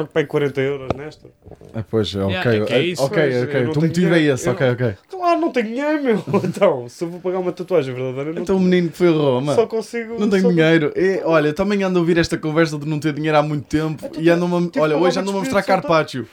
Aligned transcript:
pago 0.00 0.12
para 0.12 0.22
aí 0.22 0.26
40 0.26 0.60
euros 0.60 0.88
nesta. 0.96 1.28
Ah, 1.74 1.84
pois, 1.88 2.14
ok. 2.14 2.28
Yeah, 2.30 2.54
é 2.56 2.64
que 2.66 2.72
é 2.72 2.80
isso, 2.82 3.02
ok, 3.04 3.16
pois, 3.22 3.34
eu 3.34 3.42
ok. 3.44 3.54
não 3.54 3.60
O 3.60 3.72
teu 3.72 3.80
tenho 3.80 3.86
motivo 3.88 4.06
é 4.06 4.18
dinheiro, 4.18 4.34
esse, 4.34 4.48
ok, 4.48 4.70
ok. 4.70 4.94
Claro, 5.10 5.40
não 5.40 5.52
tenho 5.52 5.66
dinheiro, 5.66 6.02
meu. 6.02 6.24
Então, 6.44 6.88
se 6.88 7.04
eu 7.04 7.08
vou 7.10 7.20
pagar 7.20 7.38
uma 7.38 7.52
tatuagem 7.52 7.94
verdadeira, 7.94 8.32
não, 8.32 8.42
Então 8.42 8.56
o 8.56 8.60
menino 8.60 8.90
que 8.90 8.96
foi 8.96 9.08
a 9.08 9.12
Roma. 9.12 9.54
só 9.54 9.66
consigo. 9.66 10.18
Não 10.18 10.28
tenho 10.28 10.42
só- 10.42 10.48
dinheiro. 10.50 10.92
E, 10.96 11.20
olha, 11.24 11.52
também 11.52 11.82
ando 11.82 11.98
a 11.98 12.00
ouvir 12.00 12.18
esta 12.18 12.36
conversa 12.38 12.78
de 12.78 12.86
não 12.86 12.98
ter 12.98 13.12
dinheiro 13.12 13.36
há 13.38 13.42
muito 13.42 13.64
tempo. 13.66 14.04
Então, 14.06 14.22
E 14.22 14.28
ando 14.30 14.44
a, 14.56 14.60
tipo, 14.62 14.80
olha, 14.80 14.96
hoje 14.96 15.18
é 15.18 15.20
ando 15.20 15.30
a 15.30 15.32
que 15.34 15.38
mostrar 15.40 15.60
despedido, 15.60 15.82
Carpaccio. 15.88 16.26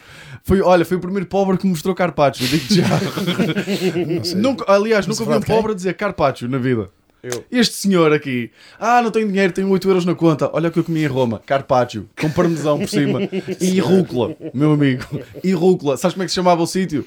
Foi, 0.43 0.61
olha, 0.61 0.85
foi 0.85 0.97
o 0.97 0.99
primeiro 0.99 1.25
pobre 1.27 1.57
que 1.57 1.65
me 1.65 1.71
mostrou 1.71 1.93
Carpaccio. 1.93 2.47
Digo 2.47 2.65
já. 2.73 2.85
nunca, 4.37 4.65
aliás, 4.71 5.05
nunca 5.07 5.23
vi 5.25 5.33
um 5.33 5.41
pobre 5.41 5.71
a 5.71 5.75
dizer 5.75 5.93
Carpaccio 5.93 6.47
na 6.47 6.57
vida. 6.57 6.89
Eu. 7.23 7.43
Este 7.51 7.75
senhor 7.75 8.13
aqui, 8.13 8.51
ah, 8.79 9.01
não 9.01 9.11
tenho 9.11 9.27
dinheiro, 9.27 9.51
tenho 9.51 9.69
8 9.69 9.87
euros 9.87 10.05
na 10.05 10.15
conta. 10.15 10.49
Olha 10.53 10.69
o 10.69 10.71
que 10.71 10.79
eu 10.79 10.83
comi 10.83 11.03
em 11.03 11.07
Roma, 11.07 11.41
carpaccio, 11.45 12.07
com 12.19 12.29
parmesão 12.29 12.79
por 12.79 12.87
cima 12.87 13.19
e 13.59 13.79
rúcula, 13.79 14.35
meu 14.53 14.71
amigo. 14.71 15.03
E 15.43 15.51
rúcula, 15.51 15.97
sabes 15.97 16.13
como 16.13 16.23
é 16.23 16.25
que 16.25 16.31
se 16.31 16.35
chamava 16.35 16.61
o 16.61 16.67
sítio? 16.67 17.05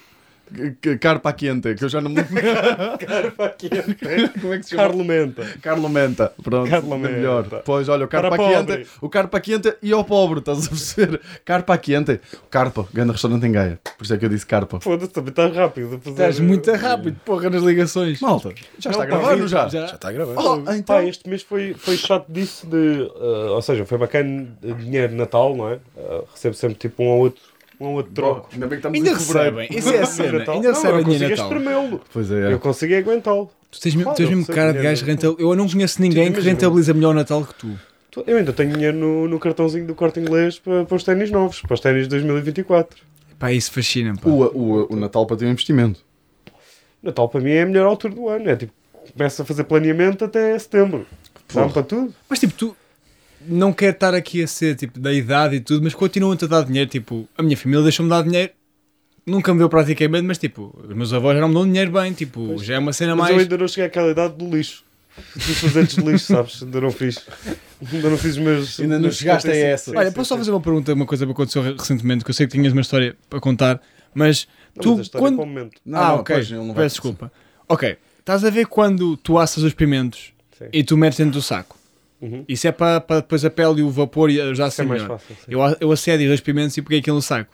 Carpa 1.00 1.32
Quente, 1.32 1.74
que 1.74 1.84
eu 1.84 1.88
já 1.88 2.00
não 2.00 2.10
me 2.10 2.22
Carpa 2.98 3.48
quente. 3.50 3.94
Como 4.40 4.54
é 4.54 4.58
que 4.58 4.64
se 4.64 4.70
chama? 4.70 4.82
Carlo 4.82 5.04
Menta. 5.04 5.44
Carlo 5.62 5.88
Menta, 5.88 6.32
pronto, 6.42 6.70
Carlo 6.70 6.94
é 6.94 6.98
Menta. 6.98 7.12
melhor. 7.14 7.62
Pois 7.64 7.88
olha, 7.88 8.04
o 8.04 8.08
Carpa 8.08 8.36
Quente, 8.36 8.86
o 9.00 9.08
Carpa 9.08 9.40
Quente 9.40 9.74
e 9.82 9.92
ao 9.92 10.04
pobre, 10.04 10.40
estás 10.40 10.66
a 10.66 10.68
perceber? 10.68 11.20
Carpa 11.44 11.76
Quente, 11.78 12.20
Carpa, 12.50 12.86
grande 12.92 13.12
restaurante 13.12 13.46
em 13.46 13.52
Gaia, 13.52 13.78
por 13.96 14.04
isso 14.04 14.14
é 14.14 14.18
que 14.18 14.24
eu 14.24 14.28
disse 14.28 14.46
Carpa. 14.46 14.80
Foda-se, 14.80 15.10
também 15.12 15.30
estás 15.30 15.54
rápido. 15.54 15.94
a 15.94 15.98
fazer- 15.98 16.10
Estás 16.10 16.40
muito 16.40 16.70
rápido, 16.72 17.16
porra, 17.24 17.50
nas 17.50 17.62
ligações. 17.62 18.20
Malta, 18.20 18.52
já 18.78 18.90
está 18.90 19.04
Não, 19.04 19.10
pá, 19.10 19.18
gravando 19.18 19.48
já. 19.48 19.68
Já. 19.68 19.86
Já 19.86 19.94
está 19.94 20.08
a 20.08 20.12
gravar. 20.12 20.34
Oh, 20.42 20.56
então, 20.72 20.96
Pá, 20.96 21.04
este 21.04 21.28
mês 21.28 21.42
foi, 21.42 21.74
foi 21.74 21.96
chato 21.96 22.26
disso 22.30 22.66
de. 22.66 23.02
eh, 23.02 23.50
ou 23.50 23.62
seja, 23.62 23.84
foi 23.86 23.98
bacana 23.98 24.46
de 24.60 24.72
dinheiro 24.74 25.08
de 25.10 25.14
Natal, 25.14 25.54
não 25.56 25.68
é? 25.68 25.78
Eh, 25.96 26.22
recebo 26.32 26.54
sempre 26.54 26.76
tipo 26.78 27.02
um 27.02 27.06
ou 27.08 27.18
outro, 27.20 27.40
um 27.80 27.86
ou 27.86 27.94
outro 27.94 28.12
troco. 28.12 28.48
ainda 28.52 28.66
bem 28.66 28.78
que 28.80 28.86
estamos 28.86 28.98
Ainda 28.98 29.10
em 29.10 29.16
fevereiro. 29.24 29.56
recebem, 29.56 29.78
isso 29.78 29.88
é 29.94 29.98
a 30.00 30.06
cena. 30.06 30.38
Natal. 30.40 30.54
Ainda 30.54 30.68
não, 30.68 30.74
recebem 30.74 30.98
eu 30.98 31.04
dinheiro 31.04 31.24
consegui 31.28 31.42
Natal. 31.42 31.58
espremê-lo. 31.58 32.00
Pois 32.12 32.30
é. 32.30 32.52
Eu 32.52 32.58
consegui 32.60 32.94
aguentá-lo. 32.96 33.50
Tu 33.70 33.80
tens, 33.80 33.94
mesmo- 33.94 34.02
Claro, 34.04 34.16
tens 34.16 34.24
eu 34.24 34.30
mesmo 34.30 34.44
sei 34.46 34.54
cara 34.54 34.72
de 34.72 34.78
dinheiro 34.80 35.06
gajo. 35.06 35.36
Eu 35.38 35.56
não 35.56 35.68
conheço 35.68 36.02
ninguém 36.02 36.24
que 36.24 36.30
imagina. 36.32 36.50
rentabiliza 36.52 36.92
melhor 36.94 37.10
o 37.10 37.14
Natal 37.14 37.44
que 37.44 37.54
tu. 37.54 37.78
Tu- 38.10 38.24
Eu 38.26 38.36
ainda 38.38 38.52
tenho 38.52 38.72
dinheiro 38.72 38.96
no, 38.96 39.28
no 39.28 39.38
cartãozinho 39.38 39.86
do 39.86 39.94
corte 39.94 40.18
inglês 40.20 40.58
para, 40.58 40.84
para 40.84 40.96
os 40.96 41.04
ténis 41.04 41.30
novos, 41.30 41.60
para 41.62 41.74
os 41.74 41.80
ténis 41.80 42.02
de 42.02 42.08
2024. 42.08 42.98
Pá, 43.38 43.52
isso 43.52 43.70
fascina-me. 43.72 44.18
pá. 44.18 44.28
O, 44.28 44.42
o, 44.42 44.92
o 44.92 44.96
Natal 44.96 45.24
para 45.26 45.36
ter 45.36 45.46
um 45.46 45.50
investimento. 45.50 46.00
Natal 47.02 47.28
para 47.28 47.40
mim 47.40 47.50
é 47.52 47.62
a 47.62 47.66
melhor 47.66 47.86
altura 47.86 48.14
do 48.14 48.28
ano. 48.28 48.50
É 48.50 48.56
tipo, 48.56 48.72
começa 49.16 49.42
a 49.42 49.46
fazer 49.46 49.64
planeamento 49.64 50.24
até 50.24 50.58
setembro. 50.58 51.06
Dá 51.52 51.62
Porra. 51.62 51.72
para 51.72 51.82
tudo. 51.84 52.14
Mas 52.28 52.38
tipo, 52.40 52.52
tu 52.54 52.76
não 53.46 53.72
quero 53.72 53.92
estar 53.92 54.14
aqui 54.14 54.42
a 54.42 54.46
ser 54.46 54.74
tipo 54.76 54.98
da 55.00 55.12
idade 55.12 55.56
e 55.56 55.60
tudo, 55.60 55.82
mas 55.82 55.94
continuam-te 55.94 56.44
a 56.44 56.48
dar 56.48 56.64
dinheiro. 56.64 56.88
Tipo, 56.90 57.28
a 57.36 57.42
minha 57.42 57.56
família 57.56 57.82
deixou-me 57.82 58.10
dar 58.10 58.22
dinheiro. 58.22 58.52
Nunca 59.26 59.52
me 59.52 59.58
deu 59.58 59.68
praticamente, 59.68 60.24
mas 60.26 60.38
tipo, 60.38 60.74
os 60.82 60.94
meus 60.94 61.12
avós 61.12 61.34
já 61.34 61.40
não 61.40 61.48
me 61.48 61.54
dão 61.54 61.66
dinheiro 61.66 61.90
bem. 61.92 62.12
Tipo, 62.12 62.56
já 62.62 62.74
é 62.74 62.78
uma 62.78 62.92
cena 62.92 63.14
Mas 63.14 63.24
mais. 63.24 63.34
eu 63.36 63.40
ainda 63.42 63.58
não 63.58 63.68
cheguei 63.68 63.84
àquela 63.86 64.10
idade 64.10 64.34
do 64.34 64.48
lixo. 64.48 64.82
Dos 65.34 65.60
presentes 65.60 65.96
de 65.96 66.02
lixo, 66.02 66.26
sabes? 66.32 66.62
Ainda 66.62 66.80
não 66.80 66.90
fiz. 66.90 67.18
Ainda 67.92 68.10
não 68.10 68.16
fiz 68.16 68.30
os 68.32 68.38
meus. 68.38 68.80
Ainda 68.80 68.98
não 68.98 69.10
chegaste 69.10 69.48
a 69.48 69.52
75. 69.52 69.74
essa. 69.74 69.98
Olha, 69.98 70.08
sim, 70.08 70.14
posso 70.14 70.28
só 70.28 70.36
fazer 70.38 70.50
uma 70.50 70.60
pergunta, 70.60 70.92
uma 70.94 71.06
coisa 71.06 71.26
que 71.26 71.32
aconteceu 71.32 71.62
recentemente, 71.62 72.24
que 72.24 72.30
eu 72.30 72.34
sei 72.34 72.46
que 72.46 72.52
tinhas 72.52 72.72
uma 72.72 72.80
história 72.80 73.16
para 73.28 73.40
contar, 73.40 73.80
mas 74.14 74.48
Não, 74.74 74.82
tu 74.82 74.96
mas 74.98 75.10
é 75.12 75.18
quando. 75.18 75.36
para 75.36 75.44
o 75.44 75.48
momento. 75.48 75.80
Não, 75.84 75.98
ah, 75.98 76.08
não, 76.08 76.14
ok. 76.20 76.36
pois, 76.36 76.48
Peço 76.48 76.94
desculpa. 76.94 77.32
Ok. 77.68 77.96
Estás 78.18 78.44
a 78.44 78.50
ver 78.50 78.66
quando 78.66 79.16
tu 79.16 79.38
assas 79.38 79.62
os 79.64 79.74
pimentos 79.74 80.32
Sim. 80.56 80.66
e 80.72 80.84
tu 80.84 80.96
metes 80.96 81.18
dentro 81.18 81.34
do 81.34 81.42
saco? 81.42 81.76
Uhum. 82.20 82.44
Isso 82.48 82.66
é 82.68 82.72
para, 82.72 83.00
para 83.00 83.16
depois 83.20 83.44
a 83.44 83.50
pele 83.50 83.80
e 83.80 83.82
o 83.82 83.90
vapor 83.90 84.28
e 84.30 84.54
já 84.54 84.64
é 84.64 84.66
assim 84.66 84.82
mais 84.82 85.02
melhor. 85.02 85.18
fácil. 85.18 85.36
sim. 85.36 85.52
Eu, 85.52 85.60
eu 85.80 85.90
assédio 85.92 86.32
os 86.32 86.40
pimentos 86.40 86.76
e 86.76 86.82
peguei 86.82 86.98
aquilo 86.98 87.16
no 87.16 87.22
saco. 87.22 87.50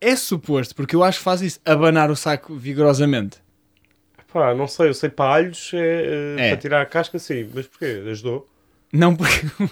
É 0.00 0.14
suposto, 0.16 0.74
porque 0.74 0.94
eu 0.96 1.02
acho 1.02 1.18
que 1.18 1.24
faz 1.24 1.40
isso, 1.42 1.60
abanar 1.64 2.10
o 2.10 2.16
saco 2.16 2.54
vigorosamente. 2.56 3.38
Pá, 4.32 4.54
não 4.54 4.66
sei, 4.66 4.88
eu 4.88 4.94
sei 4.94 5.08
para 5.10 5.34
alhos 5.34 5.70
é, 5.74 5.78
eh, 5.78 6.36
É. 6.38 6.48
para 6.48 6.56
tirar 6.56 6.80
a 6.82 6.86
casca, 6.86 7.18
sim. 7.18 7.48
Mas 7.54 7.66
porquê? 7.66 8.02
Ajudou? 8.10 8.48
Não 8.92 9.16
porque 9.16 9.46
eu 9.58 9.68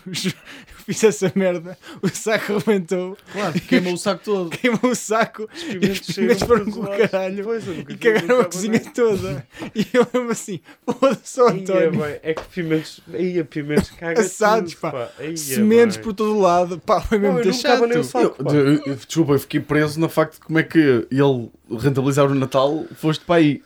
fiz 0.86 1.04
essa 1.04 1.31
merda, 1.34 1.76
o 2.00 2.08
saco 2.08 2.54
arrebentou, 2.54 3.16
Claro, 3.32 3.60
queimou 3.60 3.92
o 3.92 3.98
saco 3.98 4.25
todo. 4.25 4.48
queimou 4.56 4.81
o 4.91 4.94
saco 4.94 5.47
e 5.69 5.86
os 5.91 6.00
pimentos 6.00 6.42
foram 6.42 6.64
por 6.64 6.72
com 6.75 6.81
o 6.81 6.88
caralho 7.08 7.44
Pois, 7.44 7.64
e 7.69 7.97
cagaram 7.98 8.41
a 8.41 8.44
cozinha 8.47 8.80
toda. 8.94 9.47
E 9.75 9.86
eu 9.92 10.06
lembro 10.12 10.32
assim, 10.32 10.60
foda-se, 10.86 11.38
Ia, 11.38 11.47
António. 11.48 11.91
bem, 11.92 12.19
é 12.22 12.34
que 12.34 12.42
pimentos. 12.48 13.00
Aí, 13.12 13.44
pimentos 13.44 13.91
caga 13.91 14.20
Assados, 14.22 14.72
tudo, 14.75 14.80
pá. 14.80 15.10
Aí, 15.19 15.36
Sementes 15.36 15.97
por 15.98 16.14
todo 16.14 16.34
o 16.36 16.41
lado, 16.41 16.78
pá, 16.80 17.00
foi 17.03 17.19
mesmo 17.19 17.36
Não, 17.38 17.44
eu 17.44 17.53
chato. 17.53 17.76
abanei 17.76 17.98
o 17.98 18.04
saco. 18.04 18.36
Eu- 18.38 18.44
pá. 18.44 18.53
eu- 18.54 18.82
eu- 18.86 18.97
desculpa, 18.97 19.32
eu 19.34 19.38
fiquei 19.38 19.60
preso 19.60 20.00
no 20.00 20.09
facto 20.09 20.34
de 20.34 20.41
como 20.41 20.59
é 20.59 20.62
que 20.62 20.78
ele 21.10 21.50
rentabilizar 21.78 22.26
o 22.26 22.34
Natal 22.34 22.86
foste 22.97 23.22
para 23.25 23.36
aí. 23.36 23.62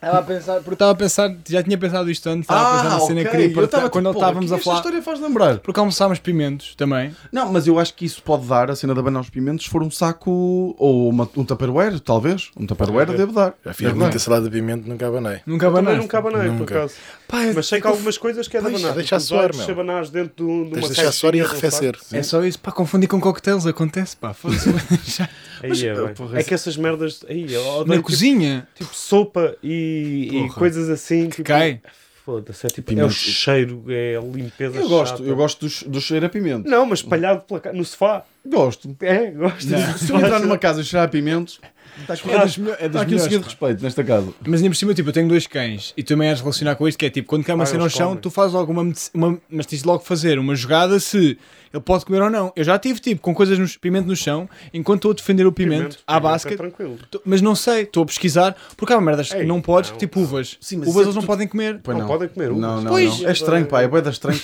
Estava 0.00 0.18
a 0.18 0.22
pensar, 0.22 0.54
porque 0.60 0.74
estava 0.74 0.92
a 0.92 0.94
pensar, 0.94 1.34
já 1.48 1.60
tinha 1.60 1.76
pensado 1.76 2.08
isto 2.08 2.28
antes, 2.28 2.42
estava 2.42 2.60
a 2.68 2.82
pensar 2.82 2.88
na 2.94 3.00
cena 3.00 3.24
que 3.24 3.30
queria 3.30 3.46
Ah, 3.46 3.48
Eu 3.48 3.54
partilhar, 3.54 3.64
estava 3.64 3.90
quando 3.90 4.06
tipo, 4.06 4.18
estávamos 4.18 4.46
que 4.46 4.52
a 4.52 4.56
esta 4.56 4.64
falar. 4.64 4.76
história 4.76 5.02
faz 5.02 5.20
lembrar. 5.20 5.58
Porque 5.58 5.80
almoçámos 5.80 6.18
pimentos 6.20 6.74
também. 6.76 7.16
Não, 7.32 7.52
mas 7.52 7.66
eu 7.66 7.80
acho 7.80 7.92
que 7.94 8.04
isso 8.04 8.22
pode 8.22 8.46
dar, 8.46 8.70
a 8.70 8.76
cena 8.76 8.94
de 8.94 9.00
abanar 9.00 9.20
os 9.22 9.28
pimentos, 9.28 9.64
se 9.64 9.70
for 9.70 9.82
um 9.82 9.90
saco 9.90 10.30
ou 10.78 11.08
uma- 11.08 11.28
um 11.36 11.44
tupperware, 11.44 11.98
talvez. 11.98 12.48
Um 12.56 12.64
tupperware 12.64 13.06
deve 13.10 13.32
dar. 13.32 13.54
Já 13.64 13.74
fiz 13.74 13.86
Deve 13.88 13.98
muita 13.98 14.12
dar. 14.12 14.18
salada 14.20 14.44
de 14.44 14.50
pimento, 14.52 14.88
nunca 14.88 15.08
abanei. 15.08 15.40
Nunca 15.44 15.66
abanaste. 15.66 16.00
nunca 16.00 16.18
abanei, 16.18 16.50
por 16.56 16.62
acaso. 16.62 16.94
Pá, 17.26 17.42
é- 17.42 17.52
Mas 17.52 17.66
sei 17.66 17.80
que 17.80 17.86
há 17.88 17.90
algumas 17.90 18.16
coisas 18.16 18.46
que 18.46 18.56
é 18.56 18.60
de 18.60 18.66
abanar. 18.68 18.92
deixa 18.94 19.16
Tipo, 19.18 19.28
suar, 19.28 19.50
meu. 19.52 19.68
Abanares 19.68 20.10
dentro 20.10 20.32
de, 20.36 20.42
um- 20.44 20.62
uma 20.68 20.80
de 20.80 20.86
deixar 20.94 21.10
suar 21.10 21.34
e 21.34 21.40
arrefecer. 21.40 21.96
É 22.12 22.22
só 22.22 22.44
isso, 22.44 22.60
pá, 22.60 22.70
confundir 22.70 23.08
com 23.08 23.20
coquetéis, 23.20 23.66
acontece, 23.66 24.16
pá. 24.16 24.32
foda-se. 24.32 24.68
Já- 25.60 25.64
Aí 25.64 25.68
Mas, 25.70 25.82
é, 25.82 25.94
bem. 25.94 26.14
porra, 26.14 26.38
é 26.40 26.42
que 26.42 26.54
essas 26.54 26.76
merdas. 26.76 27.24
Aí, 27.28 27.52
eu 27.52 27.60
odeio, 27.66 27.86
Na 27.86 27.94
tipo, 27.96 28.06
cozinha, 28.06 28.68
Tipo 28.74 28.94
sopa 28.94 29.56
e, 29.62 30.30
e 30.32 30.48
coisas 30.50 30.88
assim. 30.88 31.28
Tipo, 31.28 31.44
cai. 31.44 31.80
Foda-se, 32.24 32.66
é 32.66 32.68
tipo. 32.68 32.92
É 32.98 33.04
o 33.04 33.10
cheiro, 33.10 33.84
é 33.88 34.16
a 34.16 34.20
limpeza. 34.20 34.76
Eu 34.78 34.86
gosto, 34.88 35.16
chata. 35.18 35.22
eu 35.28 35.34
gosto 35.34 35.66
do 35.88 35.98
cheiro 36.00 36.26
a 36.26 36.28
pimento. 36.28 36.68
Não, 36.68 36.84
mas 36.84 36.98
espalhado 36.98 37.40
pela 37.42 37.58
ca- 37.58 37.72
no 37.72 37.82
sofá. 37.84 38.22
Gosto. 38.46 38.94
É, 39.00 39.30
gosto. 39.30 39.66
Se 39.98 40.12
eu 40.12 40.16
entrar 40.18 40.38
numa 40.40 40.58
casa 40.58 40.82
e 40.82 40.84
cheirar 40.84 41.06
a 41.06 41.10
pimentos, 41.10 41.58
está 42.02 42.12
aqui, 42.12 42.30
É 42.30 42.38
das, 42.38 42.58
é 42.58 42.60
das 42.60 42.72
aqui 42.76 42.80
um 42.82 42.90
melhores, 43.14 43.22
seguinte 43.22 43.44
respeito 43.44 43.82
nesta 43.82 44.04
casa. 44.04 44.28
Mas 44.46 44.60
ainda 44.60 44.68
por 44.70 44.76
cima, 44.76 44.92
tipo, 44.92 45.08
eu 45.08 45.12
tenho 45.14 45.26
dois 45.26 45.46
cães 45.46 45.94
e 45.96 46.02
tu 46.02 46.08
também 46.08 46.28
és 46.28 46.38
relacionar 46.40 46.74
com 46.76 46.86
isto, 46.86 46.98
que 46.98 47.06
é 47.06 47.10
tipo, 47.10 47.26
quando 47.28 47.44
cai 47.44 47.54
uma 47.54 47.64
Ah, 47.64 47.66
cena 47.66 47.78
no 47.78 47.84
eles 47.84 47.94
chão, 47.94 48.14
tu 48.14 48.30
fazes 48.30 48.52
logo 48.52 48.72
uma, 48.72 48.92
uma. 49.14 49.40
Mas 49.48 49.64
tens 49.64 49.80
de 49.80 49.86
logo 49.88 50.04
fazer 50.04 50.38
uma 50.38 50.54
jogada 50.54 51.00
se 51.00 51.38
ele 51.72 51.82
pode 51.82 52.04
comer 52.04 52.22
ou 52.22 52.30
não. 52.30 52.52
Eu 52.56 52.64
já 52.64 52.78
tive, 52.78 53.00
tipo, 53.00 53.20
com 53.20 53.34
coisas 53.34 53.58
no 53.58 53.66
pimento 53.80 54.06
no 54.06 54.16
chão, 54.16 54.48
enquanto 54.72 54.98
estou 54.98 55.10
a 55.10 55.14
defender 55.14 55.46
o 55.46 55.52
pimento, 55.52 55.98
à 56.06 56.14
pimento 56.14 56.26
é 56.26 56.32
basket. 56.32 56.56
tranquilo. 56.56 56.98
Tô- 57.10 57.20
Mas 57.24 57.40
não 57.40 57.54
sei, 57.54 57.82
estou 57.82 58.02
a 58.02 58.06
pesquisar, 58.06 58.56
porque 58.76 58.92
há 58.92 59.00
merdas 59.00 59.32
que 59.32 59.42
não 59.44 59.60
podes, 59.60 59.90
não. 59.90 59.98
tipo 59.98 60.20
uvas. 60.20 60.56
Sim, 60.60 60.78
mas 60.78 60.88
uvas 60.88 61.02
é 61.02 61.04
eles 61.06 61.14
não 61.14 61.22
podem 61.22 61.46
comer. 61.48 61.80
Pois 61.82 61.96
Não 61.96 62.06
podem 62.06 62.28
comer 62.28 62.50
uvas. 62.50 62.60
Não, 62.62 62.80
não, 62.82 62.90
Pois. 62.92 63.20
não. 63.20 63.28
É 63.28 63.32
estranho, 63.32 63.66
pá. 63.66 63.82
É 63.82 63.88
boeda 63.88 64.10
estranho. 64.10 64.40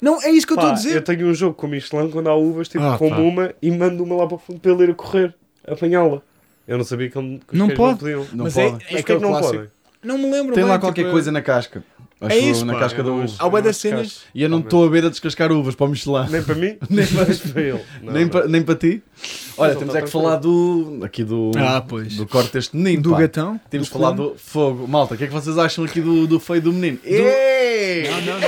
Não, 0.00 0.20
é 0.20 0.30
isso 0.30 0.46
que 0.46 0.52
eu 0.52 0.56
estou 0.56 0.70
a 0.70 0.74
dizer. 0.74 0.96
eu 0.96 1.02
tenho 1.02 1.26
um 1.28 1.34
jogo 1.34 1.54
com 1.54 1.66
o 1.66 1.70
Michelin 1.70 2.10
quando 2.10 2.28
há 2.28 2.34
uvas, 2.34 2.68
tipo, 2.68 2.82
Ah, 2.84 2.98
como 2.98 3.10
pá. 3.10 3.16
uma 3.18 3.54
e 3.62 3.70
mando 3.70 4.02
uma 4.02 4.16
lá 4.16 4.26
para 4.26 4.34
o 4.34 4.38
fundo 4.38 4.58
para 4.58 4.72
ele 4.72 4.82
ir 4.84 4.90
a 4.90 4.94
correr, 4.94 5.34
apanhá-la. 5.66 6.20
Eu 6.66 6.76
não 6.78 6.84
sabia 6.84 7.08
que, 7.08 7.16
ele, 7.18 7.40
que 7.46 7.52
os 7.54 7.58
Não 7.58 7.68
pode. 7.68 7.78
não 7.92 7.96
podiam. 7.98 8.26
Não 8.32 8.44
Mas 8.44 8.54
pode. 8.54 8.66
é, 8.66 8.70
Mas 8.72 8.82
é 8.82 8.86
porquê 8.86 8.98
aquele 8.98 9.18
que 9.18 9.24
não 9.24 9.40
podem? 9.40 9.68
Não 10.02 10.18
me 10.18 10.24
lembro 10.30 10.54
Tem 10.54 10.64
bem, 10.64 10.72
lá 10.72 10.78
qualquer 10.80 11.02
tipo, 11.02 11.12
coisa 11.12 11.30
na 11.30 11.40
casca. 11.40 11.84
Acho 12.22 12.36
É 12.36 12.38
isso, 12.38 12.64
na 12.64 12.74
pá. 12.74 12.78
casca 12.80 13.02
da 13.02 13.08
não- 13.10 13.24
uva. 13.24 13.34
Há 13.38 13.50
não 13.50 13.62
das 13.62 13.76
cenas. 13.76 14.20
E 14.34 14.42
eu 14.42 14.48
não 14.48 14.60
estou 14.60 14.84
a 14.84 14.88
ver 14.88 15.04
a 15.04 15.08
descascar 15.08 15.50
uvas 15.52 15.74
para 15.74 15.86
o 15.86 15.88
Michelin. 15.88 16.26
Nem 16.30 16.42
para 16.42 16.54
mim, 16.54 16.76
Nem 16.88 17.06
para- 17.06 17.26
ele. 17.60 17.80
Não, 18.02 18.12
nem, 18.12 18.22
não. 18.24 18.28
para, 18.30 18.48
nem 18.48 18.62
para 18.62 18.74
ti. 18.76 19.02
Olha, 19.56 19.74
temos 19.74 19.94
ele 19.94 20.02
é 20.02 20.06
que 20.06 20.10
falar 20.10 20.36
do. 20.36 21.00
Aqui 21.02 21.22
do. 21.24 21.50
Ah, 21.56 21.84
pois. 21.86 22.16
Do 22.16 22.26
corte 22.26 22.52
deste 22.52 22.76
menino. 22.76 23.02
Do 23.02 23.10
pá. 23.10 23.20
gatão. 23.20 23.60
Temos 23.70 23.88
do 23.88 23.92
que 23.92 23.98
falar 23.98 24.12
do 24.12 24.34
fogo. 24.36 24.86
Malta, 24.88 25.14
o 25.14 25.18
que 25.18 25.24
é 25.24 25.26
que 25.26 25.32
vocês 25.32 25.58
acham 25.58 25.84
aqui 25.84 26.00
do, 26.00 26.26
do 26.26 26.40
feio 26.40 26.62
do 26.62 26.72
menino? 26.72 26.98
Ei! 27.04 28.04
Não, 28.08 28.20
não, 28.22 28.40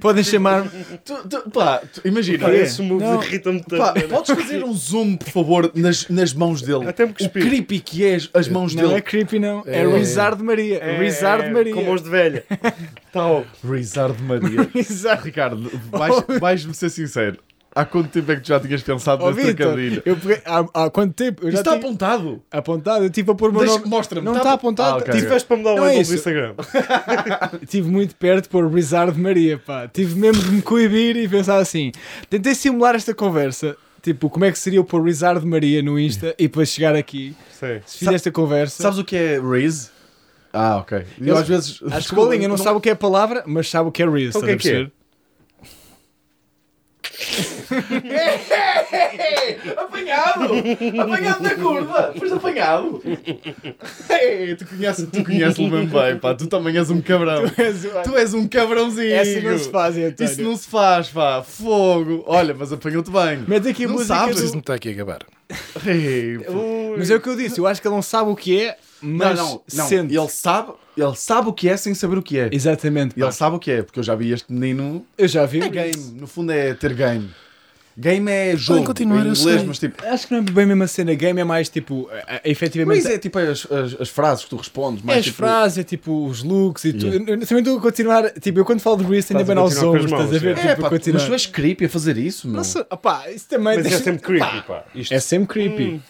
Podem 0.00 0.22
chamar. 0.24 0.70
Tu, 1.04 1.14
tu, 1.28 1.50
pá, 1.50 1.78
tu- 1.92 2.00
imagina. 2.04 2.46
Pá, 2.46 2.54
esses 2.54 2.78
moves 2.80 3.06
Não. 3.08 3.22
irritam-me 3.22 3.60
tanto. 3.62 3.76
Pá, 3.82 3.92
podes 4.08 4.34
fazer 4.34 4.64
um 4.64 4.72
zoom, 4.72 5.16
por 5.16 5.28
favor, 5.28 5.70
nas, 5.74 6.08
nas 6.08 6.32
mãos 6.32 6.62
dele? 6.62 6.88
Até 6.88 7.04
me 7.06 7.12
o 7.12 7.28
creepy 7.30 7.80
que 7.80 8.04
é 8.04 8.18
as- 8.32 8.48
mãos 8.48 8.74
Não 8.74 8.82
dele. 8.84 8.94
é 8.94 9.00
creepy, 9.00 9.38
não. 9.38 9.62
É, 9.66 9.80
É. 9.82 9.86
Rizard 9.86 10.42
Maria. 10.42 10.78
É, 10.78 10.98
Rizard 10.98 11.44
é, 11.46 11.50
Maria. 11.50 11.74
De 12.02 12.10
velha. 12.10 12.44
Tal. 13.12 13.44
Rizard 13.68 14.22
Maria. 14.22 14.68
Rizard. 14.74 15.24
Ricardo, 15.24 15.70
vais- 15.90 16.24
vais-me 16.40 16.74
ser 16.74 16.90
sincero. 16.90 17.38
Há 17.74 17.86
quanto 17.86 18.10
tempo 18.10 18.30
é 18.30 18.36
que 18.36 18.42
tu 18.42 18.48
já 18.48 18.60
tinhas 18.60 18.82
pensado 18.82 19.24
Oh, 19.24 19.30
nesse 19.30 19.46
Vitor, 19.46 19.66
trocadilho? 19.68 20.02
eu 20.04 20.14
peguei, 20.16 20.42
há, 20.44 20.58
há 20.84 20.90
quanto 20.90 21.14
tempo? 21.14 21.50
Já 21.50 21.60
está 21.60 21.70
tinha 21.70 21.76
apontado. 21.82 22.42
apontado. 22.50 23.04
Eu 23.04 23.08
tive 23.08 23.30
a 23.30 23.34
pôr 23.34 23.48
o 23.48 23.52
meu 23.52 23.62
Deixa- 23.62 23.78
nome. 23.78 23.88
Mostra-me. 23.88 24.24
Não 24.26 24.32
Tá 24.34 24.38
está 24.40 24.52
apo- 24.52 24.66
apontado. 24.66 24.90
Ah, 24.90 24.96
ok. 24.98 25.06
Tive, 25.14 25.24
Tiveste 25.24 25.48
para 25.48 25.56
me 25.56 25.64
dar 25.64 25.72
o 25.72 25.76
Não 25.76 25.86
é 25.86 25.94
do 25.94 26.00
isso. 26.02 26.14
Instagram. 26.14 26.54
tive 27.66 27.90
muito 27.90 28.14
perto 28.16 28.42
de 28.44 28.48
pôr 28.50 28.70
Rizard 28.70 29.18
Maria, 29.18 29.58
pá. 29.58 29.88
Tive 29.88 30.14
mesmo 30.20 30.42
de 30.42 30.50
me 30.50 30.60
coibir 30.60 31.16
e 31.16 31.26
pensar 31.26 31.58
assim. 31.58 31.92
Tentei 32.28 32.54
simular 32.54 32.94
esta 32.94 33.14
conversa. 33.14 33.74
Tipo, 34.02 34.28
como 34.28 34.44
é 34.44 34.50
que 34.52 34.58
seria 34.58 34.78
eu 34.80 34.84
pôr 34.84 35.02
Rizard 35.02 35.46
Maria 35.46 35.80
no 35.80 35.98
Insta 35.98 36.34
e 36.38 36.48
depois 36.48 36.68
chegar 36.68 36.94
aqui. 36.94 37.34
Sim. 37.58 37.80
Se 37.86 37.98
fizer 37.98 38.14
esta 38.14 38.30
conversa. 38.32 38.82
Sabes 38.82 38.98
o 38.98 39.04
que 39.04 39.16
é 39.16 39.40
Riz? 39.40 39.90
Ah, 40.52 40.76
ok. 40.78 41.04
Eu 41.20 41.26
Eu- 41.28 41.36
às 41.38 41.48
vezes. 41.48 41.80
A 41.90 41.98
escolinha 41.98 42.46
não, 42.48 42.56
não- 42.56 42.62
sabe 42.64 42.76
o 42.76 42.80
que 42.80 42.88
é 42.88 42.92
a 42.92 42.96
palavra, 42.96 43.42
mas 43.46 43.68
sabe 43.70 43.88
o 43.88 43.92
que 43.92 44.02
é 44.02 44.06
Riz. 44.08 44.28
Então 44.30 44.42
o 44.42 44.44
que 44.44 44.50
é 44.50 44.56
que 44.56 44.70
é? 44.70 44.90
apanhado! 49.76 50.44
Apanhado 51.00 51.42
na 51.42 51.54
curva! 51.54 52.12
Foste 52.18 52.34
apanhado! 52.34 53.02
Ei, 54.10 54.54
tu 54.56 54.66
conheces, 54.66 55.08
tu 55.10 55.24
conheces-o 55.24 55.68
mesmo 55.68 55.86
bem, 56.00 56.18
pá. 56.18 56.34
Tu 56.34 56.46
também 56.46 56.76
és 56.76 56.90
um 56.90 57.00
cabrão. 57.00 57.42
Tu 58.04 58.16
és 58.16 58.34
um 58.34 58.46
cabrãozinho. 58.48 59.12
Essa 59.14 59.40
não 59.40 59.58
se 59.58 59.70
faz, 59.70 59.96
António. 59.96 60.32
Isso 60.32 60.42
não 60.42 60.56
se 60.56 60.68
faz, 60.68 61.08
pá. 61.08 61.42
Fogo. 61.42 62.24
Olha, 62.26 62.54
mas 62.54 62.72
apanhou-te 62.72 63.10
bem. 63.10 63.44
Mete 63.46 63.68
aqui 63.68 63.84
a 63.84 63.88
Não 63.88 63.94
música. 63.94 64.14
sabes? 64.14 64.42
do- 64.42 64.52
não 64.52 64.58
está 64.60 64.74
aqui 64.74 64.88
a 64.90 64.92
acabar. 64.92 65.20
Ei. 65.86 66.38
Mas 66.96 67.10
é 67.10 67.16
o 67.16 67.20
que 67.20 67.28
eu 67.28 67.36
disse, 67.36 67.58
eu 67.58 67.66
acho 67.66 67.80
que 67.80 67.86
ele 67.88 67.94
não 67.94 68.02
sabe 68.02 68.30
o 68.30 68.36
que 68.36 68.60
é, 68.60 68.76
mas 69.02 69.38
não, 69.38 69.46
não, 69.48 69.62
não. 69.74 69.86
sente. 69.88 70.16
Ele 70.16 70.28
sabe, 70.28 70.72
ele 70.96 71.14
sabe 71.16 71.48
o 71.48 71.52
que 71.52 71.68
é 71.68 71.76
sem 71.76 71.94
saber 71.94 72.18
o 72.18 72.22
que 72.22 72.38
é. 72.38 72.48
Exatamente. 72.52 73.14
Ele 73.16 73.26
pá. 73.26 73.32
sabe 73.32 73.56
o 73.56 73.58
que 73.58 73.70
é, 73.70 73.82
porque 73.82 73.98
eu 73.98 74.04
já 74.04 74.14
vi 74.14 74.32
este 74.32 74.52
menino. 74.52 75.04
Eu 75.18 75.28
já 75.28 75.44
vi. 75.44 75.60
É 75.60 75.68
game, 75.68 76.12
no 76.18 76.26
fundo 76.26 76.52
é 76.52 76.74
ter 76.74 76.94
game. 76.94 77.28
Game 77.94 78.30
é 78.30 78.56
jogo. 78.56 78.84
continuar, 78.84 79.18
em 79.26 79.28
inglês, 79.32 79.62
mas 79.64 79.78
tipo. 79.78 80.02
Acho 80.06 80.26
que 80.26 80.32
não 80.32 80.40
é 80.40 80.42
bem 80.44 80.64
a 80.64 80.66
mesma 80.68 80.86
cena. 80.86 81.12
Game 81.14 81.38
é 81.38 81.44
mais 81.44 81.68
tipo. 81.68 82.08
é- 82.10 82.40
é- 82.42 82.50
efetivamente. 82.50 83.02
Mas 83.04 83.12
é 83.12 83.18
tipo 83.18 83.38
as, 83.38 83.70
as, 83.70 84.00
as 84.00 84.08
frases 84.08 84.44
que 84.44 84.50
tu 84.50 84.56
respondes. 84.56 85.02
É 85.02 85.06
Mais 85.06 85.18
as 85.18 85.24
tipo, 85.26 85.36
frases, 85.36 85.76
é 85.76 85.82
tipo 85.84 86.26
os 86.26 86.42
looks 86.42 86.86
e 86.86 86.92
tudo. 86.94 87.08
Yeah. 87.08 87.32
Eu, 87.32 87.38
eu 87.40 87.46
também 87.46 87.62
estou 87.62 87.76
a 87.76 87.80
continuar. 87.82 88.30
Tipo, 88.30 88.60
eu 88.60 88.64
quando 88.64 88.80
falo 88.80 88.96
de 88.96 89.04
Reese 89.04 89.28
tenho 89.28 89.40
a 89.40 89.42
Estás 89.42 89.50
a 89.50 89.52
abanar 89.52 89.64
os 89.68 89.74
continuar 89.74 89.90
com 89.92 89.96
as 89.98 90.04
ombros, 90.12 90.30
estás 90.30 90.42
a 90.42 90.46
ver? 90.46 90.56
é. 90.56 90.60
É, 90.70 90.74
Tipo, 90.74 90.82
pá, 90.82 90.88
continuar. 90.88 91.20
mas 91.20 91.28
tu 91.28 91.32
és 91.34 91.46
creepy 91.46 91.84
a 91.84 91.88
fazer 91.90 92.16
isso, 92.16 92.48
meu. 92.48 92.56
Nossa, 92.56 92.86
opá, 92.90 93.30
isso 93.30 93.46
também. 93.46 93.76
Mas 93.76 93.86
é 93.92 93.98
sempre 93.98 94.22
creepy, 94.22 94.46
pá, 94.46 94.62
pá. 94.62 94.84
Isto 94.94 95.12
É 95.12 95.20
sempre 95.20 95.48
creepy. 95.48 96.00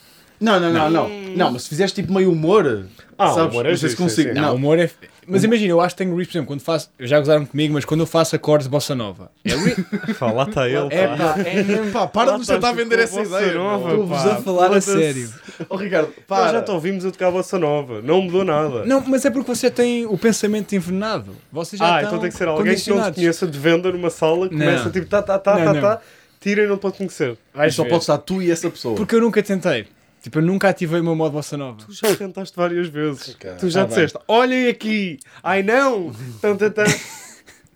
Não, 0.43 0.59
não, 0.61 0.73
não, 0.73 0.91
não. 0.91 1.09
Não, 1.37 1.53
mas 1.53 1.63
se 1.63 1.69
fizeres 1.69 1.93
tipo 1.93 2.13
meio 2.13 2.31
humor. 2.33 2.87
Ah, 3.17 3.29
sabes? 3.33 3.53
humor 3.53 3.67
é 3.67 3.71
não 3.71 3.77
sei 3.77 3.89
se 3.91 3.97
justo, 3.97 4.03
consigo. 4.03 4.29
sim, 4.31 4.35
sim. 4.35 4.41
Não, 4.41 4.49
o 4.49 4.53
Não, 4.53 4.55
humor 4.57 4.79
é. 4.79 4.91
Mas 5.25 5.45
imagina, 5.45 5.71
eu 5.71 5.81
acho 5.81 5.95
que 5.95 6.03
tenho 6.03 6.17
Reese, 6.17 6.29
por 6.31 6.33
exemplo, 6.37 6.47
quando 6.49 6.61
faço. 6.63 6.91
Já 6.99 7.17
gozaram 7.21 7.47
comigo, 7.47 7.73
mas 7.75 7.85
quando 7.85 8.01
eu 8.01 8.07
faço 8.07 8.35
acordes 8.35 8.67
de 8.67 8.71
bossa 8.73 8.93
nova. 8.93 9.31
É 9.45 9.55
Re... 9.55 9.77
Pá, 10.19 10.33
lá 10.33 10.43
está 10.43 10.69
ele. 10.69 10.89
É 10.91 11.07
pá. 11.07 11.17
pá, 11.17 11.41
é 11.43 11.63
mesmo. 11.63 11.93
Pá, 11.93 12.07
para 12.09 12.33
de 12.33 12.39
nos 12.39 12.47
tentar 12.49 12.71
estás 12.71 12.75
tu 12.75 12.77
vender 12.77 12.97
com 12.97 13.21
essa 13.21 13.21
a 13.37 13.41
ideia. 13.41 13.53
meu. 13.53 13.77
Estou-vos 13.89 14.23
pá, 14.23 14.33
a 14.33 14.37
falar 14.43 14.73
a 14.75 14.81
sério. 14.81 15.33
Oh, 15.69 15.77
Ricardo, 15.77 16.09
Nós 16.09 16.25
para. 16.27 16.53
já 16.53 16.63
te 16.63 16.71
ouvimos 16.73 17.05
a 17.07 17.13
tocar 17.13 17.29
a 17.29 17.31
bossa 17.31 17.57
nova. 17.57 18.03
Não 18.03 18.21
mudou 18.23 18.45
nada. 18.45 18.85
Não, 18.85 19.01
mas 19.07 19.25
é 19.25 19.31
porque 19.31 19.55
você 19.55 19.71
tem 19.71 20.05
o 20.07 20.19
pensamento 20.19 20.75
envenenado. 20.75 21.37
Vocês 21.53 21.79
já 21.79 21.85
ah, 21.87 22.03
estão 22.03 22.09
então 22.09 22.19
tem 22.21 22.31
que 22.31 22.37
ser 22.37 22.49
alguém 22.49 22.65
que 22.65 22.71
não 22.71 22.75
te 22.75 22.83
condicionados. 22.83 23.15
conheça 23.17 23.47
de 23.47 23.59
venda 23.61 23.93
numa 23.93 24.11
sala 24.11 24.49
que 24.49 24.57
começa 24.57 24.91
tipo 24.91 25.07
tá, 25.07 25.23
tá, 25.23 25.39
tá, 25.39 25.57
Não, 25.57 25.65
tá, 25.67 25.73
não. 25.75 25.81
tá, 25.81 26.01
tira 26.41 26.65
e 26.65 26.67
não 26.67 26.79
pode 26.79 26.97
conhecer. 26.97 27.39
Vais 27.55 27.73
Só 27.73 27.85
ver. 27.85 27.91
pode 27.91 28.03
estar 28.03 28.19
tu 28.19 28.43
e 28.43 28.51
essa 28.51 28.69
pessoa. 28.69 28.97
Porque 28.97 29.15
eu 29.15 29.21
nunca 29.21 29.41
tentei. 29.41 29.87
Tipo, 30.23 30.39
eu 30.39 30.43
nunca 30.43 30.69
ativei 30.69 31.01
o 31.01 31.05
meu 31.05 31.17
modo 31.17 31.33
bossa 31.33 31.57
nova. 31.57 31.79
Tu 31.85 31.93
já 31.93 32.15
tentaste 32.15 32.57
várias 32.57 32.87
vezes. 32.89 33.35
Cara. 33.35 33.57
Tu 33.57 33.69
já 33.69 33.83
Ah, 33.83 33.87
disseste, 33.87 34.17
olhem 34.29 34.69
aqui. 34.69 35.19
Ai 35.43 35.63
não. 35.63 36.13
Tan, 36.41 36.57
tan, 36.57 36.71
tan. 36.71 36.85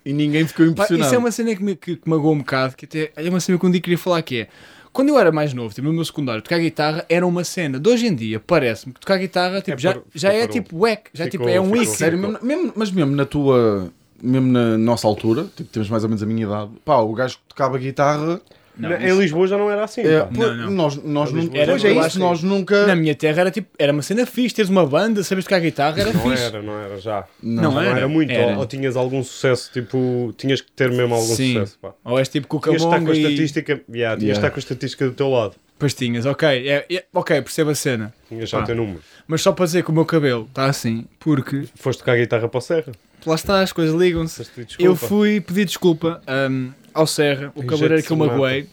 E 0.05 0.13
ninguém 0.13 0.47
ficou 0.47 0.65
Pá, 0.67 0.71
impressionado. 0.71 1.05
isso 1.07 1.15
é 1.15 1.17
uma 1.17 1.31
cena 1.31 1.53
que 1.55 1.61
me, 1.63 1.75
que, 1.75 1.97
que 1.97 2.09
magoou 2.09 2.33
um 2.33 2.37
bocado, 2.37 2.75
que 2.77 2.85
até 2.85 3.11
é 3.17 3.29
uma 3.29 3.41
cena 3.41 3.59
que 3.59 3.65
um 3.65 3.71
dia 3.71 3.81
queria 3.81 3.97
falar 3.97 4.21
que 4.21 4.41
é. 4.41 4.47
Quando 4.93 5.09
eu 5.09 5.19
era 5.19 5.31
mais 5.31 5.53
novo, 5.53 5.75
tipo, 5.75 5.85
no 5.87 5.93
meu 5.93 6.05
secundário, 6.05 6.41
tocar 6.41 6.57
guitarra 6.59 7.05
era 7.09 7.27
uma 7.27 7.43
cena. 7.43 7.77
De 7.79 7.87
hoje 7.89 8.07
em 8.07 8.15
dia, 8.15 8.39
parece-me 8.39 8.93
que 8.93 8.99
tocar 9.01 9.17
guitarra 9.17 9.59
tipo, 9.61 9.75
É 9.75 9.79
já, 9.79 9.97
já 10.15 10.33
é 10.33 10.47
tipo 10.47 10.77
wack, 10.79 11.09
já 11.13 11.25
Ficou- 11.25 11.39
tipo, 11.45 11.49
é 11.49 11.59
um 11.59 11.65
ficou. 11.65 11.83
ick. 11.83 11.91
Sério, 11.97 12.17
mesmo, 12.17 12.39
mesmo- 12.41 12.73
mas 12.75 12.89
mesmo 12.91 13.13
na 13.15 13.25
tua. 13.25 13.91
Mesmo 14.23 14.47
na 14.51 14.77
nossa 14.77 15.05
altura, 15.05 15.45
tipo, 15.55 15.69
temos 15.69 15.89
mais 15.89 16.03
ou 16.03 16.09
menos 16.09 16.23
a 16.23 16.25
minha 16.25 16.43
idade. 16.47 16.71
Pá, 16.83 16.95
o 16.99 17.13
gajo 17.13 17.35
que 17.37 17.43
tocava 17.49 17.77
guitarra. 17.77 18.41
Não, 18.77 18.89
Na- 18.89 18.97
isso- 18.97 19.05
em 19.15 19.19
Lisboa 19.19 19.47
já 19.47 19.57
não 19.57 19.71
era 19.71 19.83
assim. 19.83 20.01
É, 20.01 20.27
Não, 20.31 20.55
não. 20.55 20.71
Nós, 20.71 20.95
nós 21.03 21.29
Era- 21.33 21.41
não. 21.43 21.55
Era- 21.55 21.71
Pois 21.71 21.83
é 21.85 21.89
isso, 21.91 21.99
acho 22.01 22.19
nós 22.19 22.43
nunca. 22.43 22.85
Na 22.85 22.95
minha 22.95 23.15
terra 23.15 23.41
era 23.41 23.51
tipo, 23.51 23.67
era 23.79 23.91
uma 23.91 24.01
cena 24.01 24.25
fixe, 24.25 24.53
teres 24.55 24.69
uma 24.69 24.85
banda, 24.85 25.23
sabes 25.23 25.43
tocar 25.45 25.59
guitarra, 25.59 25.99
era 25.99 26.13
Não 26.13 26.21
fixe. 26.21 26.43
era, 26.43 26.61
não 26.61 26.79
era 26.79 26.99
já. 26.99 27.25
Não 27.41 27.73
Já 27.73 27.83
era. 27.83 27.97
era 27.99 28.07
muito. 28.07 28.31
Era. 28.31 28.53
Ou, 28.53 28.59
ou 28.59 28.65
tinhas 28.67 28.95
algum 28.95 29.23
sucesso, 29.23 29.71
tipo, 29.73 30.33
tinhas 30.37 30.61
que 30.61 30.71
ter 30.71 30.91
mesmo 30.91 31.15
algum 31.15 31.35
Sim. 31.35 31.53
sucesso. 31.53 31.79
Pá. 31.81 31.93
Ou 32.05 32.19
és 32.19 32.27
tipo 32.29 32.47
Tinhas 32.59 32.63
de 32.81 32.85
estar 32.85 32.99
com 32.99 33.05
Cucamonga 33.05 33.11
a 33.11 33.15
e 33.15 33.23
estatística. 33.23 33.71
Yeah, 33.89 34.17
tinhas 34.19 34.21
Yeah. 34.21 34.37
estar 34.37 34.49
com 34.51 34.55
a 34.57 34.59
estatística 34.59 35.05
do 35.05 35.11
teu 35.13 35.29
lado. 35.29 35.55
pastinhas, 35.79 36.25
ok, 36.25 36.47
é, 36.67 36.85
é- 36.89 37.03
ok, 37.13 37.39
percebo 37.41 37.69
a 37.69 37.75
cena. 37.75 38.11
Tinhas 38.27 38.49
já 38.49 38.59
o 38.61 38.63
teu 38.63 38.75
número. 38.75 38.99
Mas 39.27 39.41
só 39.43 39.51
para 39.51 39.65
dizer 39.65 39.83
que 39.83 39.91
o 39.91 39.93
meu 39.93 40.05
cabelo 40.05 40.45
está 40.49 40.65
assim, 40.65 41.05
porque 41.19 41.65
Foste 41.75 41.99
tocar 41.99 42.17
guitarra 42.17 42.47
para 42.49 42.57
o 42.57 42.61
Serra. 42.61 42.91
lá 43.23 43.35
está, 43.35 43.61
as 43.61 43.71
coisas 43.71 43.93
ligam-se. 43.93 44.37
Foste 44.37 44.51
pedir 44.55 44.65
desculpa. 44.69 44.89
Eu 44.91 44.95
fui 44.95 45.39
pedir 45.39 45.65
desculpa 45.65 46.19
hum, 46.49 46.71
ao 46.97 47.07
Serra, 47.07 47.51
o 47.55 47.63
cabeleireiro 47.63 48.03
que 48.03 48.11
eu 48.11 48.17
magoei, 48.17 48.67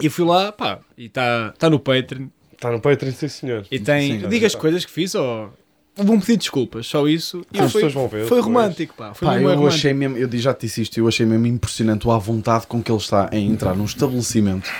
e 0.00 0.08
fui 0.08 0.24
lá, 0.24 0.50
pá, 0.52 0.80
e 0.98 1.06
está 1.06 1.52
tá 1.58 1.70
no 1.70 1.78
Patreon, 1.78 2.26
Está 2.52 2.70
no 2.70 2.80
Patreon, 2.80 3.12
sim 3.12 3.28
senhor. 3.28 3.66
e 3.70 3.78
tem, 3.78 4.20
Sim, 4.20 4.28
diga 4.28 4.46
as 4.46 4.54
coisas 4.54 4.84
que 4.84 4.90
fiz, 4.90 5.14
ou 5.14 5.52
vão 5.96 6.18
pedir 6.18 6.36
desculpas, 6.38 6.86
só 6.86 7.06
isso. 7.06 7.44
E 7.52 7.58
As 7.60 7.70
foi, 7.72 7.82
pessoas 7.82 7.92
vão 7.92 8.08
ver 8.08 8.26
foi 8.26 8.40
romântico, 8.40 8.94
pá, 8.96 9.12
foi 9.14 9.26
Pá, 9.28 9.34
eu 9.36 9.42
romântico. 9.42 9.66
achei 9.68 9.92
mesmo, 9.92 10.16
eu 10.16 10.28
já 10.38 10.54
te 10.54 10.62
disse 10.66 10.82
isto, 10.82 10.98
eu 10.98 11.06
achei 11.06 11.26
mesmo 11.26 11.46
impressionante 11.46 12.08
a 12.08 12.16
vontade 12.16 12.66
com 12.66 12.82
que 12.82 12.90
ele 12.90 12.98
está 12.98 13.28
em 13.32 13.50
entrar 13.50 13.74
num 13.76 13.84
estabelecimento 13.84 14.70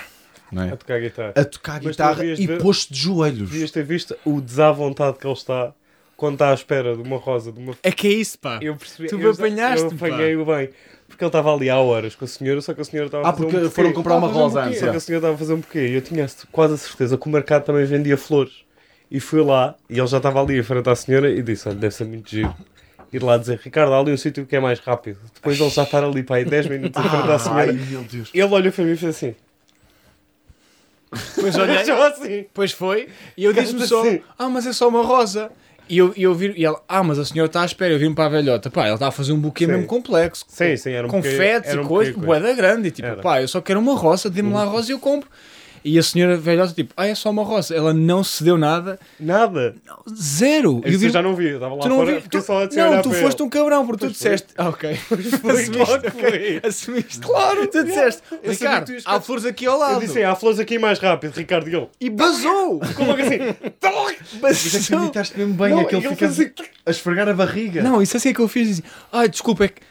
é? 0.57 0.73
A 0.73 0.77
tocar 0.77 1.01
guitarra. 1.01 1.33
a 1.37 1.45
tocar 1.45 1.81
guitarra 1.81 2.25
e 2.25 2.47
ver- 2.47 2.63
posto 2.63 2.93
de 2.95 3.01
joelhos. 3.01 3.51
Devias 3.51 3.71
ter 3.73 3.83
visto 3.85 4.17
o 4.25 4.41
desavontade 4.41 5.19
que 5.19 5.27
ele 5.27 5.35
está 5.35 5.73
quando 6.17 6.35
está 6.35 6.51
à 6.51 6.55
espera 6.55 6.97
de 6.97 7.03
uma 7.03 7.17
rosa, 7.17 7.51
de 7.53 7.59
uma 7.59 7.75
É 7.83 7.91
que 7.93 8.07
é 8.09 8.13
isso, 8.13 8.39
pá. 8.39 8.59
Eu 8.63 8.77
percebi. 8.77 9.09
Tu 9.09 9.19
eu, 9.21 9.31
apanhaste, 9.31 9.87
Eu 9.87 9.91
apanhei-o 9.93 10.45
bem. 10.45 10.71
Porque 11.07 11.23
ele 11.23 11.29
estava 11.29 11.55
ali 11.55 11.69
há 11.71 11.79
horas 11.79 12.15
com 12.15 12.25
a 12.25 12.29
senhora, 12.29 12.61
só 12.61 12.73
que 12.75 12.81
a 12.81 12.85
senhora 12.85 13.07
estava 13.07 13.27
Ah, 13.27 13.31
a 13.31 13.33
fazer 13.33 13.45
porque 13.45 13.57
um 13.57 13.61
buquê. 13.63 13.75
foram 13.75 13.93
comprar 13.93 14.17
uma 14.17 14.27
rosa 14.27 14.61
um 14.61 14.63
antes, 14.65 14.81
Só 14.81 14.91
que 14.91 14.97
a 14.97 15.01
senhora 15.01 15.19
estava 15.21 15.35
a 15.35 15.39
fazer 15.39 15.53
um 15.53 15.61
buquê. 15.61 15.87
E 15.89 15.95
eu 15.95 16.01
tinha 16.01 16.27
quase 16.51 16.75
a 16.75 16.77
certeza 16.77 17.17
que 17.19 17.27
o 17.27 17.31
mercado 17.31 17.65
também 17.65 17.85
vendia 17.85 18.17
flores. 18.17 18.65
E 19.11 19.21
fui 19.21 19.43
lá, 19.43 19.75
e 19.89 19.99
ele 19.99 20.07
já 20.07 20.17
estava 20.17 20.43
ali 20.43 20.59
em 20.59 20.63
frente 20.63 20.89
à 20.89 20.97
senhora 20.97 21.31
e 21.31 21.43
disse: 21.43 21.69
Olha, 21.69 21.77
deve 21.77 21.95
ser 21.95 22.05
muito 22.05 22.29
giro. 22.31 22.55
Ir 23.13 23.23
lá 23.23 23.37
dizer, 23.37 23.61
Ricardo, 23.63 23.93
há 23.93 24.01
ali 24.01 24.13
um 24.13 24.17
sítio 24.17 24.45
que 24.45 24.57
é 24.57 24.61
mais 24.61 24.81
rápido. 24.81 25.19
Depois 25.35 25.61
ele 25.61 25.71
já 25.71 25.85
estar 25.85 26.03
ali 26.03 26.25
para 26.25 26.37
aí 26.37 26.45
10 26.45 26.67
minutos 26.69 27.05
em 27.05 27.09
frente 27.09 27.29
à 27.29 27.33
Ai, 27.33 27.39
senhora. 27.39 27.73
meu 27.73 28.03
Deus. 28.03 28.31
Ele 28.35 28.43
olhou 28.43 28.73
para 28.73 28.85
mim 28.85 28.93
e 28.93 28.97
fez 28.97 29.17
assim. 29.17 29.37
Depois 31.37 31.57
olhei, 31.57 31.77
assim. 31.79 32.47
Pois 32.53 32.73
foi, 32.73 33.09
e 33.37 33.45
eu 33.45 33.53
disse-me 33.53 33.87
só, 33.87 34.01
assim. 34.01 34.21
ah, 34.37 34.49
mas 34.49 34.67
é 34.67 34.73
só 34.73 34.89
uma 34.89 35.03
rosa. 35.05 35.53
E 35.89 35.99
eu, 35.99 36.13
e 36.17 36.23
eu 36.23 36.35
vi, 36.35 36.55
e 36.57 36.65
ela, 36.65 36.81
ah, 36.89 37.03
mas 37.03 37.19
a 37.19 37.25
senhora 37.25 37.47
está 37.47 37.63
à 37.63 37.65
espera. 37.65 37.93
Eu 37.93 37.99
vim 37.99 38.15
para 38.15 38.25
a 38.25 38.29
velhota, 38.29 38.71
pá, 38.71 38.87
ela 38.87 38.95
está 38.95 39.09
a 39.09 39.11
fazer 39.11 39.33
um 39.33 39.39
buquê 39.39 39.67
Sim. 39.67 39.73
mesmo 39.73 39.87
complexo. 39.87 40.45
Sim, 40.49 40.77
sim, 40.77 40.93
era 40.93 41.07
um 41.07 41.11
confetes 41.11 41.75
e 41.75 41.79
um 41.79 41.85
coisas, 41.85 42.15
boeda 42.15 42.53
grande. 42.55 42.89
E 42.89 42.91
tipo, 42.91 43.09
Era. 43.09 43.21
pá, 43.21 43.43
eu 43.43 43.49
só 43.49 43.61
quero 43.61 43.81
uma 43.81 43.95
rosa, 43.95 44.31
dê-me 44.31 44.53
lá 44.53 44.63
a 44.63 44.67
rosa 44.67 44.91
e 44.91 44.95
eu 44.95 44.99
compro. 44.99 45.29
E 45.85 45.99
a 45.99 46.03
senhora 46.03 46.35
velhota, 46.39 46.73
tipo, 46.73 46.95
ah, 46.97 47.07
é 47.07 47.15
só 47.15 47.29
uma 47.29 47.45
rosa. 47.45 47.75
Ela 47.77 47.93
não 47.93 48.25
cedeu 48.25 48.57
nada, 48.57 48.99
Nada. 49.21 49.75
zero. 50.19 50.81
E 50.83 50.89
eu 50.89 50.91
Isso 50.93 50.99
vi- 51.01 51.07
eu 51.07 51.11
já 51.13 51.21
não 51.23 51.35
vi. 51.37 51.49
Eu 51.49 51.55
estava 51.57 51.75
lá 51.75 51.81
tu 51.83 51.89
não 51.91 51.97
fora, 51.97 52.15
vi, 52.15 52.21
fiquei 52.23 52.41
tu, 52.41 52.47
só 52.47 52.53
a 52.63 52.67
não, 52.67 52.89
olhar 52.91 53.03
tu 53.03 53.11
para 53.11 53.21
foste 53.21 53.39
ele. 53.41 53.47
um 53.47 53.51
cabrão, 53.51 53.87
porque 53.87 53.99
tu 53.99 54.07
Pois 54.07 54.17
foi. 54.19 54.31
disseste, 54.31 54.55
ah, 54.57 54.69
ok, 54.71 54.91
assumiste, 55.13 55.71
claro 55.77 56.01
que 56.01 56.09
ok, 56.09 56.61
foi. 56.61 56.71
assumiste, 56.71 57.19
claro, 57.19 57.67
tu 57.67 57.85
disseste, 57.85 58.23
Eu 58.43 58.51
Ricardo, 58.53 58.87
tu 58.97 59.03
há 59.05 59.21
flores 59.21 59.45
aqui 59.45 59.67
ao 59.67 59.75
Eu 59.75 59.79
lado. 59.81 60.01
disse, 60.01 60.23
há 60.25 60.35
flores 60.35 60.59
aqui 60.59 60.79
mais 60.79 60.99
rápido, 60.99 61.35
Ricardo. 61.37 61.69
E 61.69 61.75
ele, 61.77 61.89
E 62.01 62.09
basou, 62.09 62.81
como 62.97 63.13
é 63.13 63.17
que 63.17 63.23
assim? 63.23 63.39
Mas 64.41 64.67
é 64.67 64.71
que 64.71 64.77
basou. 64.79 64.99
imitaste 65.03 65.39
mesmo 65.39 65.53
bem 65.55 65.69
Não, 65.71 65.81
aquele 65.81 66.01
e 66.03 66.07
ele 66.07 66.15
fica 66.17 66.27
assim. 66.27 66.51
a 66.87 66.91
esfregar 66.91 67.29
a 67.29 67.35
barriga. 67.35 67.83
Não, 67.83 68.01
isso 68.01 68.17
assim 68.17 68.31
é 68.31 68.33
que 68.35 68.41
eu 68.41 68.49
fiz. 68.49 68.69
Disse, 68.69 68.85
Ai, 69.13 69.29
desculpa, 69.29 69.65
é 69.65 69.69
que. 69.69 69.83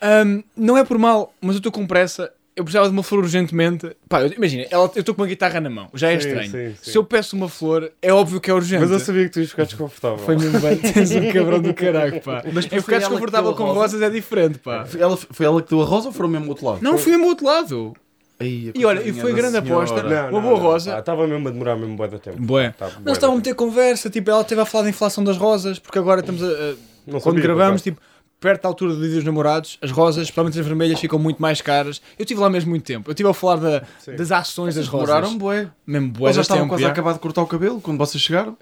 ahm, 0.00 0.42
não 0.56 0.78
é 0.78 0.84
por 0.84 0.96
mal, 0.96 1.34
mas 1.40 1.56
eu 1.56 1.58
estou 1.58 1.72
com 1.72 1.84
pressa. 1.88 2.30
Eu 2.60 2.64
precisava 2.64 2.86
de 2.88 2.92
uma 2.92 3.02
flor 3.02 3.20
urgentemente. 3.22 3.90
Pá, 4.06 4.20
eu- 4.20 4.32
imagina, 4.36 4.66
ela- 4.70 4.90
eu 4.94 5.00
estou 5.00 5.14
com 5.14 5.22
uma 5.22 5.26
guitarra 5.28 5.60
na 5.60 5.70
mão. 5.70 5.88
Já 5.94 6.10
é 6.12 6.20
Sim, 6.20 6.28
estranho. 6.28 6.50
sim, 6.50 6.74
sim. 6.82 6.90
Se 6.92 6.98
eu 6.98 7.02
peço 7.02 7.34
uma 7.34 7.48
flor, 7.48 7.90
é 8.02 8.12
óbvio 8.12 8.38
que 8.40 8.50
é 8.50 8.54
urgente. 8.54 8.82
Mas 8.82 8.90
eu 8.90 9.00
sabia 9.00 9.24
que 9.24 9.30
tu 9.30 9.40
ias 9.40 9.48
ficar 9.50 9.64
desconfortável. 9.64 10.18
Foi 10.18 10.36
mesmo 10.36 10.60
bem. 10.60 10.76
Tens 10.92 11.10
um 11.12 11.32
cabrão 11.32 11.60
do 11.62 11.72
caralho, 11.72 12.20
pá. 12.20 12.42
Mas 12.52 12.66
foi 12.66 12.80
ficar 12.80 12.96
ela 12.96 13.02
que 13.04 13.08
desconfortável 13.08 13.44
deu 13.44 13.54
a 13.54 13.56
com 13.56 13.64
rosa? 13.64 13.80
rosas 13.80 14.02
é 14.02 14.10
diferente, 14.10 14.58
pá. 14.58 14.86
Ela, 14.98 15.16
foi 15.16 15.46
ela 15.46 15.62
que 15.62 15.70
deu 15.70 15.80
a 15.80 15.84
rosa 15.86 16.08
ou 16.08 16.12
foram 16.12 16.28
mesmo 16.28 16.44
do 16.44 16.50
outro 16.50 16.66
lado? 16.66 16.82
Não, 16.82 16.98
fui 16.98 17.12
mesmo 17.12 17.24
ao 17.24 17.30
outro 17.30 17.46
lado. 17.46 17.94
Ai, 18.38 18.72
a 18.74 18.78
E 18.78 18.84
olha, 18.84 19.00
e 19.00 19.12
coitadinha 19.12 19.22
foi 19.22 19.30
da 19.32 19.36
grande 19.38 19.66
senhora. 19.66 19.84
aposta. 19.84 20.02
Não, 20.02 20.22
Uma 20.22 20.30
não, 20.32 20.42
boa 20.42 20.54
não. 20.54 20.60
rosa. 20.62 20.96
Ah, 20.96 20.98
Estava 21.00 21.26
mesmo 21.26 21.48
a 21.48 21.50
demorar 21.50 21.76
mesmo 21.76 21.96
bué 21.96 22.08
da 22.08 22.18
tempo. 22.18 22.36
Bué. 22.40 22.70
Tá, 22.78 22.86
bué 22.86 22.94
Nós 23.04 23.16
estávamos 23.16 23.40
a 23.40 23.42
tempo. 23.42 23.56
ter 23.56 23.64
conversa, 23.64 24.10
tipo, 24.10 24.30
ela 24.30 24.42
esteve 24.42 24.60
a 24.60 24.64
falar 24.66 24.84
da 24.84 24.90
inflação 24.90 25.24
das 25.24 25.36
rosas, 25.36 25.78
porque 25.78 25.98
agora 25.98 26.20
estamos 26.20 26.42
a. 26.42 26.46
a- 26.46 26.74
Não 27.06 27.20
quando 27.20 27.36
sabia, 27.36 27.42
gravamos, 27.42 27.82
tipo, 27.82 28.00
perto 28.40 28.62
da 28.62 28.68
altura 28.70 28.94
do 28.94 29.00
Dia 29.02 29.16
dos 29.16 29.24
Namorados, 29.24 29.78
as 29.82 29.90
rosas, 29.90 30.22
especialmente 30.24 30.58
as 30.58 30.64
vermelhas, 30.66 30.98
ficam 30.98 31.18
muito 31.18 31.40
mais 31.42 31.60
caras. 31.60 32.00
Eu 32.18 32.22
estive 32.22 32.40
lá 32.40 32.48
mesmo 32.48 32.70
muito 32.70 32.84
tempo. 32.84 33.10
Eu 33.10 33.12
estive 33.12 33.28
a 33.28 33.34
falar 33.34 33.56
da- 33.56 33.82
das 34.16 34.32
ações 34.32 34.74
das 34.74 34.88
rosas. 34.88 35.08
Demoraram 35.08 35.36
bué. 35.38 35.68
Mesmo 35.86 36.08
bué 36.08 36.28
Eles 36.28 36.36
já 36.36 36.42
estavam 36.42 36.62
tempo, 36.64 36.72
quase 36.74 36.84
a 36.84 36.88
acabar 36.88 37.12
de 37.12 37.18
cortar 37.18 37.42
o 37.42 37.46
cabelo 37.46 37.80
quando 37.80 37.98
vocês 37.98 38.22
chegaram. 38.22 38.56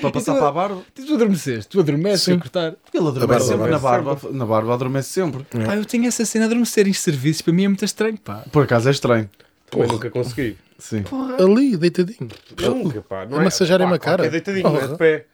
para 0.00 0.10
passar 0.10 0.34
tu- 0.34 0.38
para 0.38 0.48
a 0.48 0.52
barba. 0.52 0.82
Tu 0.94 1.14
adormeceste, 1.14 1.68
tu 1.70 1.80
adormeces 1.80 2.28
a 2.28 2.36
cortar. 2.38 2.74
Ele 2.92 3.08
adormece 3.08 3.46
sempre 3.48 3.70
na 3.70 3.78
barba. 3.78 4.18
Na 4.32 4.44
barba 4.46 4.74
adormece 4.74 5.08
sempre. 5.10 5.44
Pá, 5.64 5.74
eu 5.76 5.84
tenho 5.86 6.06
essa 6.06 6.24
cena 6.26 6.44
de 6.46 6.52
adormecer 6.52 6.86
em 6.86 6.92
serviços, 6.92 7.40
para 7.42 7.52
mim 7.54 7.64
é 7.64 7.68
muito 7.68 7.84
estranho, 7.84 8.18
pá. 8.18 8.44
Por 8.52 8.64
acaso 8.64 8.88
é 8.88 8.92
estranho. 8.92 9.30
Porra. 9.70 9.86
nunca 9.88 10.10
consegui. 10.10 10.56
Sim. 10.78 11.02
Ali, 11.42 11.76
deitadinho. 11.76 12.28
Nunca, 12.60 13.00
pá. 13.02 13.24
Não 13.26 13.38
A 13.40 13.44
massajarem 13.44 13.86
pá, 13.86 13.92
uma 13.92 13.98
cara. 13.98 14.16
qualquer 14.18 14.30
deitadinho, 14.30 14.66
é 14.68 14.70
de 14.80 14.84
Porra. 14.86 14.96
pé. 14.98 15.26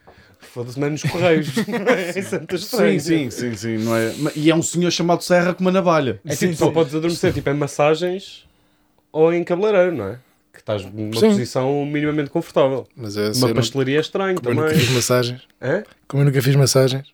Foda-se, 0.43 0.79
não 0.79 0.87
é 0.89 0.91
nos 0.91 1.03
correios. 1.03 1.49
Não 1.67 1.79
é 1.89 2.11
em 2.19 2.23
Santa 2.23 2.59
Sim, 2.59 2.65
Estranha. 2.65 3.01
sim, 3.01 3.31
sim, 3.31 3.55
sim. 3.57 3.79
Não 3.79 3.97
é... 3.97 4.13
E 4.37 4.51
é 4.51 4.55
um 4.55 4.63
senhor 4.63 4.91
chamado 4.91 5.23
Serra 5.23 5.55
com 5.55 5.61
uma 5.63 5.73
navalha. 5.73 6.21
É 6.25 6.35
Sim, 6.35 6.47
tipo, 6.49 6.59
só 6.59 6.67
sim. 6.67 6.73
podes 6.73 6.95
adormecer 6.95 7.33
tipo, 7.33 7.49
em 7.49 7.55
massagens 7.55 8.45
ou 9.11 9.33
em 9.33 9.43
cabeleireiro, 9.45 9.97
não 9.97 10.07
é? 10.09 10.19
Que 10.53 10.61
estás 10.61 10.85
numa 10.85 11.15
Sim. 11.19 11.29
posição 11.31 11.85
minimamente 11.87 12.29
confortável. 12.31 12.87
Mas 12.95 13.17
é 13.17 13.31
Uma 13.37 13.55
pastelaria 13.55 13.97
é 13.97 14.01
estranho 14.01 14.37
como 14.37 14.51
eu 14.51 14.55
nunca 14.55 14.69
também. 14.69 14.81
fiz 14.85 14.95
massagens. 14.95 15.43
Hã? 15.61 15.83
Como 16.07 16.21
eu 16.23 16.27
nunca 16.27 16.43
fiz 16.43 16.55
massagens. 16.57 17.07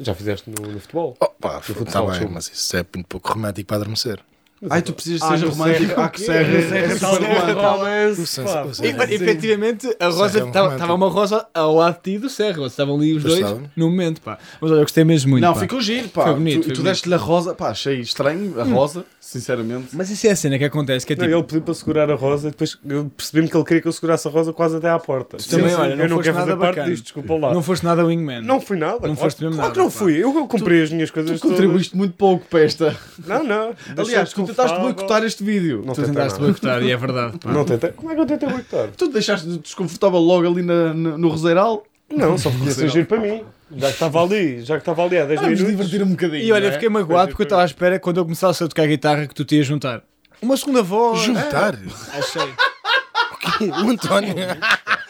Já 0.00 0.14
fizeste 0.14 0.48
no, 0.50 0.68
no 0.70 0.78
futebol? 0.78 1.16
Oh, 1.18 1.26
pá, 1.26 1.60
futsal, 1.60 1.84
está 1.86 2.00
bem, 2.02 2.10
desculpa. 2.10 2.34
mas 2.34 2.50
isso 2.52 2.76
é 2.76 2.84
muito 2.94 3.06
pouco 3.08 3.32
romântico 3.32 3.66
para 3.66 3.76
adormecer. 3.78 4.20
Ai, 4.70 4.82
tu 4.82 4.92
precisas 4.92 5.20
que 5.26 5.26
Ah, 5.26 5.30
seja 5.30 5.46
no 5.46 5.52
romântico. 5.52 5.86
Serra, 5.88 6.04
Ah, 6.04 6.08
que 6.08 6.20
serra 6.20 6.38
é 6.38 7.52
romance, 7.52 8.38
efetivamente, 9.10 9.96
a 10.00 10.08
Rosa 10.08 10.40
é 10.40 10.46
estava 10.46 10.94
uma 10.94 11.08
Rosa 11.08 11.46
ao 11.54 11.74
lado 11.74 11.96
de 11.96 12.02
ti 12.02 12.10
e 12.12 12.18
do 12.18 12.28
Serra. 12.28 12.66
Estavam 12.66 12.96
ali 12.96 13.14
os 13.14 13.22
dois 13.22 13.44
no 13.76 13.88
momento, 13.90 14.20
pá. 14.20 14.38
Mas 14.60 14.70
olha, 14.70 14.78
eu 14.80 14.82
gostei 14.84 15.04
mesmo 15.04 15.30
muito. 15.30 15.42
Não, 15.42 15.54
ficou 15.54 15.80
giro, 15.80 16.08
pá. 16.08 16.24
Foi 16.24 16.34
bonito, 16.34 16.72
tu 16.72 16.82
deste-lhe 16.82 17.14
a 17.14 17.18
rosa, 17.18 17.54
pá, 17.54 17.70
achei 17.70 18.00
estranho 18.00 18.60
a 18.60 18.64
rosa, 18.64 19.04
sinceramente. 19.20 19.88
Mas 19.92 20.10
isso 20.10 20.26
é 20.26 20.30
a 20.30 20.36
cena 20.36 20.58
que 20.58 20.64
acontece, 20.64 21.06
que 21.06 21.12
é 21.12 21.16
tipo. 21.16 21.28
ele 21.28 21.42
pediu 21.42 21.62
para 21.62 21.74
segurar 21.74 22.10
a 22.10 22.14
rosa 22.14 22.48
e 22.48 22.50
depois 22.50 22.76
eu 22.88 23.10
percebi-me 23.16 23.48
que 23.48 23.56
ele 23.56 23.64
queria 23.64 23.82
que 23.82 23.88
eu 23.88 23.92
segurasse 23.92 24.26
a 24.26 24.30
rosa 24.30 24.52
quase 24.52 24.76
até 24.76 24.90
à 24.90 24.98
porta. 24.98 25.36
também, 25.36 25.74
olha, 25.74 25.96
não 25.96 26.04
eu 26.04 26.08
não 26.10 26.16
foste 26.16 26.24
quero 26.32 26.38
nada 26.38 26.56
fazer 26.56 26.74
parte 26.74 26.90
disto, 26.90 27.02
desculpa 27.04 27.34
lá. 27.34 27.54
Não 27.54 27.62
foste 27.62 27.84
nada 27.84 28.04
wingman. 28.04 28.42
Não 28.42 28.60
fui 28.60 28.76
nada. 28.76 29.06
Não 29.06 29.16
foste 29.16 29.42
mesmo 29.42 29.56
claro 29.56 29.68
nada, 29.68 29.74
que 29.74 29.84
não 29.84 29.90
fui. 29.90 30.16
Eu, 30.16 30.32
cumpri 30.46 30.82
as 30.82 30.90
minhas 30.90 31.10
coisas 31.10 31.40
Tu 31.40 31.48
contribuíste 31.48 31.96
muito 31.96 32.14
pouco 32.14 32.44
para 32.48 32.60
esta. 32.60 32.96
Não, 33.26 33.44
não. 33.44 33.74
Aliás, 33.96 34.32
tentaste 34.48 34.78
boicotar 34.80 35.24
este 35.24 35.42
vídeo. 35.44 35.82
Não 35.84 35.94
Tu 35.94 36.02
tentei 36.02 36.14
tentaste 36.14 36.32
nada. 36.40 36.44
boicotar 36.52 36.82
e 36.82 36.90
é 36.92 36.96
verdade, 36.96 37.38
pá. 37.38 37.52
Não 37.52 37.64
tentei. 37.64 37.90
Como 37.92 38.10
é 38.10 38.14
que 38.14 38.20
eu 38.20 38.26
tentei 38.26 38.48
boicotar? 38.48 38.88
Tu 38.96 39.08
deixaste 39.08 39.46
desconfortável 39.58 40.18
logo 40.18 40.46
ali 40.46 40.62
na, 40.62 40.92
na- 40.94 41.18
no 41.18 41.28
Roseiral. 41.28 41.84
Não, 42.10 42.38
só 42.38 42.50
porque 42.50 42.64
ia 42.66 42.70
ser 42.72 42.88
giro 42.88 43.06
para 43.06 43.18
mim. 43.20 43.44
Já 43.76 43.86
que 43.88 43.92
estava 43.92 44.22
ali, 44.22 44.62
já 44.64 44.74
que 44.76 44.80
estava 44.80 45.04
ali 45.04 45.18
há 45.18 45.26
10 45.26 45.40
Vamos 45.42 45.60
minutos. 45.60 45.76
divertir 45.90 46.02
um 46.06 46.10
bocadinho. 46.12 46.42
E 46.42 46.52
olha, 46.52 46.68
é? 46.68 46.72
fiquei 46.72 46.88
magoado 46.88 47.28
porque 47.28 47.42
eu 47.42 47.44
estava 47.44 47.62
à 47.62 47.64
espera 47.66 47.98
quando 48.00 48.16
eu 48.16 48.24
começasse 48.24 48.64
a 48.64 48.68
tocar 48.68 48.86
guitarra 48.86 49.26
que 49.26 49.34
tu 49.34 49.44
te 49.44 49.56
ias 49.56 49.66
juntar. 49.66 50.02
Uma 50.40 50.56
segunda 50.56 50.82
voz. 50.82 51.20
Juntar? 51.20 51.74
Achei. 52.14 52.48
O 53.84 53.90
António. 53.90 54.34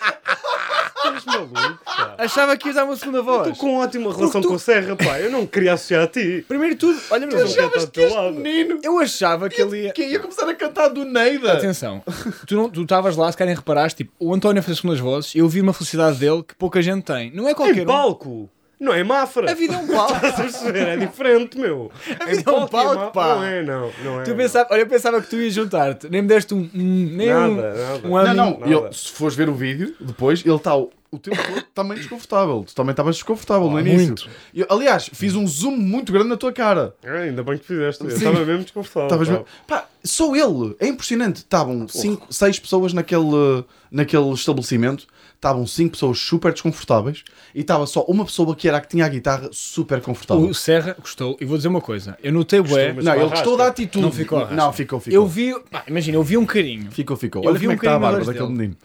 Estás 1.19 1.25
maluco, 1.25 1.55
pá. 1.85 2.15
Achava 2.19 2.57
que 2.57 2.69
ias 2.69 2.75
dar 2.77 2.85
uma 2.85 2.97
segunda 2.97 3.23
voz. 3.23 3.49
Estou 3.49 3.57
com 3.69 3.77
ótima 3.79 4.13
relação 4.15 4.43
com 4.43 4.55
o 4.55 4.59
Serra, 4.59 4.97
pá. 4.97 5.21
Eu 5.21 5.31
não 5.31 5.47
queria 5.47 5.75
associar 5.75 6.05
a 6.05 6.07
ti. 6.07 6.45
Primeiro 6.47 6.75
de 6.75 6.81
tudo, 6.81 6.99
olha, 7.11 7.27
estar 7.27 7.69
do 7.69 7.87
teu 7.89 8.15
lado. 8.15 8.35
Menino, 8.35 8.81
eu 8.83 8.99
achava 8.99 9.49
que 9.49 9.61
ele 9.61 9.85
ia. 9.85 9.93
que 9.93 10.05
ia 10.05 10.19
começar 10.21 10.49
a 10.49 10.55
cantar 10.55 10.89
do 10.89 11.05
Neida. 11.05 11.53
Atenção, 11.53 12.03
tu 12.47 12.55
não- 12.57 12.71
tu 12.71 12.83
estavas 12.83 13.17
lá, 13.17 13.31
se 13.31 13.37
querem 13.37 13.55
reparaste, 13.55 13.99
tipo, 14.05 14.13
o 14.19 14.33
António 14.35 14.63
fez 14.63 14.73
as 14.73 14.79
segundas 14.81 15.01
vozes 15.01 15.35
e 15.35 15.39
eu 15.39 15.49
vi 15.49 15.61
uma 15.61 15.73
felicidade 15.73 16.19
dele 16.19 16.43
que 16.43 16.55
pouca 16.55 16.81
gente 16.83 17.05
tem. 17.05 17.31
Não 17.35 17.49
é 17.49 17.55
qualquer 17.55 17.79
Em 17.79 17.83
um. 17.83 17.87
palco. 17.87 18.51
Não 18.81 18.95
é 18.95 19.03
Mafra. 19.03 19.51
A 19.51 19.55
vida 19.55 19.75
é 19.75 19.77
um 19.77 19.89
palco. 19.89 20.15
Estás 20.25 20.35
a 20.39 20.43
perceber? 20.43 20.87
É 20.87 20.97
diferente, 20.97 21.59
meu. 21.59 21.91
A 22.21 22.27
vida 22.27 22.49
é 22.49 22.55
um 22.55 22.67
palco, 22.69 23.13
pá. 23.13 23.35
Não 23.35 23.43
é, 23.45 23.63
não. 23.65 23.91
Não 24.05 24.21
é. 24.21 24.23
Tu 24.23 24.35
pensava, 24.37 24.69
olha, 24.71 24.83
eu 24.83 24.87
pensava 24.87 25.21
que 25.21 25.29
tu 25.29 25.35
ias 25.35 25.53
juntar-te, 25.53 26.09
nem 26.09 26.23
me 26.23 26.29
deste 26.29 26.55
um. 26.55 26.71
nem 26.73 27.27
Nada, 27.27 27.49
um, 27.49 27.57
nada. 27.57 28.01
um 28.05 28.11
Não, 28.11 28.35
não, 28.35 28.61
nada. 28.61 28.73
ele, 28.73 28.93
se 28.93 29.11
fores 29.11 29.35
ver 29.35 29.49
o 29.49 29.55
vídeo, 29.55 29.97
depois, 29.99 30.45
ele 30.47 30.55
está 30.55 30.77
o, 31.11 31.19
tempo 31.19 31.37
todo 31.37 31.63
também 31.75 31.97
desconfortável. 31.99 32.65
Tu 32.67 32.75
também 32.75 32.91
estavas 32.93 33.17
desconfortável 33.17 33.71
no 33.71 33.77
Ah, 33.77 33.81
início. 33.81 34.07
muito. 34.07 34.29
Eu, 34.55 34.67
aliás, 34.71 35.09
fiz 35.13 35.35
um 35.35 35.47
zoom 35.47 35.77
muito 35.77 36.13
grande 36.13 36.29
na 36.29 36.37
tua 36.37 36.53
cara. 36.53 36.95
Ah, 37.05 37.19
ainda 37.21 37.43
bem 37.43 37.59
que 37.59 37.65
fizeste. 37.67 38.03
Eu 38.05 38.11
estava 38.11 38.45
mesmo 38.45 38.63
desconfortável. 38.63 39.19
Mesmo- 39.19 39.45
Pá, 39.67 39.87
só 40.05 40.35
ele. 40.35 40.75
É 40.79 40.87
impressionante. 40.87 41.37
Estavam 41.37 41.87
cinco, 41.89 42.27
seis 42.33 42.59
pessoas 42.59 42.93
naquele, 42.93 43.65
naquele 43.91 44.31
estabelecimento. 44.33 45.07
Estavam 45.35 45.65
cinco 45.69 45.93
pessoas 45.93 46.19
super 46.19 46.53
desconfortáveis. 46.53 47.23
E 47.55 47.61
estava 47.61 47.87
só 47.87 48.03
uma 48.09 48.25
pessoa 48.25 48.57
que 48.57 48.67
era 48.69 48.79
a 48.79 48.81
que 48.81 48.89
tinha 48.89 49.05
a 49.07 49.09
guitarra 49.09 49.49
super 49.53 50.01
confortável. 50.01 50.45
O 50.49 50.55
Serra 50.55 50.97
gostou, 50.99 51.37
e 51.41 51.45
vou 51.45 51.57
dizer 51.57 51.69
uma 51.69 51.81
coisa, 51.81 52.19
eu 52.23 52.33
notei 52.33 52.61
bué, 52.61 52.93
mas 52.93 53.05
não, 53.05 53.15
ele 53.15 53.29
gostou 53.29 53.57
da 53.57 53.69
atitude. 53.69 54.05
Não 54.05 54.11
ficou 54.13 54.39
arrasca. 54.39 54.57
Não, 54.57 54.73
ficou, 54.73 54.99
ficou. 55.01 55.15
eu 55.15 55.27
vi, 55.27 55.55
pá, 55.71 55.85
imagina, 55.87 56.17
eu 56.17 56.23
vi 56.25 56.37
um 56.37 56.45
carinho. 56.45 56.91
Ficou, 56.91 57.17
ficou. 57.17 57.43
Eu 57.45 57.51
Olha 57.51 57.59
vi 57.59 57.67
como 57.67 57.71
um 57.71 57.75
é 57.75 57.79
que 57.79 57.87
está 57.87 57.97
a 57.97 57.99
barba 58.01 58.25
daquele 58.25 58.49
menino. 58.49 58.77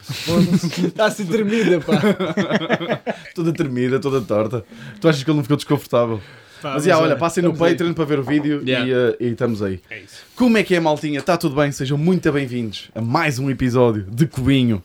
Está 0.88 1.06
assim 1.06 1.26
tremida, 1.26 1.82
pá. 1.82 1.94
Toda 3.36 3.52
tremida, 3.54 4.00
toda 4.00 4.22
torta. 4.22 4.64
Tu 5.02 5.08
achas 5.08 5.24
que 5.24 5.30
ele 5.30 5.38
não 5.38 5.44
ficou 5.44 5.58
desconfortável? 5.58 6.22
Pá, 6.62 6.76
Mas, 6.76 6.84
já, 6.86 6.98
olha, 6.98 7.16
passem 7.16 7.44
no 7.44 7.50
estamos 7.50 7.68
aí. 7.68 7.74
Patreon 7.74 7.94
para 7.94 8.06
ver 8.06 8.20
o 8.20 8.24
vídeo 8.24 8.62
Yeah. 8.66 8.88
e, 8.88 8.92
eh, 8.94 9.18
e 9.20 9.28
estamos 9.32 9.62
aí. 9.62 9.82
É 9.90 10.00
isso. 10.00 10.22
Como 10.36 10.58
é 10.58 10.64
que 10.64 10.74
é, 10.76 10.80
maltinha? 10.80 11.20
Está 11.20 11.36
tudo 11.36 11.56
bem? 11.56 11.72
Sejam 11.72 11.98
muito 11.98 12.32
bem-vindos 12.32 12.90
a 12.96 13.02
mais 13.02 13.38
um 13.40 13.50
episódio 13.50 14.04
de 14.10 14.26
Cubinho. 14.28 14.82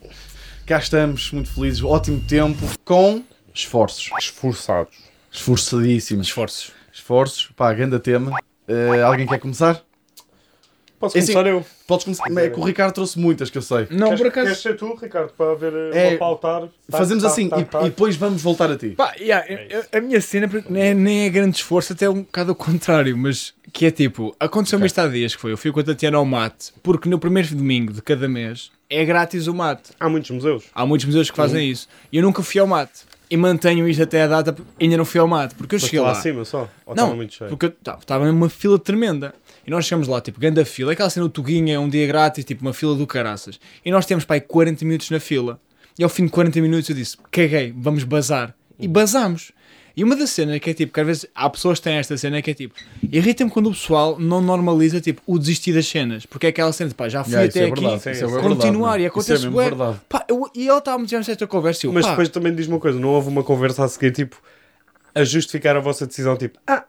Cá 0.66 0.78
estamos, 0.78 1.30
muito 1.30 1.50
felizes, 1.50 1.82
ótimo 1.82 2.20
tempo, 2.26 2.66
com 2.84 3.22
esforços. 3.54 4.10
Esforçados. 4.18 4.96
Esforçadíssimos. 5.30 6.26
Esforços. 6.26 6.72
Esforços, 6.92 7.48
pá, 7.56 7.72
grande 7.72 7.98
tema. 8.00 8.36
Eh, 8.66 9.00
alguém 9.02 9.26
quer 9.26 9.38
começar? 9.38 9.80
Posso 10.98 11.16
É 11.16 11.20
assim, 11.20 11.32
começar 11.32 11.48
eu? 11.50 11.64
Podes 11.86 12.04
começar. 12.04 12.24
É 12.44 12.50
que 12.50 12.58
o 12.58 12.64
Ricardo 12.64 12.92
trouxe 12.92 13.18
muitas, 13.18 13.48
que 13.50 13.56
eu 13.58 13.62
sei. 13.62 13.86
Não, 13.90 14.08
queres, 14.08 14.20
por 14.20 14.26
acaso. 14.26 14.46
Queres 14.46 14.62
ser 14.62 14.76
tu, 14.76 14.94
Ricardo, 15.00 15.32
para 15.32 15.54
ver 15.54 15.72
É, 15.94 15.98
é, 15.98 16.08
para 16.10 16.18
pautar? 16.18 16.62
Tá, 16.90 16.98
Fazemos 16.98 17.22
tá, 17.22 17.30
assim 17.30 17.48
tá, 17.48 17.60
e, 17.60 17.64
tá. 17.64 17.80
e 17.82 17.84
depois 17.84 18.16
vamos 18.16 18.42
voltar 18.42 18.70
a 18.70 18.76
ti. 18.76 18.90
Pá, 18.90 19.14
yeah, 19.20 19.46
eu- 19.70 19.84
a 19.92 20.00
minha 20.00 20.20
cena 20.20 20.50
nem 20.68 20.82
é, 20.82 20.94
nem 20.94 21.26
é 21.26 21.28
grande 21.30 21.56
esforço, 21.56 21.92
até 21.92 22.10
um 22.10 22.22
bocado 22.22 22.50
ao 22.50 22.56
contrário, 22.56 23.16
mas 23.16 23.54
que 23.72 23.86
é 23.86 23.90
tipo, 23.92 24.34
aconteceu-me 24.40 24.86
isto 24.86 24.98
há 25.00 25.06
dias 25.06 25.36
que 25.36 25.40
foi, 25.40 25.52
eu 25.52 25.56
fui 25.56 25.70
com 25.70 25.78
a 25.80 25.84
Tatiana 25.84 26.16
ao 26.18 26.24
mate, 26.24 26.72
porque 26.82 27.08
no 27.08 27.18
primeiro 27.18 27.54
domingo 27.54 27.92
de 27.92 28.02
cada 28.02 28.26
mês 28.28 28.70
é 28.90 29.04
grátis 29.04 29.46
o 29.46 29.54
mate. 29.54 29.90
Há 30.00 30.08
muitos 30.08 30.30
museus. 30.30 30.64
Há 30.74 30.84
muitos 30.84 31.06
museus 31.06 31.30
que 31.30 31.36
fazem 31.36 31.70
isso. 31.70 31.86
E 32.10 32.16
eu 32.16 32.22
nunca 32.22 32.42
fui 32.42 32.60
ao 32.60 32.66
mate. 32.66 33.06
E 33.30 33.36
mantenho 33.36 33.86
isto 33.86 34.02
até 34.02 34.22
a 34.22 34.26
data, 34.26 34.56
ainda 34.80 34.96
não 34.96 35.04
fui 35.04 35.20
ao 35.20 35.28
mate, 35.28 35.54
porque 35.54 35.74
eu 35.74 35.78
Mas 35.78 35.84
cheguei 35.84 36.00
lá 36.00 36.12
lá. 36.12 36.18
acima 36.18 36.46
só. 36.46 36.60
Ou 36.86 36.94
Não, 36.96 37.04
estava 37.04 37.14
muito 37.14 37.34
cheio. 37.34 37.50
porque 37.50 37.66
estava 38.00 38.24
numa 38.32 38.48
fila 38.48 38.78
tremenda. 38.78 39.34
E 39.68 39.70
nós 39.70 39.84
chegamos 39.84 40.08
lá, 40.08 40.18
tipo, 40.18 40.40
grande 40.40 40.64
fila. 40.64 40.92
Aquela 40.94 41.10
cena 41.10 41.26
do 41.26 41.30
Tuguinha, 41.30 41.78
um 41.78 41.90
dia 41.90 42.06
grátis, 42.06 42.42
tipo, 42.42 42.62
uma 42.62 42.72
fila 42.72 42.94
do 42.94 43.06
caraças. 43.06 43.60
E 43.84 43.90
nós 43.90 44.06
temos, 44.06 44.24
pai, 44.24 44.40
40 44.40 44.82
minutos 44.82 45.10
na 45.10 45.20
fila. 45.20 45.60
E 45.98 46.02
ao 46.02 46.08
fim 46.08 46.24
de 46.24 46.30
40 46.30 46.58
minutos 46.62 46.88
eu 46.88 46.96
disse, 46.96 47.18
caguei, 47.30 47.74
vamos 47.76 48.02
bazar. 48.02 48.54
E 48.80 48.88
bazamos. 48.88 49.52
E 49.94 50.02
uma 50.02 50.16
das 50.16 50.30
cenas 50.30 50.58
que 50.60 50.70
é 50.70 50.72
tipo, 50.72 50.90
que 50.94 51.00
às 51.00 51.06
vezes 51.06 51.26
há 51.34 51.50
pessoas 51.50 51.78
que 51.78 51.84
têm 51.84 51.96
esta 51.96 52.16
cena 52.16 52.40
que 52.40 52.50
é 52.50 52.54
tipo, 52.54 52.74
irrita-me 53.12 53.50
quando 53.50 53.66
o 53.66 53.72
pessoal 53.72 54.18
não 54.18 54.40
normaliza, 54.40 55.02
tipo, 55.02 55.20
o 55.26 55.38
desistir 55.38 55.74
das 55.74 55.86
cenas. 55.86 56.24
Porque 56.24 56.46
é 56.46 56.48
aquela 56.48 56.72
cena 56.72 56.88
de, 56.88 56.94
pá, 56.94 57.06
já 57.10 57.22
fui 57.22 57.32
Yeah, 57.34 57.48
isso 57.48 57.58
até 57.58 57.66
é 57.66 57.70
aqui, 57.70 57.80
verdade, 57.82 58.02
sim, 58.04 58.10
isso 58.12 58.24
é 58.24 58.26
sim. 58.26 58.32
verdade, 58.32 58.54
continuar. 58.54 58.98
E 58.98 59.02
Isso 59.02 59.04
é 59.04 59.08
acontece, 59.08 59.48
mesmo 59.50 60.00
pá, 60.08 60.24
eu- 60.30 60.50
e 60.54 60.66
ele 60.66 60.78
estava-me 60.78 61.04
dizendo 61.04 61.30
esta 61.30 61.46
conversa. 61.46 61.84
e 61.84 61.88
Eu, 61.88 61.92
Mas 61.92 62.06
pá, 62.06 62.12
depois 62.12 62.28
também 62.30 62.54
diz 62.54 62.66
uma 62.68 62.78
coisa, 62.80 62.98
não 62.98 63.10
houve 63.10 63.28
uma 63.28 63.44
conversa 63.44 63.84
a 63.84 63.88
seguir, 63.88 64.12
tipo, 64.12 64.40
a 65.14 65.24
justificar 65.24 65.76
a 65.76 65.80
vossa 65.80 66.06
decisão, 66.06 66.38
tipo, 66.38 66.58
ah, 66.66 66.84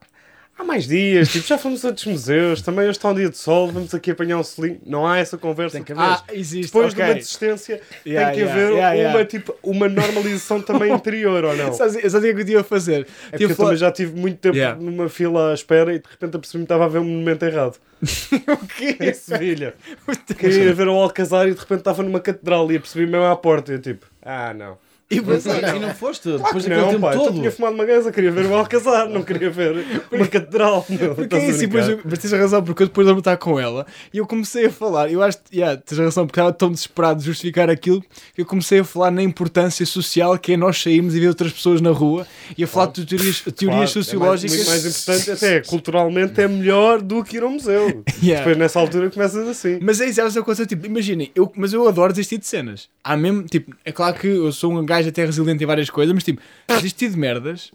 há 0.59 0.63
mais 0.63 0.85
dias, 0.87 1.29
tipo, 1.29 1.47
já 1.47 1.57
fomos 1.57 1.83
a 1.85 1.87
outros 1.87 2.05
museus, 2.05 2.61
também 2.61 2.81
hoje 2.83 2.91
está 2.97 3.09
um 3.09 3.15
dia 3.15 3.29
de 3.29 3.37
sol, 3.37 3.71
vamos 3.71 3.93
aqui 3.95 4.11
apanhar 4.11 4.37
um 4.37 4.43
selinho. 4.43 4.79
Não 4.85 5.07
há 5.07 5.17
essa 5.17 5.37
conversa. 5.37 5.77
Tem 5.77 5.83
que 5.83 5.93
Depois- 5.93 6.09
ah, 6.19 6.23
existe, 6.33 6.65
Depois 6.67 6.93
de 6.93 6.99
ok. 7.01 7.05
uma 7.13 7.15
desistência, 7.19 7.81
Yeah, 8.05 8.31
tem 8.31 8.43
que 8.43 8.49
haver 8.51 8.71
yeah, 8.71 8.89
uma, 8.89 8.95
yeah. 8.95 9.25
Tipo, 9.25 9.55
uma 9.63 9.87
normalização 9.87 10.61
também 10.61 10.91
interior, 10.93 11.43
ou 11.45 11.55
não? 11.55 11.71
Sabes 11.73 11.95
o 11.95 11.99
que 11.99 12.27
é 12.27 12.33
que 12.33 12.41
eu 12.41 12.45
te 12.45 12.51
ia 12.51 12.63
fazer? 12.63 13.07
É 13.27 13.29
porque 13.31 13.43
eu 13.45 13.49
falar- 13.51 13.69
também 13.69 13.77
já 13.79 13.91
tive 13.91 14.19
muito 14.19 14.37
tempo 14.37 14.57
numa 14.83 15.07
fila 15.09 15.51
à 15.51 15.53
espera 15.53 15.93
e 15.93 15.99
de 15.99 16.07
repente 16.09 16.35
apercebi-me 16.35 16.65
que 16.65 16.73
estava 16.73 16.85
a 16.85 16.87
ver 16.89 16.99
um 16.99 17.03
monumento 17.05 17.45
errado. 17.45 17.77
o 18.01 18.67
quê? 18.67 18.97
Em 18.99 19.13
Sevilha. 19.13 19.73
Queria 20.37 20.63
ir 20.63 20.73
ver 20.73 20.87
o 20.87 20.91
Alcazar 20.95 21.47
e 21.47 21.53
de 21.53 21.59
repente 21.59 21.79
estava 21.79 22.03
numa 22.03 22.19
catedral 22.19 22.71
e 22.71 22.77
apercebi 22.77 23.05
mesmo 23.05 23.25
à 23.25 23.35
porta 23.35 23.71
e 23.71 23.75
eu 23.75 23.81
tipo, 23.81 24.05
ah 24.21 24.53
não. 24.53 24.77
E 25.11 25.19
Mas, 25.21 25.43
e 25.45 25.79
não 25.79 25.93
foste? 25.95 26.29
Depois 26.31 26.63
daquele 26.63 26.81
Não, 26.81 26.89
tempo 26.91 27.07
eu 27.07 27.19
todo? 27.19 27.33
tinha 27.33 27.51
fumado 27.51 27.73
uma 27.73 27.83
gaza, 27.85 28.11
queria 28.11 28.31
ver 28.31 28.45
o 28.45 28.53
Alcazar, 28.53 29.09
não 29.09 29.23
queria 29.23 29.49
ver 29.49 30.03
uma 30.11 30.27
catedral. 30.27 30.85
Meu, 30.87 31.15
Porque 31.15 31.35
é 31.35 31.49
isso, 31.49 31.63
eu- 31.63 31.99
mas 32.05 32.19
tens 32.19 32.31
razão, 32.31 32.63
porque 32.63 32.83
eu 32.83 32.87
depois 32.87 33.07
de 33.07 33.13
estar 33.17 33.35
com 33.37 33.59
ela 33.59 33.87
e 34.13 34.19
eu 34.19 34.27
comecei 34.27 34.67
a 34.67 34.69
falar, 34.71 35.11
eu 35.11 35.23
acho 35.23 35.39
que 35.39 35.55
yeah, 35.57 35.81
tens 35.83 35.97
razão, 35.97 36.27
porque 36.27 36.39
estava 36.39 36.53
tão 36.53 36.71
desesperado 36.71 37.19
de 37.21 37.25
justificar 37.25 37.71
aquilo 37.71 38.01
que 38.35 38.41
eu 38.41 38.45
comecei 38.45 38.79
a 38.79 38.83
falar 38.83 39.09
na 39.09 39.23
importância 39.23 39.83
social 39.83 40.37
que 40.37 40.53
é 40.53 40.57
nós 40.57 40.79
sairmos 40.79 41.15
e 41.15 41.19
ver 41.19 41.27
outras 41.29 41.51
pessoas 41.53 41.81
na 41.81 41.89
rua 41.89 42.27
e 42.55 42.63
a 42.63 42.67
falar 42.67 42.91
de 42.91 43.03
teorias, 43.03 43.41
teorias 43.41 43.65
Claro, 43.65 43.87
sociológicas. 43.87 44.53
É 44.53 44.69
mais, 44.69 44.83
mais 44.83 44.85
importante, 45.01 45.31
até 45.31 45.61
culturalmente 45.61 46.39
é 46.39 46.47
melhor 46.47 47.01
do 47.01 47.23
que 47.23 47.37
ir 47.37 47.43
ao 47.43 47.49
museu. 47.49 48.03
Yeah. 48.21 48.39
Depois 48.43 48.57
nessa 48.57 48.79
altura 48.79 49.09
começas 49.09 49.47
assim. 49.47 49.79
Mas 49.81 50.01
é 50.01 50.05
isso, 50.07 50.19
é 50.19 50.25
essa 50.25 50.43
coisa, 50.43 50.65
tipo, 50.65 50.85
imaginem, 50.85 51.31
eu, 51.33 51.49
mas 51.55 51.71
eu 51.71 51.87
adoro 51.87 52.11
desistir 52.11 52.37
de 52.37 52.45
cenas. 52.45 52.89
Há 53.01 53.15
mesmo, 53.15 53.43
tipo, 53.43 53.73
é 53.85 53.91
claro 53.93 54.13
que 54.19 54.27
eu 54.27 54.51
sou 54.51 54.73
um 54.73 54.85
gajo 54.85 54.98
até 55.07 55.25
resiliente 55.25 55.63
em 55.63 55.67
várias 55.67 55.89
coisas, 55.89 56.13
mas 56.13 56.23
tipo, 56.23 56.41
desistir 56.67 57.09
de 57.09 57.17
merdas 57.17 57.71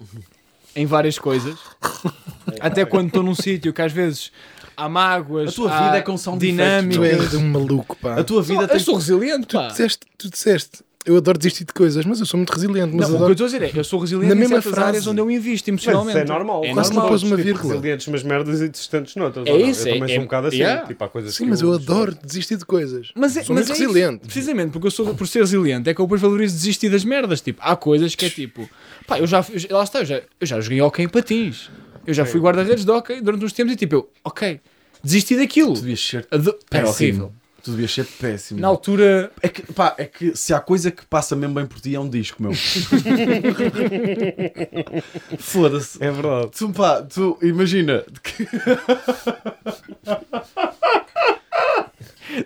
em 0.76 0.86
várias 0.86 1.18
coisas, 1.18 1.56
até 2.60 2.84
quando 2.84 3.08
estou 3.08 3.22
num 3.22 3.34
sítio 3.34 3.72
que 3.72 3.80
às 3.82 3.92
vezes 3.92 4.32
há 4.76 4.88
mágoas, 4.88 5.50
A 5.50 5.52
tua 5.52 5.72
há 5.72 5.84
vida 5.84 5.96
é 5.98 6.02
com 6.02 6.16
sound 6.16 6.44
dinâmicas. 6.44 6.96
Tu 6.96 7.04
és 7.04 7.34
um 7.34 7.48
maluco, 7.48 7.96
pá. 7.96 8.18
A 8.18 8.24
tua 8.24 8.42
vida 8.42 8.62
eu 8.62 8.68
tem 8.68 8.78
sou 8.78 8.96
resiliente, 8.96 9.46
pá. 9.52 9.68
Disseste, 9.68 10.00
tu 10.18 10.28
disseste, 10.30 10.82
eu 11.04 11.16
adoro 11.16 11.36
desistir 11.38 11.64
de 11.64 11.72
coisas, 11.72 12.04
mas 12.06 12.18
eu 12.20 12.26
sou 12.26 12.38
muito 12.38 12.50
resiliente. 12.50 12.94
Mas 12.94 13.08
Não, 13.08 13.08
o 13.08 13.08
que 13.08 13.12
eu 13.12 13.16
adoro... 13.16 13.32
estou 13.32 13.44
a 13.46 13.48
dizer 13.50 13.62
é, 13.62 13.78
eu 13.78 13.84
sou 13.84 13.98
resiliente 14.00 14.28
Na 14.28 14.34
em 14.34 14.38
mesma 14.38 14.56
certas 14.56 14.72
frase. 14.72 14.88
áreas 14.88 15.06
onde 15.06 15.20
eu 15.20 15.30
invisto 15.30 15.70
Mas 15.70 15.84
emocionalmente. 15.84 16.18
isso 16.18 16.32
é 16.32 16.34
normal. 16.34 16.64
É 16.64 16.72
Quase 16.72 16.90
normal. 16.92 17.08
pôs 17.08 17.22
uma 17.22 17.36
Tipo, 17.36 17.42
vírgula. 17.48 17.72
Resilientes 17.74 18.06
umas 18.06 18.22
merdas 18.22 18.60
e 18.62 18.68
desistentes 18.68 19.16
noutras. 19.16 19.46
É 19.46 19.56
isso, 19.56 19.86
Eu 19.88 19.90
é- 19.94 19.98
também 19.98 20.10
é- 20.12 20.14
sou 20.14 20.22
um 20.22 20.26
bocado 20.26 20.46
assim. 20.48 20.56
yeah. 20.56 20.86
Tipo, 20.86 21.04
há 21.04 21.08
coisas 21.08 21.34
Sim, 21.34 21.44
que 21.44 21.50
mas 21.50 21.60
eu 21.60 21.72
adoro 21.74 22.16
desistir 22.24 22.56
de 22.56 22.64
coisas. 22.64 23.10
Mas 23.14 23.36
é, 23.36 23.42
Sou 23.42 23.54
mas 23.54 23.66
muito 23.68 23.70
é 23.70 23.82
isso. 23.84 23.92
resiliente. 23.92 24.24
Precisamente, 24.26 24.70
porque 24.72 24.86
eu 24.86 24.90
sou 24.90 25.14
por 25.14 25.28
ser 25.28 25.40
resiliente, 25.40 25.88
é 25.90 25.94
que 25.94 26.00
eu 26.00 26.06
depois 26.06 26.20
valorizo 26.20 26.54
desistir 26.54 26.88
das 26.88 27.04
merdas. 27.04 27.40
Tipo, 27.40 27.60
há 27.62 27.76
coisas 27.76 28.14
que 28.14 28.24
é 28.24 28.30
tipo, 28.30 28.68
pá, 29.06 29.18
eu 29.18 29.26
já, 29.26 29.44
eu 29.68 29.76
lá 29.76 29.84
está, 29.84 29.98
eu 30.00 30.04
já, 30.06 30.16
eu 30.40 30.46
já 30.46 30.60
joguei 30.60 30.80
hockey 30.80 31.02
em 31.02 31.08
patins. 31.08 31.70
Eu 32.06 32.12
já 32.14 32.24
fui 32.26 32.40
guarda-redes 32.40 32.84
de 32.84 32.90
hockey 32.90 33.20
durante 33.20 33.44
uns 33.44 33.52
tempos 33.52 33.72
e 33.72 33.76
tipo, 33.76 33.94
eu, 33.94 34.10
ok, 34.24 34.60
desisti 35.02 35.36
daquilo. 35.36 35.74
Tu 35.74 35.80
devias 35.80 36.00
ser 36.06 36.26
Ado- 36.30 36.50
Era 36.70 36.84
Péssimo. 36.86 36.90
horrível. 36.90 37.32
Tu 37.64 37.70
devias 37.70 37.92
ser 37.94 38.04
péssimo. 38.04 38.60
Na 38.60 38.68
altura, 38.68 39.32
É 39.40 39.48
que, 39.48 39.62
pá, 39.72 39.94
é 39.96 40.04
que 40.04 40.36
se 40.36 40.52
há 40.52 40.60
coisa 40.60 40.90
que 40.90 41.04
passa 41.06 41.34
mesmo 41.34 41.54
bem 41.54 41.64
por 41.64 41.80
ti 41.80 41.94
é 41.94 41.98
um 42.00 42.08
disco, 42.10 42.42
meu. 42.42 42.52
Foda-se. 45.38 45.96
É 46.04 46.10
verdade. 46.10 46.50
Tu, 46.56 46.68
pá, 46.70 47.00
tu 47.02 47.38
imagina. 47.42 48.04
que- 48.22 48.46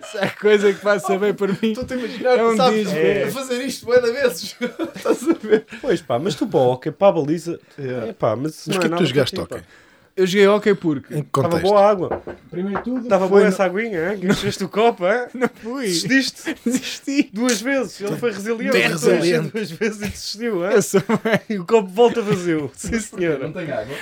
Se 0.03 0.17
há 0.19 0.29
coisa 0.29 0.71
que 0.73 0.79
faça 0.79 1.17
bem 1.17 1.33
para 1.33 1.47
mim. 1.47 1.57
Estou-te 1.63 1.93
a 1.93 1.97
imaginar, 1.97 2.37
É 2.37 2.43
um 2.45 2.55
sabes, 2.55 2.79
disco, 2.85 2.95
a 2.95 2.99
é. 3.01 3.31
fazer 3.31 3.61
isto 3.65 3.85
bué 3.85 3.99
vezes. 4.01 4.55
Estás 4.95 5.23
a 5.27 5.33
ver? 5.33 5.65
Pois 5.81 6.01
pá, 6.01 6.19
mas 6.19 6.35
tu 6.35 6.47
para 6.47 6.59
o 6.59 6.71
hockey, 6.71 6.91
para 6.91 7.07
a 7.07 7.11
baliza, 7.11 7.59
Yeah. 7.77 8.07
é 8.07 8.13
pá, 8.13 8.35
mas 8.35 8.63
Mas 8.67 8.77
não 8.77 8.77
o 8.77 8.79
que 8.79 8.85
é 8.85 8.87
é 8.87 8.91
que 8.91 8.97
tu 8.97 9.05
jogaste 9.05 9.35
para 9.35 9.45
ti, 9.45 9.53
hockey? 9.55 9.63
pá. 9.65 9.88
Eu 10.19 10.27
joguei 10.27 10.47
hockey 10.47 10.75
porque. 10.75 11.13
Estava 11.15 11.59
boa 11.59 11.79
a 11.81 11.89
água. 11.89 12.21
Primeiro 12.51 12.83
tudo. 12.83 13.03
Estava 13.03 13.27
boa 13.27 13.45
essa 13.45 13.63
aguinha, 13.63 14.11
hein? 14.11 14.19
que 14.19 14.27
encheste 14.27 14.63
o 14.65 14.67
copo, 14.69 15.05
hein? 15.07 15.27
Não 15.33 15.49
fui. 15.61 15.85
Desististe 15.85 16.55
Desisti. 16.65 17.29
duas 17.31 17.61
vezes. 17.61 18.01
Ele 18.01 18.17
foi 18.17 18.31
resiliente. 18.31 18.73
Bem. 18.77 18.89
Duas 18.89 19.71
vezes 19.71 19.97
e 19.97 19.99
desistiu, 20.09 20.65
hein? 20.65 20.71
Eu 20.73 20.81
sou 20.81 21.01
E 21.49 21.57
o 21.57 21.65
copo 21.65 21.87
volta 21.87 22.21
vazio. 22.21 22.69
Sim, 22.75 22.91
Não 22.91 22.99
senhora. 22.99 23.49
tem 23.51 23.71
água. 23.71 23.95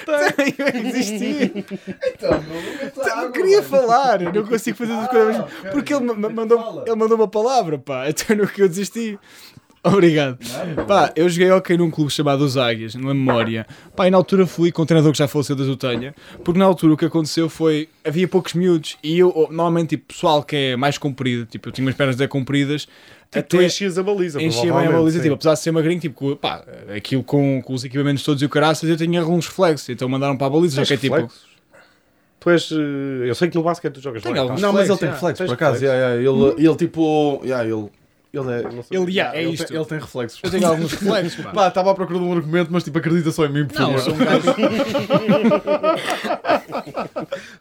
Eu 0.57 0.81
desisti. 0.83 1.65
Então, 2.07 2.43
não 3.05 3.21
Eu 3.23 3.31
queria 3.31 3.61
falar, 3.61 4.21
eu 4.23 4.33
não 4.33 4.43
consigo 4.45 4.75
fazer 4.77 4.93
as 4.93 5.07
coisas. 5.07 5.35
Ah, 5.37 5.43
ok. 5.59 5.71
Porque 5.71 5.93
ele, 5.93 6.03
ma- 6.03 6.13
Então 6.13 6.31
mandou, 6.31 6.83
ele 6.85 6.95
mandou 6.95 7.17
uma 7.17 7.27
palavra, 7.27 7.77
pá. 7.77 8.09
Então 8.09 8.35
no 8.35 8.47
que 8.47 8.61
eu 8.61 8.67
desisti. 8.67 9.19
Obrigado. 9.93 10.37
Pá, 10.87 11.11
eu 11.15 11.27
joguei 11.29 11.51
hockey 11.51 11.77
num 11.77 11.89
clube 11.91 12.11
chamado 12.11 12.41
Os 12.43 12.57
Águias, 12.57 12.95
na 12.95 13.13
memória. 13.13 13.65
Pá, 13.95 14.07
e 14.07 14.11
na 14.11 14.17
altura 14.17 14.45
fui 14.45 14.71
com 14.71 14.81
um 14.81 14.85
treinador 14.85 15.11
que 15.11 15.17
já 15.17 15.27
faleceu 15.27 15.55
da 15.55 15.63
Zutanha, 15.63 16.13
porque 16.43 16.59
na 16.59 16.65
altura 16.65 16.93
o 16.93 16.97
que 16.97 17.05
aconteceu 17.05 17.49
foi, 17.49 17.89
havia 18.05 18.27
poucos 18.27 18.53
miúdos, 18.53 18.97
e 19.03 19.19
eu, 19.19 19.33
normalmente, 19.49 19.89
tipo, 19.89 20.13
pessoal 20.13 20.43
que 20.43 20.55
é 20.55 20.75
mais 20.75 20.97
comprido, 20.97 21.45
tipo, 21.45 21.69
eu 21.69 21.73
tinha 21.73 21.85
umas 21.85 21.95
pernas 21.95 22.15
bem 22.15 22.27
compridas, 22.27 22.87
Tipo, 23.29 23.49
tu 23.49 23.61
enchias 23.61 23.97
a 23.97 24.03
baliza. 24.03 24.41
enchia 24.41 24.71
bem 24.73 24.87
a 24.87 24.91
baliza, 24.91 25.17
sim. 25.17 25.23
tipo, 25.23 25.35
apesar 25.35 25.53
de 25.53 25.59
ser 25.59 25.71
magrinho, 25.71 25.99
tipo, 25.99 26.37
pá, 26.37 26.63
aquilo 26.95 27.21
com, 27.23 27.61
com 27.61 27.73
os 27.73 27.83
equipamentos 27.83 28.23
todos 28.23 28.41
e 28.41 28.45
o 28.45 28.49
caraças, 28.49 28.89
eu 28.89 28.95
tinha 28.95 29.19
alguns 29.19 29.47
reflexos, 29.47 29.89
então 29.89 30.07
mandaram 30.07 30.37
para 30.37 30.47
a 30.47 30.49
baliza, 30.49 30.77
só 30.77 30.87
que 30.87 30.93
é 30.93 30.97
tipo... 30.97 31.29
Tu 32.39 32.49
és. 32.51 32.71
eh, 32.71 33.29
Eu 33.29 33.35
sei 33.35 33.49
que 33.49 33.57
no 33.57 33.63
basquete 33.63 33.95
tu 33.95 33.99
jogas 34.01 34.21
Tenho 34.23 34.35
lá, 34.35 34.55
tá? 34.55 34.61
Não, 34.61 34.71
mas 34.71 34.87
ele 34.87 34.97
tem 34.97 35.09
yeah. 35.09 35.19
por 35.19 35.29
acaso. 35.31 35.51
reflexos? 35.51 35.81
yeah, 35.81 36.15
yeah, 36.15 36.53
Ele, 36.55 36.65
ele 36.67 36.75
tipo. 36.75 37.41
yeah, 37.43 37.67
ele, 37.67 37.89
ele 38.33 38.51
é. 38.51 38.63
Ele, 38.91 39.11
yeah, 39.11 39.37
é 39.37 39.43
ele, 39.43 39.51
isto. 39.53 39.67
Tem, 39.67 39.77
ele 39.77 39.85
tem 39.85 39.99
reflexos. 39.99 40.39
Eu 40.43 40.51
tenho 40.51 40.67
alguns 40.67 40.91
reflexos, 40.93 41.43
pá. 41.45 41.51
Pá, 41.51 41.67
estava 41.69 41.91
à 41.91 41.95
procura 41.95 42.19
de 42.19 42.25
um 42.25 42.33
argumento, 42.33 42.69
mas 42.71 42.83
tipo, 42.83 42.97
acredita 42.97 43.31
só 43.31 43.45
em 43.45 43.49
mim, 43.49 43.65
por 43.65 43.79
Não, 43.79 43.93
eu 43.93 43.99
favor. 43.99 44.03
sou 44.03 44.13
um 44.13 44.17
gajo... 44.17 44.55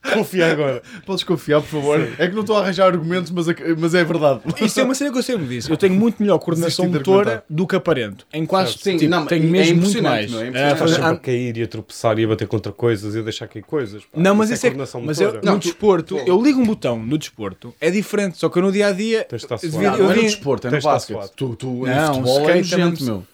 Confia 0.13 0.53
agora. 0.53 0.83
Podes 1.05 1.25
confiar, 1.25 1.61
por 1.61 1.69
favor. 1.69 2.01
É 2.19 2.29
que 2.29 2.35
não 2.35 2.41
estou 2.43 2.57
a 2.57 2.61
arranjar 2.61 2.87
argumentos, 2.87 3.31
mas 3.31 3.49
é, 3.49 3.55
mas 3.79 3.95
é 3.95 4.05
verdade. 4.05 4.41
Isso 4.61 4.81
é 4.81 4.85
uma 4.85 4.95
cena 4.95 5.11
que 5.13 5.19
eu 5.19 5.23
sempre 5.23 5.47
disse. 5.47 5.71
Eu 5.71 5.77
tenho 5.77 5.95
muito 5.95 6.23
melhor 6.23 6.39
coordenação 6.39 6.89
motora 6.89 7.45
do 7.49 7.67
que 7.67 7.77
aparento. 7.77 8.27
Em 8.33 8.47
quase. 8.47 8.79
Sim, 8.79 8.97
tipo, 8.97 9.11
não, 9.11 9.27
tenho 9.27 9.45
é 9.45 9.47
mesmo 9.47 9.77
muito 9.77 9.89
impressionante, 9.99 10.33
mais. 10.33 10.53
não 10.53 10.59
é? 10.61 10.63
É 10.69 10.73
Ah, 10.73 10.77
fazer- 10.77 10.95
sempre 10.95 11.09
a 11.11 11.17
cair 11.17 11.57
e 11.57 11.63
a 11.63 11.67
tropeçar 11.69 12.19
e 12.19 12.25
a 12.25 12.29
bater 12.29 12.47
contra 12.49 12.73
coisas 12.73 13.15
e 13.15 13.19
a 13.19 13.23
deixar 13.23 13.47
cair 13.49 13.63
coisas. 13.63 14.03
pá. 14.05 14.09
Não, 14.15 14.35
mas 14.35 14.51
isso 14.51 14.67
é, 14.67 14.71
coordenação 14.71 15.01
mas 15.03 15.21
eu, 15.21 15.33
motora. 15.35 15.53
no 15.53 15.59
desporto, 15.59 16.17
tu- 16.17 16.23
eu 16.27 16.43
ligo 16.43 16.61
um 16.61 16.65
botão 16.67 16.99
no 16.99 17.19
desporto, 17.19 17.75
é 17.81 17.91
diferente, 17.91 18.39
só 18.39 18.49
que 18.49 18.59
eu 18.59 18.63
no 18.63 18.73
dia 18.73 18.89
a 18.89 18.93
dia 18.93 19.25
Tens 19.25 19.41
de 19.43 19.45
estar 19.45 19.59
eu 19.63 19.71
suave. 19.71 20.01
eu 20.01 20.11
é 20.11 20.15
desporto, 20.57 20.67
é 20.67 20.71
no 20.71 20.83
basquete. 20.83 21.17
suave. 21.17 21.31
Tu, 21.37 21.57
tu, 21.57 21.87
Não, 21.87 22.15
futebol 22.15 22.51
é 22.51 22.59
skate 22.61 22.75
é 22.75 22.85
nojento, 22.85 23.05
meu. 23.05 23.27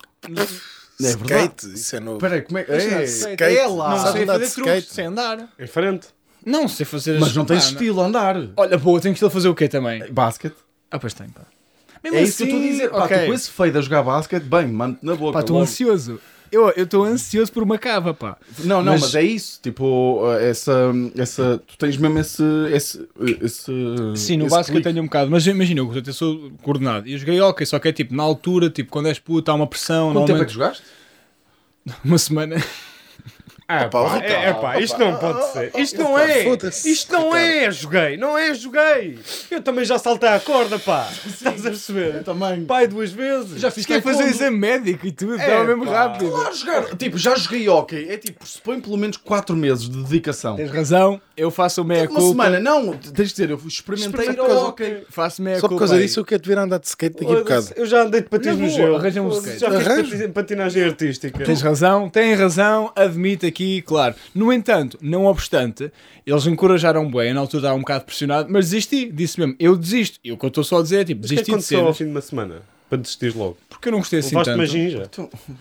É 1.01 1.17
verdade. 1.17 1.23
Skate, 1.23 1.75
isso 1.75 1.97
é 1.97 2.01
novo. 2.01 2.17
Espera 2.19 2.35
aí, 2.37 2.43
como 2.43 2.59
é 2.59 2.65
que. 2.65 2.73
É, 2.73 3.05
skate. 3.05 3.43
é 3.43 3.67
lá. 3.67 3.91
não 3.91 3.99
Sabes 3.99 4.13
sei 4.13 4.27
fazer 4.27 4.45
skate? 4.45 4.95
sei 4.95 5.05
andar. 5.07 5.49
Em 5.59 5.67
frente. 5.67 6.07
Não 6.45 6.69
sei 6.69 6.87
fazer 6.87 7.21
Mas 7.21 7.35
não 7.37 7.45
tens 7.45 7.65
estilo 7.65 8.01
a 8.01 8.07
andar. 8.07 8.37
Olha, 8.57 8.77
boa, 8.79 9.01
tenho 9.01 9.13
estilo 9.13 9.29
a 9.29 9.31
fazer 9.31 9.49
o 9.49 9.55
quê 9.55 9.69
também? 9.69 10.11
Basquete. 10.13 10.57
Ah, 10.91 10.99
pois 10.99 11.15
tem, 11.15 11.29
pá. 11.29 11.43
Mesmo 12.03 12.19
É 12.19 12.23
isso 12.23 12.39
que 12.39 12.43
eu 12.43 12.47
estou 12.47 12.61
a 12.61 12.65
dizer. 12.73 12.91
Pá, 12.91 13.05
ok. 13.05 13.19
tu 13.19 13.27
com 13.27 13.35
esse 13.35 13.51
feio 13.51 13.79
a 13.79 13.81
jogar 13.81 14.03
basquete, 14.03 14.43
bem, 14.43 14.67
mando-te 14.67 15.07
na 15.07 15.15
boca. 15.15 15.35
Pá, 15.35 15.41
estou 15.41 15.61
ansioso. 15.61 16.21
Eu 16.53 16.71
estou 16.77 17.03
ansioso 17.03 17.51
por 17.51 17.63
uma 17.63 17.79
cava, 17.79 18.13
pá. 18.13 18.37
Não, 18.59 18.83
não, 18.83 18.93
Mas- 18.93 19.01
mas... 19.01 19.15
é 19.15 19.23
isso. 19.23 19.59
Tipo, 19.63 20.21
essa, 20.39 20.93
essa. 21.17 21.63
Tu 21.67 21.79
tens 21.79 21.97
mesmo 21.97 22.19
esse. 22.19 22.43
esse, 22.71 23.09
esse 23.41 23.73
Sim, 24.17 24.37
no 24.37 24.45
esse 24.45 24.55
básico 24.55 24.77
eu 24.77 24.83
tenho 24.83 25.01
um 25.01 25.07
bocado, 25.07 25.31
mas 25.31 25.47
imagina, 25.47 25.81
eu 25.81 25.91
até 25.91 26.13
sou 26.13 26.53
coordenado. 26.63 27.09
E 27.09 27.15
eu 27.15 27.19
joguei 27.19 27.41
ok, 27.41 27.65
só 27.65 27.79
que 27.79 27.89
é 27.89 27.93
tipo, 27.93 28.15
na 28.15 28.23
altura, 28.23 28.69
tipo, 28.69 28.91
quando 28.91 29.07
és 29.09 29.19
puto, 29.19 29.51
há 29.51 29.55
uma 29.55 29.67
pressão, 29.67 30.13
Quanto 30.13 30.27
tempo 30.27 30.43
é 30.43 30.45
que 30.45 30.53
normalmente, 30.53 30.53
jogaste? 30.53 30.83
uma 32.05 32.19
semana. 32.19 32.57
Ah, 33.69 33.89
Pá, 33.89 34.21
é, 34.23 34.49
é 34.49 34.55
pá, 34.55 34.79
isto 34.81 34.99
não 34.99 35.17
pode 35.17 35.53
ser. 35.53 35.73
Isto 35.77 36.03
não 36.03 36.19
é. 36.19 36.45
Isto 36.85 37.13
não 37.13 37.35
é, 37.35 37.71
joguei. 37.71 38.17
Não 38.17 38.37
é, 38.37 38.53
joguei. 38.55 39.19
Eu 39.51 39.63
também 39.63 39.85
já 39.85 39.99
saltei 39.99 40.29
a 40.29 40.41
corda, 40.41 40.79
pá. 40.79 41.09
Estás 41.27 41.61
a 41.65 41.71
perceber? 41.71 42.23
também. 42.23 42.65
Pai 42.65 42.87
duas 42.87 43.11
vezes. 43.11 43.61
Já 43.61 43.71
fiz 43.71 43.87
Quer 43.87 44.03
fazer 44.03 44.25
exame 44.25 44.59
médico 44.59 45.07
e 45.07 45.13
tudo, 45.13 45.35
É, 45.35 45.45
estava 45.45 45.65
mesmo 45.65 45.85
rápido. 45.85 46.31
Claro, 46.31 46.55
jogar. 46.55 46.97
Tipo, 46.97 47.19
já 47.19 47.35
joguei 47.37 47.69
hockey. 47.69 48.09
É 48.09 48.17
tipo, 48.17 48.47
supõe 48.47 48.81
pelo 48.81 48.97
menos 48.97 49.17
4 49.17 49.57
meses 49.57 49.89
de 49.89 50.03
dedicação. 50.03 50.57
Tens 50.57 50.71
razão, 50.71 51.21
eu 51.37 51.51
faço 51.51 51.83
o 51.83 51.85
meia 51.85 52.03
Uma 52.03 52.21
culpa. 52.21 52.29
semana, 52.45 52.61
não, 52.61 52.93
tens 52.97 53.29
de 53.29 53.35
dizer, 53.35 53.51
eu 53.51 53.61
experimentei 53.67 54.21
Experimenta 54.21 54.43
o 54.43 54.47
coisa. 54.47 54.61
hockey. 54.61 54.97
Faço 55.11 55.43
meia 55.43 55.57
Só 55.57 55.63
por 55.63 55.69
culpa. 55.71 55.81
causa 55.81 55.95
aí. 55.97 56.03
disso 56.03 56.21
eu 56.21 56.25
quero 56.25 56.43
te 56.43 56.49
ver 56.49 56.59
andar 56.59 56.79
de 56.79 56.87
skate 56.87 57.19
daqui 57.21 57.33
a 57.33 57.37
bocado. 57.37 57.69
Eu 57.77 57.87
já 57.87 58.03
andei 58.03 58.21
de 58.21 58.29
patins 58.29 58.59
no 58.59 58.69
gelo. 58.69 58.97
arranja 58.97 59.23
um 59.23 59.29
skate. 59.31 59.59
Já 59.59 59.71
fiz 59.71 59.87
Arranja. 59.87 60.29
patinagem 60.29 60.83
artística. 60.85 61.45
Tens 61.45 61.63
razão, 61.63 62.09
tem 62.09 62.35
razão, 62.35 62.93
admito 62.95 63.47
aqui, 63.47 63.83
claro. 63.83 64.15
No 64.35 64.53
entanto, 64.53 64.99
não 65.01 65.25
obstante, 65.27 65.91
eles 66.27 66.47
encorajaram 66.47 67.11
bem, 67.11 67.33
na 67.35 67.41
altura 67.41 67.61
estava 67.63 67.75
um 67.77 67.81
bocado 67.81 68.05
pressionado, 68.05 68.49
mas 68.51 68.67
desisti, 68.71 69.11
disse 69.11 69.39
mesmo, 69.41 69.55
eu 69.59 69.77
desisto. 69.77 70.19
E 70.23 70.33
o 70.33 70.37
que 70.37 70.45
eu 70.45 70.49
estou 70.49 70.65
só 70.65 70.79
a 70.79 70.83
dizer 70.83 71.01
é 71.01 71.05
tipo, 71.05 71.21
é 71.21 71.23
desisti 71.23 71.45
de 71.45 71.51
aconteceu 71.51 71.87
ao 71.87 71.95
fim 71.95 72.05
de 72.05 72.11
uma 72.11 72.21
semana? 72.21 72.63
Para 72.89 72.99
desistir 73.01 73.35
logo. 73.35 73.57
porque 73.71 73.89
eu 73.89 73.93
não 73.93 74.01
gostei 74.01 74.19
assim 74.19 74.37
Levaste 74.37 74.51
tanto. 74.51 74.59
uma 74.61 74.67
ginja. 74.67 75.11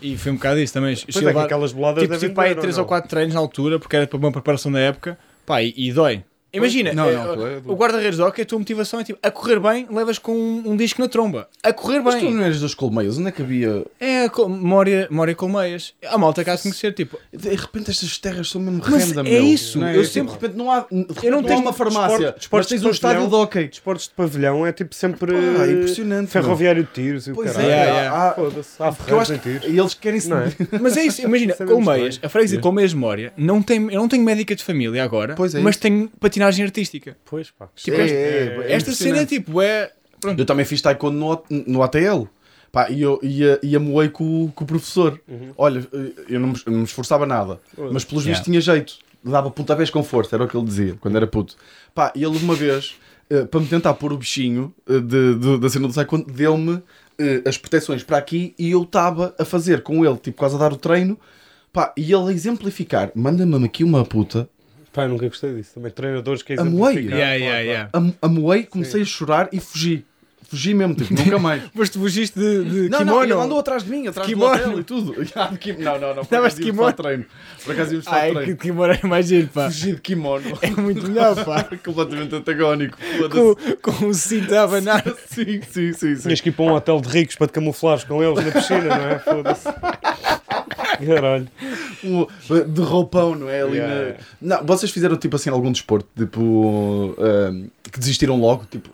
E 0.02 0.18
foi 0.18 0.34
um 0.34 0.36
bocado 0.36 0.60
isso 0.60 0.74
também. 0.74 0.98
Pois 1.14 1.26
é, 1.26 1.32
que 1.34 1.40
aquelas 1.40 1.72
boladas 1.72 2.20
Tipo, 2.20 2.34
pá, 2.36 2.44
aí 2.44 2.50
doer, 2.50 2.58
ou 2.58 2.62
3 2.62 2.76
não? 2.76 2.84
ou 2.84 2.88
4 2.90 3.10
treinos 3.10 3.34
na 3.34 3.40
altura, 3.40 3.80
porque 3.80 3.96
era 3.96 4.06
para 4.06 4.18
uma 4.18 4.32
preparação 4.34 4.70
da 4.70 4.80
época, 4.80 5.18
pá, 5.46 5.62
e, 5.62 5.74
e 5.76 5.92
dói. 5.92 6.24
Imagina, 6.54 6.94
Não, 6.94 7.10
eh, 7.10 7.14
não, 7.14 7.36
tu 7.36 7.46
é- 7.48 7.62
o 7.66 7.76
guarda-redes 7.76 8.18
de 8.18 8.22
hockey, 8.22 8.42
a 8.42 8.46
tua 8.46 8.60
motivação 8.60 9.00
é 9.00 9.04
tipo, 9.04 9.20
a 9.24 9.32
correr 9.32 9.60
bem, 9.60 9.88
levas 9.90 10.18
com 10.20 10.34
um, 10.34 10.72
um 10.72 10.76
disco 10.76 11.02
na 11.02 11.08
tromba. 11.08 11.48
A 11.64 11.72
correr 11.72 12.02
Mas 12.02 12.16
tu 12.16 12.22
bem. 12.26 12.34
não 12.34 12.44
eras 12.44 12.60
das 12.60 12.74
colmeias, 12.74 13.18
onde 13.18 13.30
é 13.30 13.32
que 13.32 13.42
havia. 13.42 13.86
É 14.00 14.26
a 14.26 14.30
col- 14.30 14.50
memória, 14.50 15.08
memória 15.10 15.34
Colmeias. 15.34 15.94
A 16.06 16.18
malta 16.18 16.44
cá 16.44 16.58
se 16.58 16.64
conhecer, 16.64 16.94
tipo, 16.94 17.18
De 17.32 17.50
repente 17.56 17.90
estas 17.92 18.18
terras 18.18 18.50
são 18.50 18.60
mesmo 18.62 18.82
Mas 18.86 19.06
renda, 19.08 19.22
é 19.22 19.24
meu. 19.24 19.44
isso, 19.46 19.80
Não 19.80 19.88
é? 19.88 19.92
eu 19.96 20.02
Tipo, 20.02 20.14
sempre- 20.14 20.34
De 20.36 20.40
repente 20.42 20.58
não 20.58 20.72
há, 20.72 20.86
Eu 20.92 21.32
não 21.32 21.42
não 21.42 21.44
tenho 21.44 21.60
há 21.60 21.62
uma 21.62 21.74
farmácia, 21.74 22.10
desporto- 22.10 22.32
mas 22.34 22.40
desportos 22.42 22.70
tens 22.70 22.82
de 22.82 22.88
um 22.88 22.92
estádio 22.92 23.28
de 23.28 23.34
hockey. 23.36 23.68
Desportos 23.68 24.08
de 24.08 24.14
pavilhão 24.14 24.66
é 24.68 24.72
tipo 24.74 24.94
sempre 24.94 25.34
Pá, 25.34 25.66
é 25.66 25.72
impressionante, 25.72 26.30
ferroviário 26.32 26.84
de 26.84 26.90
tiros 26.92 27.28
e 27.28 27.32
o 27.32 27.36
Pois 27.36 27.50
é, 27.52 27.54
caralho. 27.54 27.72
Yeah, 27.72 27.92
yeah. 28.00 28.30
há- 28.30 28.34
Foda-se, 28.34 28.84
há 28.84 28.92
ferreiros 28.92 29.30
em 29.32 29.38
que 29.38 29.60
tiros. 29.60 29.66
eles 29.78 29.94
querem 29.94 30.20
se 30.20 30.30
Não 30.30 30.38
é? 30.40 30.52
Mas 30.82 30.98
é 30.98 31.04
isso, 31.06 31.22
imagina, 31.22 31.54
é 31.58 31.64
mesmo 31.64 31.76
Colmeias, 31.76 32.20
a 32.22 32.30
freguesia 32.30 32.58
de 32.58 32.62
Colmeias 32.64 32.90
de 32.92 32.96
Memória, 32.98 33.34
não 33.38 33.62
tem, 33.62 33.78
eu 33.92 34.00
não 34.02 34.08
tenho 34.08 34.24
médica 34.24 34.56
de 34.56 34.64
família 34.64 35.04
agora, 35.04 35.36
é 35.36 35.60
mas 35.60 35.78
tenho 35.78 36.10
patinagem 36.42 36.66
artística. 36.66 37.18
Pois 37.26 37.52
pá. 37.52 37.70
Tipo, 37.76 37.98
É, 37.98 38.04
esta, 38.04 38.16
é, 38.16 38.72
é 38.72 38.74
esta 38.74 38.92
cena 38.92 39.18
é 39.20 39.26
tipo, 39.26 39.62
é. 39.62 39.92
Pronto. 40.20 40.40
Eu 40.40 40.46
também 40.46 40.66
fiz 40.66 40.82
taekwondo 40.82 41.18
no, 41.18 41.44
no 41.68 41.84
ATL. 41.84 42.26
Pá, 42.72 42.90
e 42.90 43.02
eu 43.02 43.20
ia, 43.22 43.60
ia 43.62 43.80
moei 43.80 44.08
com, 44.10 44.50
com 44.56 44.64
o 44.64 44.68
professor. 44.68 45.20
Olha, 45.58 45.86
eu 46.30 46.40
não, 46.40 46.54
eu 46.66 46.72
não 46.72 46.80
me 46.80 46.84
esforçava 46.86 47.26
nada, 47.26 47.60
mas 47.92 48.06
pelos 48.06 48.24
Yeah. 48.24 48.30
vistos 48.30 48.46
tinha 48.46 48.62
jeito. 48.62 48.94
Dava 49.24 49.52
pontapés 49.52 49.90
com 49.90 50.02
força, 50.04 50.36
era 50.36 50.44
o 50.46 50.48
que 50.48 50.56
ele 50.58 50.66
dizia 50.66 50.96
quando 51.00 51.16
era 51.16 51.28
puto. 51.28 51.56
Pá, 51.94 52.12
e 52.16 52.24
ele 52.24 52.38
uma 52.38 52.56
vez, 52.56 52.96
eh, 53.30 53.44
para 53.46 53.60
me 53.60 53.68
tentar 53.68 53.94
pôr 53.96 54.14
o 54.14 54.18
bichinho 54.18 54.74
eh, 54.90 55.00
de, 55.00 55.36
de- 55.36 55.60
da 55.60 55.70
cena 55.70 55.88
do 55.88 55.94
taekwondo, 55.94 56.32
deu-me 56.32 56.82
eh, 57.20 57.42
as 57.46 57.58
proteções 57.58 58.04
para 58.04 58.18
aqui 58.18 58.56
e 58.58 58.72
eu 58.72 58.82
estava 58.84 59.36
a 59.38 59.44
fazer 59.46 59.84
com 59.84 60.04
ele, 60.06 60.18
tipo, 60.18 60.38
quase 60.38 60.56
a 60.56 60.58
dar 60.58 60.72
o 60.74 60.78
treino. 60.78 61.20
Pá, 61.74 61.94
e 61.98 62.12
ele 62.12 62.30
a 62.30 62.32
exemplificar, 62.32 63.12
manda-me 63.14 63.64
aqui 63.66 63.84
uma 63.84 64.04
puta, 64.06 64.50
Pá, 64.94 65.08
nunca 65.08 65.28
gostei 65.28 65.54
disso. 65.54 65.72
Também 65.76 65.92
treinadores 65.92 66.44
que 66.44 66.54
Amoei. 66.54 66.94
exemplificar, 66.96 67.18
Yeah, 67.20 67.36
yeah, 67.36 67.60
yeah. 67.62 67.90
am- 67.94 68.14
amoei, 68.22 68.64
comecei 68.64 69.02
a 69.02 69.06
chorar 69.06 69.48
e 69.52 69.60
fugi. 69.60 70.06
Fugi 70.50 70.74
mesmo, 70.74 70.94
tipo, 70.96 71.14
nunca 71.14 71.40
mais. 71.40 71.64
Mas 71.74 71.90
tu 71.90 71.98
fugiste 71.98 72.38
de, 72.38 72.66
de 72.66 72.90
Não, 72.90 72.98
kimono. 73.00 73.16
não, 73.16 73.24
ele 73.24 73.34
andou 73.34 73.58
atrás 73.58 73.86
de 73.86 73.90
mim, 73.90 74.06
atrás 74.08 74.28
do 74.28 74.34
Kimono. 74.34 74.54
hotel 74.54 74.80
e 74.82 74.84
tudo. 74.84 75.16
Ah, 75.34 75.50
Não, 75.80 75.94
não, 75.98 76.08
não. 76.10 76.16
Por 76.16 76.22
Estavas 76.24 76.46
acaso 76.48 76.56
de 76.58 76.64
kimono? 76.64 76.92
treino. 76.94 77.26
Por 77.64 77.72
acaso 77.72 77.92
íamos 77.94 78.06
para 78.06 78.14
o 78.14 78.20
Ai, 78.20 78.28
que 78.32 78.36
treino. 78.36 78.58
kimono 78.58 78.94
é 79.02 79.08
mais 79.08 79.28
giro, 79.28 79.48
pá. 79.48 79.72
Fugi 79.72 79.94
de 79.94 80.02
kimono. 80.02 80.44
É 80.62 80.70
muito 80.72 81.08
melhor, 81.08 81.46
pá. 81.46 81.64
Completamente 81.64 82.36
antagónico. 82.36 82.98
com, 83.32 83.56
com 83.94 84.06
o 84.08 84.14
cinto 84.14 84.54
a 84.54 84.64
abanar. 84.64 85.06
Sim, 85.28 85.62
sim, 85.72 85.94
sim. 85.94 86.16
sim. 86.18 86.22
Tinhas 86.22 86.42
que 86.42 86.50
ir 86.50 86.52
para 86.52 86.66
um 86.66 86.74
hotel 86.74 87.00
de 87.00 87.08
ricos 87.08 87.38
para 87.38 87.48
te 87.48 87.54
camuflares 87.54 88.04
com 88.04 88.22
eles 88.22 88.44
na 88.46 88.52
piscina, 88.52 88.84
não 88.98 89.08
é? 89.10 89.20
Foda-se. 89.20 89.70
Caralho. 91.06 91.48
De 92.68 92.82
roupão, 92.82 93.36
não 93.36 93.50
é? 93.50 93.62
Ali 93.62 93.78
Yeah. 93.78 94.18
na... 94.42 94.58
Não, 94.58 94.66
vocês 94.66 94.92
fizeram 94.92 95.18
tipo 95.18 95.36
assim 95.36 95.50
algum 95.50 95.72
desporto, 95.72 96.08
tipo, 96.18 97.16
ahm, 97.20 97.68
que 97.92 98.00
desistiram 98.00 98.40
logo, 98.40 98.66
tipo, 98.70 98.90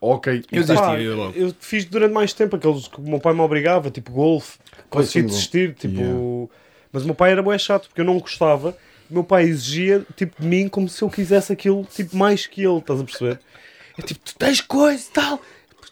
ok. 0.00 0.32
Eu 0.32 0.38
e 0.38 0.66
tá. 0.66 0.74
desisti. 0.74 0.76
Pá, 0.76 1.00
eu 1.00 1.16
logo. 1.16 1.32
eu 1.36 1.54
fiz 1.58 1.84
durante 1.84 2.12
mais 2.12 2.32
tempo 2.32 2.56
aqueles 2.56 2.88
que 2.88 2.98
o 2.98 3.02
meu 3.02 3.20
pai 3.20 3.34
me 3.34 3.40
obrigava, 3.40 3.90
tipo 3.90 4.12
golfe. 4.12 4.58
Consegui 4.90 5.26
desistir, 5.26 5.74
tipo. 5.74 6.00
Yeah. 6.00 6.48
Mas 6.92 7.02
o 7.02 7.06
meu 7.06 7.14
pai 7.14 7.32
era 7.32 7.42
bem 7.42 7.58
chato 7.58 7.88
porque 7.88 8.00
eu 8.00 8.04
não 8.04 8.18
gostava. 8.18 8.76
O 9.10 9.14
meu 9.14 9.24
pai 9.24 9.44
exigia 9.44 10.06
tipo 10.16 10.40
de 10.40 10.46
mim 10.46 10.68
como 10.68 10.88
se 10.88 11.02
eu 11.02 11.10
quisesse 11.10 11.52
aquilo 11.52 11.84
tipo 11.84 12.16
mais 12.16 12.46
que 12.46 12.62
ele, 12.64 12.78
estás 12.78 13.00
a 13.00 13.04
perceber? 13.04 13.40
É 13.98 14.02
tipo, 14.02 14.20
tu 14.24 14.34
tens 14.36 14.60
coisa 14.60 15.02
e 15.02 15.12
tal. 15.12 15.40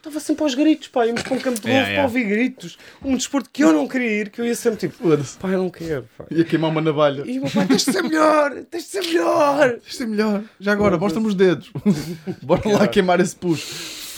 Estava 0.02 0.18
sempre 0.18 0.42
aos 0.42 0.54
gritos, 0.54 0.88
pá, 0.88 1.06
íamos 1.06 1.22
para 1.22 1.34
um 1.34 1.38
campo 1.38 1.60
de 1.60 1.62
golfe 1.62 1.68
Yeah, 1.70 1.84
para 1.86 1.92
yeah. 1.92 2.08
ouvir 2.08 2.24
gritos. 2.24 2.76
Um 3.04 3.16
desporto 3.16 3.48
que 3.52 3.62
eu 3.62 3.72
não 3.72 3.86
queria 3.86 4.22
ir, 4.22 4.30
que 4.30 4.40
eu 4.40 4.44
ia 4.44 4.54
sempre 4.54 4.80
tipo, 4.80 4.94
Foda-se. 4.96 5.38
pá, 5.38 5.48
eu 5.48 5.58
não 5.58 5.70
quero, 5.70 6.08
pá. 6.18 6.24
Ia 6.28 6.44
queimar 6.44 6.70
uma 6.70 6.80
navalha. 6.80 7.22
E 7.24 7.38
o 7.38 7.42
meu 7.42 7.50
pai, 7.50 7.66
tens 7.68 7.84
de 7.84 7.92
ser 7.92 8.02
melhor, 8.02 8.52
tens 8.68 8.82
de 8.84 8.88
ser 8.90 9.00
melhor. 9.02 9.78
Isto 9.86 10.02
é 10.02 10.06
melhor. 10.06 10.42
Já 10.58 10.72
agora, 10.72 10.98
mostra-me 10.98 11.28
os 11.28 11.34
dedos. 11.36 11.70
Bora 12.42 12.68
lá 12.68 12.88
queimar 12.88 13.20
esse 13.20 13.36
push. 13.36 13.60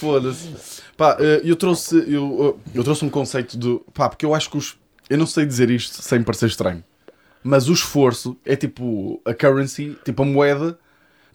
Foda-se. 0.00 0.48
Pá, 0.96 1.16
eh, 1.20 1.42
eu 1.44 1.54
trouxe, 1.54 1.96
eu, 2.10 2.58
eh, 2.66 2.70
eu 2.78 2.82
trouxe 2.82 3.04
um 3.04 3.10
conceito 3.10 3.56
do. 3.58 3.80
Pá, 3.92 4.08
porque 4.08 4.24
eu 4.24 4.34
acho 4.34 4.50
que 4.50 4.56
os. 4.56 4.76
Eu 5.10 5.18
não 5.18 5.26
sei 5.26 5.44
dizer 5.44 5.70
isto 5.70 6.00
sem 6.02 6.22
parecer 6.22 6.46
estranho. 6.46 6.82
Mas 7.42 7.68
o 7.68 7.74
esforço 7.74 8.38
é 8.44 8.56
tipo 8.56 9.20
a 9.22 9.34
currency, 9.34 9.98
tipo 10.02 10.22
a 10.22 10.24
moeda, 10.24 10.78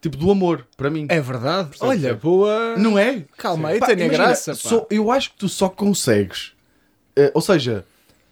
tipo 0.01 0.17
do 0.17 0.31
amor, 0.31 0.65
para 0.77 0.89
mim. 0.89 1.05
É 1.09 1.19
verdade. 1.19 1.69
Olha, 1.79 2.13
boa. 2.13 2.75
Não 2.77 2.97
é? 2.97 3.23
Calma 3.37 3.69
aí, 3.69 3.77
imagina, 3.77 4.07
graça. 4.07 4.51
Pá. 4.51 4.57
só- 4.57 4.87
eu 4.89 5.11
acho 5.11 5.31
que 5.31 5.37
tu 5.37 5.49
só 5.49 5.67
consegues, 5.69 6.53
eh, 7.15 7.31
ou 7.33 7.41
seja, 7.41 7.85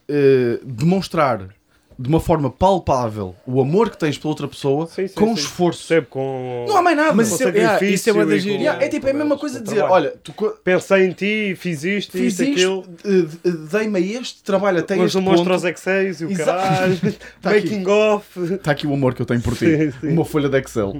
eh, 0.07 0.59
demonstrar 0.63 1.49
de 1.99 2.07
uma 2.07 2.19
forma 2.19 2.49
palpável 2.49 3.35
o 3.45 3.59
amor 3.59 3.89
que 3.89 3.97
tens 3.97 4.17
pela 4.17 4.29
outra 4.31 4.47
pessoa 4.47 4.85
Sim, 4.87 5.07
sim, 5.07 5.15
com 5.15 5.27
sim. 5.35 5.41
esforço. 5.41 5.87
Com... 6.09 6.65
Não 6.67 6.77
há 6.77 6.81
mais 6.81 6.95
nada. 6.97 7.13
Mas 7.13 7.31
isso 7.31 7.43
é- 7.47 7.85
isso 7.85 8.09
é 8.09 8.13
bué 8.13 8.25
da 8.25 8.37
giro. 8.37 8.55
com- 8.55 8.61
Yeah, 8.61 8.83
é 8.85 8.87
tipo 8.89 9.07
é 9.07 9.11
a 9.11 9.13
mesma 9.13 9.37
coisa 9.37 9.59
de 9.59 9.65
dizer, 9.65 9.81
olha, 9.81 10.13
tu 10.23 10.33
Pensei 10.63 11.05
em 11.05 11.11
ti, 11.11 11.55
fiz 11.57 11.83
isto, 11.83 12.11
fiz 12.11 12.39
isto, 12.39 12.83
eh, 13.05 13.25
eh, 13.45 13.51
dei-me 13.71 13.97
a 13.97 14.01
este 14.19 14.43
trabalho 14.43 14.79
até 14.79 14.95
Mas 14.95 15.07
este 15.07 15.15
eu 15.17 15.21
mostro 15.21 15.43
ponto. 15.45 15.53
aos 15.53 15.63
Excels 15.63 16.21
e 16.21 16.25
o 16.25 16.35
caralho. 16.37 16.97
Tá 17.41 17.51
aqui. 17.51 17.69
Making 17.71 17.87
off. 17.89 18.53
Está 18.53 18.71
aqui 18.71 18.85
o 18.87 18.93
amor 18.93 19.13
que 19.13 19.21
eu 19.21 19.25
tenho 19.25 19.41
por 19.41 19.55
ti. 19.55 19.65
Uma 20.03 20.25
folha 20.25 20.49
de 20.49 20.57
Excel. 20.59 20.93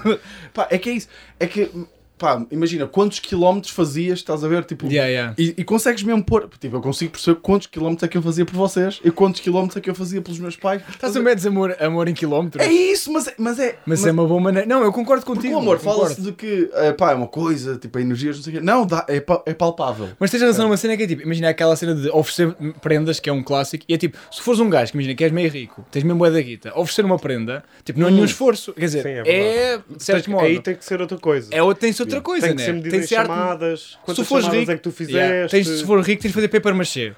pá, 0.54 0.66
é 0.70 0.78
que 0.78 0.90
é 0.90 0.92
isso. 0.94 1.08
É 1.38 1.46
que, 1.46 1.70
pá, 2.18 2.44
imagina 2.50 2.86
quantos 2.86 3.18
quilómetros 3.20 3.72
fazias, 3.72 4.18
estás 4.18 4.42
a 4.44 4.48
ver? 4.48 4.64
Tipo, 4.64 4.86
Yeah, 4.88 5.08
yeah. 5.10 5.34
E, 5.38 5.54
e 5.58 5.64
consegues 5.64 6.02
mesmo 6.02 6.22
pôr. 6.24 6.48
Tipo, 6.60 6.76
eu 6.76 6.80
consigo 6.80 7.12
perceber 7.12 7.38
quantos 7.40 7.66
quilómetros 7.68 8.02
é 8.02 8.08
que 8.08 8.18
eu 8.18 8.22
fazia 8.22 8.44
por 8.44 8.54
vocês 8.54 9.00
e 9.04 9.10
quantos 9.10 9.40
quilómetros 9.40 9.76
é 9.76 9.80
que 9.80 9.88
eu 9.90 9.94
fazia 9.94 10.20
pelos 10.20 10.38
meus 10.38 10.56
pais. 10.56 10.82
Estás 10.90 11.16
a 11.16 11.20
medir 11.20 11.46
amor, 11.48 11.76
amor 11.80 12.08
em 12.08 12.14
quilómetros? 12.14 12.62
É 12.64 12.70
isso, 12.70 13.12
mas 13.12 13.26
é. 13.28 13.34
Mas, 13.38 13.58
é, 13.58 13.78
Mas 13.86 14.04
é 14.04 14.10
uma 14.10 14.26
boa 14.26 14.40
maneira. 14.40 14.66
Não, 14.66 14.82
eu 14.82 14.92
concordo 14.92 15.24
contigo. 15.24 15.54
o 15.54 15.58
amor 15.58 15.78
fala-se 15.78 16.20
de 16.20 16.32
que 16.32 16.68
eh, 16.74 16.92
pá, 16.92 17.12
é 17.12 17.14
uma 17.14 17.28
coisa, 17.28 17.76
tipo, 17.76 17.96
a 17.98 18.00
energias, 18.00 18.36
não 18.36 18.42
sei 18.44 18.54
o 18.54 18.56
quê. 18.58 18.62
Não, 18.64 18.84
dá, 18.86 19.06
é, 19.08 19.16
é 19.46 19.54
palpável. 19.54 20.08
Mas 20.18 20.30
tens 20.30 20.42
razão 20.42 20.66
numa 20.66 20.76
cena 20.76 20.96
que 20.96 21.02
é 21.04 21.06
tipo, 21.06 21.22
imagina 21.22 21.48
aquela 21.48 21.76
cena 21.76 21.94
de 21.94 22.08
oferecer 22.10 22.54
prendas, 22.80 23.20
que 23.20 23.30
é 23.30 23.32
um 23.32 23.42
clássico, 23.42 23.84
e 23.88 23.94
é 23.94 23.98
tipo, 23.98 24.16
se 24.30 24.42
fores 24.42 24.60
um 24.60 24.68
gajo 24.68 24.90
que 24.92 24.96
imagina 24.98 25.14
que 25.14 25.24
és 25.24 25.32
meio 25.32 25.50
rico, 25.50 25.84
tens 25.90 26.02
mesmo 26.02 26.18
bué 26.18 26.30
da 26.30 26.40
guita, 26.40 26.72
oferecer 26.78 27.04
uma 27.04 27.18
prenda, 27.18 27.62
tipo, 27.84 27.98
não 28.00 28.08
é 28.08 28.10
nenhum 28.10 28.24
esforço. 28.24 28.72
Quer 28.72 28.84
dizer, 28.86 29.02
Sim, 29.02 29.08
é 29.30 29.38
é, 29.74 29.78
de 29.78 30.02
certo 30.02 30.30
modo, 30.30 30.44
Aí 30.44 30.60
tem 30.60 30.74
que 30.74 30.84
ser 30.84 31.00
outra 31.00 31.18
coisa. 31.18 31.48
é, 31.52 31.62
outra- 31.62 31.80
tem-se 31.80 32.02
outra 32.16 32.20
coisa, 32.20 32.46
tem 32.46 32.56
que 32.56 32.62
né? 32.62 32.66
ser 32.82 32.90
tem 32.90 33.02
ser 33.06 33.16
arte- 33.16 33.28
chamadas. 33.28 33.98
Quantas 34.04 34.26
fores 34.28 34.44
chamadas 34.44 34.60
rico, 34.60 34.72
é 34.72 34.76
que 34.76 34.82
tu 34.82 34.90
fizeste? 34.92 35.18
Yeah, 35.18 35.48
tens, 35.48 35.68
se 35.68 35.84
for 35.84 36.00
rico, 36.00 36.22
tens 36.22 36.28
de 36.30 36.34
fazer 36.34 36.48
paper 36.48 36.74
maché. 36.74 37.14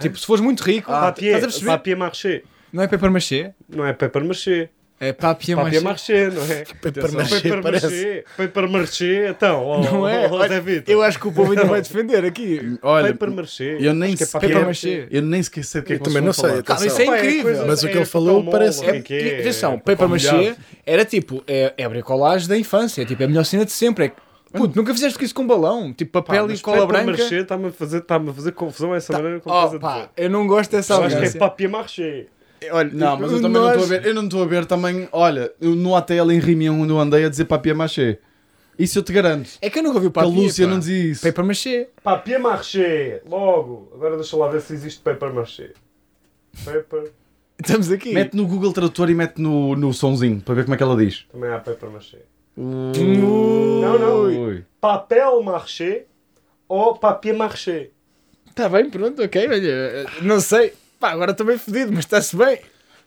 Tipo, 0.00 0.18
se 0.18 0.26
fores 0.26 0.42
muito 0.42 0.62
rico, 0.62 0.90
Ah, 0.90 0.94
estás 0.94 1.04
a 1.04 1.12
papier, 1.12 1.40
perceber? 1.40 1.66
papier 1.66 1.96
marché. 1.96 2.42
Não 2.72 2.82
é 2.82 2.88
paper 2.88 3.10
maché, 3.10 3.54
Não 3.68 3.86
é 3.86 3.92
paper 3.92 4.24
marché. 4.24 4.68
É 5.08 5.12
papier 5.12 5.56
Papier 5.56 5.82
maché. 5.82 6.28
marché, 6.28 6.30
não 6.30 6.42
é? 6.52 6.64
Parece. 7.62 7.86
marché. 7.86 8.24
Paper 8.36 8.68
marché, 8.68 9.28
então. 9.30 9.64
ó, 9.64 9.78
Não 9.82 10.08
é? 10.08 10.28
ó, 10.30 10.46
Zé 10.48 10.60
Vitor. 10.60 10.92
Eu 10.94 11.02
acho 11.02 11.18
que 11.18 11.28
o 11.28 11.32
povo 11.32 11.50
ainda 11.52 11.64
vai 11.64 11.80
defender 11.82 12.24
aqui. 12.24 12.78
Olha, 12.82 13.12
Paper 13.12 13.30
marché. 13.30 13.76
eu 13.80 13.94
nem 13.94 14.14
é 14.14 14.16
sequer, 14.16 14.64
maché. 14.64 15.06
eu 15.10 15.22
nem 15.22 15.42
sequer 15.42 15.64
sei 15.64 15.80
do 15.80 15.86
que 15.86 15.92
é 15.94 15.98
que 15.98 16.04
também 16.04 16.22
não 16.22 16.32
sei. 16.32 16.62
Calma, 16.62 16.86
isso 16.86 17.00
é 17.02 17.06
Pá, 17.06 17.18
incrível. 17.18 17.66
Mas 17.66 17.82
o 17.82 17.86
que 17.86 17.92
ele 17.94 18.02
é 18.02 18.06
falou 18.06 18.44
parece- 18.50 18.84
É, 18.84 18.90
é 18.96 18.96
é? 19.36 19.40
atenção, 19.40 19.78
paper 19.78 20.08
maché 20.08 20.56
era 20.86 21.04
tipo, 21.04 21.42
é, 21.46 21.72
é 21.76 21.88
bricolagem 21.88 22.48
da 22.48 22.56
infância, 22.58 23.02
é 23.02 23.04
tipo, 23.04 23.22
é 23.22 23.26
a 23.26 23.28
melhor 23.28 23.44
cena 23.44 23.64
de 23.64 23.72
sempre. 23.72 24.06
É, 24.06 24.12
puto, 24.56 24.76
nunca 24.76 24.94
fizeste 24.94 25.22
isso 25.24 25.34
com 25.34 25.46
balão, 25.46 25.92
tipo 25.92 26.12
Pá, 26.12 26.22
papel 26.22 26.46
mas 26.48 26.60
e 26.60 26.62
cola 26.62 26.86
branca. 26.86 27.06
marché 27.06 27.40
está-me 27.40 27.66
a 27.68 27.72
fazer, 27.72 27.98
está-me 27.98 28.30
a 28.30 28.32
fazer 28.32 28.52
confusão 28.52 28.94
essa 28.94 29.12
maneira 29.12 29.40
como 29.40 29.54
Oh, 29.54 29.78
pá, 29.80 30.08
eu 30.16 30.30
não 30.30 30.46
gosto 30.46 30.70
dessa 30.70 30.94
Eu 30.94 31.02
acho 31.04 31.18
que 31.18 31.24
é 31.24 31.30
papier 31.32 31.68
marché. 31.68 32.26
Olha, 32.70 32.90
Não, 32.92 33.18
mas 33.18 33.32
eu 33.32 33.42
também 33.42 33.60
não 33.60 33.68
estou 33.70 33.84
a 33.84 33.86
ver. 33.86 34.06
Eu 34.06 34.14
não 34.14 34.24
estou 34.24 34.42
a 34.42 34.46
ver 34.46 34.64
também. 34.66 35.08
Olha, 35.12 35.52
eu 35.60 35.74
no 35.74 35.94
ATL 35.94 36.30
em 36.32 36.38
Rimião 36.38 36.80
onde 36.80 36.92
eu 36.92 36.98
andei 36.98 37.24
a 37.24 37.28
dizer 37.28 37.44
papier 37.44 37.74
mâché. 37.74 38.18
Isso 38.78 38.98
eu 38.98 39.02
te 39.02 39.12
garanto. 39.12 39.50
É 39.62 39.70
que 39.70 39.78
eu 39.78 39.82
nunca 39.82 39.96
ouvi 39.96 40.08
o 40.08 40.10
Que 40.10 40.18
a 40.18 40.22
papier, 40.22 40.42
Lúcia 40.42 40.66
pá. 40.66 40.72
não 40.72 40.78
dizia 40.80 41.04
isso. 41.12 41.22
Paper 41.22 41.44
maché. 41.44 41.88
Papier 42.02 42.40
marché. 42.40 43.22
Logo. 43.28 43.92
Agora 43.94 44.16
deixa 44.16 44.36
lá 44.36 44.48
ver 44.48 44.60
se 44.60 44.72
existe 44.74 45.00
paper 45.00 45.32
marché. 45.32 45.70
Paper. 46.64 47.12
Estamos 47.62 47.90
aqui. 47.90 48.12
Mete 48.12 48.34
no 48.36 48.46
Google 48.46 48.72
Tradutor 48.72 49.10
e 49.10 49.14
mete 49.14 49.40
no, 49.40 49.76
no 49.76 49.92
sonzinho 49.94 50.40
para 50.40 50.54
ver 50.54 50.64
como 50.64 50.74
é 50.74 50.76
que 50.76 50.82
ela 50.82 50.96
diz. 50.96 51.24
Também 51.30 51.50
há 51.50 51.58
paper 51.58 51.90
marché. 51.90 52.18
Ui. 52.56 53.16
Não, 53.80 53.98
não. 53.98 54.22
Ui. 54.24 54.64
Papel 54.80 55.40
marché 55.42 56.06
ou 56.68 56.96
papier 56.96 57.36
marché. 57.36 57.90
Tá 58.56 58.68
bem, 58.68 58.88
pronto, 58.90 59.22
ok, 59.22 59.48
olha. 59.48 60.06
Não 60.22 60.40
sei. 60.40 60.72
Pá, 61.04 61.10
agora 61.10 61.32
estou 61.32 61.44
bem 61.46 61.58
fedido, 61.58 61.92
mas 61.92 62.06
está-se 62.06 62.34
bem. 62.34 62.60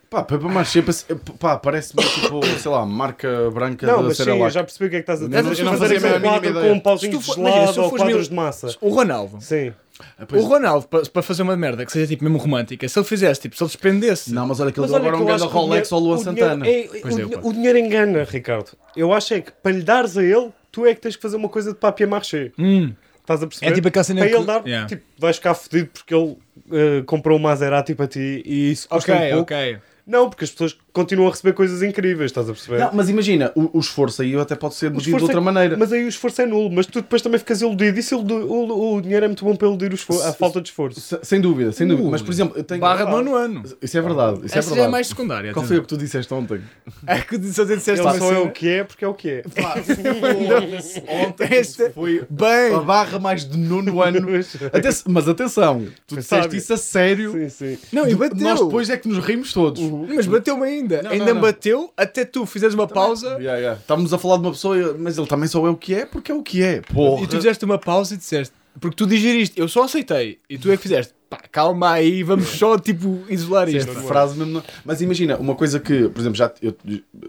Pá, 0.07 0.23
mâché 0.39 0.83
parece- 0.83 1.05
pá, 1.39 1.57
parece-me 1.57 2.03
tipo, 2.03 2.45
sei 2.45 2.69
lá, 2.69 2.85
marca 2.85 3.49
branca 3.49 3.87
Não, 3.87 3.97
da 3.97 4.03
mas 4.03 4.17
sim, 4.17 4.29
eu 4.29 4.49
já 4.51 4.63
percebi 4.63 4.85
o 4.85 4.89
que 4.91 4.95
é 4.97 4.99
que 4.99 5.01
estás 5.11 5.23
a 5.23 5.25
dizer. 5.25 5.41
não- 5.41 5.49
Mas 5.49 5.57
eu 5.59 5.65
não 5.65 5.73
fazia 5.77 5.97
a 5.97 6.19
mínima 6.19 6.37
ideia. 6.37 6.53
com 6.53 6.71
um 6.73 6.79
pauzinho 6.79 7.17
de 7.17 7.25
gelado 7.25 7.81
ou 7.81 7.89
quadros 7.89 8.07
mil- 8.07 8.21
de 8.29 8.33
massa. 8.35 8.67
O 8.79 8.89
Ronaldo. 8.89 9.41
Sim. 9.41 9.73
Ah, 10.19 10.27
pois- 10.27 10.43
O 10.43 10.45
Ronaldo, 10.47 10.87
para, 10.87 11.23
fazer 11.23 11.41
uma 11.41 11.57
merda 11.57 11.83
que 11.87 11.91
seja 11.91 12.05
tipo 12.05 12.23
mesmo 12.23 12.37
romântica, 12.37 12.87
se 12.87 12.99
ele 12.99 13.05
fizesse, 13.07 13.41
tipo, 13.41 13.57
se 13.57 13.63
ele 13.63 13.67
despendesse. 13.69 14.31
Não, 14.31 14.45
mas 14.45 14.59
olha 14.59 14.71
que 14.71 14.79
ele 14.79 14.83
Mas 14.83 14.91
deu 14.91 14.99
agora 15.09 15.17
um 15.23 15.25
grande 15.25 15.43
Rolex 15.43 15.91
ao 15.91 15.99
Luan 15.99 16.17
o 16.17 16.19
dinheiro- 16.19 16.39
Santana. 16.39 16.67
é- 16.67 16.87
o, 17.03 17.15
deu, 17.15 17.39
o 17.45 17.51
dinheiro 17.53 17.77
engana, 17.79 18.23
Ricardo. 18.29 18.77
Eu 18.95 19.11
acho 19.11 19.33
é 19.33 19.41
que 19.41 19.51
para 19.51 19.71
lhe 19.71 19.81
dares 19.81 20.15
a 20.19 20.23
ele, 20.23 20.51
tu 20.71 20.85
é 20.85 20.93
que 20.93 21.01
tens 21.01 21.15
que 21.15 21.21
fazer 21.23 21.35
uma 21.35 21.49
coisa 21.49 21.73
de 21.73 21.79
papier 21.79 22.07
marché. 22.07 22.51
Hum, 22.59 22.93
Estás 23.27 23.43
a 23.43 23.47
perceber? 23.47 23.71
é 23.71 23.75
tipo 23.75 23.87
aquela 23.89 24.03
cena 24.05 24.21
para 24.21 24.29
que. 24.29 24.35
ele 24.37 24.45
dar, 24.45 24.65
Yeah. 24.65 24.87
tipo, 24.87 25.03
vais 25.19 25.35
ficar 25.35 25.53
fodido 25.53 25.89
porque 25.93 26.15
ele 26.15 26.37
eh, 26.71 27.03
comprou 27.05 27.37
um 27.37 27.41
Maserati 27.41 27.93
para 27.93 28.07
ti 28.07 28.41
e 28.45 28.71
isso 28.71 28.87
custa 28.87 29.11
Ok, 29.13 29.25
um 29.25 29.29
pouco. 29.35 29.53
ok. 29.53 29.77
Não, 30.05 30.29
porque 30.29 30.45
as 30.45 30.51
pessoas 30.51 30.77
continuam 30.97 31.27
a 31.29 31.31
receber 31.31 31.53
coisas 31.53 31.81
incríveis, 31.83 32.31
estás 32.31 32.49
a 32.49 32.53
perceber? 32.53 32.79
Não, 32.79 32.89
mas 32.93 33.09
imagina, 33.09 33.51
o, 33.55 33.77
o 33.77 33.79
esforço 33.79 34.21
aí 34.21 34.35
até 34.35 34.55
pode 34.55 34.75
ser 34.75 34.85
medido 34.89 35.03
de 35.03 35.07
esforço 35.09 35.25
outra 35.25 35.39
é- 35.39 35.43
maneira. 35.43 35.77
Mas 35.77 35.93
aí 35.93 36.03
o 36.03 36.07
esforço 36.09 36.41
é 36.41 36.45
nulo, 36.45 36.69
mas 36.71 36.85
tu 36.85 37.01
depois 37.01 37.21
também 37.21 37.39
ficas 37.39 37.61
iludido. 37.61 37.99
E 37.99 38.03
se 38.03 38.13
iludi- 38.15 38.33
o, 38.33 38.95
o 38.95 39.01
dinheiro 39.01 39.25
é 39.25 39.27
muito 39.27 39.45
bom 39.45 39.55
para 39.55 39.67
iludir 39.67 39.91
o 39.91 39.95
esforço, 39.95 40.27
a 40.27 40.33
falta 40.33 40.59
de 40.61 40.69
esforço. 40.69 40.99
Se- 40.99 41.19
Sem 41.23 41.39
dúvida, 41.39 41.71
sem 41.71 41.87
dúvida. 41.87 42.05
Ui. 42.05 42.11
Mas, 42.11 42.21
por 42.21 42.31
exemplo, 42.31 42.57
eu 42.57 42.63
tenho... 42.63 42.81
Barra 42.81 43.05
de 43.05 43.11
nono 43.11 43.35
ano. 43.35 43.63
Isso 43.81 43.97
é 43.97 44.01
verdade, 44.01 44.45
isso 44.45 44.55
é 44.55 44.59
Essa 44.59 44.69
já 44.69 44.75
verdade. 44.75 44.87
é 44.87 44.91
mais 44.91 45.07
secundária. 45.07 45.53
Qual 45.53 45.65
foi 45.65 45.77
o 45.77 45.81
que 45.81 45.87
tu 45.87 45.97
disseste 45.97 46.33
ontem? 46.33 46.61
É 47.05 47.19
que 47.19 47.35
só 47.53 47.63
disseste 47.63 47.91
Ele 48.01 48.17
só 48.19 48.33
é 48.33 48.39
o 48.39 48.51
que 48.51 48.67
é 48.67 48.83
porque 48.83 49.05
é 49.05 49.07
o 49.07 49.13
que 49.13 49.29
é. 49.29 49.43
ontem 51.25 51.47
Esta- 51.51 51.89
foi 51.91 52.23
Bem. 52.29 52.73
a 52.75 52.79
barra 52.79 53.19
mais 53.19 53.45
de 53.45 53.57
nono 53.57 54.01
ano. 54.01 54.27
Aten- 54.73 55.03
mas 55.07 55.27
atenção, 55.27 55.85
tu 56.07 56.15
disseste 56.15 56.55
isso 56.57 56.73
a 56.73 56.77
sério. 56.77 57.31
Sim, 57.33 57.49
sim. 57.49 57.77
Não, 57.91 58.07
e 58.07 58.15
bateu. 58.15 58.37
Nós 58.37 58.59
depois 58.59 58.89
é 58.89 58.97
que 58.97 59.07
nos 59.07 59.23
rimos 59.23 59.53
todos. 59.53 59.81
Mas 60.13 60.25
bateu-me 60.27 60.63
ainda. 60.65 60.86
Não, 60.87 61.11
ainda 61.11 61.25
não, 61.25 61.35
não. 61.35 61.41
bateu 61.41 61.91
até 61.95 62.25
tu 62.25 62.45
fizeres 62.45 62.73
uma 62.73 62.87
pausa 62.87 63.27
Yeah, 63.37 63.57
yeah. 63.57 63.79
Estávamos 63.79 64.13
a 64.13 64.17
falar 64.17 64.37
de 64.37 64.43
uma 64.43 64.51
pessoa, 64.51 64.95
mas 64.97 65.17
ele 65.17 65.27
também 65.27 65.47
só 65.47 65.65
é 65.65 65.69
o 65.69 65.75
que 65.75 65.93
é 65.93 66.05
porque 66.05 66.31
é 66.31 66.35
o 66.35 66.41
que 66.41 66.63
é. 66.63 66.81
Porra. 66.81 67.23
e 67.23 67.27
tu 67.27 67.35
fizeste 67.37 67.65
uma 67.65 67.77
pausa 67.77 68.13
e 68.13 68.17
disseste. 68.17 68.53
Porque 68.79 68.95
tu 68.95 69.07
digeriste, 69.07 69.59
eu 69.59 69.67
só 69.67 69.83
aceitei. 69.83 70.39
E 70.49 70.57
tu 70.57 70.71
é 70.71 70.77
que 70.77 70.83
fizeste. 70.83 71.13
Pá, 71.29 71.37
calma 71.51 71.91
aí, 71.91 72.23
vamos 72.23 72.47
só 72.47 72.77
tipo 72.77 73.23
isolar 73.27 73.67
isto. 73.67 73.89
Esta 73.89 74.01
frase 74.01 74.37
mesmo. 74.37 74.63
Mas 74.85 75.01
imagina, 75.01 75.35
uma 75.37 75.55
coisa 75.55 75.79
que, 75.79 76.07
por 76.09 76.19
exemplo, 76.19 76.37
já 76.37 76.51
eu 76.61 76.75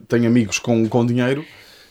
tenho 0.07 0.27
amigos 0.27 0.59
com, 0.59 0.88
com 0.88 1.05
dinheiro 1.05 1.44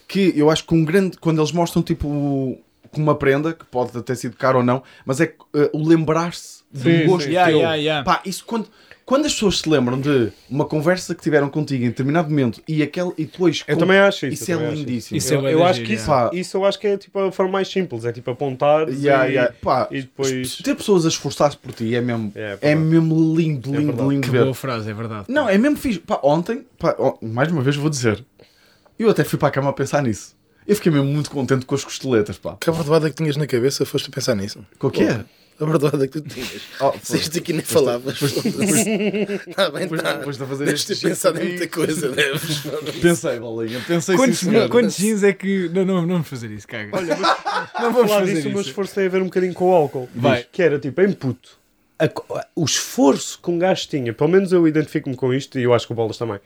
que 0.08 0.34
eu 0.36 0.50
acho 0.50 0.66
que 0.66 0.74
um 0.74 0.86
grande. 0.86 1.18
Quando 1.18 1.42
eles 1.42 1.52
mostram 1.52 1.84
tipo 1.84 2.58
com 2.92 3.02
uma 3.02 3.16
prenda, 3.16 3.54
que 3.54 3.66
pode 3.66 4.02
ter 4.02 4.16
sido 4.16 4.38
caro 4.38 4.60
ou 4.60 4.64
não, 4.64 4.82
mas 5.06 5.20
é 5.20 5.34
eh, 5.54 5.70
o 5.74 5.86
lembrar-se 5.86 6.64
do 6.72 6.90
gosto. 7.06 7.28
Yeah, 7.28 7.52
teu. 7.52 7.60
yeah, 7.60 7.76
yeah. 7.76 8.04
Pá, 8.04 8.22
isso 8.26 8.46
quando. 8.46 8.68
Quando 9.08 9.26
as 9.26 9.32
pessoas 9.32 9.60
se 9.60 9.70
lembram 9.70 9.98
de 10.02 10.34
uma 10.50 10.66
conversa 10.66 11.16
que 11.16 11.22
tiveram 11.24 11.48
contigo 11.50 11.82
em 11.86 11.88
determinado 11.88 12.30
momento 12.30 12.62
e, 12.68 12.84
aquele, 12.84 13.14
e 13.18 13.24
depois. 13.24 13.64
Eu 13.66 13.76
com- 13.76 13.80
também 13.80 14.00
acho 14.00 14.26
isso. 14.26 14.44
Isso 14.44 14.52
eu 14.52 14.56
é 14.56 14.58
também 14.60 14.74
acho 14.74 14.82
lindíssimo. 14.82 15.18
Isso 15.18 15.34
é 15.34 15.38
eu, 15.38 15.42
bué 15.42 15.54
eu 15.54 15.64
acho 15.64 15.82
que 15.82 15.94
isso, 15.94 16.12
yeah. 16.12 16.38
isso 16.38 16.58
eu 16.58 16.66
acho 16.66 16.78
que 16.78 16.88
é 16.88 16.98
tipo 16.98 17.18
a 17.18 17.32
forma 17.32 17.54
mais 17.54 17.70
simples, 17.70 18.04
é 18.04 18.12
tipo 18.12 18.30
apontar 18.30 18.90
Yeah, 18.90 19.30
e, 19.30 19.32
yeah. 19.36 19.54
Pá, 19.62 19.88
e 19.92 20.02
depois. 20.02 20.58
ter 20.58 20.76
pessoas 20.76 21.06
a 21.06 21.08
esforçar-se 21.08 21.56
por 21.56 21.72
ti 21.72 21.96
é 21.96 22.02
mesmo, 22.02 22.34
É, 22.36 22.58
é 22.62 22.72
é 22.72 22.76
mesmo 22.76 23.16
lindo, 23.34 23.74
É 23.74 23.78
lindo, 23.78 23.86
verdade. 23.94 24.10
lindo 24.10 24.22
Que 24.26 24.30
ver. 24.30 24.44
boa 24.44 24.54
frase, 24.54 24.90
é 24.92 24.94
verdade. 24.94 25.24
Não, 25.30 25.48
é 25.48 25.58
mesmo 25.58 25.78
fixe. 25.78 26.00
Pá, 26.00 26.20
ontem, 26.22 26.66
pá, 26.78 26.94
mais 27.22 27.50
uma 27.50 27.62
vez 27.62 27.78
vou 27.78 27.90
dizer, 27.90 28.22
eu 29.00 29.10
até 29.10 29.24
fui 29.24 29.40
para 29.40 29.48
a 29.48 29.52
cama 29.52 29.70
a 29.70 29.74
pensar 29.74 30.04
nisso. 30.04 30.36
Eu 30.68 30.76
fiquei 30.76 30.92
mesmo 30.92 31.08
muito 31.08 31.32
contente 31.32 31.66
com 31.66 31.74
as 31.76 31.84
costeletas, 31.86 32.38
pá. 32.38 32.58
Que 32.60 32.70
a 32.70 32.74
verdade 32.74 33.10
que 33.12 33.16
tinhas 33.16 33.38
na 33.38 33.48
cabeça 33.48 33.86
foste 33.86 34.10
a 34.10 34.12
pensar 34.14 34.36
nisso. 34.36 34.60
Com 34.78 34.88
o 34.88 34.92
que 34.92 35.04
é? 35.04 35.24
A 35.60 35.66
verdade 35.66 36.08
que 36.08 36.22
tu 36.22 36.30
tinhas. 36.30 36.62
Oh, 36.80 36.94
Se 37.02 37.18
isto 37.18 37.38
aqui 37.40 37.52
nem 37.54 37.62
falavas. 37.64 38.22
Está 38.22 39.70
bem, 39.72 39.82
Depois, 39.84 40.02
está. 40.02 40.14
depois 40.14 40.38
de 40.38 40.46
fazer 40.46 40.66
Deves 40.66 40.86
ter 40.86 40.96
pensado 40.98 41.38
em 41.40 41.42
gesto 41.42 41.58
muita 41.60 41.68
coisa, 41.76 42.10
deves. 42.12 42.62
Pensei, 43.02 43.40
bolinha, 43.40 43.82
pensei 43.88 44.16
Quantos, 44.16 44.44
quantos 44.70 44.98
jeans 44.98 45.24
é 45.24 45.34
que. 45.34 45.70
Não, 45.70 45.84
não, 45.86 46.02
não 46.02 46.08
vamos 46.08 46.28
fazer 46.28 46.52
isso, 46.52 46.68
caga. 46.68 46.96
Olha, 46.96 47.18
mas 47.18 47.38
não 47.82 47.92
vamos 47.94 48.10
falar 48.12 48.22
fazer 48.22 48.34
disso, 48.36 48.48
o 48.48 48.52
meu 48.52 48.62
isso. 48.62 48.70
esforço 48.70 48.94
tem 48.96 49.06
a 49.08 49.10
ver 49.10 49.22
um 49.22 49.26
bocadinho 49.26 49.54
com 49.54 49.70
o 49.72 49.74
álcool. 49.74 50.08
Vai. 50.16 50.46
Que 50.52 50.62
era 50.62 50.78
tipo, 50.78 51.02
em 51.02 51.12
puto. 51.12 51.58
a 51.98 52.08
o 52.56 52.64
esforço 52.66 53.40
que 53.42 53.50
um 53.50 53.58
gajo 53.58 53.88
tinha, 53.88 54.14
pelo 54.14 54.30
menos 54.30 54.52
eu 54.52 54.68
identifico-me 54.68 55.16
com 55.16 55.34
isto 55.34 55.58
e 55.58 55.64
eu 55.64 55.74
acho 55.74 55.88
que 55.88 55.94
o 55.94 55.96
Bolas 55.96 56.18
também. 56.18 56.40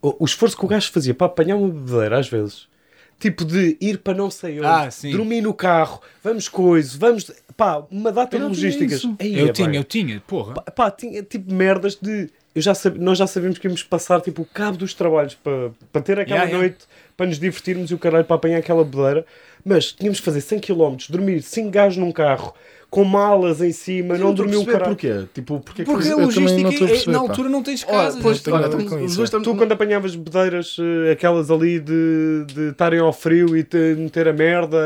O, 0.00 0.16
o 0.20 0.24
esforço 0.24 0.56
que 0.56 0.64
o 0.64 0.68
gajo 0.68 0.90
fazia 0.92 1.12
para 1.14 1.26
apanhar 1.26 1.56
uma 1.56 1.68
bebedeira 1.68 2.18
às 2.18 2.28
vezes. 2.28 2.68
Tipo 3.18 3.44
de 3.46 3.78
ir 3.80 3.98
para 3.98 4.12
não 4.12 4.30
sei 4.30 4.58
onde, 4.58 4.66
Ah, 4.66 4.90
sim. 4.90 5.10
dormir 5.10 5.40
no 5.40 5.54
carro, 5.54 6.02
vamos 6.22 6.48
coisa, 6.48 6.98
vamos. 6.98 7.30
Pá, 7.56 7.82
uma 7.90 8.12
data 8.12 8.36
Eu 8.36 8.40
de 8.40 8.44
não 8.46 8.52
tinha 8.52 8.66
logísticas. 8.66 8.98
isso. 8.98 9.16
Aí 9.18 9.38
Eu 9.38 9.46
é 9.48 9.52
tinha, 9.52 9.74
eu 9.74 9.84
tinha, 9.84 10.22
porra. 10.26 10.52
Pá, 10.54 10.62
pá, 10.70 10.90
tinha 10.90 11.22
tipo 11.22 11.50
merdas 11.52 11.94
de. 11.96 12.28
Eu 12.54 12.60
já 12.62 12.74
sab... 12.74 12.98
Nós 12.98 13.16
já 13.18 13.26
sabíamos 13.26 13.58
que 13.58 13.66
íamos 13.66 13.82
passar 13.82 14.20
tipo, 14.20 14.42
o 14.42 14.44
cabo 14.44 14.76
dos 14.78 14.92
trabalhos 14.94 15.34
para, 15.34 15.70
para 15.92 16.02
ter 16.02 16.18
aquela 16.18 16.40
Yeah, 16.40 16.50
yeah. 16.50 16.58
noite, 16.58 16.84
para 17.16 17.26
nos 17.26 17.38
divertirmos 17.38 17.90
e 17.90 17.94
o 17.94 17.98
caralho 17.98 18.24
para 18.24 18.36
apanhar 18.36 18.58
aquela 18.58 18.84
bodeira. 18.84 19.24
Mas 19.64 19.90
tínhamos 19.92 20.20
que 20.20 20.24
fazer 20.24 20.40
100 20.40 20.60
km, 20.60 20.96
dormir 21.08 21.42
5 21.42 21.70
gajos 21.70 21.96
num 21.98 22.12
carro, 22.12 22.54
com 22.88 23.02
malas 23.02 23.60
em 23.60 23.72
cima, 23.72 24.16
não 24.16 24.32
dormir 24.32 24.54
o 24.56 24.64
caralho. 24.64 24.84
Porquê? 24.94 25.24
Tipo, 25.34 25.58
porque 25.58 25.82
é 25.82 25.84
que 25.84 25.90
Porque 25.90 26.06
a 26.06 26.12
não 26.12 26.24
logística, 26.26 26.68
é- 26.68 26.78
perceber, 26.86 27.10
na 27.12 27.18
pá. 27.18 27.24
altura 27.28 27.48
não 27.48 27.62
tens 27.64 27.82
casa. 27.82 28.16
pois, 28.22 28.46
olha, 28.46 28.68
com 28.68 29.00
isso, 29.04 29.20
é. 29.24 29.40
Tu, 29.40 29.56
quando 29.56 29.72
apanhavas 29.72 30.14
bedeiras, 30.14 30.76
eh, 30.78 31.10
aquelas 31.10 31.50
ali 31.50 31.80
de 31.80 32.44
de 32.46 32.68
estarem 32.70 33.00
ao 33.00 33.12
frio 33.12 33.56
e 33.56 33.64
te, 33.64 33.76
meter 33.98 34.28
a 34.28 34.32
merda 34.32 34.76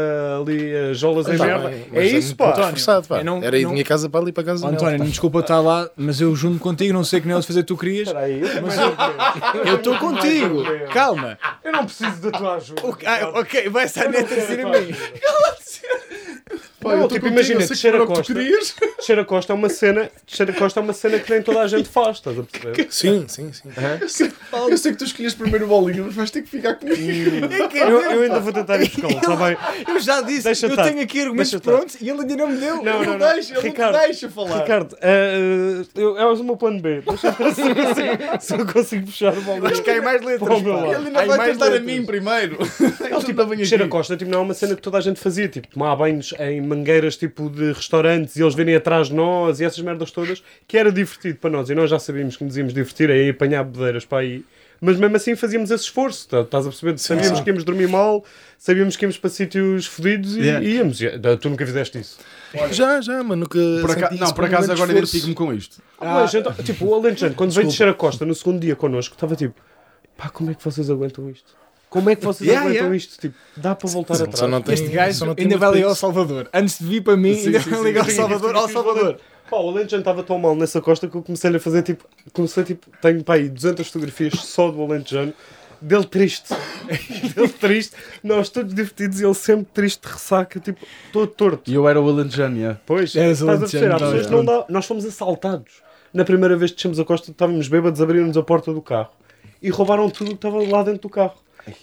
ali, 0.41 0.75
as 0.91 0.99
jolas 0.99 1.29
em 1.29 1.37
Tá 1.37 1.45
merda, 1.45 1.71
é 1.71 1.85
mas 1.93 2.13
isso, 2.13 2.35
pá. 2.37 2.55
forçado, 2.71 3.07
pá. 3.07 3.23
não- 3.23 3.43
Era 3.43 3.59
ir 3.59 3.65
não- 3.65 3.71
de 3.71 3.75
minha 3.75 3.85
casa 3.85 4.09
para 4.09 4.21
ali 4.21 4.33
para 4.33 4.45
casa 4.45 4.67
António, 4.67 4.99
pá. 4.99 5.05
desculpa 5.05 5.41
estar 5.41 5.61
lá, 5.61 5.91
mas 5.95 6.23
eu 6.23 6.35
junto 6.35 6.59
contigo, 6.59 6.95
não 6.95 7.05
sei 7.05 7.21
que 7.21 7.29
nem 7.29 7.39
de 7.39 7.47
fazer 7.47 7.65
tu 7.65 7.77
querias. 7.77 8.09
Espera 8.09 8.25
aí, 8.25 8.41
Mas 8.63 8.79
eu 8.79 9.65
eu 9.67 9.77
estou 9.77 9.97
contigo. 9.99 10.63
Calma. 10.93 11.39
Eu 11.63 11.71
não 11.73 11.85
preciso 11.85 12.20
da 12.21 12.31
tua 12.31 12.55
ajuda. 12.57 12.83
Ah, 13.07 13.41
ok, 13.41 13.69
vai 13.71 13.85
estar 13.85 14.09
neta 14.09 14.35
a 14.35 14.47
seguir 14.47 14.67
a 14.67 14.71
mim. 14.71 14.95
Pá, 16.81 16.97
Não, 16.97 17.09
tipo, 17.09 17.27
imagina, 17.27 17.61
descer 17.67 17.95
a 17.95 18.07
costa. 18.07 18.33
querias. 18.33 18.75
Descer 19.01 19.19
a 19.19 19.25
costa 19.25 19.53
é 19.53 19.57
uma 19.57 19.69
cena, 19.71 20.11
descer 20.27 20.51
a 20.51 20.53
costa 20.53 20.79
é 20.79 20.83
uma 20.83 20.93
cena 20.93 21.19
que 21.19 21.31
nem 21.33 21.43
toda 21.43 21.61
a 21.61 21.67
gente 21.67 21.89
faz, 21.89 22.17
estás 22.19 22.39
a 22.39 22.43
perceber? 22.43 22.87
Sim, 22.91 23.25
sim, 23.29 23.51
sim. 23.51 23.71
Eu 23.99 24.09
sei, 24.09 24.31
eu 24.69 24.77
sei 24.79 24.93
que 24.93 24.99
tu 24.99 25.05
escolhias 25.05 25.33
primeiro 25.35 25.65
o 25.65 25.69
bolinho, 25.69 26.05
mas 26.05 26.15
vais 26.15 26.31
ter 26.31 26.43
que 26.43 26.49
ficar 26.51 26.75
comigo. 26.75 27.01
Eu, 27.75 28.01
eu 28.03 28.23
ainda 28.23 28.41
vou 28.41 28.53
tentar 28.53 28.77
ir 28.81 28.91
buscá-lo, 28.91 29.17
está 29.19 29.37
bem? 29.37 29.57
Eu 29.89 30.01
já 30.01 30.21
disse, 30.21 30.45
Deixa 30.45 30.67
eu 30.67 30.71
estar. 30.71 30.85
tenho 30.85 31.01
aqui 31.03 31.23
argumentos 31.23 31.55
prontos 31.61 31.97
e 32.01 32.09
ele 32.11 32.21
ainda 32.21 32.37
não 32.37 32.49
me 32.49 32.57
deu. 32.59 32.77
Não, 32.83 32.97
Ele 32.97 33.07
não, 33.07 33.13
não 33.13 33.27
não. 33.27 33.35
deixa, 33.35 33.55
ele 33.55 33.69
Ricardo, 33.69 33.93
não 33.95 34.01
deixa 34.03 34.29
falar. 34.29 34.61
Ricardo, 34.61 34.97
eh, 35.01 35.83
eu, 35.95 36.19
é 36.19 36.27
o 36.27 36.45
meu 36.45 36.57
plano 36.59 36.81
B. 36.81 37.01
Deixa 37.07 37.27
eu 37.29 37.33
ver 37.33 37.55
se 37.55 37.63
eu 37.63 37.75
consigo, 37.75 38.41
se 38.41 38.55
eu 38.55 38.67
consigo 38.67 39.07
puxar 39.07 39.33
o 39.37 39.41
bolinho. 39.41 39.67
Acho 39.67 39.83
que 39.83 39.91
há 39.91 40.03
mais 40.03 40.23
letras. 40.23 40.51
Ele 40.61 41.07
ainda 41.19 41.27
vai 41.37 41.51
tentar 41.53 41.75
a 41.75 41.81
mim 41.81 42.05
primeiro. 42.05 42.59
Não, 43.11 43.23
tipo, 43.23 43.45
descer 43.57 43.83
a 43.83 43.89
costa 43.89 44.17
tipo, 44.17 44.31
não 44.31 44.41
é 44.41 44.43
uma 44.43 44.55
cena 44.55 44.77
que 44.77 44.83
toda 44.83 44.99
a 44.99 45.01
gente 45.01 45.19
fazia, 45.19 45.49
tipo, 45.49 45.67
tomar 45.69 45.97
banhos 45.97 46.35
em 46.39 46.61
mangueiras 46.71 47.17
tipo 47.17 47.51
de 47.51 47.73
restaurantes 47.73 48.37
e 48.37 48.43
eles 48.43 48.55
virem 48.55 48.75
atrás 48.75 49.09
de 49.09 49.15
nós 49.15 49.61
e 49.61 49.65
essas 49.65 49.81
merdas 49.81 50.11
todas, 50.11 50.43
que 50.67 50.79
era 50.79 50.91
divertido 50.91 51.39
para 51.39 51.51
nós 51.51 51.69
e 51.69 51.75
nós 51.75 51.91
já 51.91 51.99
sabíamos 51.99 52.37
que 52.37 52.45
nos 52.45 52.57
íamos 52.57 52.73
divertir 52.73 53.11
aí 53.11 53.31
apanhar 53.31 53.65
bedeiras 53.65 54.05
para 54.05 54.19
aí. 54.19 54.45
Mas 54.83 54.97
mesmo 54.97 55.15
assim 55.15 55.37
fazíamos 55.37 55.71
esse 55.71 55.85
esforço, 55.85 56.27
tá- 56.27 56.41
estás 56.41 56.67
a 56.67 56.71
perceber? 56.71 56.97
Sabíamos 56.99 57.37
sim. 57.39 57.45
que 57.45 57.51
íamos 57.51 57.65
dormir 57.65 57.87
mal, 57.87 58.25
sabíamos 58.57 58.97
que 58.97 59.05
íamos 59.05 59.19
para 59.19 59.29
sítios 59.29 59.85
fodidos 59.87 60.37
e 60.37 60.41
Yeah. 60.41 60.67
íamos. 60.67 61.03
E, 61.03 61.11
Tu 61.39 61.51
nunca 61.51 61.67
fizeste 61.67 61.99
isso. 61.99 62.19
Já, 62.73 62.99
já, 63.03 63.23
mas 63.23 63.37
nunca. 63.39 63.59
Por 63.59 64.19
Não, 64.19 64.33
por 64.33 64.45
acaso 64.47 64.73
agora 64.73 64.91
identifico-me 64.93 65.35
com 65.35 65.53
isto. 65.53 65.83
Ah, 66.01 66.21
mas, 66.23 66.33
então, 66.33 66.51
tipo, 66.65 66.87
o 66.87 66.95
Alentejano, 66.95 67.35
quando 67.35 67.53
veio 67.53 67.69
descer 67.69 67.89
a 67.89 67.93
costa 67.95 68.25
no 68.25 68.35
segundo 68.35 68.59
dia 68.59 68.75
connosco, 68.75 69.15
estava 69.15 69.37
tipo, 69.37 69.55
pá, 70.17 70.31
como 70.31 70.51
é 70.51 70.55
que 70.55 70.65
vocês 70.65 70.89
aguentam 70.89 71.29
isto? 71.29 71.55
Como 71.91 72.09
é 72.09 72.15
que 72.17 72.25
vocês 72.25 72.47
Yeah, 72.49 72.63
aguentam 72.67 72.85
yeah. 72.87 72.97
isto? 72.97 73.21
Tipo, 73.21 73.35
dá 73.57 73.75
para 73.75 73.89
voltar 73.91 74.15
Só 74.15 74.25
atrás. 74.25 74.51
não 74.51 74.63
tem- 74.63 74.75
Este 74.75 74.89
gajo 74.89 75.27
não 75.27 75.35
tem 75.35 75.45
ainda 75.45 75.59
vai 75.59 75.73
ligar 75.73 75.89
ao. 75.89 75.95
Salvador. 75.97 76.49
Antes 76.55 76.79
de 76.79 76.85
vir 76.87 77.03
para 77.03 77.17
mim, 77.17 77.35
Sim, 77.35 77.47
ainda 77.47 77.61
sim, 77.61 77.71
vai 77.71 77.79
sim. 77.81 77.85
ligar 77.85 78.01
ao 78.05 78.07
Sim, 78.11 78.17
Salvador. 78.17 78.51
sim, 78.51 78.57
Ao 78.57 78.67
sim, 78.69 78.73
Salvador. 78.75 79.17
Pá, 79.51 79.57
o 79.57 79.69
Alentejano 79.71 80.01
estava 80.03 80.23
tão 80.23 80.39
mal 80.39 80.55
nessa 80.55 80.81
costa 80.81 81.09
que 81.09 81.17
eu 81.17 81.23
comecei 81.23 81.55
a 81.55 81.59
fazer 81.61 81.83
tipo. 81.83 82.05
Comecei 82.33 82.63
tipo. 82.63 82.87
Tenho 83.03 83.25
pá, 83.25 83.35
aí 83.35 83.49
200 83.49 83.85
fotografias 83.89 84.35
só 84.35 84.71
do 84.71 84.81
Alentejano. 84.83 85.35
Dele 85.83 86.05
triste. 86.05 86.55
Dele 87.35 87.49
triste. 87.49 87.97
Nós 88.23 88.49
todos 88.51 88.73
divertidos 88.73 89.21
e 89.21 89.25
ele 89.25 89.35
sempre 89.35 89.67
triste 89.73 90.05
ressaca, 90.05 90.61
tipo, 90.61 90.79
todo 91.13 91.27
torto. 91.27 91.69
E 91.71 91.75
eu 91.75 91.89
era 91.89 92.01
o 92.01 92.09
Alentejano, 92.09 92.57
yeah. 92.57 92.81
Pois, 92.87 93.17
Eras 93.17 93.41
estás 93.41 93.49
a 93.49 93.53
Alentejano, 93.63 93.67
perceber? 93.71 93.95
Há 93.95 93.99
tá 93.99 94.05
pessoas 94.07 94.27
que 94.27 94.33
não 94.33 94.45
dá. 94.45 94.65
Nós 94.69 94.87
fomos 94.87 95.05
assaltados. 95.05 95.83
Na 96.15 96.25
primeira 96.25 96.57
vez 96.57 96.71
que 96.71 96.77
descemos 96.77 97.01
a 97.01 97.05
costa, 97.05 97.31
estávamos 97.33 97.67
bêbados, 97.67 98.01
abriram-nos 98.01 98.37
a 98.37 98.43
porta 98.43 98.73
do 98.73 98.81
carro 98.83 99.11
e 99.63 99.71
roubaram 99.71 100.09
tudo 100.11 100.29
o 100.29 100.31
que 100.31 100.47
estava 100.47 100.63
lá 100.63 100.83
dentro 100.83 101.03
do 101.03 101.09
carro. 101.09 101.35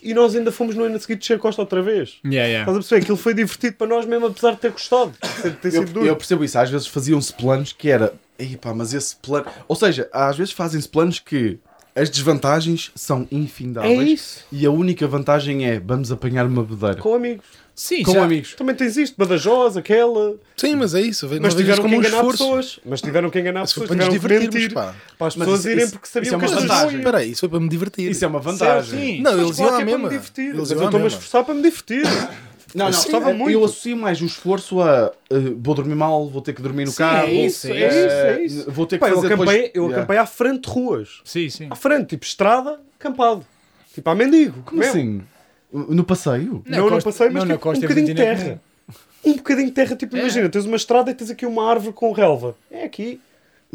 E 0.02 0.14
nós 0.14 0.36
ainda 0.36 0.52
fomos 0.52 0.76
no 0.76 0.84
ano 0.84 0.96
a 0.96 1.00
seguir 1.00 1.16
descer 1.16 1.34
a 1.36 1.40
costa 1.40 1.62
outra 1.62 1.82
vez. 1.82 2.16
Yeah, 2.26 2.48
yeah. 2.48 2.60
Estás 2.62 2.78
a 2.78 2.80
perceber? 2.80 3.02
Aquilo 3.02 3.18
foi 3.18 3.34
divertido 3.34 3.76
para 3.76 3.88
nós 3.88 4.06
mesmo, 4.06 4.28
apesar 4.28 4.52
de 4.52 4.58
ter 4.58 4.72
gostado. 4.72 5.14
De 5.44 5.52
ter 5.52 5.72
sido 5.72 5.84
Eu, 5.88 5.94
duro. 5.94 6.06
eu 6.06 6.16
percebo 6.16 6.44
isso, 6.44 6.58
às 6.58 6.70
vezes 6.70 6.88
faziam-se 6.88 7.34
planos 7.34 7.74
que 7.74 7.90
era. 7.90 8.14
Ei, 8.40 8.56
pá, 8.58 8.74
mas 8.74 8.94
esse 8.94 9.16
plano. 9.16 9.46
Ou 9.68 9.76
seja, 9.76 10.10
às 10.14 10.38
vezes 10.38 10.54
fazem-se 10.54 10.88
planos 10.88 11.20
que 11.20 11.58
as 11.96 12.10
desvantagens 12.10 12.92
são 12.96 13.28
É 13.32 13.36
infindáveis 13.36 14.10
isso. 14.12 14.46
e 14.52 14.66
a 14.66 14.70
única 14.72 15.08
vantagem 15.08 15.66
é 15.68 15.80
vamos 15.80 16.12
apanhar 16.12 16.46
uma 16.46 16.64
bedeira. 16.64 16.98
Com 16.98 17.16
amigos. 17.16 17.46
Sim, 17.80 18.02
Com 18.02 18.12
já- 18.14 18.24
amigos. 18.24 18.56
Também 18.56 18.74
tens 18.76 18.98
isto, 18.98 19.16
Badajoz, 19.16 19.78
aquela. 19.78 20.36
Sim, 20.56 20.76
mas 20.78 20.96
é 20.96 21.02
isso. 21.02 21.30
Mas 21.40 21.54
tiveram 21.54 21.84
que 21.88 21.94
enganar 21.96 22.08
esforço. 22.18 22.44
pessoas. 22.44 22.80
Mas 22.84 23.02
tiveram 23.02 23.30
que 23.30 23.40
enganar 23.40 23.62
pessoas. 23.62 23.88
para 23.88 23.96
nos 23.98 24.06
que 24.08 24.12
divertirmos, 24.14 24.74
pá. 24.74 24.96
Para 25.16 25.28
as 25.28 25.36
Mas 25.36 25.46
pessoas 25.46 25.60
isso- 25.60 25.70
irem 25.70 25.84
isso- 25.84 25.94
porque 25.94 26.08
sabiam 26.08 26.26
isso 26.26 26.36
é 26.36 26.40
que 26.40 26.44
uma 26.44 26.52
pessoas 26.62 26.72
vantagem. 26.80 26.98
Espera 26.98 27.18
aí, 27.20 27.32
isso 27.32 27.40
foi 27.42 27.50
para 27.50 27.60
me 27.60 27.70
divertir. 27.70 28.10
Isso 28.10 28.26
é 28.26 28.28
uma 28.28 28.40
vantagem. 28.40 29.00
sim. 29.00 29.22
Não, 29.22 29.40
eles 29.40 29.60
iam 29.60 29.68
à 29.70 29.76
que 29.76 29.82
é 29.84 29.86
mesma. 29.86 30.10
eu 30.12 30.64
estou-me 30.64 30.86
a 30.86 30.90
mesma. 30.90 31.08
esforçar 31.08 31.44
para 31.46 31.54
me 31.54 31.62
divertir. 31.62 32.04
Não, 32.74 32.86
não, 32.86 32.94
Sim, 32.94 33.12
gostava 33.12 33.30
eu- 33.32 33.36
muito. 33.38 33.52
Eu 33.52 33.64
associo 33.64 33.96
mais 33.96 34.22
o 34.22 34.26
esforço 34.26 34.82
a 34.82 35.12
uh, 35.32 35.58
vou 35.62 35.74
dormir 35.76 35.96
mal, 35.96 36.28
vou 36.28 36.42
ter 36.42 36.54
que 36.54 36.62
dormir 36.64 36.86
no 36.86 36.92
Sim, 36.92 36.98
carro. 36.98 37.28
é 37.28 37.32
isso, 37.32 37.68
é 37.68 37.72
uh, 37.72 37.76
isso, 37.76 37.88
é 38.16 38.42
isso. 38.44 38.72
Vou 38.72 38.86
ter 38.88 38.98
que 38.98 39.06
eu 39.06 39.16
fazer 39.16 39.28
acampei, 39.28 39.46
depois... 39.46 39.72
eu 39.76 39.84
Yeah. 39.84 39.98
acampei 39.98 40.18
à 40.18 40.26
frente 40.26 40.62
de 40.64 40.70
ruas. 40.70 41.22
Sim, 41.24 41.48
sim. 41.50 41.68
À 41.70 41.76
frente, 41.76 42.08
tipo 42.08 42.26
estrada, 42.26 42.80
acampado. 43.00 43.46
Tipo 43.94 44.10
a 44.10 44.16
mendigo. 44.16 44.64
Como 44.66 44.80
mesmo. 44.80 44.92
assim? 44.94 45.22
No 45.72 46.04
passeio? 46.04 46.64
Na 46.66 46.78
não, 46.78 46.86
não 46.86 46.94
costa- 46.94 47.10
passei, 47.12 47.30
mas 47.30 47.44
não, 47.44 47.56
tipo, 47.56 47.60
costa 47.64 47.82
um 47.82 47.86
é 47.86 47.88
bocadinho 47.90 48.08
de 48.08 48.16
terra. 48.16 48.62
Um 49.26 49.34
bocadinho 49.34 49.68
de 49.68 49.74
terra, 49.74 49.96
tipo, 49.96 50.16
É. 50.16 50.20
imagina, 50.22 50.48
tens 50.50 50.66
uma 50.66 50.78
estrada 50.78 51.12
e 51.12 51.14
tens 51.14 51.30
aqui 51.30 51.46
uma 51.46 51.70
árvore 51.70 51.92
com 51.94 52.12
relva. 52.14 52.56
É 52.72 52.86
aqui. 52.86 53.20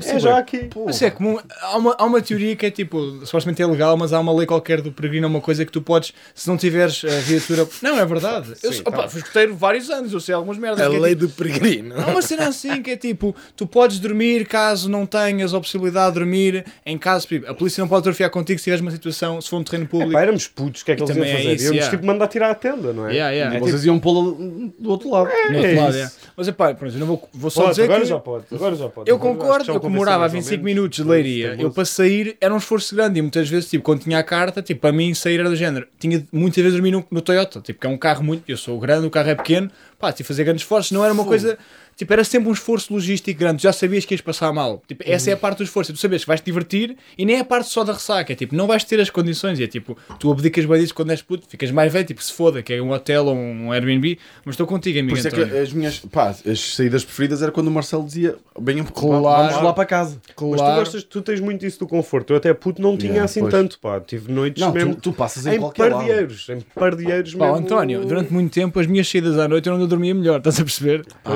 É 0.05 0.19
já 0.19 0.39
aqui. 0.39 0.71
Mas 0.87 1.03
é 1.03 1.11
comum. 1.11 1.39
Há 1.61 1.77
uma, 1.77 1.95
há 1.99 2.05
uma 2.05 2.23
teoria 2.23 2.57
que 2.57 2.65
é 2.65 2.71
tipo, 2.71 2.99
supostamente 3.27 3.61
é 3.61 3.67
legal, 3.67 3.95
mas 3.95 4.13
há 4.15 4.19
uma 4.21 4.33
lei 4.35 4.47
qualquer 4.47 4.81
do 4.81 4.91
peregrino, 4.91 5.27
uma 5.29 5.41
coisa 5.41 5.67
que 5.67 5.71
tu 5.71 5.83
podes, 5.83 6.15
se 6.35 6.49
não 6.49 6.57
tiveres 6.57 7.05
a 7.05 7.21
viatura. 7.21 7.69
Não, 7.83 7.99
é 8.01 8.07
verdade. 8.07 8.55
Eu, 8.63 8.73
Sim, 8.73 8.81
opa, 8.87 9.03
tá. 9.03 9.09
fui 9.09 9.21
escoteiro 9.21 9.55
vários 9.55 9.91
anos, 9.91 10.11
eu 10.13 10.19
sei 10.19 10.35
algumas 10.35 10.57
merdas. 10.57 10.87
A 10.87 10.89
que 10.89 10.97
é 10.97 10.99
lei 10.99 11.15
tipo- 11.15 11.27
do 11.27 11.33
peregrino. 11.35 11.95
Há 12.01 12.07
uma 12.07 12.23
cena 12.23 12.49
assim 12.49 12.83
que 12.83 12.93
é 12.93 12.97
tipo, 12.97 13.37
tu 13.55 13.67
podes 13.67 13.99
dormir 14.01 14.47
caso 14.47 14.89
não 14.91 15.05
tenhas 15.05 15.53
a 15.53 15.61
possibilidade 15.61 16.15
de 16.15 16.19
dormir 16.21 16.65
em 16.87 16.97
caso. 16.97 17.27
tipo, 17.27 17.51
A 17.51 17.55
polícia 17.55 17.83
não 17.83 17.89
pode 17.89 18.01
atrofiar 18.01 18.31
contigo 18.31 18.59
se 18.59 18.65
tiveres 18.65 18.81
uma 18.81 18.91
situação, 18.91 19.43
se 19.43 19.51
for 19.51 19.59
um 19.59 19.63
terreno 19.65 19.85
É, 19.85 19.89
público. 19.89 20.13
pá, 20.13 20.23
éramos 20.23 20.47
putos, 20.49 20.81
o 20.81 20.85
que 20.87 20.93
é 20.93 20.97
que 20.97 21.03
E 21.03 21.05
eles 21.05 21.17
iam 21.17 21.25
é 21.27 21.33
fazer? 21.37 21.53
isso, 21.55 21.65
Íamos 21.65 21.77
yeah. 21.77 21.91
tipo 21.91 22.07
mandar 22.07 22.29
tirar 22.29 22.51
a 22.51 22.55
tenda, 22.55 22.95
não 22.95 23.09
é? 23.09 23.13
Yeah, 23.13 23.31
yeah. 23.35 23.57
É 23.57 23.61
Vocês 23.61 23.85
iam 23.85 23.99
pô-la 24.01 24.33
do 24.79 24.91
outro 24.91 25.11
lado. 25.11 25.29
É 25.29 25.55
outro 25.55 25.77
lado, 25.77 25.97
é. 25.99 26.11
Mas 26.35 26.49
é 26.49 26.53
pá, 26.53 26.73
pronto, 26.73 26.95
eu 26.95 26.99
não 26.99 27.07
vou, 27.07 27.29
vou 27.35 27.51
só 27.51 27.61
Pode, 27.65 27.73
dizer 27.73 27.85
agora 27.85 28.01
que. 28.01 28.07
já 28.07 28.19
pode, 28.19 28.45
agora 28.51 28.75
já 28.75 28.89
pode. 28.89 29.11
Eu 29.11 29.17
acho 29.53 29.82
que 29.83 29.89
comemorava 29.89 30.17
a 30.17 30.21
mais 30.21 30.33
ou 30.33 30.41
25 30.41 30.65
menos. 30.65 30.75
minutos 30.75 30.97
de 30.97 31.05
Leiria. 31.05 31.57
Eu 31.59 31.71
para 31.71 31.85
sair 31.85 32.37
era 32.41 32.53
um 32.53 32.57
esforço 32.57 32.95
grande 32.95 33.19
e 33.19 33.23
muitas 33.23 33.49
vezes, 33.49 33.69
tipo, 33.69 33.85
quando 33.85 34.01
tinha 34.01 34.19
a 34.19 34.23
carta, 34.23 34.63
tipo, 34.63 34.81
para 34.81 34.93
mim 34.93 35.13
sair 35.15 35.41
era 35.41 35.49
do 35.49 35.57
género. 35.57 35.87
Tinha 35.99 36.25
muitas 36.33 36.63
vezes 36.63 36.73
dormir 36.73 36.91
no, 36.91 37.05
no 37.11 37.21
Toyota, 37.21 37.61
tipo, 37.61 37.81
que 37.81 37.87
é 37.87 37.91
um 37.91 37.99
carro 37.99 38.23
muito. 38.25 38.45
Eu 38.49 38.57
sou 38.57 38.79
grande, 38.79 39.07
o 39.07 39.11
carro 39.11 39.31
é 39.31 39.35
pequeno, 39.35 39.71
pá, 39.99 40.13
tive 40.13 40.23
de 40.23 40.29
fazer 40.29 40.45
grandes 40.45 40.63
esforços. 40.63 40.93
Não 40.93 41.05
era 41.05 41.13
uma 41.13 41.25
coisa. 41.25 41.59
Tipo, 41.97 42.13
era 42.13 42.25
sempre 42.25 42.49
um 42.49 42.53
esforço 42.53 42.93
logístico 42.93 43.39
grande. 43.39 43.59
Tu 43.59 43.63
já 43.63 43.73
sabias 43.73 44.05
que 44.05 44.15
ias 44.15 44.21
passar 44.21 44.53
mal. 44.53 44.83
Tipo, 44.89 45.03
essa 45.07 45.31
é 45.31 45.33
a 45.35 45.37
parte 45.37 45.59
do 45.59 45.65
esforço. 45.65 45.93
Tu 45.93 45.99
sabes 45.99 46.23
que 46.23 46.27
vais 46.29 46.41
te 46.41 46.45
divertir 46.45 46.97
e 47.17 47.25
nem 47.25 47.37
é 47.37 47.41
a 47.41 47.45
parte 47.45 47.69
só 47.69 47.85
da 47.85 47.93
ressaca. 47.93 48.33
É 48.33 48.37
tipo, 48.37 48.55
não 48.57 48.67
vais 48.67 48.83
ter 48.85 49.01
as 49.01 49.11
condições. 49.11 49.59
E 49.59 49.65
é 49.65 49.67
tipo, 49.67 49.97
tu 50.19 50.31
abdicas 50.33 50.65
bem 50.65 50.81
disso 50.81 50.95
quando 50.95 51.11
és 51.11 51.23
puto, 51.23 51.47
ficas 51.49 51.71
mais 51.71 51.93
velho, 51.93 52.05
tipo, 52.07 52.23
se 52.23 52.33
foda, 52.33 52.63
que 52.63 52.73
é 52.73 52.83
um 52.83 52.91
hotel 52.93 53.27
ou 53.27 53.35
um 53.37 53.71
Airbnb. 53.73 54.19
Mas 54.45 54.55
estou 54.55 54.67
contigo, 54.67 54.99
amigo 54.99 55.13
Por 55.15 55.19
isso 55.19 55.29
é 55.29 55.31
que 55.31 55.41
António. 55.43 55.63
as 55.63 55.73
minhas 55.73 55.99
pá, 56.01 56.35
as 56.47 56.61
saídas 56.75 57.05
preferidas 57.05 57.43
era 57.43 57.53
quando 57.53 57.69
o 57.69 57.71
Marcelo 57.71 58.05
dizia 58.05 58.37
bem, 58.59 58.83
Claro. 58.85 59.49
vamos 59.51 59.63
lá 59.63 59.73
para 59.73 59.85
casa. 59.85 60.17
Mas 60.27 60.35
tu, 60.37 60.49
Claro. 60.57 60.79
gostas, 60.81 61.05
tu 61.05 61.21
tens 61.23 61.41
muito 61.41 61.65
isso 61.67 61.79
do 61.79 61.87
conforto. 61.87 62.33
Eu 62.33 62.37
até 62.37 62.53
puto 62.55 62.81
não 62.83 62.97
tinha 62.97 63.13
Yeah, 63.13 63.25
assim 63.27 63.41
pois. 63.41 63.53
tanto, 63.53 63.79
pá. 63.79 64.01
Tive 64.01 64.33
noites 64.33 64.61
Não, 64.63 64.73
mesmo 64.73 64.95
tu, 64.95 65.01
tu 65.11 65.13
passas 65.13 65.47
em, 65.47 65.55
em 65.55 65.59
qualquer 65.59 65.85
lado. 65.93 65.93
pardieiros. 66.07 66.49
Em 66.49 66.61
pardieiros 66.75 67.35
Pá, 67.35 67.47
mesmo. 67.53 67.59
António, 67.59 68.05
durante 68.05 68.33
muito 68.33 68.53
tempo 68.53 68.79
as 68.81 68.87
minhas 68.87 69.09
saídas 69.09 69.39
à 69.39 69.47
noite 69.47 69.69
eu 69.69 69.77
não 69.79 69.87
dormia 69.87 70.15
melhor, 70.15 70.39
estás 70.39 70.59
a 70.61 70.65
perceber? 70.65 71.05
Ah, 71.25 71.33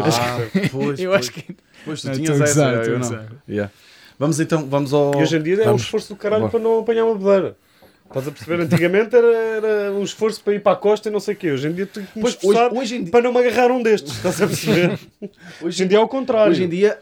pois, 0.72 1.00
eu 1.00 1.10
pois, 1.10 1.20
acho 1.20 1.32
que. 1.32 1.56
pois 1.84 2.00
tu 2.00 2.08
Não, 2.08 2.14
tinhas 2.14 2.40
essa, 2.40 2.64
eu 2.84 2.98
não. 2.98 3.26
Yeah. 3.48 3.72
Vamos 4.18 4.40
então, 4.40 4.66
vamos 4.66 4.94
ao... 4.94 5.14
E 5.14 5.22
hoje 5.22 5.36
em 5.36 5.42
dia 5.42 5.56
é 5.56 5.60
um 5.60 5.64
Vamos. 5.64 5.82
esforço 5.82 6.14
do 6.14 6.16
caralho 6.16 6.42
Bora. 6.42 6.50
para 6.52 6.60
não 6.60 6.80
apanhar 6.80 7.04
uma 7.04 7.14
bedeira. 7.16 7.56
Estás 8.18 8.28
a 8.28 8.30
perceber? 8.30 8.62
Antigamente 8.64 9.14
era, 9.14 9.26
era 9.26 9.92
um 9.92 10.02
esforço 10.02 10.40
para 10.42 10.54
ir 10.54 10.60
para 10.60 10.72
a 10.72 10.76
costa 10.76 11.08
e 11.08 11.12
não 11.12 11.20
sei 11.20 11.34
o 11.34 11.36
quê. 11.36 11.50
Hoje 11.52 11.68
em 11.68 11.72
dia 11.72 11.86
tenho 11.86 12.06
que 12.06 12.16
me 12.18 12.22
Pois, 12.22 12.38
hoje, 12.42 12.60
hoje 12.72 12.96
em 12.96 13.02
dia, 13.02 13.10
para 13.12 13.22
não 13.22 13.32
me 13.32 13.40
agarrar 13.40 13.70
um 13.70 13.82
destes. 13.82 14.12
Estás 14.16 14.40
a 14.40 14.46
perceber? 14.46 14.98
hoje 15.60 15.84
em 15.84 15.86
dia 15.86 15.98
é 15.98 16.00
o 16.00 16.08
contrário. 16.08 16.50
hoje 16.52 16.64
em 16.64 16.68
dia 16.68 16.98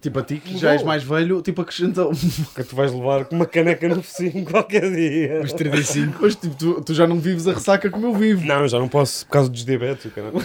tipo 0.00 0.18
a 0.18 0.22
ti 0.22 0.36
que 0.36 0.56
já 0.56 0.72
és 0.72 0.82
mais 0.82 1.02
velho, 1.02 1.42
tipo 1.42 1.60
acrescenta 1.62 2.06
um- 2.06 2.12
Que 2.54 2.62
tu 2.64 2.76
vais 2.76 2.92
levar 2.92 3.24
com 3.24 3.34
uma 3.36 3.46
caneca 3.46 3.88
no 3.88 4.02
focinho 4.02 4.44
qualquer 4.44 4.90
dia. 4.92 5.40
Os 5.42 5.52
35. 5.52 6.16
Pois, 6.20 6.34
tipo, 6.36 6.54
tu, 6.54 6.80
tu 6.82 6.94
já 6.94 7.06
não 7.06 7.18
vives 7.18 7.46
a 7.48 7.52
ressaca 7.54 7.90
como 7.90 8.06
eu 8.06 8.14
vivo. 8.14 8.44
Não, 8.46 8.66
já 8.68 8.78
não 8.78 8.88
posso 8.88 9.26
por 9.26 9.32
causa 9.32 9.48
dos 9.50 9.64
diabetes. 9.64 10.12
Cara. 10.12 10.30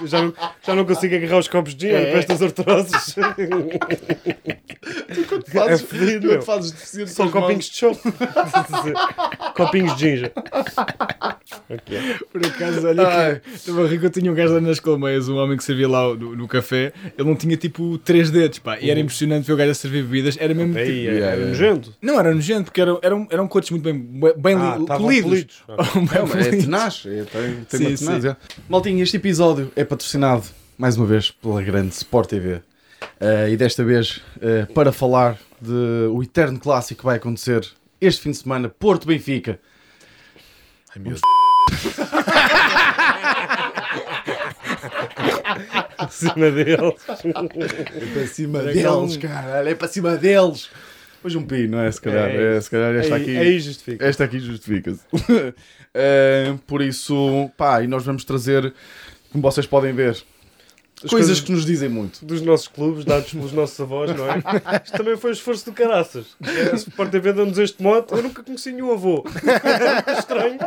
Eu 0.00 0.06
já, 0.06 0.22
não, 0.22 0.34
já 0.66 0.74
não 0.74 0.84
consigo 0.84 1.14
agarrar 1.14 1.38
os 1.38 1.48
copos 1.48 1.72
de 1.74 1.86
dinheiro 1.86 2.06
É. 2.08 2.12
com 2.12 2.18
estas 2.18 2.42
artroses. 2.42 3.14
É 5.68 5.76
fedido, 5.78 6.26
meu. 6.28 6.42
fazes 6.42 6.70
deficiente 6.72 7.10
São 7.10 7.30
copinhos 7.30 7.66
de 7.66 7.76
chope. 7.76 8.00
copinhos 9.54 9.96
de 9.96 10.00
ginger. 10.10 10.32
Ok. 11.70 11.98
Por 12.32 12.46
acaso, 12.46 12.86
olha 12.86 13.06
Ai. 13.06 13.40
que 13.40 13.50
estava 13.54 13.88
que 13.88 14.06
eu 14.06 14.10
tinha 14.10 14.30
um 14.30 14.34
gajo 14.34 14.54
lá 14.54 14.60
nas 14.60 14.80
colmeias, 14.80 15.28
um 15.28 15.36
homem 15.36 15.56
que 15.56 15.64
servia 15.64 15.88
lá 15.88 16.14
no, 16.14 16.36
no 16.36 16.48
café, 16.48 16.92
ele 17.16 17.28
não 17.28 17.36
tinha 17.36 17.56
tipo 17.56 17.98
três 17.98 18.30
dedos, 18.30 18.58
pá, 18.58 18.78
e 18.80 18.90
era 18.90 18.98
impressionante 19.00 19.46
ver 19.46 19.52
o 19.52 19.56
gajo 19.56 19.70
a 19.70 19.74
servir 19.74 20.02
bebidas, 20.02 20.36
era 20.38 20.52
mesmo 20.54 20.76
Aí, 20.76 20.84
tipo, 20.84 20.94
Yeah, 20.94 21.12
é 21.12 21.34
yeah. 21.34 21.46
nojento. 21.46 21.94
não 22.02 22.18
era 22.18 22.34
nojento, 22.34 22.64
porque 22.64 22.80
eram, 22.80 22.98
eram, 23.02 23.26
eram 23.30 23.48
cotos 23.48 23.70
muito 23.70 23.82
bem, 23.82 23.98
bem 24.36 24.54
Ah, 24.56 24.78
polidos. 24.96 25.22
polidos. 25.22 25.62
Bem 25.94 26.26
Não, 26.26 26.40
é 26.40 26.50
tenaz, 26.50 27.02
é, 27.06 27.22
tem, 27.24 27.54
tem 27.68 27.78
Sim, 27.80 27.86
uma 27.88 27.96
tenaz, 27.96 28.22
sim. 28.22 28.28
é. 28.28 28.36
Maltinho, 28.68 29.02
este 29.02 29.16
episódio 29.16 29.70
é 29.76 29.84
patrocinado, 29.84 30.44
mais 30.78 30.96
uma 30.96 31.06
vez, 31.06 31.30
pela 31.30 31.62
grande 31.62 31.94
Sport 31.94 32.28
TV. 32.30 32.60
Eh, 33.20 33.50
e 33.50 33.56
desta 33.56 33.84
vez, 33.84 34.20
eh, 34.40 34.66
para 34.74 34.90
falar 34.92 35.38
de 35.60 36.08
o 36.10 36.22
eterno 36.22 36.58
clássico 36.58 37.00
que 37.00 37.04
vai 37.04 37.16
acontecer 37.16 37.66
este 38.00 38.22
fim 38.22 38.30
de 38.30 38.36
semana, 38.38 38.68
Porto-Benfica. 38.68 39.60
Ai, 40.94 41.02
meu 41.02 41.12
Deus. 41.12 41.20
Acima 45.98 46.50
deles. 46.50 46.94
É 47.08 48.06
para 48.12 48.26
cima 48.26 48.58
Para 48.60 48.72
deles, 48.72 49.16
caralho, 49.16 49.68
é 49.68 49.74
para 49.74 49.88
cima 49.88 50.16
deles. 50.16 50.70
Hoje 51.22 51.38
um 51.38 51.46
pi, 51.46 51.66
não 51.66 51.80
é? 51.80 51.90
Se 51.90 52.00
calhar, 52.00 52.28
É 52.28 52.56
é, 52.56 52.60
se 52.60 52.70
calhar 52.70 52.94
esta 52.94 53.14
Aí, 53.14 53.22
aqui... 53.22 53.38
aí 53.38 53.58
justifica. 53.58 54.04
Esta 54.04 54.24
aqui 54.24 54.40
justifica-se. 54.40 55.00
Eh, 55.96 56.52
por 56.66 56.82
isso, 56.82 57.48
pá, 57.56 57.80
e 57.80 57.86
nós 57.86 58.04
vamos 58.04 58.24
trazer, 58.24 58.74
como 59.30 59.40
vocês 59.40 59.64
podem 59.64 59.92
ver, 59.92 60.20
coisas 61.00 61.10
coisas 61.10 61.40
que 61.40 61.52
nos 61.52 61.64
dizem 61.66 61.88
muito. 61.88 62.24
dos 62.24 62.40
nossos 62.42 62.68
clubes, 62.68 63.04
dados 63.04 63.30
pelos 63.30 63.52
nossos 63.52 63.78
avós, 63.80 64.14
não 64.16 64.26
é? 64.30 64.36
Isto 64.84 64.96
também 64.96 65.16
foi 65.16 65.30
um 65.30 65.32
esforço 65.32 65.64
do 65.66 65.72
caraças. 65.72 66.26
É, 66.42 66.74
Sport 66.76 67.10
TV 67.10 67.32
deu-nos 67.32 67.58
este 67.58 67.82
mote, 67.82 68.12
eu 68.12 68.22
nunca 68.22 68.42
conheci 68.42 68.72
nenhum 68.72 68.92
avô. 68.92 69.24
Era 69.44 69.94
muito 70.02 70.18
estranho. 70.20 70.58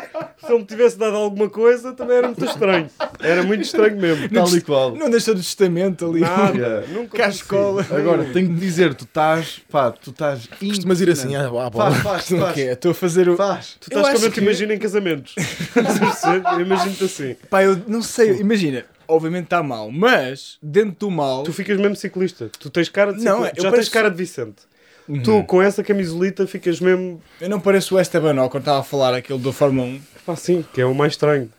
Se 0.45 0.51
ele 0.51 0.59
me 0.59 0.65
tivesse 0.65 0.97
dado 0.97 1.15
alguma 1.17 1.49
coisa, 1.49 1.91
também 1.93 2.17
era 2.17 2.27
muito 2.27 2.45
estranho. 2.45 2.89
Era 3.19 3.43
muito 3.43 3.61
estranho 3.63 3.97
mesmo. 3.99 4.29
Tal 4.29 4.47
e 4.55 4.61
qual. 4.61 4.95
Não 4.95 5.09
deixou 5.09 5.33
de 5.33 5.41
testamento 5.41 6.05
ali. 6.09 6.21
Nada, 6.21 6.57
Yeah. 6.57 6.87
nunca 6.93 7.17
Cascola. 7.17 7.83
conheci. 7.83 7.95
Agora, 8.07 8.23
tenho 8.31 8.47
que 8.49 8.53
dizer, 8.55 8.93
tu 8.93 9.03
estás, 9.05 9.59
pá, 9.69 9.91
tu 9.91 10.11
estás 10.11 10.47
Costumas 10.59 11.01
ir 11.01 11.09
assim 11.09 11.35
à, 11.35 11.47
à 11.47 11.49
bola. 11.49 11.91
Faz, 11.91 11.97
faz, 12.03 12.31
O 12.31 12.37
faz. 12.39 12.53
quê? 12.53 12.61
Estou 12.61 12.91
a 12.91 12.93
fazer 12.93 13.27
o. 13.29 13.35
Faz. 13.35 13.75
Tu 13.79 13.87
Eu 13.91 13.97
estás 13.99 14.05
como 14.05 14.15
acho 14.17 14.25
eu 14.25 14.29
te 14.31 14.33
que- 14.35 14.39
imagino 14.41 14.73
em 14.73 14.77
casamentos. 14.79 15.35
Imagino-te 16.61 17.03
assim. 17.03 17.35
Pá, 17.49 17.63
eu 17.63 17.79
não 17.87 18.01
sei, 18.01 18.37
imagina, 18.39 18.85
obviamente 19.07 19.45
está 19.45 19.61
mal, 19.63 19.91
mas 19.91 20.57
dentro 20.61 20.95
do 21.07 21.11
mal. 21.11 21.43
Tu 21.43 21.53
ficas 21.53 21.77
mesmo 21.79 21.95
ciclista. 21.95 22.49
Tu 22.59 22.69
tens 22.69 22.89
cara 22.89 23.13
de 23.13 23.23
Não, 23.23 23.35
ciclista. 23.37 23.57
eu 23.59 23.63
Já 23.63 23.69
pareço- 23.71 23.89
tens 23.89 23.93
cara 23.93 24.09
de 24.11 24.17
Vicente. 24.17 24.61
Uhum. 25.07 25.23
Tu, 25.23 25.43
com 25.45 25.61
essa 25.61 25.81
camisolita, 25.83 26.45
ficas 26.45 26.81
mesmo... 26.81 27.21
Eu 27.39 27.49
não 27.49 27.59
pareço 27.61 27.95
o 27.95 27.99
Esteban 27.99 28.41
Ocon, 28.43 28.57
estava 28.57 28.79
a 28.79 28.83
falar 28.83 29.13
aquele 29.15 29.39
do 29.39 29.53
Fórmula 29.53 29.87
1. 29.87 30.01
Pá, 30.25 30.35
sim, 30.35 30.65
que 30.73 30.81
é 30.81 30.85
o 30.85 30.93
mais 30.93 31.13
estranho. 31.13 31.49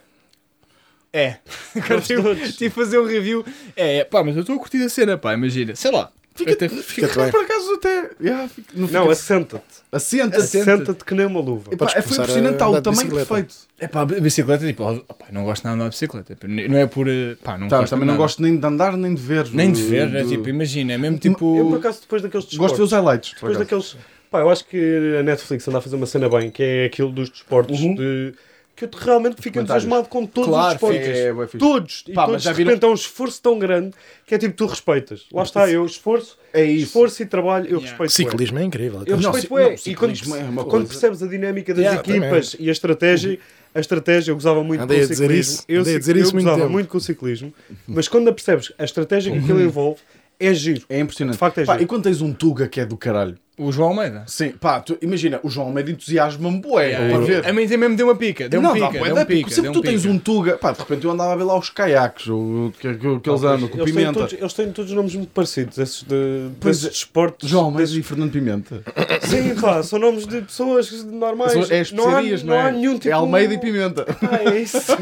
É. 1.12 1.36
Agora 1.74 2.00
tive, 2.02 2.34
de 2.52 2.68
fazer 2.70 2.98
um 2.98 3.06
review. 3.06 3.44
É, 3.74 4.04
pá, 4.04 4.22
mas 4.22 4.34
eu 4.36 4.42
estou 4.42 4.56
a 4.56 4.58
curtir 4.58 4.82
a 4.84 4.88
cena, 4.90 5.16
pá, 5.16 5.32
imagina. 5.32 5.74
Sei 5.74 5.90
lá. 5.90 6.12
Fica, 6.38 6.52
Até- 6.52 6.68
fica, 6.68 6.82
fica 7.08 7.20
bem. 7.22 7.30
por 7.32 7.40
acaso 7.40 7.74
até. 7.74 8.10
Yeah, 8.20 8.48
fica- 8.48 8.72
não, 8.74 8.88
Não, 8.88 9.10
assenta-te. 9.10 9.64
assenta-se. 9.90 10.58
Assenta. 10.58 10.70
Assenta-te 10.70 11.04
que 11.04 11.14
nem 11.14 11.26
uma 11.26 11.40
luva. 11.40 11.72
Epá, 11.74 11.86
é, 11.94 11.98
impressionante, 11.98 12.62
o 12.62 12.80
tamanho 12.80 13.10
perfeito. 13.10 13.54
É 13.80 13.88
pá, 13.88 14.04
bicicleta, 14.04 14.64
tipo, 14.66 15.04
pá, 15.04 15.26
não 15.32 15.44
gosto 15.44 15.64
nada 15.64 15.74
de 15.76 15.80
andar 15.82 15.90
de 15.90 15.94
bicicleta. 15.96 16.34
Tipo, 16.34 16.46
Não 16.48 16.78
é 16.78 16.86
por. 16.86 17.08
eh, 17.08 17.36
Pá, 17.42 17.58
não 17.58 17.66
Tá, 17.68 17.78
gosto 17.78 17.90
também 17.90 18.06
não 18.06 18.14
nada. 18.14 18.22
gosto 18.22 18.40
nem 18.42 18.56
de 18.56 18.64
andar 18.66 18.96
nem 18.96 19.14
de 19.14 19.20
ver. 19.20 19.48
Nem 19.52 19.72
de 19.72 19.82
do- 19.82 19.88
ver, 19.88 20.14
é 20.14 20.24
tipo, 20.24 20.48
imagina, 20.48 20.92
é 20.92 20.98
mesmo 20.98 21.18
tipo. 21.18 21.58
Eu, 21.58 21.66
por 21.66 21.78
acaso, 21.78 22.00
depois 22.02 22.22
daqueles 22.22 22.44
Gosto 22.44 22.50
de 22.52 22.58
ver 22.58 22.62
desportos... 22.68 22.86
os 22.86 22.92
highlights. 22.92 23.32
Depois 23.34 23.58
daqueles... 23.58 23.96
Pá, 24.30 24.40
eu 24.40 24.50
acho 24.50 24.64
que 24.66 25.16
a 25.18 25.22
Netflix 25.22 25.66
anda 25.66 25.78
a 25.78 25.80
fazer 25.80 25.96
uma 25.96 26.06
cena 26.06 26.28
bem, 26.28 26.50
que 26.50 26.62
é 26.62 26.84
aquilo 26.84 27.10
dos 27.10 27.30
desportos 27.30 27.80
Uhum. 27.80 27.94
de... 27.94 28.34
Que 28.78 28.84
eu 28.84 28.90
realmente 28.96 29.42
fico 29.42 29.58
entusiasmado 29.58 30.08
com 30.08 30.24
todos 30.24 30.50
Claro, 30.50 30.66
os 30.68 30.72
desportos. 30.74 31.08
é, 31.08 31.28
é, 31.30 31.46
fixe. 31.46 31.58
Todos. 31.58 32.04
E 32.06 32.12
Pá, 32.12 32.20
mas 32.22 32.30
todos, 32.30 32.42
já 32.44 32.50
de 32.52 32.56
viram- 32.58 32.70
repente, 32.70 32.84
é 32.84 32.88
um 32.88 32.94
esforço 32.94 33.42
tão 33.42 33.58
grande 33.58 33.90
que 34.24 34.34
é 34.36 34.38
tipo, 34.38 34.54
tu 34.54 34.66
respeitas. 34.66 35.26
Lá 35.32 35.42
está, 35.42 35.68
eu 35.68 35.84
esforço, 35.84 36.38
É 36.52 36.62
isso. 36.64 36.84
esforço 36.86 37.20
e 37.22 37.26
trabalho, 37.26 37.64
eu 37.64 37.78
Yeah. 37.78 37.88
respeito. 37.88 38.12
Ciclismo 38.12 38.58
é 38.60 38.62
incrível. 38.62 39.02
Eu 39.04 39.16
Não, 39.16 39.32
respeito, 39.32 39.48
ci- 39.48 39.60
é. 39.60 39.70
não, 39.70 39.92
E 39.92 39.94
quando, 39.96 40.36
é 40.36 40.42
uma 40.44 40.62
quando 40.62 40.70
coisa. 40.70 40.86
percebes 40.86 41.22
a 41.24 41.26
dinâmica 41.26 41.74
das 41.74 41.82
Yeah, 41.84 42.00
equipas 42.00 42.56
e 42.60 42.68
a 42.68 42.72
estratégia, 42.72 43.38
a 43.74 43.80
estratégia, 43.80 44.30
eu 44.30 44.36
gozava 44.36 44.62
muito 44.62 44.80
Andei 44.82 44.98
com 45.00 45.04
o 45.04 45.08
dizer 45.08 45.24
ciclismo. 45.24 45.52
isso, 45.54 45.64
Eu, 45.68 45.80
andei 45.80 45.94
eu 45.94 45.98
isso 45.98 46.32
muito 46.34 46.44
gozava 46.44 46.56
tempo. 46.60 46.70
muito 46.72 46.88
com 46.88 46.98
o 46.98 47.00
ciclismo, 47.00 47.52
mas 47.86 48.06
quando 48.06 48.32
percebes 48.32 48.72
a 48.78 48.84
estratégia 48.84 49.32
que 49.32 49.38
aquilo 49.38 49.60
envolve, 49.60 50.00
é 50.40 50.54
giro. 50.54 50.82
É 50.88 50.98
impressionante. 51.00 51.34
De 51.34 51.38
facto 51.38 51.58
é 51.58 51.64
Pá, 51.64 51.72
giro. 51.74 51.84
e 51.84 51.86
quando 51.86 52.04
tens 52.04 52.20
um 52.20 52.32
Tuga 52.32 52.68
que 52.68 52.80
é 52.80 52.86
do 52.86 52.96
caralho? 52.96 53.36
O 53.60 53.72
João 53.72 53.88
Almeida. 53.88 54.22
Sim, 54.28 54.50
pá, 54.52 54.78
tu, 54.78 54.96
imagina, 55.02 55.40
o 55.42 55.50
João 55.50 55.66
Almeida 55.66 55.90
entusiasma-me 55.90 56.60
bué, 56.60 56.90
Yeah, 56.90 57.08
para 57.16 57.24
ver. 57.26 57.44
A 57.48 57.52
mim 57.52 57.66
também 57.66 57.88
me 57.88 57.96
deu 57.96 58.06
uma 58.06 58.14
pica. 58.14 58.48
Deu 58.48 58.62
não, 58.62 58.70
um 58.70 58.74
pica, 58.74 58.86
dá 58.86 59.04
deu 59.04 59.14
da 59.16 59.22
um 59.22 59.24
pica. 59.24 59.50
Sempre 59.50 59.72
tu 59.72 59.80
tens 59.82 60.02
pica. 60.02 60.14
um 60.14 60.18
Tuga, 60.20 60.56
pá, 60.56 60.70
de 60.70 60.78
repente 60.78 61.04
eu 61.04 61.10
andava 61.10 61.32
a 61.32 61.36
ver 61.36 61.42
lá 61.42 61.58
os 61.58 61.68
caiaques, 61.68 62.28
o, 62.28 62.72
que, 62.78 62.94
que, 62.94 63.18
que 63.18 63.28
eles 63.28 63.42
andam, 63.42 63.66
com 63.66 63.78
eles, 63.78 63.84
têm 63.86 63.94
pimenta. 63.94 64.12
todos, 64.12 64.32
eles 64.34 64.52
têm 64.52 64.70
todos 64.70 64.92
nomes 64.92 65.16
muito 65.16 65.30
parecidos, 65.30 65.76
esses 65.76 66.04
de, 66.04 66.50
Pois 66.60 66.82
desses 66.82 66.98
desportos. 66.98 67.48
João 67.50 67.64
Almeida 67.64 67.82
desses- 67.88 67.98
e 67.98 68.02
Fernando 68.04 68.30
Pimenta. 68.30 68.80
Sim, 69.22 69.56
pá, 69.60 69.82
são 69.82 69.98
nomes 69.98 70.24
de 70.24 70.40
pessoas 70.42 71.02
normais. 71.06 71.50
São- 71.50 71.62
é 71.68 71.80
especiarias, 71.80 72.44
não, 72.44 72.54
não 72.54 72.60
há 72.62 72.68
é? 72.68 72.72
nenhum 72.72 72.94
tipo 72.94 73.08
É 73.08 73.12
Almeida 73.12 73.54
e 73.54 73.58
Pimenta. 73.58 74.06
Ah, 74.22 74.52
é 74.54 74.60
isso. 74.60 74.78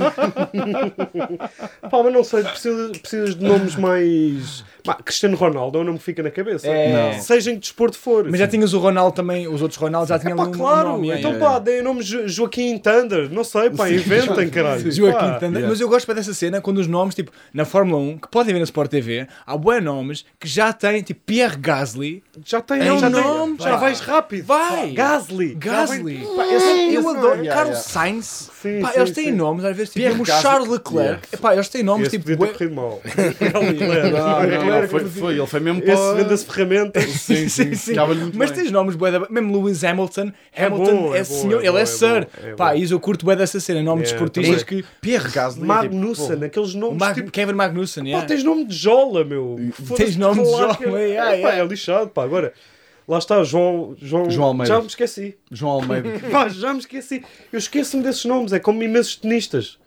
Pá, 1.91 2.03
mas 2.03 2.13
não 2.13 2.25
sei, 2.25 2.43
precisas, 2.43 2.97
precisas 2.99 3.35
de 3.37 3.45
nomes 3.45 3.77
mais. 3.77 4.65
Pá, 4.87 4.95
Cristiano 5.05 5.37
Ronaldo 5.37 5.79
é 5.79 5.81
um 5.81 5.85
nome 5.85 5.99
que 5.99 6.05
fica 6.05 6.23
na 6.23 6.31
cabeça. 6.31 6.67
É. 6.69 6.93
Não. 7.15 7.21
Seja 7.21 7.51
em 7.51 7.55
que 7.55 7.61
desporto 7.61 7.99
for. 7.99 8.25
Mas 8.31 8.39
já 8.39 8.47
tinhas 8.49 8.73
o 8.73 8.79
Ronaldo 8.79 9.15
também, 9.15 9.47
os 9.49 9.61
outros 9.63 9.79
Ronaldos 9.81 10.09
já 10.09 10.19
tinham 10.19 10.37
Pá, 10.37 10.45
ali 10.45 10.53
um 10.53 10.59
claro, 10.59 10.89
nome. 10.91 11.11
é, 11.11 11.19
então 11.19 11.35
é, 11.35 11.39
pá, 11.39 11.59
deem 11.59 11.81
o 11.81 11.85
nome 11.85 12.03
Jo- 12.03 12.27
Joaquim 12.29 12.79
Thunder, 12.79 13.29
não 13.31 13.45
sei, 13.45 13.71
pá, 13.71 13.91
inventem, 13.91 14.49
caralho. 14.51 14.91
Joaquim 14.91 15.19
Pá, 15.19 15.35
Thunder. 15.35 15.51
yeah. 15.53 15.69
Mas 15.69 15.81
eu 15.81 15.89
gosto 15.89 16.15
dessa 16.15 16.33
cena 16.35 16.61
quando 16.61 16.79
os 16.79 16.87
nomes, 16.87 17.15
tipo, 17.15 17.31
na 17.53 17.65
Fórmula 17.65 18.01
1, 18.01 18.19
que 18.19 18.29
podem 18.29 18.53
ver 18.55 18.61
na 18.61 18.65
Sport 18.65 18.91
TV, 18.91 19.27
há 19.47 19.57
bué 19.57 19.81
nomes 19.81 20.25
que 20.39 20.49
já 20.49 20.73
têm, 20.73 21.03
tipo, 21.03 21.21
Pierre 21.27 21.57
Gasly. 21.57 22.23
Já 22.45 22.61
tem, 22.61 22.81
É 22.87 22.93
um 22.93 22.99
já, 22.99 23.11
tem- 23.11 23.21
nome, 23.23 23.57
já 23.59 23.71
pá. 23.71 23.77
vais 23.77 24.01
rápido. 24.01 24.45
Vai. 24.47 24.93
Gasly. 24.93 25.55
Gasly. 25.55 26.21
Já 26.23 26.37
Pá, 26.37 26.45
eu 26.47 27.03
não 27.03 27.11
adoro. 27.11 27.35
é. 27.35 27.43
Yeah, 27.43 27.55
Carlos 27.55 27.79
yeah. 27.79 27.89
Sainz. 27.89 28.51
Sim, 28.63 28.81
Pá, 28.81 28.93
sim, 28.93 28.99
eles 29.01 29.11
têm 29.13 29.25
sim. 29.27 29.33
nomes, 29.33 29.65
às 29.65 29.77
vezes, 29.77 29.93
tipo, 29.93 30.25
Gasly. 30.25 30.43
Charles 30.43 30.69
Leclerc. 30.69 30.97
Yeah. 31.07 31.21
Epá, 31.33 31.55
eles 31.55 31.69
têm 31.69 31.83
nomes, 31.83 32.07
Esse 32.09 32.19
tipo, 32.19 32.25
podia 32.25 32.37
bué- 32.37 32.47
ter 32.49 32.53
corrido 32.55 32.75
mal. 32.75 33.01
Não, 33.53 34.76
não, 34.77 34.83
não, 34.83 34.89
foi, 34.89 35.05
foi, 35.05 35.39
ele 35.39 35.47
foi 35.47 35.61
mesmo 35.61 35.83
Esse 35.83 35.93
para... 35.97 36.15
vende-se 36.15 36.47
ferramentas. 36.47 37.05
Sim, 37.27 37.49
sim, 37.49 37.75
sim. 37.75 37.95
Mas 38.35 38.51
tens 38.51 38.71
nomes 38.71 38.95
bué 38.95 39.11
da... 39.11 39.29
Mesmo 39.29 39.57
Lewis 39.57 39.83
Hamilton. 39.85 40.33
É 40.53 40.65
Hamilton 40.67 40.97
bom, 40.97 41.15
é, 41.15 41.19
é 41.19 41.25
senhor, 41.25 41.63
é 41.63 41.67
ele 41.67 41.79
é 41.79 41.81
é 41.81 41.87
Sir. 41.87 42.27
bom, 42.27 42.49
é 42.49 42.55
Pá, 42.55 42.75
isso 42.77 42.95
eu 42.95 43.01
curto 43.01 43.25
bué 43.25 43.37
dessa 43.37 43.59
cena. 43.61 43.83
Nomes 43.83 44.09
É, 44.09 44.13
de 44.13 44.15
esportistas 44.15 44.63
que... 44.63 44.85
Pierre 45.01 45.31
Gasly. 45.31 45.63
é 45.63 45.67
Magnussen, 45.67 46.29
tipo, 46.35 46.45
aqueles 46.45 46.75
nomes 46.75 46.99
Mag... 46.99 47.15
tipo. 47.15 47.31
Kevin 47.31 47.53
Magnussen, 47.55 48.05
Pá, 48.05 48.09
yeah. 48.09 48.27
tens 48.27 48.43
nome 48.45 48.65
de 48.65 48.75
Jola, 48.75 49.25
meu. 49.25 49.57
Foda-se, 49.73 50.19
nome 50.19 50.43
de 50.43 50.51
Jola, 50.51 50.79
é- 50.99 51.43
é, 51.43 51.59
é 51.61 51.65
lixado, 51.65 52.11
pá. 52.11 52.25
Agora, 52.25 52.53
lá 53.07 53.19
está, 53.19 53.43
João, 53.45 53.95
João, 54.01 54.31
João 54.31 54.49
Almeida. 54.49 54.75
Já 54.75 54.81
me 54.81 54.87
esqueci. 54.87 55.37
João 55.51 55.73
Almeida. 55.73 56.09
Pá, 56.31 56.49
já 56.49 56.73
me 56.73 56.81
esqueci. 56.81 57.23
Eu 57.53 57.59
esqueço-me 57.59 58.03
desses 58.03 58.25
nomes, 58.25 58.53
é 58.53 58.59
como 58.59 58.83
imensos 58.83 59.17
tenistas. 59.17 59.79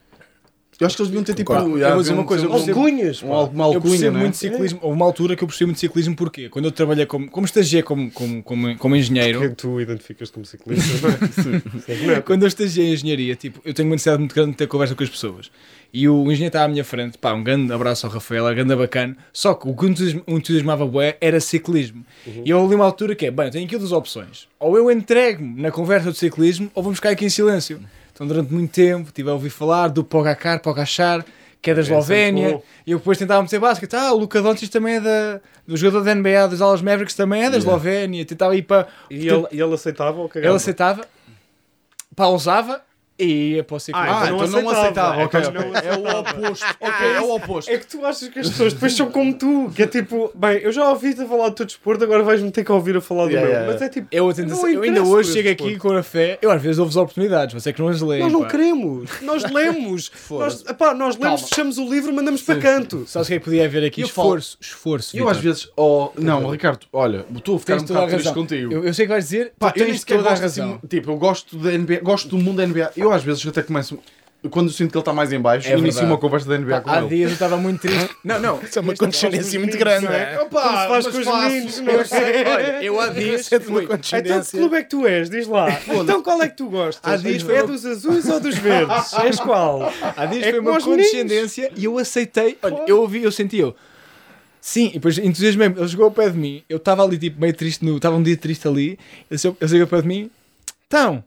Eu 0.79 0.87
acho 0.87 0.95
que 0.95 1.01
eles 1.01 1.09
deviam 1.11 1.23
ter 1.25 1.33
tipo... 1.33 1.51
Concordo. 1.53 1.77
já, 1.79 1.87
Eu 1.89 1.93
vou 1.93 2.01
dizer 2.01 2.09
deviam 2.11 2.21
uma 2.21 2.27
coisa, 2.27 2.45
eu 2.45 2.49
um- 2.49 2.53
percebo- 2.53 2.79
Alcunhas, 2.79 3.23
um, 3.23 3.27
eu 3.27 3.33
alcunha, 3.33 3.81
percebo 3.81 4.11
não 4.13 4.19
é? 4.19 4.23
muito 4.23 4.37
ciclismo. 4.37 4.79
Houve 4.81 4.95
uma 4.95 5.05
altura 5.05 5.35
que 5.35 5.43
eu 5.43 5.47
percebi 5.47 5.65
muito 5.65 5.79
ciclismo 5.79 6.15
porque 6.15 6.47
quando 6.49 6.65
eu 6.65 6.71
trabalhei 6.71 7.05
como, 7.05 7.29
como 7.29 7.45
estagiei 7.45 7.83
como, 7.83 8.09
como, 8.11 8.41
como, 8.43 8.77
como 8.77 8.95
engenheiro, 8.95 9.41
Que 9.41 9.49
tu 9.49 9.81
identificas 9.81 10.29
como 10.29 10.45
ciclista, 10.45 11.07
não 11.07 11.13
é? 11.13 11.17
Sim. 11.95 12.11
É? 12.11 12.21
quando 12.21 12.43
eu 12.43 12.47
estagiei 12.47 12.87
em 12.87 12.93
engenharia, 12.93 13.35
tipo, 13.35 13.59
eu 13.65 13.73
tenho 13.73 13.87
uma 13.89 13.95
necessidade 13.95 14.19
muito 14.19 14.33
grande 14.33 14.51
de 14.51 14.57
ter 14.57 14.67
conversa 14.67 14.95
com 14.95 15.03
as 15.03 15.09
pessoas. 15.09 15.51
E 15.91 16.07
o 16.07 16.21
engenheiro 16.31 16.47
está 16.47 16.63
à 16.63 16.67
minha 16.67 16.83
frente, 16.83 17.17
pá, 17.17 17.33
um 17.33 17.43
grande 17.43 17.73
abraço 17.73 18.05
ao 18.05 18.11
Rafael, 18.13 18.47
é 18.47 18.53
grande 18.53 18.75
bacana. 18.75 19.17
Só 19.33 19.55
que 19.55 19.67
o 19.67 19.73
que 19.75 19.85
o 19.85 20.37
entusiasmava 20.37 20.85
bué 20.85 21.17
era 21.19 21.39
ciclismo. 21.39 22.05
E 22.45 22.49
eu 22.51 22.63
ali 22.63 22.75
uma 22.75 22.85
altura 22.85 23.15
que 23.15 23.25
é, 23.25 23.31
bem, 23.31 23.47
eu 23.47 23.51
tenho 23.51 23.65
aqui 23.65 23.75
duas 23.77 23.91
opções. 23.91 24.47
Ou 24.59 24.77
eu 24.77 24.89
entrego-me 24.91 25.61
na 25.61 25.71
conversa 25.71 26.11
de 26.11 26.17
ciclismo, 26.17 26.69
ou 26.75 26.83
vamos 26.83 26.99
ficar 26.99 27.09
aqui 27.09 27.25
em 27.25 27.29
silêncio. 27.29 27.79
Então 28.19 28.27
durante 28.27 28.51
muito 28.51 28.73
tempo 28.73 29.07
estive 29.07 29.29
a 29.29 29.33
ouvir 29.33 29.49
falar 29.49 29.87
do 29.87 30.03
Pogacar, 30.03 30.61
Pogachar, 30.61 31.25
que 31.61 31.71
é 31.71 31.73
da 31.73 31.81
sempre 31.81 31.99
Eslovénia. 31.99 32.51
bom. 32.51 32.63
E 32.85 32.91
eu 32.91 32.97
depois 32.97 33.17
tentava 33.17 33.41
meter 33.41 33.61
basquete. 33.61 33.93
Ah, 33.93 34.11
o 34.11 34.17
Luka 34.17 34.41
Doncic 34.41 34.69
também 34.69 34.95
é 34.95 34.99
da... 34.99 35.39
Do 35.65 35.77
jogador 35.77 36.03
da 36.03 36.13
NBA, 36.13 36.49
dos 36.49 36.59
Dallas 36.59 36.81
Mavericks 36.81 37.15
também 37.15 37.45
é 37.45 37.49
da 37.49 37.57
Eslovénia. 37.57 38.25
Tentava 38.25 38.57
ir 38.57 38.63
para... 38.63 38.89
E 39.09 39.25
ele, 39.25 39.47
e 39.53 39.61
ele 39.61 39.73
aceitava 39.73 40.19
ou 40.19 40.27
cagava? 40.27 40.51
Ele 40.51 40.57
aceitava, 40.57 41.05
pausava 42.13 42.81
E 43.19 43.61
posso 43.67 43.87
ser 43.87 43.91
que 43.91 43.97
Ah, 43.97 44.21
Ah, 44.21 44.25
então 44.27 44.45
então 44.45 44.61
não 44.61 44.69
aceitava. 44.69 45.23
Ok, 45.23 45.39
Então 45.39 45.51
ok. 45.69 45.89
É 45.89 45.95
o 45.97 46.19
oposto. 46.19 46.65
Ok, 46.79 47.07
é 47.07 47.21
o 47.21 47.35
oposto. 47.35 47.69
É 47.71 47.77
que 47.77 47.85
tu 47.87 48.05
achas 48.05 48.29
que 48.29 48.39
as 48.39 48.49
pessoas 48.49 48.73
depois 48.73 48.93
são 48.95 49.11
como 49.11 49.33
tu, 49.33 49.71
que 49.75 49.83
é 49.83 49.87
tipo, 49.87 50.31
bem, 50.33 50.57
eu 50.59 50.71
já 50.71 50.89
ouvi-te 50.89 51.21
a 51.21 51.25
falar 51.27 51.49
do 51.49 51.55
teu 51.55 51.65
desporto, 51.65 52.03
agora 52.03 52.23
vais-me 52.23 52.49
ter 52.51 52.63
que 52.63 52.71
ouvir 52.71 52.95
a 52.95 53.01
falar 53.01 53.25
do 53.25 53.31
Yeah, 53.31 53.45
meu. 53.47 53.57
yeah, 53.59 53.73
Mas 53.73 53.81
é 53.81 53.89
tipo, 53.89 54.07
eu, 54.11 54.23
não 54.47 54.67
eu 54.69 54.81
ainda 54.83 54.87
interessa 54.87 55.07
hoje 55.07 55.33
chego 55.33 55.49
aqui 55.49 55.77
com 55.77 55.91
a 55.91 56.01
fé. 56.03 56.39
Eu 56.41 56.49
às 56.51 56.61
vezes 56.61 56.77
dou-vos 56.77 56.95
oportunidades, 56.95 57.53
você 57.53 57.69
é 57.71 57.73
que 57.73 57.81
não 57.81 57.89
as 57.89 58.01
leem. 58.01 58.23
Nós 58.23 58.31
não 58.31 58.41
pá. 58.43 58.47
queremos, 58.47 59.09
nós 59.21 59.43
lemos. 59.51 60.11
nós, 60.29 60.63
epá, 60.67 60.93
nós 60.93 61.15
lemos, 61.17 61.41
Calma. 61.41 61.47
fechamos 61.49 61.77
o 61.77 61.89
livro, 61.89 62.13
mandamos 62.13 62.41
para 62.41 62.59
canto. 62.59 63.03
Sabes 63.05 63.27
o 63.27 63.31
que 63.31 63.35
é 63.35 63.39
que 63.39 63.45
podia 63.45 63.65
haver 63.65 63.83
aqui? 63.85 64.01
Eu 64.01 64.07
falo- 64.07 64.29
Esforço, 64.37 64.57
esforço. 64.61 65.15
Eu 65.17 65.25
Vitor. 65.25 65.31
às 65.31 65.37
vezes. 65.43 65.69
Oh, 65.75 66.09
não, 66.17 66.49
Ricardo, 66.49 66.85
olha, 66.93 67.25
estou 67.35 67.57
a 67.57 67.59
ficar 67.59 67.73
Tens 67.73 67.83
um 67.83 67.87
toda 67.87 67.99
a 67.99 68.01
bocado 68.03 68.21
triste 68.21 68.27
razão. 68.29 68.43
contigo. 68.43 68.73
Eu, 68.73 68.85
eu 68.85 68.93
sei 68.93 69.05
o 69.05 69.07
que 69.07 69.13
vais 69.13 69.23
dizer, 69.25 69.51
Pá, 69.59 69.71
tu 69.71 69.79
eu 69.79 69.83
nem 69.83 69.91
tens 69.93 69.99
sequer 70.01 70.15
toda 70.17 70.27
a 70.27 70.31
gosto 70.31 70.41
razão. 70.43 70.69
assim, 70.77 70.87
tipo, 70.87 71.11
eu 71.11 71.17
gosto 71.17 71.57
da 71.57 71.71
NBA, 71.77 71.99
gosto 72.01 72.29
do 72.29 72.37
mundo 72.37 72.57
da 72.57 72.65
NBA. 72.67 72.91
Eu 72.95 73.08
às 73.11 73.23
vezes 73.23 73.45
até 73.47 73.61
começo. 73.63 73.99
Quando 74.51 74.67
eu 74.67 74.73
sinto 74.73 74.91
que 74.91 74.97
ele 74.97 75.01
está 75.01 75.11
mais 75.11 75.33
em 75.33 75.39
baixo, 75.41 75.67
É 75.67 75.77
inicio 75.77 76.05
uma 76.05 76.17
conversa 76.17 76.47
da 76.47 76.57
NBA 76.57 76.79
com 76.79 76.89
Há 76.89 76.99
ele. 76.99 77.09
dias 77.09 77.29
eu 77.31 77.33
estava 77.33 77.57
muito 77.57 77.81
triste. 77.81 78.09
Não, 78.23 78.39
não. 78.39 78.61
Isso 78.63 78.79
é 78.79 78.81
uma 78.81 78.95
condescendência 78.95 79.59
muito 79.59 79.77
grande. 79.77 80.05
Não 80.05 80.13
é? 80.13 80.39
Opa, 80.41 80.61
Como 80.61 80.77
se 80.79 80.87
faz 80.87 81.07
com 81.07 81.17
os 81.17 81.25
faço. 81.25 81.47
meninos, 81.49 81.79
não 81.81 81.93
Eu 81.93 82.05
sei, 82.05 82.19
é? 82.19 82.47
olha, 82.47 82.83
eu 82.83 83.01
há 83.01 83.07
dias 83.11 83.51
é 83.51 83.59
de 83.59 83.67
uma 83.67 83.73
fui- 83.75 83.83
Então 83.83 83.97
que 83.97 84.09
condescendência. 84.09 84.59
clube 84.59 84.75
é 84.77 84.83
que 84.83 84.89
tu 84.89 85.05
és? 85.05 85.29
Diz 85.29 85.45
lá. 85.45 85.67
Então 85.89 86.23
qual 86.23 86.41
é 86.41 86.47
que 86.47 86.55
tu 86.55 86.69
gostas? 86.69 87.01
Há 87.13 87.17
dias 87.17 87.41
foi 87.41 87.55
é 87.57 87.63
dos 87.63 87.85
azuis 87.85 88.29
ou 88.29 88.39
dos 88.39 88.55
verdes? 88.57 89.11
És 89.25 89.39
qual? 89.41 89.91
Há 90.15 90.25
dias 90.25 90.45
É 90.47 90.51
foi 90.51 90.59
uma 90.61 90.71
aos 90.71 90.85
meninos. 90.85 91.07
condescendência 91.11 91.71
e 91.75 91.83
eu 91.83 91.97
aceitei. 91.97 92.57
Olha, 92.63 92.83
eu 92.87 93.01
ouvi, 93.01 93.21
eu 93.23 93.33
senti 93.33 93.57
eu. 93.57 93.75
Sim, 94.61 94.87
e 94.87 94.93
depois 94.93 95.17
entusiasmei 95.17 95.67
Ele 95.67 95.87
chegou 95.89 96.05
ao 96.05 96.11
pé 96.11 96.29
de 96.29 96.37
mim. 96.37 96.63
Eu 96.69 96.77
estava 96.77 97.03
ali, 97.03 97.17
tipo, 97.17 97.41
meio 97.41 97.53
triste. 97.53 97.83
no 97.83 97.97
Estava 97.97 98.15
um 98.15 98.23
dia 98.23 98.37
triste 98.37 98.65
ali. 98.69 98.97
Ele 99.29 99.37
chegou 99.37 99.81
ao 99.81 99.87
pé 99.87 100.01
de 100.01 100.07
mim. 100.07 100.31
Então. 100.87 101.23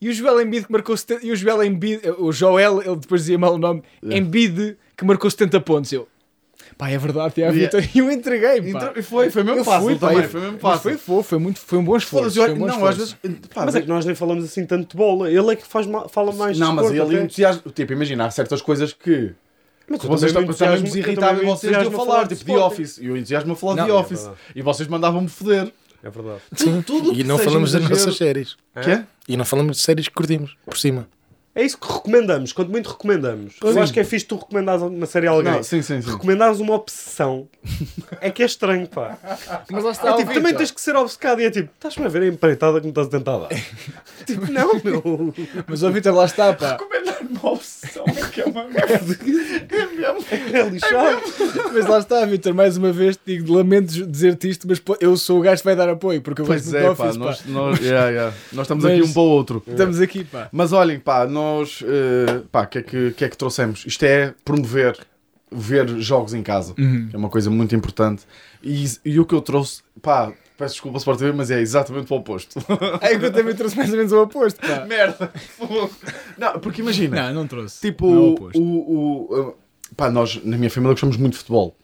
E 0.00 0.08
o 0.08 0.12
Joel 0.14 0.40
Embiid 0.40 0.66
que 0.66 0.72
marcou 0.72 0.96
70, 0.96 1.26
E 1.26 1.30
o 1.32 1.36
Joel 1.36 1.62
Embiid. 1.64 2.00
O 2.18 2.32
Joel, 2.32 2.80
ele 2.82 2.96
depois 2.96 3.20
dizia 3.22 3.38
mal 3.38 3.54
o 3.54 3.58
nome. 3.58 3.82
Embiid 4.02 4.76
que 4.96 5.04
marcou 5.04 5.30
70 5.30 5.60
pontos. 5.60 5.92
Eu. 5.92 6.08
Pá, 6.78 6.88
é 6.88 6.96
verdade, 6.96 7.42
é 7.42 7.46
a 7.48 7.50
Yeah. 7.50 7.78
Vitor. 7.78 7.90
E 7.94 7.98
eu 8.00 8.10
entreguei, 8.10 8.62
pá. 8.62 8.68
Entrou- 8.68 8.92
e 8.96 9.02
foi, 9.02 9.28
foi 9.30 9.42
mesmo 9.42 9.60
Eu 9.60 9.64
fácil 9.64 9.82
fui, 9.88 9.96
pá, 9.98 10.08
também, 10.08 10.22
eu- 10.24 10.30
foi 10.30 10.40
mesmo 10.40 10.58
fácil. 10.58 10.82
Foi 10.82 10.96
fofo, 10.96 11.22
foi, 11.28 11.38
muito, 11.38 11.58
foi 11.60 11.78
um 11.78 11.84
bom 11.84 11.96
esforço. 11.96 12.34
Foi 12.40 12.50
um 12.52 12.58
bom 12.58 12.66
não, 12.66 12.86
às 12.86 12.96
esforço. 12.96 13.16
vezes. 13.22 13.40
pá, 13.52 13.66
Mas 13.66 13.74
é 13.74 13.82
que 13.82 13.88
nós 13.88 14.04
nem 14.06 14.14
falamos 14.14 14.44
assim 14.44 14.64
tanto 14.64 14.90
de 14.90 14.96
bola. 14.96 15.30
Ele 15.30 15.52
é 15.52 15.56
que 15.56 15.66
faz 15.66 15.86
fala 16.08 16.32
mais 16.32 16.58
não, 16.58 16.72
mas 16.74 16.90
ele 16.90 17.00
até. 17.02 17.22
entusiasma. 17.22 17.62
Tipo, 17.74 17.92
imagina, 17.92 18.24
há 18.26 18.30
certas 18.30 18.62
coisas 18.62 18.92
que. 18.94 19.32
Mas 19.88 20.02
Vocês 20.04 20.32
também 20.32 20.48
me 20.48 20.54
também 20.54 20.98
irritavam 21.02 21.40
me 21.40 21.46
vocês 21.46 21.76
de 21.76 21.84
eu 21.84 21.90
falar, 21.90 22.22
de 22.28 22.36
tipo, 22.36 22.52
The. 22.52 22.58
Office. 22.58 22.98
E 22.98 23.06
eu 23.06 23.16
entusiasmo 23.16 23.52
a 23.52 23.56
falar 23.56 23.74
de 23.74 23.82
The 23.82 23.90
é 23.90 23.92
Office. 23.92 24.30
E 24.54 24.62
vocês 24.62 24.88
mandavam-me 24.88 25.28
foder. 25.28 25.72
É 26.02 26.10
verdade. 26.10 26.40
Tudo, 26.56 26.82
tudo 26.82 27.12
E 27.12 27.22
não 27.24 27.38
falamos 27.38 27.72
das 27.72 27.88
nossas 27.88 28.16
séries. 28.16 28.56
Quê? 28.82 29.02
E 29.28 29.36
não 29.36 29.44
falamos 29.44 29.76
de 29.76 29.82
séries 29.82 30.08
que 30.08 30.14
curtimos, 30.14 30.56
por 30.64 30.78
cima. 30.78 31.06
É 31.52 31.64
isso 31.64 31.76
que 31.76 31.92
recomendamos, 31.92 32.52
quanto 32.52 32.70
muito 32.70 32.88
recomendamos. 32.88 33.56
Pois. 33.60 33.74
Eu 33.74 33.82
acho 33.82 33.92
que 33.92 33.98
é 33.98 34.04
fixe 34.04 34.24
tu 34.24 34.36
recomendares 34.36 34.82
uma 34.82 35.04
série 35.04 35.26
a 35.26 35.32
alguém. 35.32 35.52
Não, 35.52 35.62
sim, 35.64 35.82
sim, 35.82 36.00
sim. 36.00 36.10
Recomendares 36.12 36.60
uma 36.60 36.74
obsessão 36.74 37.48
é 38.20 38.30
que 38.30 38.42
é 38.42 38.46
estranho, 38.46 38.86
pá. 38.86 39.18
Mas 39.68 39.82
lá 39.82 39.90
está, 39.90 40.08
É 40.10 40.12
o 40.12 40.16
tipo, 40.18 40.32
também 40.32 40.54
tens 40.54 40.70
que 40.70 40.80
ser 40.80 40.94
obcecado 40.94 41.40
e 41.40 41.46
é 41.46 41.50
tipo, 41.50 41.68
estás-me 41.74 42.06
a 42.06 42.08
ver 42.08 42.22
a 42.22 42.26
empreitada 42.28 42.80
que 42.80 42.86
me 42.86 42.92
estás 42.92 43.08
a 43.08 43.10
tentar 43.10 43.38
dar. 43.38 43.48
tipo, 44.24 44.50
não, 44.50 44.80
meu. 44.84 45.34
Mas 45.66 45.82
o 45.82 45.90
Vitor 45.90 46.14
lá 46.14 46.24
está, 46.24 46.52
pá. 46.54 46.72
Recomendar 46.72 47.18
uma 47.28 47.50
que 48.32 48.40
é 48.40 48.44
uma 48.44 48.64
merda. 48.68 48.94
É 49.70 49.86
mesmo. 49.86 50.24
É 50.56 50.68
lixado. 50.68 51.20
Mas 51.72 51.86
lá 51.86 51.98
está, 51.98 52.24
Vitor, 52.26 52.54
mais 52.54 52.76
uma 52.76 52.92
vez 52.92 53.16
te 53.16 53.22
digo, 53.36 53.52
lamento 53.52 54.06
dizer-te 54.06 54.48
isto, 54.48 54.66
mas 54.68 54.78
pô, 54.78 54.96
eu 55.00 55.16
sou 55.16 55.38
o 55.38 55.42
gajo 55.42 55.60
que 55.62 55.64
vai 55.64 55.76
dar 55.76 55.88
apoio, 55.88 56.20
porque 56.22 56.42
eu 56.42 56.46
gosto 56.46 56.62
Pois 56.70 56.72
muito 56.72 56.76
é, 56.84 56.88
do 56.90 56.96
pá, 56.96 57.04
Office, 57.04 57.18
pá. 57.18 57.24
nós, 57.24 57.44
nós, 57.46 57.80
yeah, 57.80 58.08
yeah. 58.10 58.36
nós 58.52 58.64
estamos 58.64 58.84
Mas- 58.84 58.92
aqui 58.94 59.02
um 59.02 59.12
para 59.12 59.22
o 59.22 59.24
outro. 59.24 59.62
Estamos 59.66 60.00
aqui, 60.00 60.24
pá. 60.24 60.48
Mas 60.52 60.72
olhem, 60.72 60.98
pá, 60.98 61.26
nós, 61.26 61.82
eh, 61.86 62.42
pá, 62.50 62.62
o 62.62 62.66
que, 62.66 62.78
é 62.78 62.82
que, 62.82 63.10
que 63.12 63.24
é 63.24 63.28
que 63.28 63.36
trouxemos? 63.36 63.84
Isto 63.86 64.04
é 64.04 64.34
promover, 64.44 64.96
ver 65.50 65.88
jogos 65.98 66.34
em 66.34 66.42
casa, 66.42 66.74
Uhum. 66.78 67.08
que 67.08 67.16
é 67.16 67.18
uma 67.18 67.28
coisa 67.28 67.50
muito 67.50 67.74
importante. 67.74 68.22
E, 68.62 68.84
e 69.04 69.18
o 69.18 69.24
que 69.24 69.34
eu 69.34 69.40
trouxe, 69.40 69.82
pá, 70.02 70.32
peço 70.60 70.74
desculpa 70.74 70.98
Sport 70.98 71.18
TV, 71.18 71.32
mas 71.32 71.50
é 71.50 71.60
exatamente 71.60 72.12
o 72.12 72.16
oposto. 72.16 72.60
É 73.00 73.18
que 73.18 73.24
eu 73.24 73.32
também 73.32 73.54
trouxe 73.54 73.76
mais 73.76 73.90
ou 73.90 73.96
menos 73.96 74.12
o 74.12 74.22
oposto, 74.22 74.60
pá. 74.60 74.84
Merda! 74.84 75.32
não, 76.38 76.60
porque 76.60 76.82
imagina, 76.82 77.28
Não, 77.28 77.34
não 77.42 77.46
trouxe. 77.48 77.80
tipo, 77.80 78.06
Não 78.06 78.14
é 78.14 78.18
o 78.18 78.22
o, 78.22 78.32
oposto. 78.34 78.62
o, 78.62 79.54
pá, 79.96 80.10
nós, 80.10 80.40
na 80.44 80.56
minha 80.58 80.70
família, 80.70 80.92
gostamos 80.92 81.16
muito 81.16 81.32
de 81.32 81.38
futebol. 81.38 81.74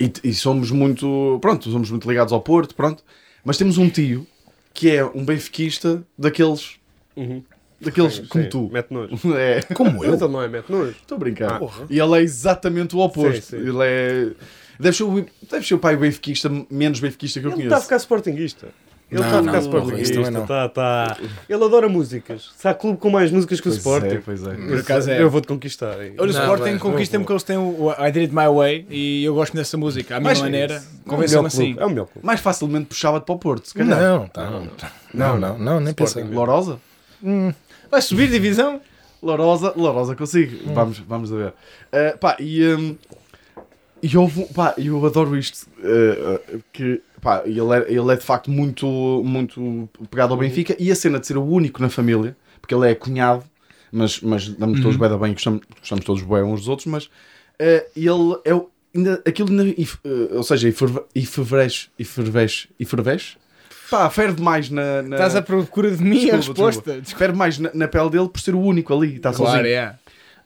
E, 0.00 0.12
e 0.24 0.34
somos 0.34 0.70
muito, 0.70 1.38
pronto, 1.40 1.70
somos 1.70 1.90
muito 1.90 2.08
ligados 2.08 2.32
ao 2.32 2.40
Porto, 2.40 2.74
pronto. 2.74 3.04
Mas 3.44 3.56
temos 3.56 3.78
um 3.78 3.88
tio 3.88 4.26
que 4.74 4.90
é 4.90 5.04
um 5.04 5.24
benfiquista 5.24 6.02
daqueles, 6.18 6.76
Uhum. 7.14 7.42
daqueles 7.80 8.14
Sim, 8.14 8.26
como 8.26 8.44
sim, 8.44 8.50
tu. 8.50 8.70
Mete 8.72 8.90
nojo. 8.90 9.14
É. 9.36 9.62
Como 9.74 10.04
eu? 10.04 10.14
Então 10.14 10.28
não 10.28 10.42
é 10.42 10.48
mete 10.48 10.70
nojo. 10.70 10.90
Estou 10.90 11.16
a 11.16 11.18
brincar. 11.18 11.58
Porra. 11.58 11.86
E 11.90 11.98
ele 12.00 12.18
é 12.18 12.22
exatamente 12.22 12.96
o 12.96 13.00
oposto. 13.00 13.42
Sim, 13.42 13.58
sim. 13.62 13.68
Ele 13.68 13.78
é. 13.82 14.30
Deve 14.78 14.96
ser, 14.96 15.02
o, 15.04 15.26
deve 15.50 15.66
ser 15.66 15.74
o 15.74 15.78
pai 15.78 15.96
benfiquista, 15.96 16.50
menos 16.70 17.00
benfiquista 17.00 17.40
que 17.40 17.46
eu 17.46 17.52
Ele 17.52 17.62
está 17.62 17.66
a 17.66 17.78
conheço. 17.78 17.86
ficar 17.86 17.96
sportinguista. 17.98 18.68
Ele 19.10 19.20
Não, 19.20 19.26
está 19.26 19.38
a 19.38 19.42
não, 19.42 19.52
ficar 19.52 19.60
não, 19.60 19.66
sportinguista. 19.80 20.14
também 20.14 20.30
não. 20.30 20.46
Tá, 20.46 20.68
tá. 20.70 21.16
Ele 21.46 21.62
adora 21.64 21.86
músicas. 21.86 22.50
Se 22.56 22.66
há 22.66 22.72
clube 22.72 22.98
com 22.98 23.10
mais 23.10 23.30
músicas 23.30 23.60
que 23.60 23.68
o 23.68 23.70
Pois 23.70 23.76
Sporting, 23.76 24.14
é, 24.14 24.22
pois 24.24 24.46
é. 24.46 24.54
Por 24.54 24.78
acaso 24.78 25.10
é. 25.10 25.20
eu 25.20 25.28
vou-te 25.28 25.46
conquistar. 25.48 25.96
Olha, 25.98 26.14
o 26.18 26.26
Não, 26.26 26.26
Sporting 26.30 26.62
vai, 26.62 26.78
conquista-me 26.78 27.22
vou, 27.22 27.26
que 27.26 27.32
eles 27.34 27.42
têm 27.42 27.58
o 27.58 27.90
I 27.92 28.10
Did 28.10 28.22
It 28.22 28.34
My 28.34 28.48
Way 28.48 28.86
e 28.88 29.22
eu 29.24 29.34
gosto 29.34 29.54
dessa 29.54 29.76
música, 29.76 30.16
à 30.16 30.18
minha 30.20 30.30
Mas- 30.30 30.40
maneira. 30.40 30.82
É 31.06 31.16
melhor 31.16 31.44
assim. 31.44 31.76
É 31.78 31.84
o 31.84 31.90
melhor 31.90 32.06
clube. 32.06 32.24
Mais 32.26 32.40
facilmente 32.40 32.86
puxava-te 32.86 33.24
para 33.26 33.34
o 33.34 33.38
Porto, 33.38 33.66
se 33.68 33.74
calhar. 33.74 34.00
Não, 34.00 34.26
tá, 34.28 34.48
não, 34.50 34.68
não, 35.12 35.38
não, 35.38 35.58
não, 35.58 35.80
nem 35.80 35.92
pensei. 35.92 36.24
Lourosa? 36.24 36.78
Vai 37.90 38.00
subir 38.00 38.30
divisão? 38.30 38.80
Lourosa, 39.22 39.72
Lourosa 39.76 40.16
consigo. 40.16 40.72
Vamos, 40.72 40.98
vamos 41.00 41.30
a 41.32 41.36
ver. 41.36 41.48
Uh, 41.92 42.18
pá, 42.18 42.36
e, 42.40 42.66
um, 42.66 42.96
e 44.02 44.16
houve, 44.18 44.44
pá, 44.52 44.74
eu 44.76 45.04
adoro 45.06 45.36
isto. 45.36 45.66
uh, 45.78 46.62
que, 46.72 47.00
pá, 47.20 47.42
ele 47.44 47.60
é, 47.60 47.92
ele 47.92 48.12
é 48.12 48.16
de 48.16 48.24
facto 48.24 48.50
muito, 48.50 48.86
muito 49.24 49.88
pegado 50.10 50.32
ao 50.34 50.38
Benfica. 50.38 50.74
E 50.78 50.90
a 50.90 50.96
cena 50.96 51.20
de 51.20 51.26
ser 51.26 51.36
o 51.36 51.44
único 51.44 51.80
na 51.80 51.88
família, 51.88 52.36
porque 52.60 52.74
ele 52.74 52.90
é 52.90 52.94
cunhado, 52.94 53.44
mas, 53.92 54.20
mas 54.20 54.48
damos 54.48 54.80
todos 54.80 54.96
bem 54.96 55.08
da 55.08 55.16
bem, 55.18 55.32
gostamos, 55.32 55.60
gostamos 55.78 56.04
todos 56.04 56.22
bem 56.22 56.42
uns 56.42 56.60
dos 56.60 56.68
outros, 56.68 56.86
mas 56.86 57.04
uh, 57.04 57.10
ele 57.96 58.38
é 58.44 58.54
o. 58.54 58.68
Ainda, 58.94 59.22
aquilo 59.26 59.48
ainda, 59.48 59.64
uh, 59.64 60.36
ou 60.36 60.42
seja, 60.42 60.68
eferve- 60.68 61.02
efervesce, 61.14 61.88
efervesce, 61.98 62.68
efervesce, 62.78 63.36
pá, 63.90 64.10
ferve 64.10 64.42
mais 64.42 64.68
na, 64.68 65.00
na 65.00 65.16
Estás 65.16 65.34
à 65.34 65.40
procura 65.40 65.90
de 65.90 66.02
mim 66.04 66.28
a 66.28 66.36
Desculpa, 66.36 66.66
resposta. 66.66 67.00
ferve 67.16 67.34
mais 67.38 67.58
na, 67.58 67.70
na 67.72 67.88
pele 67.88 68.10
dele 68.10 68.28
por 68.28 68.38
ser 68.40 68.54
o 68.54 68.60
único 68.60 68.92
ali, 68.94 69.16
está 69.16 69.32
Claro, 69.32 69.50
sozinho. 69.62 69.66
é. 69.74 69.94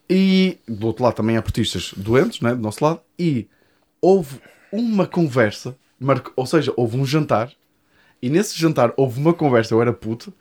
E 0.08 0.58
do 0.68 0.86
outro 0.86 1.02
lado 1.04 1.14
também 1.14 1.36
há 1.36 1.42
portistas 1.42 1.92
doentes, 1.96 2.40
né, 2.40 2.54
do 2.54 2.60
nosso 2.62 2.84
lado, 2.84 3.00
e 3.18 3.48
houve 4.00 4.40
uma 4.70 5.06
conversa, 5.06 5.76
marco- 5.98 6.32
ou 6.36 6.46
seja, 6.46 6.72
houve 6.76 6.96
um 6.96 7.04
jantar, 7.04 7.50
e 8.22 8.28
nesse 8.30 8.58
jantar 8.58 8.92
houve 8.96 9.18
uma 9.20 9.34
conversa, 9.34 9.74
eu 9.74 9.82
era 9.82 9.92
puto, 9.92 10.32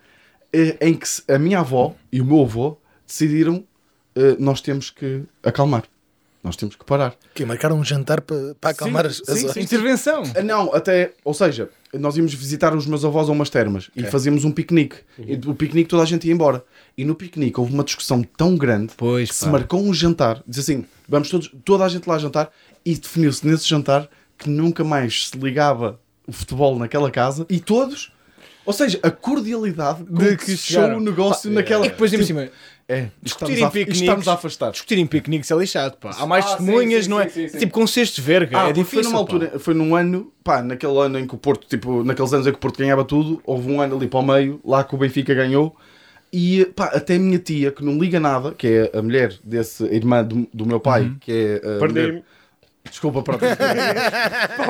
eh, 0.53 0.77
em 0.81 0.93
que 0.93 1.07
a 1.27 1.39
minha 1.39 1.59
avó 1.59 1.95
e 2.11 2.21
o 2.21 2.25
meu 2.25 2.41
avô 2.43 2.77
decidiram 3.07 3.63
eh, 4.15 4.35
nós 4.39 4.61
temos 4.61 4.89
que 4.91 5.23
acalmar, 5.43 5.83
nós 6.43 6.55
temos 6.55 6.75
que 6.75 6.85
parar. 6.85 7.15
Que 7.33 7.43
marcaram 7.45 7.77
um 7.79 7.83
jantar 7.83 8.21
para, 8.21 8.55
para 8.61 8.69
acalmar 8.69 9.05
as, 9.05 9.21
as 9.27 9.39
sim, 9.39 9.49
sim. 9.49 9.61
Intervenção. 9.61 10.23
Ah, 10.35 10.41
Não, 10.43 10.73
até, 10.73 11.13
ou 11.23 11.33
seja, 11.33 11.69
nós 11.97 12.17
íamos 12.17 12.33
visitar 12.33 12.75
os 12.75 12.85
meus 12.85 13.03
avós 13.05 13.29
a 13.29 13.31
umas 13.31 13.49
termas 13.49 13.89
e 13.95 14.03
fazíamos 14.03 14.43
um 14.45 14.51
piquenique. 14.51 14.97
E 15.19 15.35
do 15.35 15.53
piquenique 15.55 15.89
toda 15.89 16.03
a 16.03 16.05
gente 16.05 16.27
ia 16.27 16.33
embora. 16.33 16.63
E 16.97 17.03
no 17.03 17.15
piquenique 17.15 17.59
houve 17.59 17.73
uma 17.73 17.83
discussão 17.83 18.23
tão 18.23 18.55
grande 18.55 18.93
Pois, 18.95 19.29
que 19.29 19.35
se 19.35 19.45
pá. 19.45 19.51
marcou 19.51 19.81
um 19.81 19.93
jantar. 19.93 20.41
Diz 20.47 20.59
assim, 20.59 20.85
vamos 21.07 21.29
todos, 21.29 21.51
toda 21.63 21.83
a 21.83 21.89
gente 21.89 22.07
lá 22.07 22.17
jantar 22.17 22.49
e 22.85 22.95
definiu-se 22.95 23.45
nesse 23.45 23.67
jantar 23.67 24.09
que 24.37 24.49
nunca 24.49 24.83
mais 24.83 25.29
se 25.29 25.37
ligava 25.37 25.99
o 26.27 26.31
futebol 26.31 26.77
naquela 26.77 27.09
casa 27.11 27.45
e 27.49 27.59
todos. 27.59 28.11
Ou 28.65 28.73
seja, 28.73 28.99
a 29.03 29.11
cordialidade 29.11 30.03
com 30.03 30.15
De 30.15 30.29
que 30.37 30.37
que 30.37 30.51
se 30.51 30.57
fechou 30.57 30.97
o 30.97 30.99
negócio 30.99 31.51
naquela. 31.51 31.85
E 31.85 31.89
depois, 31.89 32.09
Tipo, 32.09 32.23
cima, 32.23 32.49
É, 32.87 33.07
Discutir 33.21 33.57
em 33.57 33.65
piqueniques. 33.69 34.01
estamos 34.01 34.27
a 34.27 34.33
afastar. 34.33 34.71
discutir 34.71 34.99
em 34.99 35.07
piqueniques 35.07 35.49
é 35.49 35.55
lixado, 35.55 35.97
pá. 35.97 36.11
Há 36.19 36.27
mais 36.27 36.45
Ah, 36.45 36.49
sim, 36.49 36.57
testemunhas, 36.57 37.03
sim, 37.05 37.09
não 37.09 37.19
é? 37.19 37.27
sim, 37.29 37.41
sim, 37.41 37.47
sim. 37.47 37.57
Tipo 37.57 37.73
com 37.73 37.87
cestos 37.87 38.17
de 38.17 38.21
verga, 38.21 38.59
Ah, 38.61 38.69
é 38.69 38.73
difícil. 38.73 39.03
Foi 39.03 39.11
numa 39.11 39.13
pá. 39.25 39.33
altura, 39.33 39.59
foi 39.59 39.73
num 39.73 39.95
ano, 39.95 40.31
pá, 40.43 40.61
naquele 40.61 40.97
ano 40.99 41.17
em 41.17 41.25
que 41.25 41.33
o 41.33 41.37
Porto, 41.37 41.67
tipo, 41.67 42.03
naqueles 42.03 42.31
anos 42.31 42.45
em 42.45 42.51
que 42.51 42.57
o 42.57 42.59
Porto 42.61 42.77
ganhava 42.77 43.03
tudo, 43.03 43.41
houve 43.43 43.71
um 43.71 43.81
ano 43.81 43.95
ali 43.95 44.07
para 44.07 44.19
o 44.19 44.23
meio, 44.23 44.59
lá 44.63 44.83
que 44.83 44.93
o 44.93 44.97
Benfica 44.99 45.33
ganhou, 45.33 45.75
e 46.31 46.63
pá, 46.75 46.85
até 46.93 47.15
a 47.15 47.19
minha 47.19 47.39
tia, 47.39 47.71
que 47.71 47.83
não 47.83 47.97
liga 47.97 48.19
nada, 48.19 48.51
que 48.55 48.67
é 48.67 48.97
a 48.97 49.01
mulher 49.01 49.33
desse, 49.43 49.83
a 49.83 49.91
irmã 49.91 50.23
do, 50.23 50.47
do 50.53 50.65
meu 50.67 50.79
pai, 50.79 51.03
Uhum. 51.05 51.17
que 51.19 51.31
é. 51.31 51.61
a 51.67 51.67
mulher- 51.67 51.79
Perdi-me. 51.79 52.23
Desculpa. 52.89 53.21
Pá, 53.23 53.37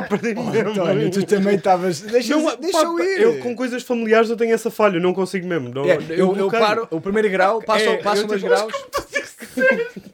perdi-me 0.09 0.43
mesmo. 0.51 0.71
António, 0.71 1.11
tu 1.11 1.25
também 1.25 1.55
estavas. 1.55 2.01
Deixa, 2.01 2.35
Não, 2.35 2.55
deixa 2.57 2.79
pá, 2.81 2.85
eu 2.85 2.99
ir. 2.99 3.21
Eu 3.21 3.39
com 3.39 3.55
coisas 3.55 3.83
familiares 3.83 4.29
eu 4.29 4.37
tenho 4.37 4.53
essa 4.53 4.71
falha, 4.71 4.97
eu 4.97 5.01
não 5.01 5.13
consigo 5.13 5.47
mesmo. 5.47 5.69
Não, 5.69 5.85
É, 5.85 5.97
eu, 6.09 6.17
eu 6.17 6.33
bloqueio. 6.33 6.61
paro, 6.63 6.87
o 6.91 6.99
primeiro 7.01 7.29
grau, 7.29 7.61
passo, 7.61 7.85
É, 7.85 7.97
passo 7.97 8.23
eu 8.23 8.27
dois 8.27 8.41
graus. 8.41 8.73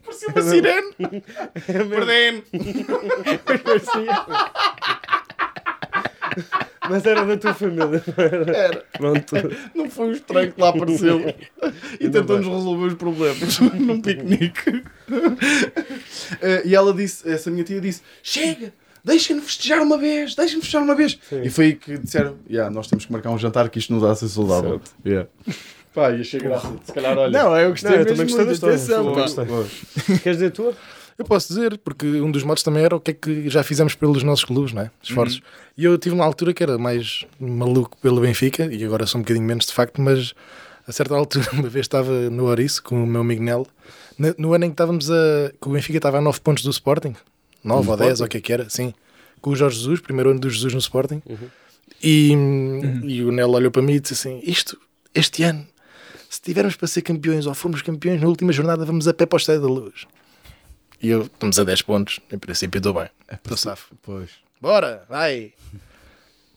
Parecia 0.03 0.29
uma 0.29 0.41
sirene. 0.41 0.93
Perdemos. 1.89 2.43
Mas 6.89 7.05
era 7.05 7.25
da 7.25 7.37
tua 7.37 7.53
família. 7.53 8.03
Era. 8.17 8.83
Pronto. 8.97 9.35
Não 9.75 9.89
foi 9.89 10.07
um 10.07 10.11
estranho 10.11 10.51
que 10.51 10.59
lá 10.59 10.69
apareceu 10.69 11.19
e 11.99 12.09
tentou-nos 12.09 12.47
resolver 12.47 12.85
os 12.87 12.93
problemas 12.95 13.59
num 13.59 14.01
piquenique. 14.01 14.83
Eh, 16.41 16.63
e 16.65 16.75
ela 16.75 16.93
disse, 16.93 17.29
essa 17.29 17.51
minha 17.51 17.63
tia 17.63 17.79
disse: 17.79 18.01
Chega, 18.23 18.73
deixem-me 19.03 19.41
festejar 19.41 19.81
uma 19.81 19.97
vez, 19.97 20.33
deixem-me 20.33 20.61
festejar 20.61 20.83
uma 20.83 20.95
vez. 20.95 21.19
Sim. 21.29 21.43
E 21.43 21.49
foi 21.49 21.65
aí 21.65 21.75
que 21.75 21.97
disseram: 21.97 22.37
yeah, 22.49 22.73
Nós 22.73 22.87
temos 22.87 23.05
que 23.05 23.11
marcar 23.11 23.29
um 23.29 23.37
jantar 23.37 23.69
que 23.69 23.77
isto 23.77 23.93
não 23.93 23.99
dá 23.99 24.11
a 24.11 24.15
ser 24.15 24.29
saudável. 24.29 24.81
Certo. 24.81 24.91
Yeah. 25.05 25.29
Pá, 25.93 26.11
e 26.11 26.21
achei 26.21 26.39
graça. 26.39 26.71
Se 26.83 26.93
calhar, 26.93 27.17
olha. 27.17 27.31
Não, 27.31 27.57
eu 27.57 27.69
gostei 27.71 27.91
Não, 27.91 27.97
eu 27.97 28.05
mesmo 28.05 28.15
também 28.15 28.45
gostei 28.47 28.69
da 28.69 28.75
história. 28.75 29.23
Atenção. 29.23 29.67
Queres 30.05 30.37
dizer 30.37 30.47
a 30.47 30.51
tua? 30.51 30.73
Eu 31.21 31.25
posso 31.25 31.49
dizer, 31.49 31.77
porque 31.77 32.19
um 32.19 32.31
dos 32.31 32.41
modos 32.41 32.63
também 32.63 32.83
era 32.83 32.95
o 32.95 32.99
que 32.99 33.11
é 33.11 33.13
que 33.13 33.47
já 33.47 33.61
fizemos 33.61 33.93
pelos 33.93 34.23
nossos 34.23 34.43
clubes, 34.43 34.73
não 34.73 34.81
é? 34.81 34.91
Esforços. 35.03 35.39
E 35.77 35.85
eu 35.85 35.95
tive 35.95 36.15
uma 36.15 36.25
altura 36.25 36.51
que 36.51 36.63
era 36.63 36.79
mais 36.79 37.27
maluco 37.39 37.95
pelo 37.99 38.21
Benfica, 38.21 38.65
e 38.65 38.83
agora 38.83 39.05
sou 39.05 39.19
um 39.19 39.21
bocadinho 39.21 39.45
menos 39.45 39.67
de 39.67 39.71
facto, 39.71 40.01
mas 40.01 40.33
a 40.87 40.91
certa 40.91 41.13
altura, 41.13 41.47
uma 41.53 41.69
vez 41.69 41.85
estava 41.85 42.11
no 42.31 42.45
Ouriço 42.45 42.81
com 42.81 43.03
o 43.03 43.05
meu 43.05 43.21
amigo 43.21 43.43
Nel, 43.43 43.67
no, 44.17 44.33
no 44.35 44.53
ano 44.55 44.65
em 44.65 44.69
que 44.69 44.73
estávamos 44.73 45.11
a. 45.11 45.51
que 45.61 45.69
o 45.69 45.71
Benfica 45.73 45.99
estava 45.99 46.17
a 46.17 46.21
9 46.21 46.41
pontos 46.41 46.63
do 46.63 46.71
Sporting, 46.71 47.15
9 47.63 47.87
ou 47.87 47.97
10, 47.97 48.21
ou 48.21 48.25
o 48.25 48.29
que 48.29 48.37
é 48.37 48.41
que 48.41 48.51
era, 48.51 48.67
sim, 48.67 48.91
com 49.39 49.51
o 49.51 49.55
Jorge 49.55 49.77
Jesus, 49.77 49.99
primeiro 49.99 50.31
ano 50.31 50.39
do 50.39 50.49
Jesus 50.49 50.73
no 50.73 50.79
Sporting, 50.79 51.21
e, 52.01 52.31
e 53.03 53.23
o 53.23 53.31
Nel 53.31 53.51
olhou 53.51 53.69
para 53.69 53.83
mim 53.83 53.93
e 53.93 53.99
disse 53.99 54.15
assim: 54.15 54.41
Isto, 54.43 54.75
este 55.13 55.43
ano, 55.43 55.67
se 56.27 56.41
tivermos 56.41 56.75
para 56.75 56.87
ser 56.87 57.03
campeões 57.03 57.45
ou 57.45 57.53
formos 57.53 57.83
campeões, 57.83 58.19
na 58.19 58.27
última 58.27 58.51
jornada 58.51 58.83
vamos 58.85 59.07
a 59.07 59.13
pé 59.13 59.27
para 59.27 59.35
o 59.35 59.39
Estádio 59.39 59.61
da 59.61 59.67
Luz. 59.67 60.07
E 61.01 61.09
eu, 61.09 61.23
estamos 61.23 61.57
a 61.57 61.63
10 61.63 61.81
pontos, 61.81 62.19
em 62.31 62.37
princípio 62.37 62.77
estou 62.77 62.93
bem, 62.93 63.09
estou 63.31 63.57
safo. 63.57 63.95
Pois. 64.03 64.29
Bora, 64.61 65.03
vai! 65.09 65.51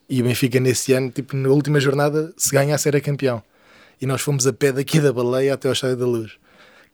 E 0.09 0.21
o 0.21 0.25
Benfica 0.25 0.61
nesse 0.61 0.93
ano, 0.93 1.11
tipo, 1.11 1.35
na 1.35 1.49
última 1.49 1.81
jornada, 1.81 2.33
se 2.37 2.51
ganhasse 2.51 2.87
era 2.87 3.01
campeão. 3.01 3.43
E 4.01 4.07
nós 4.07 4.21
fomos 4.21 4.47
a 4.47 4.53
pé 4.53 4.71
daqui 4.71 5.01
da 5.01 5.13
Baleia 5.13 5.55
até 5.55 5.69
ao 5.69 5.73
Estádio 5.73 5.97
da 5.97 6.07
Luz, 6.07 6.33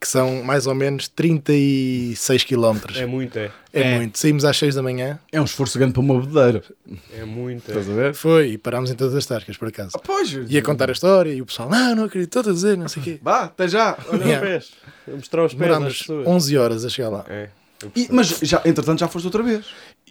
que 0.00 0.08
são 0.08 0.42
mais 0.42 0.66
ou 0.66 0.74
menos 0.74 1.08
36 1.08 2.44
km. 2.44 2.78
É 2.96 3.04
muito, 3.04 3.38
é. 3.38 3.50
É, 3.72 3.80
É. 3.82 3.96
muito. 3.98 4.18
Saímos 4.18 4.44
às 4.46 4.56
6 4.56 4.74
da 4.74 4.82
manhã, 4.82 5.18
É 5.30 5.38
um 5.40 5.44
esforço 5.44 5.78
grande 5.78 5.92
para 5.92 6.00
uma 6.00 6.18
bebedeira. 6.18 6.64
É 7.12 7.24
muito, 7.24 7.68
é. 7.70 7.78
Estás 7.78 7.90
a 7.90 7.92
ver? 7.92 8.14
foi, 8.14 8.52
e 8.52 8.58
parámos 8.58 8.90
em 8.90 8.94
todas 8.94 9.14
as 9.14 9.26
tascas, 9.26 9.58
por 9.58 9.68
acaso. 9.68 9.90
Pois. 10.02 10.30
E 10.48 10.56
a 10.56 10.62
contar 10.62 10.88
a 10.88 10.92
história, 10.92 11.30
e 11.32 11.42
o 11.42 11.46
pessoal, 11.46 11.68
não, 11.68 11.94
não 11.94 12.04
acredito, 12.04 12.38
estou 12.38 12.50
a 12.50 12.54
dizer, 12.54 12.78
não 12.78 12.88
sei 12.88 13.02
o 13.02 13.04
quê. 13.04 13.20
Vá, 13.22 13.44
até 13.44 13.68
já. 13.68 13.96
Olha 14.08 14.18
os 14.20 14.24
Yeah. 14.26 14.46
pés. 14.46 14.70
Vou 15.06 15.16
mostrar 15.16 15.44
os 15.44 15.52
pés 15.52 15.60
Demorámos 15.68 15.98
pessoas. 15.98 16.26
11 16.26 16.56
horas 16.56 16.84
a 16.84 16.88
chegar 16.88 17.08
lá. 17.10 17.24
É. 17.28 17.48
E- 17.94 18.08
mas 18.10 18.28
já, 18.42 18.62
entretanto 18.64 19.00
já 19.00 19.08
foste 19.08 19.26
outra 19.26 19.42
vez. 19.42 19.66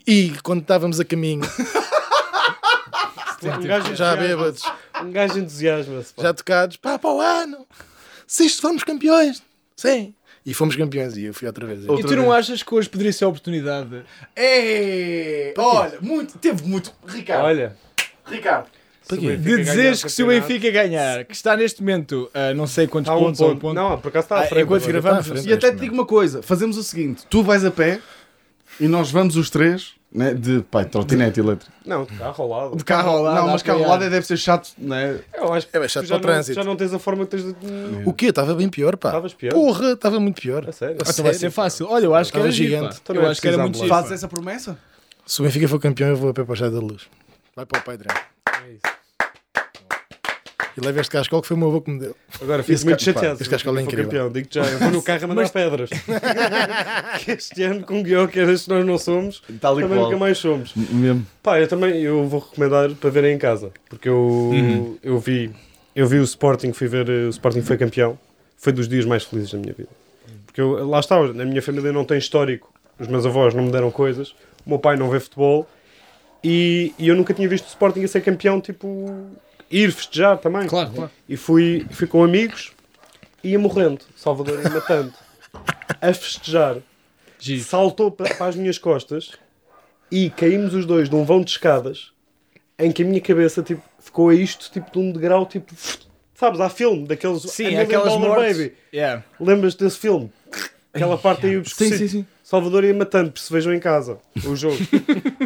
E 0.05 0.33
quando 0.43 0.61
estávamos 0.61 0.99
a 0.99 1.05
caminho, 1.05 1.41
um 3.43 3.61
gajo 3.63 3.93
já 3.97 4.15
bêbados, 4.15 4.61
Um 5.03 5.11
gajo 5.11 5.39
entusiasma-se. 5.39 6.13
já 6.17 6.33
tocados, 6.33 6.77
pá, 6.77 6.97
para 6.99 7.09
o 7.11 7.19
ano, 7.21 7.65
se 8.27 8.45
isto 8.45 8.61
formos 8.61 8.83
campeões, 8.83 9.41
sim. 9.81 10.13
E 10.45 10.53
fomos 10.53 10.75
campeões, 10.75 11.15
e 11.17 11.25
eu 11.25 11.33
fui 11.33 11.47
outra 11.47 11.65
vez. 11.67 11.83
E 11.83 12.03
tu 12.03 12.15
não 12.15 12.31
achas 12.31 12.63
que 12.63 12.73
hoje 12.73 12.89
poderia 12.89 13.11
ser 13.13 13.25
a 13.25 13.27
oportunidade? 13.27 14.03
É, 14.35 15.53
olha, 15.57 15.97
muito, 16.01 16.37
teve 16.37 16.63
muito. 16.63 16.91
Ricardo, 17.05 17.45
Olha. 17.45 17.75
Ricardo. 18.25 18.67
De 19.09 19.57
dizeres 19.57 20.03
que 20.03 20.09
se 20.11 20.21
o 20.23 20.27
Benfica 20.27 20.69
ganhar, 20.69 21.25
que 21.25 21.33
está 21.35 21.57
neste 21.57 21.81
momento 21.81 22.29
a 22.33 22.53
não 22.53 22.67
sei 22.67 22.85
quantos 22.87 23.09
Está 23.09 23.13
a 23.13 23.17
um 23.17 23.25
pontos 23.25 23.41
ou 23.41 23.49
ponto. 23.49 23.61
ponto. 23.61 23.73
Não, 23.73 23.99
por 23.99 24.09
acaso 24.09 24.25
está 24.25 24.35
à 24.37 24.39
Ah, 24.41 24.45
frente. 24.47 24.63
enquanto 24.65 24.83
agora. 24.83 25.01
gravamos, 25.01 25.19
Está 25.25 25.33
à 25.33 25.35
frente. 25.37 25.49
E 25.49 25.53
até 25.53 25.71
te 25.71 25.77
digo 25.81 25.93
uma 25.95 26.05
coisa: 26.05 26.41
fazemos 26.43 26.77
o 26.77 26.83
seguinte, 26.83 27.23
tu 27.29 27.41
vais 27.43 27.65
a 27.65 27.71
pé 27.71 27.99
e 28.79 28.87
nós 28.87 29.09
vamos 29.11 29.35
os 29.35 29.49
três, 29.49 29.93
né, 30.11 30.33
de 30.33 30.61
pai, 30.63 30.85
trotinete 30.85 31.39
elétrico. 31.39 31.71
Não, 31.85 32.03
de 32.05 32.17
carro 32.17 32.43
ao 32.43 32.49
lado. 32.49 32.75
De 32.75 32.83
carro 32.83 33.09
ao 33.09 33.21
lado. 33.21 33.35
Não, 33.35 33.47
mas 33.47 33.61
carro 33.63 33.83
ao 33.83 33.89
lado 33.89 34.09
deve 34.09 34.25
ser 34.25 34.37
chato, 34.37 34.71
né? 34.77 35.19
Eu 35.33 35.53
acho 35.53 35.67
que 35.67 35.77
É 35.77 35.79
bem 35.79 35.89
chato 35.89 36.07
para 36.07 36.15
o 36.15 36.17
não, 36.17 36.21
trânsito. 36.21 36.55
já 36.55 36.63
não 36.63 36.75
tens 36.75 36.93
a 36.93 36.99
forma 36.99 37.25
que 37.25 37.31
tens 37.31 37.43
de... 37.43 37.55
O 38.05 38.13
quê? 38.13 38.27
Estava 38.27 38.55
bem 38.55 38.69
pior, 38.69 38.97
pá. 38.97 39.09
Estavas 39.09 39.33
pior? 39.33 39.53
Porra, 39.53 39.91
estava 39.91 40.19
muito 40.19 40.41
pior. 40.41 40.67
A 40.67 40.71
sério? 40.71 40.97
Então 40.99 41.23
vai 41.23 41.33
ser 41.33 41.51
fácil. 41.51 41.87
Olha, 41.89 42.05
eu 42.05 42.15
acho 42.15 42.31
que 42.31 42.39
era 42.39 42.51
gigante. 42.51 42.79
gigante. 42.81 42.99
Então 43.03 43.15
Eu 43.15 43.23
é 43.23 43.31
acho 43.31 43.41
que 43.41 43.47
era 43.47 43.57
muito 43.57 43.77
giro. 43.77 43.89
Fazes 43.89 44.11
essa 44.11 44.27
promessa? 44.27 44.77
Se 45.25 45.41
o 45.41 45.43
Benfica 45.43 45.67
for 45.67 45.79
campeão, 45.79 46.09
eu 46.09 46.15
vou 46.15 46.31
a 46.31 46.33
pé 46.33 46.43
para 46.43 46.53
o 46.67 46.71
da 46.71 46.79
Luz. 46.79 47.03
Vai 47.55 47.65
para 47.65 47.79
o 47.79 47.83
Pai 47.83 47.97
Drão. 47.97 48.15
É 48.65 48.71
isso. 48.71 48.98
E 50.79 50.85
leva 50.85 51.01
este 51.01 51.11
cascol 51.11 51.41
que 51.41 51.47
foi 51.47 51.57
o 51.57 51.59
meu 51.59 51.69
avô 51.69 51.81
que 51.81 51.91
me 51.91 51.99
deu. 51.99 52.15
Agora 52.41 52.63
fico 52.63 52.85
muito 52.85 53.03
chateado. 53.03 53.41
esse 53.41 53.49
cascal 53.49 53.77
é 53.77 53.81
incrível. 53.81 54.05
campeão. 54.05 54.31
Digo-te 54.31 54.55
já, 54.55 54.65
eu 54.65 54.79
vou 54.79 54.91
no 54.91 55.01
carro 55.01 55.23
a 55.23 55.27
mandar 55.27 55.49
pedras. 55.49 55.89
que 57.23 57.31
este 57.31 57.63
ano, 57.63 57.83
com 57.83 57.99
o 57.99 58.03
Guioqueiras, 58.03 58.67
nós 58.67 58.85
não 58.85 58.97
somos, 58.97 59.41
Tal 59.59 59.79
e 59.79 59.83
também 59.83 59.99
nunca 59.99 60.17
mais 60.17 60.37
somos. 60.37 60.73
Mesmo. 60.75 61.25
Pá, 61.43 61.59
eu 61.59 61.67
também 61.67 62.01
eu 62.01 62.27
vou 62.27 62.39
recomendar 62.39 62.89
para 62.91 63.09
verem 63.09 63.35
em 63.35 63.37
casa. 63.37 63.71
Porque 63.89 64.07
eu, 64.07 64.97
eu 65.03 65.19
vi 65.19 65.51
eu 65.95 66.07
vi 66.07 66.19
o 66.19 66.23
Sporting, 66.23 66.71
fui 66.71 66.87
ver 66.87 67.09
eh, 67.09 67.25
o 67.25 67.29
Sporting 67.29 67.61
foi 67.61 67.77
campeão. 67.77 68.17
Foi 68.57 68.71
dos 68.71 68.87
dias 68.87 69.05
mais 69.05 69.23
felizes 69.23 69.51
da 69.51 69.57
minha 69.57 69.73
vida. 69.73 69.89
Porque 70.45 70.61
eu, 70.61 70.87
lá 70.87 70.99
está, 70.99 71.21
na 71.33 71.43
minha 71.43 71.61
família 71.61 71.91
não 71.91 72.05
tem 72.05 72.17
histórico. 72.17 72.71
Os 72.97 73.07
meus 73.07 73.25
avós 73.25 73.53
não 73.53 73.63
me 73.63 73.71
deram 73.71 73.91
coisas. 73.91 74.29
O 74.65 74.69
meu 74.69 74.79
pai 74.79 74.95
não 74.95 75.09
vê 75.09 75.19
futebol. 75.19 75.67
E, 76.43 76.93
e 76.97 77.09
eu 77.09 77.15
nunca 77.15 77.33
tinha 77.33 77.49
visto 77.49 77.65
o 77.65 77.67
Sporting 77.67 78.03
a 78.03 78.07
ser 78.07 78.21
campeão, 78.21 78.61
tipo, 78.61 79.29
ir 79.69 79.91
festejar 79.91 80.37
também. 80.37 80.67
Claro, 80.67 80.91
claro. 80.91 81.11
E 81.27 81.37
fui, 81.37 81.85
fui 81.91 82.07
com 82.07 82.23
amigos, 82.23 82.71
ia 83.43 83.59
morrendo, 83.59 84.01
Salvador 84.15 84.59
ia 84.63 84.69
matando, 84.69 85.13
a 86.01 86.13
festejar. 86.13 86.77
Giro. 87.39 87.63
Saltou 87.63 88.11
para, 88.11 88.35
para 88.35 88.47
as 88.47 88.55
minhas 88.55 88.77
costas 88.77 89.31
e 90.11 90.29
caímos 90.29 90.73
os 90.73 90.85
dois 90.85 91.09
de 91.09 91.15
um 91.15 91.23
vão 91.23 91.41
de 91.41 91.51
escadas 91.51 92.11
em 92.77 92.91
que 92.91 93.03
a 93.03 93.05
minha 93.05 93.21
cabeça 93.21 93.61
tipo, 93.61 93.81
ficou 93.99 94.29
a 94.29 94.35
isto 94.35 94.69
tipo 94.71 94.91
de 94.91 94.99
um 94.99 95.11
degrau, 95.11 95.45
tipo, 95.45 95.73
sabes, 96.33 96.59
há 96.61 96.69
filme 96.69 97.05
daqueles. 97.05 97.43
Sim, 97.43 97.77
aquelas 97.77 98.13
Dollar 98.13 98.29
mortes. 98.29 98.57
Baby. 98.57 98.73
Yeah. 98.93 99.23
Lembras 99.39 99.75
desse 99.75 99.97
filme? 99.97 100.31
Aquela 100.93 101.17
parte 101.17 101.45
aí, 101.45 101.57
o 101.57 101.65
Sim, 101.65 101.91
sim, 101.91 102.07
sim. 102.07 102.25
Salvador 102.49 102.83
ia 102.83 102.93
matando, 102.95 103.31
se 103.37 103.53
vejam 103.53 103.71
em 103.73 103.79
casa 103.79 104.17
o 104.43 104.55
jogo, 104.55 104.75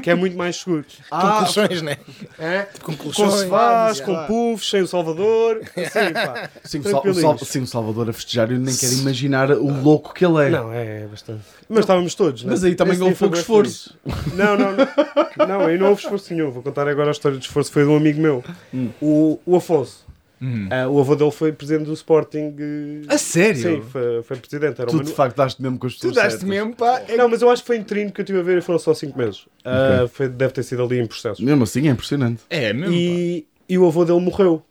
que 0.01 0.09
é 0.09 0.15
muito 0.15 0.37
mais 0.37 0.55
seguro. 0.55 0.85
Ah, 1.11 1.21
Com 1.39 1.45
colchões, 1.45 1.81
né? 1.81 1.97
é? 2.39 2.67
Com 2.81 2.93
Com 2.95 3.03
colchões. 3.03 3.33
sofás, 3.41 3.99
yeah. 3.99 4.25
com 4.27 4.27
puffs, 4.27 4.69
sem 4.69 4.81
o 4.81 4.87
Salvador, 4.87 5.61
assim, 5.75 6.13
pá. 6.13 6.49
Sim, 6.63 6.79
o, 6.79 6.83
Sal- 6.83 6.91
o, 6.91 6.93
Sal- 6.93 7.01
Tranquilinhos. 7.01 7.47
sim, 7.49 7.59
o 7.61 7.67
Salvador 7.67 8.09
a 8.09 8.13
festejar, 8.13 8.49
eu 8.51 8.57
nem 8.59 8.73
quero 8.75 8.93
imaginar 8.93 9.51
o 9.51 9.81
louco 9.83 10.13
que 10.13 10.25
ele 10.25 10.45
é. 10.45 10.49
Não, 10.49 10.71
é 10.71 11.05
bastante. 11.07 11.41
Mas 11.67 11.79
estávamos 11.79 12.15
todos, 12.15 12.43
né? 12.45 12.51
Mas 12.51 12.63
aí 12.63 12.73
também 12.75 12.93
Esse 12.93 13.03
houve 13.03 13.15
pouco 13.15 13.35
esforço. 13.35 13.97
Não, 14.33 14.57
não, 14.57 14.71
não. 14.71 15.47
Não, 15.47 15.65
aí 15.65 15.77
não 15.77 15.89
houve 15.89 16.01
esforço 16.03 16.33
nenhum. 16.33 16.51
Vou 16.51 16.63
contar 16.63 16.87
agora 16.87 17.09
a 17.09 17.11
história 17.11 17.37
de 17.37 17.45
esforço. 17.45 17.69
Foi 17.71 17.83
de 17.83 17.89
um 17.89 17.97
amigo 17.97 18.21
meu, 18.21 18.43
Hum. 18.73 18.89
o, 19.01 19.39
o 19.45 19.55
Afonso. 19.57 20.05
Uhum. 20.43 20.67
Ah, 20.69 20.89
o 20.89 20.99
avô 20.99 21.15
dele 21.15 21.31
foi 21.31 21.53
presidente 21.53 21.85
do 21.87 21.93
Sporting. 21.93 22.53
eh, 22.59 23.13
A 23.13 23.17
sério? 23.17 23.61
Sim, 23.61 23.81
foi, 23.81 24.21
foi 24.23 24.35
presidente. 24.37 24.81
Era 24.81 24.89
Tu 24.89 24.95
uma... 24.97 25.03
de 25.03 25.13
facto 25.13 25.37
daste 25.37 25.61
mesmo 25.61 25.79
com 25.79 25.87
as 25.87 25.95
Tu 25.95 26.07
daste 26.11 26.31
certas. 26.31 26.43
mesmo, 26.43 26.75
pá. 26.75 27.01
É 27.07 27.15
Não, 27.15 27.29
mas 27.29 27.41
eu 27.41 27.49
acho 27.49 27.61
que 27.63 27.67
foi 27.67 27.77
interino 27.77 28.11
que 28.11 28.19
eu 28.19 28.23
estive 28.23 28.39
a 28.39 28.43
ver 28.43 28.57
e 28.57 28.61
foram 28.61 28.77
só 28.77 28.93
5 28.93 29.17
meses. 29.17 29.45
Ah, 29.63 30.05
foi, 30.11 30.27
deve 30.27 30.51
ter 30.53 30.63
sido 30.63 30.83
ali 30.83 30.99
em 30.99 31.05
processo. 31.05 31.41
Mesmo 31.43 31.63
assim 31.63 31.87
é 31.87 31.91
impressionante. 31.91 32.41
É 32.49 32.73
mesmo. 32.73 32.93
E, 32.93 33.47
e 33.69 33.77
o 33.77 33.87
avô 33.87 34.03
dele 34.03 34.19
morreu. 34.19 34.61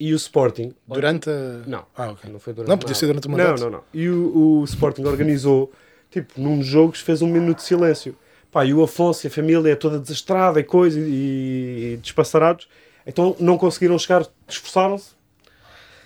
E 0.00 0.12
o 0.12 0.16
Sporting. 0.16 0.72
Durante 0.88 1.28
a... 1.28 1.60
Não. 1.66 1.84
Ah, 1.96 2.10
ok. 2.10 2.30
Não 2.32 2.38
foi 2.40 2.52
durante 2.54 2.68
Não, 2.70 2.78
podia 2.78 2.94
ser 2.94 3.06
durante 3.06 3.26
o 3.28 3.30
Não, 3.30 3.36
mandato. 3.38 3.60
não, 3.60 3.70
não. 3.70 3.80
E 3.92 4.08
o, 4.08 4.60
o 4.60 4.64
Sporting 4.64 5.04
organizou, 5.04 5.70
tipo, 6.10 6.40
num 6.40 6.62
jogos 6.62 7.00
fez 7.00 7.20
um 7.22 7.28
minuto 7.28 7.58
de 7.58 7.64
silêncio. 7.64 8.16
Pá, 8.50 8.64
e 8.64 8.72
o 8.72 8.82
Afonso 8.82 9.26
e 9.26 9.28
a 9.28 9.30
família 9.30 9.70
é 9.72 9.74
toda 9.76 9.98
desastrada 9.98 10.58
e 10.60 10.64
coisa, 10.64 10.98
e, 10.98 11.94
e 11.94 11.96
despassarados. 12.00 12.68
Então 13.06 13.36
não 13.38 13.58
conseguiram 13.58 13.98
chegar, 13.98 14.26
esforçaram-se. 14.48 15.12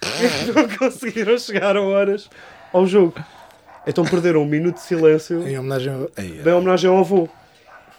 não 0.55 0.69
conseguiram 0.77 1.39
chegar 1.39 1.77
a 1.77 1.83
horas 1.83 2.29
ao 2.73 2.87
jogo. 2.87 3.15
Então 3.87 4.05
perderam 4.05 4.43
um 4.43 4.47
minuto 4.47 4.77
de 4.77 4.83
silêncio 4.83 5.47
Em 5.49 5.59
homenagem 5.59 5.93
ao... 5.93 6.11
Em 6.25 6.53
homenagem 6.53 6.91
ao 6.91 6.99
avô. 6.99 7.29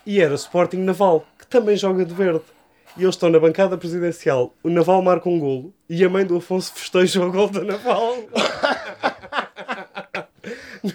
E 0.05 0.21
era 0.21 0.35
Sporting 0.35 0.77
Naval, 0.77 1.25
que 1.37 1.47
também 1.47 1.75
joga 1.75 2.05
de 2.05 2.13
verde. 2.13 2.43
E 2.97 3.03
eles 3.03 3.15
estão 3.15 3.29
na 3.29 3.39
bancada 3.39 3.77
presidencial. 3.77 4.53
O 4.63 4.69
Naval 4.69 5.01
marca 5.01 5.29
um 5.29 5.39
golo 5.39 5.73
e 5.89 6.03
a 6.03 6.09
mãe 6.09 6.25
do 6.25 6.37
Afonso 6.37 6.73
festeja 6.73 7.23
o 7.23 7.31
gol 7.31 7.47
do 7.47 7.63
Naval. 7.63 8.17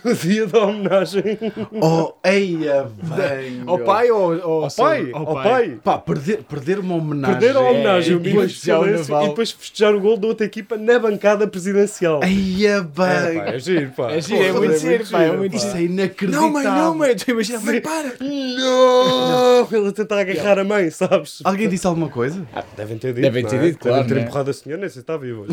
no 0.04 0.14
dia 0.14 0.46
da 0.46 0.60
homenagem. 0.60 1.38
Oh, 1.80 2.12
eia, 2.24 2.86
bem. 3.02 3.62
Ao 3.66 3.78
pai 3.78 4.10
ou 4.10 4.32
ao, 4.32 4.64
Ao 4.64 4.70
pai, 4.70 5.10
ao 5.12 5.34
pai. 5.34 5.78
Pá, 5.82 5.98
perder, 5.98 6.42
perder 6.44 6.78
uma 6.78 6.94
homenagem. 6.96 7.38
Perder 7.38 7.56
a 7.56 7.60
homenagem, 7.60 8.12
é, 8.14 8.16
o 8.16 8.20
e 8.20 8.22
minuto 8.22 8.46
de 8.46 8.54
silêncio 8.54 9.12
Naval. 9.12 9.24
e 9.24 9.28
depois 9.28 9.50
festejar 9.50 9.94
o 9.94 10.00
gol 10.00 10.16
da 10.16 10.26
outra 10.28 10.46
equipa 10.46 10.76
na 10.76 10.98
bancada 10.98 11.46
presidencial. 11.46 12.20
Eia, 12.22 12.74
É, 12.74 12.80
bem. 12.80 12.90
pá, 12.94 13.46
é 13.46 13.58
giro, 13.58 13.90
pá. 13.90 14.10
É 14.12 14.20
giro, 14.20 14.42
é 14.42 14.52
Pô, 14.52 14.58
muito 14.58 14.78
giro, 14.78 15.06
pá, 15.08 15.22
é 15.22 15.32
muito 15.36 15.56
Isso 15.56 15.76
é 15.76 15.82
inacreditável. 15.82 16.40
Não, 16.48 16.52
mãe, 16.52 16.64
não, 16.64 16.94
mãe. 16.94 17.14
Tu 17.16 17.30
imagina, 17.30 17.60
mãe, 17.60 17.80
para. 17.80 18.14
Não! 18.20 19.68
Ele 19.70 19.92
tentar 19.92 20.18
agarrar 20.20 20.58
a 20.58 20.64
mãe, 20.64 20.90
sabes? 20.90 21.40
Alguém 21.44 21.68
disse 21.68 21.86
alguma 21.86 22.08
coisa? 22.08 22.46
Ah, 22.54 22.64
devem 22.76 22.98
ter 22.98 23.12
dito. 23.12 23.22
Devem 23.22 23.44
ter 23.44 23.56
é? 23.56 23.62
dito, 23.62 23.78
claro, 23.78 23.96
Devem 23.98 24.08
ter 24.08 24.14
né? 24.14 24.20
empurrado 24.22 24.50
a 24.50 24.52
senhora, 24.52 24.80
nem 24.80 24.88
sei 24.88 24.94
se 24.94 25.00
está 25.00 25.16
vivo. 25.16 25.46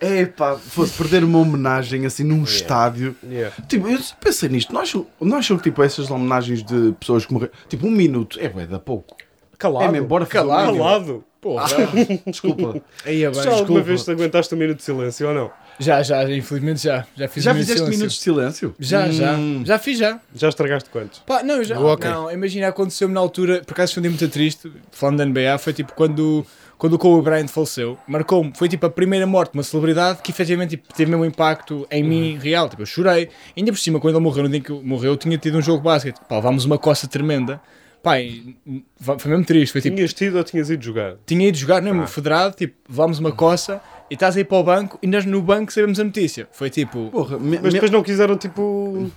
É 0.00 0.26
pá, 0.36 0.56
fosse 0.56 0.89
perder 0.90 1.20
fazer 1.20 1.24
uma 1.24 1.38
homenagem 1.38 2.06
assim 2.06 2.24
num 2.24 2.42
estádio. 2.42 3.14
Yeah. 3.22 3.54
Tipo, 3.68 3.88
eu 3.88 3.98
pensei 4.20 4.48
nisto, 4.48 4.72
não 4.72 4.80
acham, 4.80 5.06
não 5.20 5.36
acham 5.36 5.56
que 5.56 5.64
tipo, 5.64 5.82
essas 5.82 6.10
homenagens 6.10 6.62
de 6.62 6.92
pessoas 6.98 7.26
que 7.26 7.32
morreram, 7.32 7.52
tipo 7.68 7.86
um 7.86 7.90
minuto, 7.90 8.38
é 8.40 8.48
bué 8.48 8.66
da 8.66 8.78
pouco. 8.78 9.16
Calado. 9.58 9.84
É 9.84 9.90
mesmo, 9.90 10.06
bora 10.06 10.24
um 10.24 10.26
Calado. 10.26 10.72
Calado. 10.72 11.24
Porra. 11.40 11.66
Desculpa. 12.26 12.82
Aí 13.04 13.24
é 13.24 13.30
bem, 13.30 13.42
Já 13.42 13.50
alguma 13.52 13.80
vez 13.80 14.04
te 14.04 14.10
aguentaste 14.10 14.54
um 14.54 14.58
minuto 14.58 14.78
de 14.78 14.82
silêncio 14.84 15.28
ou 15.28 15.34
não? 15.34 15.50
Já, 15.78 16.02
já, 16.02 16.26
já, 16.26 16.34
infelizmente 16.34 16.82
já. 16.82 17.06
Já 17.16 17.28
fiz 17.28 17.42
Já 17.42 17.52
um 17.52 17.54
de 17.54 17.60
fizeste 17.60 17.78
silêncio. 17.78 17.98
minutos 17.98 18.16
de 18.16 18.22
silêncio? 18.22 18.74
Já, 18.78 19.10
já. 19.10 19.32
Hum. 19.32 19.62
Já 19.64 19.78
fiz, 19.78 19.98
já. 19.98 20.20
Já 20.34 20.48
estragaste 20.50 20.90
quantos? 20.90 21.20
Pá, 21.20 21.42
não, 21.42 21.56
eu 21.56 21.64
já. 21.64 21.78
Hockey. 21.80 22.08
Não, 22.08 22.30
imagina, 22.30 22.68
aconteceu-me 22.68 23.14
na 23.14 23.20
altura, 23.20 23.62
por 23.64 23.72
acaso 23.72 23.94
foi 23.94 24.00
um 24.00 24.02
dia 24.02 24.10
muito 24.10 24.28
triste, 24.28 24.70
falando 24.90 25.18
da 25.18 25.24
NBA, 25.24 25.56
foi 25.58 25.72
tipo 25.72 25.94
quando, 25.94 26.44
quando 26.80 26.94
o 26.94 26.98
Kobe 26.98 27.22
Bryant 27.22 27.46
faleceu, 27.48 27.96
marcou-me, 28.08 28.52
foi 28.56 28.68
tipo 28.68 28.84
a 28.86 28.90
primeira 28.90 29.26
morte 29.26 29.52
de 29.52 29.58
uma 29.58 29.62
celebridade 29.62 30.20
que 30.22 30.30
efetivamente 30.32 30.70
tipo, 30.70 30.92
teve 30.94 31.10
mesmo 31.10 31.22
um 31.22 31.26
impacto 31.26 31.86
em 31.90 32.02
mim 32.02 32.38
real. 32.42 32.68
Tipo, 32.68 32.82
eu 32.82 32.86
chorei. 32.86 33.28
Ainda 33.56 33.70
por 33.70 33.78
cima, 33.78 34.00
quando 34.00 34.14
ele 34.16 34.24
morreu, 34.24 34.42
no 34.44 34.48
dia 34.48 34.60
que 34.60 34.72
morreu, 34.72 35.12
eu 35.12 35.16
tinha 35.16 35.36
tido 35.38 35.58
um 35.58 35.62
jogo 35.62 35.78
de 35.78 35.84
basquete. 35.84 36.16
Pá, 36.28 36.36
levámos 36.36 36.64
uma 36.64 36.78
coça 36.78 37.06
tremenda. 37.06 37.60
Pá, 38.02 38.14
hum, 38.66 38.82
foi 38.98 39.30
mesmo 39.30 39.44
triste. 39.44 39.72
Foi 39.72 39.80
tipo, 39.82 39.94
Tinhas 39.94 40.14
tido 40.14 40.38
ou 40.38 40.42
tinhas 40.42 40.70
ido 40.70 40.82
jogar? 40.82 41.16
tinha 41.26 41.46
ido 41.48 41.56
jogar 41.58 41.82
mesmo 41.82 42.06
federado, 42.06 42.56
tipo, 42.56 42.74
levámos 42.88 43.18
uma 43.18 43.30
coça 43.30 43.80
e 44.10 44.14
estás 44.14 44.36
aí 44.36 44.42
para 44.44 44.56
o 44.58 44.64
banco 44.64 44.98
e 45.02 45.06
nós 45.06 45.26
no 45.26 45.42
banco 45.42 45.70
sabemos 45.72 46.00
a 46.00 46.04
notícia. 46.04 46.48
Foi 46.50 46.70
tipo, 46.70 47.10
Porra, 47.12 47.38
me- 47.38 47.56
Mas 47.58 47.62
me- 47.64 47.70
depois 47.72 47.90
não 47.90 48.02
quiseram, 48.02 48.36
tipo... 48.38 49.10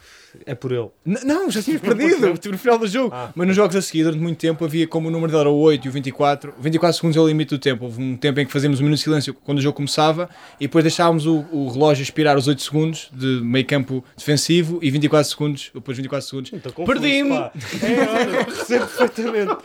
É 0.45 0.55
por 0.55 0.71
ele. 0.71 0.87
N- 1.05 1.19
Não, 1.23 1.49
já 1.51 1.61
tínhamos 1.61 1.81
perdido 1.87 2.51
no 2.51 2.57
final 2.57 2.77
do 2.77 2.87
jogo. 2.87 3.13
Ah. 3.13 3.31
Mas 3.35 3.47
nos 3.47 3.55
jogos 3.55 3.75
a 3.75 3.81
seguir, 3.81 4.03
durante 4.03 4.21
muito 4.21 4.37
tempo, 4.37 4.63
havia 4.65 4.87
como 4.87 5.07
o 5.07 5.11
número 5.11 5.31
dele 5.31 5.41
era 5.41 5.49
o 5.49 5.57
8 5.59 5.85
e 5.85 5.89
o 5.89 5.91
24. 5.91 6.53
O 6.57 6.61
24 6.61 6.95
segundos 6.95 7.17
é 7.17 7.19
o 7.19 7.27
limite 7.27 7.49
do 7.49 7.59
tempo. 7.59 7.85
Houve 7.85 8.01
um 8.01 8.15
tempo 8.17 8.39
em 8.39 8.45
que 8.45 8.51
fazíamos 8.51 8.79
um 8.79 8.83
minuto 8.83 8.97
de 8.99 9.03
silêncio 9.03 9.33
quando 9.33 9.57
o 9.59 9.61
jogo 9.61 9.75
começava 9.75 10.29
e 10.59 10.65
depois 10.65 10.83
deixávamos 10.83 11.25
o, 11.25 11.45
o 11.51 11.69
relógio 11.69 12.01
expirar 12.03 12.37
os 12.37 12.47
8 12.47 12.61
segundos 12.61 13.09
de 13.13 13.41
meio 13.43 13.65
campo 13.65 14.03
defensivo 14.17 14.79
e 14.81 14.89
24 14.91 15.29
segundos, 15.29 15.71
depois 15.73 15.97
24 15.97 16.27
segundos. 16.27 16.51
Perdi-me. 16.85 17.29
pá. 17.29 17.51
É, 17.83 18.09
olha, 18.09 18.45
percebo 18.45 18.85
perfeitamente. 18.87 19.55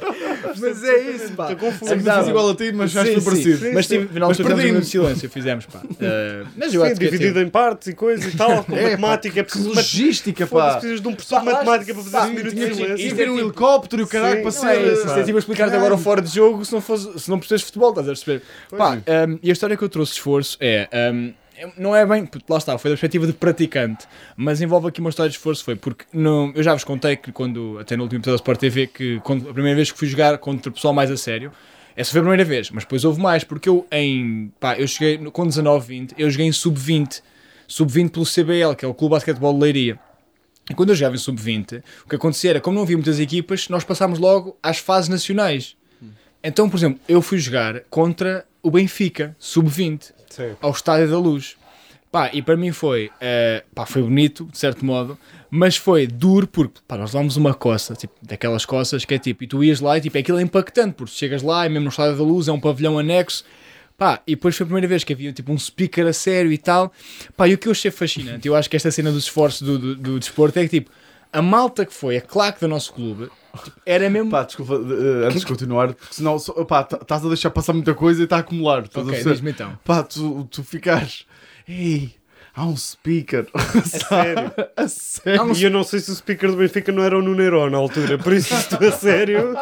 Mas 0.61 0.85
é 0.85 1.11
isso, 1.11 1.33
pá. 1.35 1.53
Estou 1.53 1.71
confuso. 1.71 1.97
Dois 1.97 2.29
igual 2.29 2.51
a 2.51 2.55
ti, 2.55 2.73
mas 2.73 2.91
já 2.91 3.07
estou 3.07 3.23
parecido. 3.23 3.66
Mas 3.73 3.87
tive, 3.87 4.09
Mas 4.19 4.37
tivemos 4.37 4.61
um 4.61 4.66
minuto 4.66 4.83
de 4.85 4.89
silêncio, 4.91 5.31
fizemos, 5.31 5.66
pá. 5.66 5.83
Eh, 6.01 6.45
mas 6.57 6.75
eu 6.75 6.81
Sim, 6.83 6.87
acho 6.89 6.97
que 7.01 7.07
é 7.07 7.11
dividido 7.11 7.41
em 7.41 7.49
partes 7.49 7.89
e 7.89 7.95
coisas 7.95 8.33
e 8.33 8.37
tal, 8.37 8.64
com 8.64 8.75
É, 8.77 8.83
pá, 8.83 8.91
matemática. 8.91 9.41
É 9.41 9.43
Que 9.45 9.51
preciso 9.51 9.73
logística, 9.75 10.47
Foda-se, 10.47 10.58
pá. 10.59 10.73
precisas 10.73 11.01
de 11.01 11.09
um 11.09 11.15
professor 11.15 11.41
de 11.41 11.45
matemática 11.47 11.95
para 11.95 12.03
fazer 12.03 12.17
pá, 12.17 12.25
esse 12.27 12.35
minuto 12.35 12.55
tinha 12.55 12.97
de. 12.97 13.07
E 13.07 13.15
ter 13.15 13.31
um 13.31 13.39
helicóptero 13.39 14.03
e 14.03 14.05
o 14.05 14.09
caralho 14.09 14.37
para 14.37 14.45
Não 14.45 14.51
ser. 14.51 14.67
é 14.69 14.93
isso, 14.93 15.09
é 15.11 15.23
tipo 15.25 15.39
explicar-te 15.39 15.75
agora 15.77 15.97
fora 15.99 16.21
de 16.23 16.35
jogo 16.35 16.65
se 16.65 16.73
não, 16.73 16.81
fosse, 16.81 17.19
se 17.19 17.31
não 17.31 17.39
percebes 17.39 17.63
futebol, 17.65 17.91
estás 17.91 18.07
a 18.09 18.11
perceber? 18.13 18.43
Pá, 18.77 18.97
um, 18.97 19.39
e 19.43 19.51
a 19.51 19.53
história 19.53 19.77
que 19.77 19.83
eu 19.85 19.89
trouxe 19.89 20.13
de 20.13 20.19
esforço 20.19 20.57
é. 20.61 20.89
um, 21.13 21.33
não 21.77 21.97
é 21.97 22.07
bem, 22.07 22.29
lá 22.49 22.57
está, 22.59 22.79
foi 22.79 22.89
da 22.91 22.93
perspectiva 22.95 23.27
de 23.27 23.33
praticante, 23.33 24.07
mas 24.37 24.61
envolve 24.61 24.87
aqui 24.87 25.01
uma 25.01 25.11
história 25.11 25.29
de 25.29 25.37
esforço. 25.37 25.65
Foi 25.65 25.75
porque 25.75 26.05
no- 26.13 26.53
eu 26.55 26.63
já 26.63 26.73
vos 26.73 26.85
contei 26.85 27.17
que 27.17 27.33
quando, 27.33 27.79
até 27.81 27.97
no 27.97 28.05
último 28.05 28.21
episódio 28.21 28.37
da 28.39 28.43
Sport 28.43 28.61
TV, 28.61 28.87
que 28.87 29.19
quando, 29.25 29.51
a 29.51 29.53
primeira 29.53 29.75
vez 29.75 29.91
que 29.91 29.99
fui 29.99 30.07
jogar 30.07 30.39
contra 30.39 30.71
o 30.71 30.73
pessoal 30.73 30.95
mais 30.95 31.11
a 31.11 31.17
sério, 31.17 31.51
essa 31.97 32.13
foi 32.13 32.21
a 32.21 32.23
primeira 32.23 32.45
vez, 32.45 32.71
mas 32.71 32.85
depois 32.85 33.05
houve 33.05 33.21
mais, 33.21 33.43
porque 33.43 33.69
eu 33.69 33.85
em. 33.91 34.53
pá, 34.61 34.79
eu 34.79 34.87
cheguei 34.87 35.19
no- 35.19 35.33
com 35.33 35.45
19, 35.45 35.85
20, 35.89 36.15
eu 36.17 36.31
joguei 36.31 36.47
em 36.47 36.53
sub-20, 36.53 37.21
sub-20 37.67 38.11
pelo 38.11 38.25
CBL, 38.25 38.77
que 38.77 38.85
é 38.85 38.89
o 38.89 38.95
Clube 38.95 39.15
de 39.15 39.17
Basquetebol 39.17 39.53
de 39.55 39.59
Leiria. 39.61 39.99
Quando 40.75 40.91
eu 40.91 40.95
jogava 40.95 41.14
em 41.14 41.19
sub-20, 41.19 41.83
o 42.05 42.09
que 42.09 42.16
acontecia 42.16 42.51
era, 42.51 42.61
como 42.61 42.77
não 42.77 42.83
havia 42.83 42.97
muitas 42.97 43.19
equipas, 43.19 43.69
nós 43.69 43.85
passámos 43.85 44.19
logo 44.19 44.57
às 44.62 44.79
fases 44.79 45.09
nacionais. 45.09 45.77
Então, 46.43 46.69
por 46.71 46.77
exemplo, 46.77 47.01
eu 47.09 47.21
fui 47.21 47.39
jogar 47.39 47.81
contra 47.91 48.47
o 48.62 48.71
Benfica, 48.71 49.35
sub-20, 49.39 50.12
Sim. 50.31 50.57
ao 50.61 50.71
Estádio 50.71 51.11
da 51.11 51.19
Luz. 51.19 51.57
Pá, 52.11 52.31
e 52.33 52.41
para 52.41 52.57
mim 52.57 52.73
foi, 52.73 53.11
eh, 53.21 53.62
pá, 53.75 53.85
foi 53.85 54.03
bonito, 54.03 54.47
de 54.51 54.57
certo 54.57 54.83
modo, 54.83 55.19
mas 55.51 55.77
foi 55.77 56.07
duro 56.07 56.47
porque, 56.47 56.81
pá, 56.89 56.97
nós 56.97 57.12
levámos 57.12 57.37
uma 57.37 57.53
coça, 57.53 57.95
tipo, 57.95 58.14
daquelas 58.23 58.64
coças 58.64 59.05
que 59.05 59.12
é 59.12 59.19
tipo, 59.19 59.45
e 59.45 59.47
tu 59.47 59.62
ias 59.62 59.81
lá 59.81 59.99
e 59.99 60.01
tipo, 60.01 60.16
aquilo 60.16 60.39
é 60.39 60.43
impactante, 60.43 60.95
porque 60.95 61.12
tu 61.12 61.19
chegas 61.19 61.43
lá 61.43 61.66
e 61.66 61.69
mesmo 61.69 61.85
no 61.85 61.91
Estádio 61.91 62.16
da 62.16 62.23
Luz 62.23 62.49
é 62.49 62.53
um 62.53 62.61
pavilhão 62.61 62.99
anexo, 62.99 63.45
pá, 63.99 64.23
e 64.27 64.37
depois 64.37 64.57
foi 64.57 64.65
a 64.65 64.67
primeira 64.69 64.87
vez 64.89 65.03
que 65.05 65.13
havia 65.13 65.33
tipo 65.33 65.53
um 65.53 65.59
speaker 65.59 66.07
a 66.07 66.13
sério 66.13 66.51
e 66.53 66.57
tal, 66.57 66.91
pá, 67.37 67.47
e 67.49 67.53
o 67.55 67.59
que 67.59 67.67
eu 67.69 67.73
achei 67.73 67.91
fascinante, 67.91 68.47
eu 68.49 68.55
acho 68.57 68.71
que 68.71 68.77
esta 68.77 68.91
cena 68.91 69.11
dos 69.13 69.25
esforços 69.25 69.61
do, 69.61 69.79
do, 69.79 69.95
do 69.97 70.19
desporto 70.21 70.59
é 70.59 70.63
que 70.63 70.81
tipo, 70.81 70.91
a 71.33 71.43
malta 71.43 71.85
que 71.85 71.93
foi, 71.93 72.17
a 72.17 72.21
claque 72.23 72.61
do 72.61 72.69
nosso 72.69 72.93
clube, 72.95 73.29
tipo, 73.65 73.77
era 73.85 74.09
mesmo... 74.09 74.31
Pá, 74.31 74.45
desculpa, 74.45 74.75
eh, 74.75 75.27
antes 75.27 75.41
de 75.41 75.47
continuar, 75.47 75.93
porque 75.93 76.15
senão 76.15 76.39
pá, 76.67 76.85
tá- 76.85 76.99
estás 77.03 77.23
a 77.25 77.29
deixar 77.29 77.51
passar 77.51 77.73
muita 77.75 77.93
coisa 77.93 78.21
e 78.21 78.25
está 78.25 78.37
a 78.37 78.41
acumular. 78.41 78.85
Estás 78.85 79.05
a 79.05 79.09
ok, 79.09 79.13
perceber? 79.13 79.35
diz-me 79.35 79.51
então. 79.51 79.79
Pá, 79.85 80.03
tu, 80.05 80.49
tu 80.51 80.63
ficares. 80.65 81.27
Ei, 81.69 82.15
há 82.59 82.67
um 82.67 82.77
speaker. 82.77 83.47
A 83.55 83.83
sério. 83.83 84.53
a 84.77 84.89
sério. 84.89 85.53
E 85.57 85.63
eu 85.65 85.71
não 85.71 85.85
sei 85.85 86.01
se 86.01 86.11
o 86.11 86.15
speaker 86.15 86.51
do 86.51 86.57
Benfica 86.57 86.91
não 86.91 87.03
era 87.03 87.17
o 87.17 87.23
Nuneiro 87.23 87.69
na 87.71 87.79
altura, 87.79 88.19
por 88.19 88.33
isso 88.33 88.53
estou 88.55 88.87
a 88.87 88.93
sério. 88.93 89.57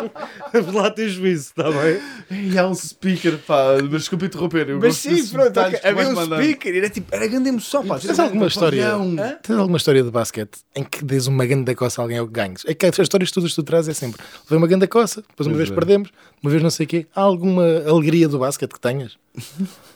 Vamos 0.53 0.73
lá 0.75 0.91
ter 0.91 1.09
juízo, 1.09 1.51
está 1.51 1.71
bem? 1.71 2.01
Ei, 2.31 2.59
há 2.59 2.67
um 2.67 2.75
speaker, 2.75 3.39
pá. 3.47 3.75
Mas 3.83 4.03
desculpa 4.03 4.25
interromper. 4.27 4.69
Eu 4.71 4.79
Mas 4.81 5.03
gosto 5.03 5.15
sim, 5.17 5.29
pronto, 5.33 5.49
detalhes 5.49 5.79
ok, 5.79 5.81
que 5.91 5.95
tu 5.95 6.01
havia 6.01 6.13
um 6.13 6.15
mandando. 6.15 6.43
speaker, 6.43 6.77
era 6.77 6.89
tipo, 6.91 7.15
era 7.15 7.27
grande 7.27 7.49
emoção, 7.51 7.87
pá. 7.87 7.99
Tens 7.99 8.19
alguma 8.19 8.47
história? 8.47 8.95
Hã? 8.95 9.39
Tens 9.43 9.59
alguma 9.59 9.77
história 9.77 10.03
de 10.03 10.11
basquete 10.11 10.59
em 10.75 10.83
que 10.85 11.05
dês 11.05 11.27
uma 11.27 11.45
grande 11.45 11.75
coça 11.75 12.01
a 12.01 12.05
alguém 12.05 12.21
ou 12.21 12.27
que 12.27 12.33
ganhes? 12.33 12.63
É 12.67 12.75
que 12.75 12.87
as 12.87 12.99
histórias 12.99 13.31
todas 13.31 13.51
que 13.51 13.57
tu 13.57 13.63
trazes 13.63 13.91
é 13.91 13.95
sempre 13.95 14.23
levei 14.45 14.59
uma 14.59 14.67
grande 14.67 14.87
coça, 14.87 15.23
depois 15.29 15.47
uma 15.47 15.55
Pois 15.57 15.69
vez 15.69 15.71
é. 15.71 15.75
perdemos, 15.75 16.11
uma 16.43 16.51
vez 16.51 16.63
não 16.63 16.71
sei 16.71 16.85
o 16.87 16.89
quê. 16.89 17.07
Há 17.15 17.21
alguma 17.21 17.63
alegria 17.87 18.29
do 18.29 18.39
basquete 18.39 18.73
que 18.73 18.81
tenhas? 18.81 19.17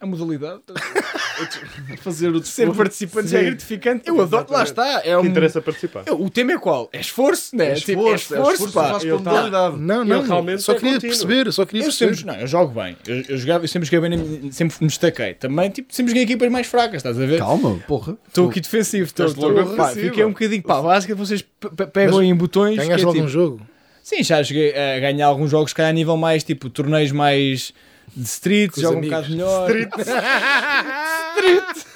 A 0.00 0.06
modalidade. 0.06 0.60
Fazer 2.00 2.28
o 2.30 2.42
Ser 2.42 2.70
participante 2.74 3.28
já 3.28 3.38
é 3.38 3.44
gratificante. 3.44 4.02
Eu 4.08 4.20
adoro, 4.20 4.46
lá 4.50 4.62
está. 4.62 5.02
É 5.04 5.16
um... 5.16 5.24
interessa 5.24 5.60
participar. 5.60 6.04
É, 6.06 6.12
O 6.12 6.28
tema 6.30 6.52
é 6.52 6.58
qual? 6.58 6.88
É 6.92 7.00
esforço, 7.00 7.54
né? 7.56 7.72
É 7.72 7.74
Tipo, 7.74 8.08
é 8.08 8.14
esforço, 8.14 8.34
é 8.34 8.38
esforço, 8.38 8.52
esforço 8.66 8.72
pá. 8.74 8.90
faz 8.92 9.04
a 9.04 9.08
modalidade. 9.16 9.76
Não, 9.78 9.96
Eu 9.98 10.04
não, 10.04 10.22
realmente 10.22 10.62
só 10.62 10.72
é 10.72 10.74
queria 10.76 10.94
contínuo. 10.94 11.16
perceber, 11.16 11.52
só 11.52 11.66
queria 11.66 11.82
Eu 11.82 11.86
perceber. 11.86 12.16
sempre, 12.16 12.32
não, 12.32 12.40
eu 12.40 12.46
jogo 12.46 12.80
bem. 12.80 12.96
Eu, 13.06 13.22
eu, 13.28 13.36
jogava, 13.38 13.64
eu 13.64 13.68
sempre 13.68 13.88
joguei 13.90 14.08
bem, 14.08 14.52
sempre 14.52 14.76
me 14.80 14.86
destaquei. 14.88 15.34
Também, 15.34 15.70
tipo, 15.70 15.94
sempre 15.94 16.10
joguei 16.10 16.22
equipas 16.24 16.50
mais 16.50 16.66
fracas, 16.66 16.96
estás 16.96 17.20
a 17.20 17.26
ver? 17.26 17.38
Calma, 17.38 17.78
porra. 17.86 18.16
Estou 18.28 18.48
aqui 18.48 18.60
defensivo, 18.60 19.04
estou. 19.04 19.26
Logo. 19.34 19.84
Fiquei 19.94 20.24
um 20.24 20.30
bocadinho, 20.30 20.62
pá, 20.62 20.80
básica, 20.80 21.14
vocês 21.14 21.42
pe- 21.42 21.68
pe- 21.70 21.86
pegam 21.86 22.16
Mas 22.18 22.26
em 22.26 22.34
botões. 22.34 22.78
é 22.78 22.84
Ganhaste 22.84 23.04
algum 23.06 23.18
tipo- 23.18 23.28
jogo? 23.28 23.60
Sim, 24.02 24.22
já 24.22 24.42
cheguei 24.42 24.74
a 24.76 24.98
ganhar 24.98 25.26
alguns 25.26 25.50
jogos, 25.50 25.72
que 25.72 25.82
a 25.82 25.92
nível 25.92 26.16
mais, 26.16 26.42
tipo, 26.42 26.68
torneios 26.70 27.12
mais 27.12 27.72
de 28.16 28.24
street, 28.24 28.78
jogo 28.78 28.98
um 28.98 29.00
bocado 29.02 29.30
melhor. 29.30 29.70
Street. 29.70 29.90
Street. 31.36 31.86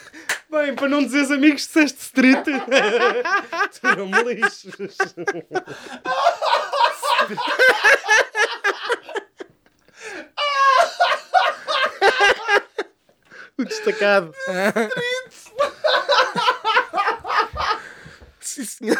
Bem, 0.50 0.74
para 0.74 0.88
não 0.88 1.02
dizeres 1.02 1.30
amigos, 1.30 1.62
disseste 1.62 2.00
street. 2.00 2.44
tu 2.44 3.96
não 3.96 4.06
me 4.06 4.34
lixes. 4.34 4.72
O 13.56 13.64
destacado. 13.64 14.32
Sim, 18.40 18.64
senhor. 18.64 18.96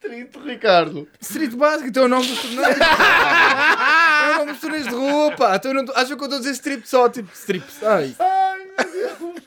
Street, 0.00 0.36
Ricardo. 0.44 1.08
Street 1.20 1.52
básico, 1.54 1.88
então 1.88 2.04
é 2.04 2.06
o 2.06 2.08
nome 2.08 2.26
dos 2.26 2.42
torneios. 2.42 2.76
é 4.22 4.46
dos 4.46 4.60
torneios 4.60 4.86
de 4.86 5.36
pá. 5.36 5.56
Então 5.56 5.74
não 5.74 5.84
acho 5.94 6.06
que 6.16 6.22
eu 6.22 6.24
estou 6.24 6.36
a 6.36 6.38
dizer 6.38 6.52
strip 6.52 6.88
só, 6.88 7.08
tipo 7.08 7.28
strips. 7.34 7.82
Ai. 7.82 8.14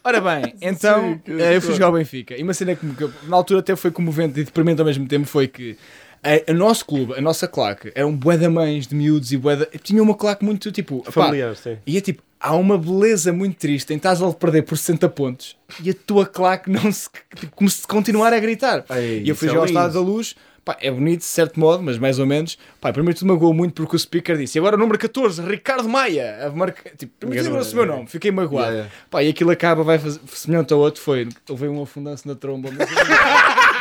Ora 0.03 0.21
bem, 0.21 0.53
então 0.61 1.19
Sim, 1.26 1.41
eh, 1.41 1.57
eu 1.57 1.61
fui 1.61 1.73
jogar 1.73 1.88
ao 1.88 1.93
Benfica. 1.93 2.38
E 2.38 2.43
uma 2.43 2.53
cena 2.53 2.76
que, 2.76 2.88
que 2.88 3.09
na 3.28 3.36
altura 3.36 3.59
até 3.59 3.76
foi 3.76 3.91
comovente 3.91 4.39
e 4.39 4.43
deprimente 4.43 4.80
ao 4.80 4.86
mesmo 4.86 5.07
tempo 5.07 5.26
foi 5.26 5.47
que 5.47 5.78
a, 6.23 6.51
a 6.51 6.53
nosso 6.53 6.86
clube, 6.86 7.13
a 7.13 7.21
nossa 7.21 7.47
claque, 7.47 7.91
eram 7.95 8.15
bué 8.15 8.38
da 8.38 8.49
mães 8.49 8.88
de 8.88 8.95
miúdos 8.95 9.32
e 9.32 9.38
bué 9.38 9.55
da... 9.55 9.65
Tinha 9.65 10.01
uma 10.01 10.15
claque 10.15 10.43
muito 10.43 10.71
tipo... 10.71 11.03
pá, 11.03 11.11
Familiar, 11.11 11.55
sim. 11.55 11.78
e 11.86 11.97
é 11.97 12.01
tipo, 12.01 12.21
há 12.39 12.55
uma 12.55 12.78
beleza 12.78 13.34
muito 13.34 13.57
triste 13.57 13.93
em 13.93 13.97
estás 13.97 14.21
a 14.21 14.32
perder 14.32 14.63
por 14.63 14.78
60 14.78 15.09
pontos 15.09 15.55
e 15.84 15.89
a 15.89 15.93
tua 15.93 16.26
claque 16.26 16.69
não 16.69 16.91
se. 16.91 17.09
Tipo, 17.36 17.55
como 17.55 17.69
se 17.69 17.88
continuar 17.88 18.34
a 18.34 18.39
gritar. 18.39 18.86
Ei, 18.91 19.23
e 19.23 19.30
eu 19.30 19.36
fui 19.36 19.47
é 19.47 19.51
jogar 19.51 19.61
ao. 19.61 19.67
Estado 19.67 19.93
da 19.93 19.99
Luz, 19.99 20.36
pá, 20.66 20.76
é 20.82 20.89
bonito 20.89 21.20
de 21.20 21.26
certo 21.26 21.59
modo, 21.59 21.84
mas 21.84 21.99
mais 21.99 22.18
ou 22.18 22.26
menos. 22.26 22.57
Pá, 22.82 22.91
primeiro 22.91 23.18
tudo 23.18 23.28
magoou 23.28 23.53
muito 23.53 23.74
porque 23.76 23.95
o 23.95 23.99
speaker 23.99 24.36
disse: 24.36 24.57
e 24.57 24.59
agora 24.59 24.76
o 24.76 24.80
número 24.80 24.97
14, 24.97 25.41
Ricardo 25.43 25.88
Maia. 25.88 26.47
A 26.47 26.49
marca, 26.49 26.89
tipo, 26.97 27.13
primeiro 27.20 27.45
lembrou-se 27.45 27.72
o 27.72 27.76
meu 27.76 27.86
é. 27.86 27.88
nome, 27.88 28.07
fiquei 28.07 28.32
magoado. 28.32 28.72
Yeah, 28.72 28.78
yeah. 28.78 28.95
Pá, 29.09 29.24
e 29.24 29.30
aquilo 29.30 29.51
acaba, 29.51 29.84
vai 29.84 29.99
fazer 29.99 30.20
semelhante 30.28 30.74
ao 30.74 30.80
outro. 30.80 30.99
Foi, 31.01 31.30
houve 31.47 31.68
um 31.68 31.84
afundanço 31.84 32.28
na 32.28 32.34
tromba. 32.34 32.70
Mas... 32.76 32.89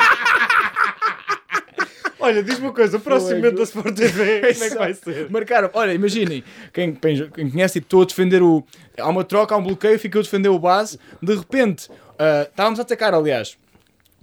Olha, 2.20 2.42
diz-me 2.42 2.68
uma 2.68 2.72
coisa, 2.72 2.96
o 2.96 3.00
próximo 3.00 3.36
momento 3.36 3.56
da 3.56 3.64
Sport 3.64 3.94
TV, 3.94 4.54
como 4.54 4.64
é 4.64 4.70
que 4.70 4.78
vai 4.78 4.94
ser? 4.94 5.30
Marcaram, 5.30 5.68
olha, 5.74 5.92
imaginem, 5.92 6.42
quem, 6.72 6.94
quem, 6.94 7.50
conhece, 7.50 7.74
tipo, 7.74 7.84
estou 7.84 8.00
a 8.00 8.06
defender 8.06 8.42
o. 8.42 8.64
Há 8.98 9.10
uma 9.10 9.22
troca, 9.24 9.54
há 9.54 9.58
um 9.58 9.62
bloqueio, 9.62 9.98
fico 9.98 10.16
eu 10.16 10.20
a 10.20 10.22
defender 10.22 10.48
o 10.48 10.58
base. 10.58 10.98
De 11.22 11.34
repente, 11.34 11.90
ah, 12.18 12.46
estávamos 12.48 12.78
a 12.78 12.82
atacar, 12.82 13.12
aliás. 13.12 13.58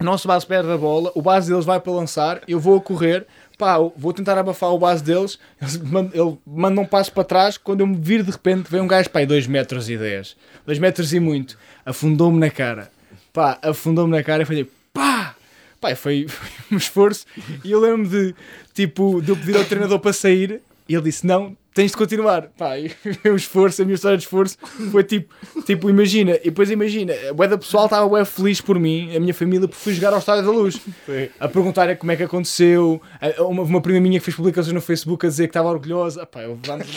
O 0.02 0.04
nosso 0.04 0.28
base 0.28 0.48
perde 0.48 0.72
a 0.72 0.78
bola, 0.78 1.12
o 1.14 1.22
base 1.22 1.52
deles 1.52 1.64
vai 1.64 1.80
para 1.80 1.92
lançar, 1.92 2.42
eu 2.48 2.60
vou 2.60 2.76
a 2.76 2.82
correr, 2.82 3.28
pá, 3.56 3.78
vou 3.78 4.12
tentar 4.12 4.36
abafar 4.36 4.72
o 4.72 4.80
base 4.80 5.04
deles, 5.04 5.38
ele 5.62 6.38
manda 6.44 6.82
um 6.82 6.86
passo 6.86 7.12
para 7.14 7.24
trás, 7.24 7.56
quando 7.56 7.82
eu 7.82 7.88
me 7.88 7.96
viro 7.96 8.24
de 8.24 8.32
repente, 8.32 8.66
vem 8.68 8.82
um 8.82 8.88
gajo, 8.88 9.12
pá, 9.12 9.24
2 9.24 9.46
metros 9.46 9.88
e 9.92 9.98
10, 9.98 10.36
2 10.66 10.80
metros 10.80 11.14
e 11.14 11.20
muito, 11.20 11.56
afundou-me 11.86 12.40
na 12.40 12.50
cara, 12.50 12.92
pá, 13.32 13.60
afundou-me 13.62 14.12
na 14.12 14.24
cara 14.24 14.42
e 14.42 14.46
foi 14.46 14.56
tipo, 14.56 14.72
pá, 14.92 15.36
pá, 15.80 15.96
foi, 15.96 16.26
foi 16.28 16.50
um 16.72 16.78
esforço, 16.78 17.28
e 17.64 17.72
eu 17.72 17.80
lembro 17.80 18.10
de, 18.10 18.34
tipo, 18.74 19.22
de 19.22 19.30
eu 19.30 19.38
pedir 19.38 19.56
ao 19.56 19.66
treinador 19.66 20.00
para 20.00 20.14
sair, 20.14 20.64
e 20.90 20.96
ele 20.96 21.04
disse, 21.04 21.28
não, 21.28 21.56
tens 21.74 21.92
de 21.92 21.98
continuar. 21.98 22.48
Pá, 22.58 22.78
e 22.78 22.92
o 23.30 23.36
esforço, 23.36 23.82
a 23.82 23.86
minha 23.86 23.96
história 23.96 24.18
de 24.18 24.24
esforço 24.24 24.58
foi 24.92 25.04
tipo, 25.04 25.34
tipo 25.66 25.90
imagina, 25.90 26.34
e 26.42 26.46
depois 26.46 26.70
imagina, 26.70 27.14
a 27.30 27.34
bué 27.34 27.48
da 27.48 27.58
pessoal 27.58 27.86
estava 27.86 28.08
bué 28.08 28.24
feliz 28.26 28.62
por 28.62 28.78
mim, 28.80 29.16
a 29.16 29.20
minha 29.20 29.34
família, 29.34 29.68
por 29.68 29.76
fui 29.76 29.94
jogar 29.94 30.14
ao 30.14 30.20
Estádio 30.20 30.44
da 30.46 30.52
Luz. 30.52 30.76
Sim. 31.06 31.30
A 31.40 31.48
perguntar 31.48 31.96
como 31.98 32.12
é 32.12 32.16
que 32.16 32.24
aconteceu, 32.24 33.02
a- 33.20 33.44
uma, 33.44 33.64
uma 33.64 33.82
prima 33.82 34.00
minha 34.00 34.20
que 34.20 34.26
fez 34.26 34.36
publicações 34.36 34.74
no 34.74 34.82
Facebook 34.82 35.26
a 35.26 35.30
dizer 35.30 35.44
que 35.48 35.50
estava 35.52 35.70
orgulhosa. 35.70 36.24
Ah, 36.24 36.26
pá, 36.26 36.42
eu 36.44 36.60
vamos... 36.66 36.88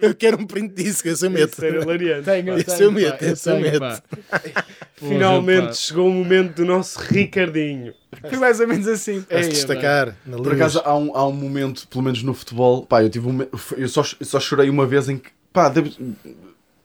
Eu 0.00 0.14
quero 0.14 0.38
um 0.40 0.46
print 0.46 0.74
disso, 0.74 1.02
que 1.02 1.08
eu 1.10 1.30
meto. 1.30 1.52
Isso 1.52 1.64
era 1.64 1.82
hilariante. 1.82 2.24
tenho, 2.24 2.64
tenho, 2.64 2.98
eu 2.98 3.08
eu 3.28 3.36
tenho, 3.36 3.60
meto. 3.60 3.80
pá. 3.80 4.02
Finalmente 5.08 5.76
chegou 5.76 6.08
o 6.08 6.12
momento 6.12 6.56
do 6.56 6.64
nosso 6.64 6.98
Ricardinho. 7.00 7.92
Foi 8.28 8.38
mais 8.38 8.60
ou 8.60 8.68
menos 8.68 8.86
assim. 8.86 9.24
Vais 9.30 9.46
Eia, 9.46 9.54
destacar 9.54 10.16
na. 10.26 10.36
Por 10.36 10.52
acaso 10.52 10.80
há 10.84 10.96
um, 10.96 11.16
há 11.16 11.26
um 11.26 11.32
momento, 11.32 11.88
pelo 11.88 12.04
menos 12.04 12.22
no 12.22 12.34
futebol, 12.34 12.84
pá, 12.84 13.02
eu 13.02 13.08
tive 13.10 13.28
um, 13.28 13.46
eu 13.76 13.88
só, 13.88 14.02
eu 14.18 14.26
só 14.26 14.38
chorei 14.38 14.68
uma 14.68 14.86
vez 14.86 15.08
em 15.08 15.16
que, 15.18 15.30
pá, 15.52 15.68
devo, 15.68 15.90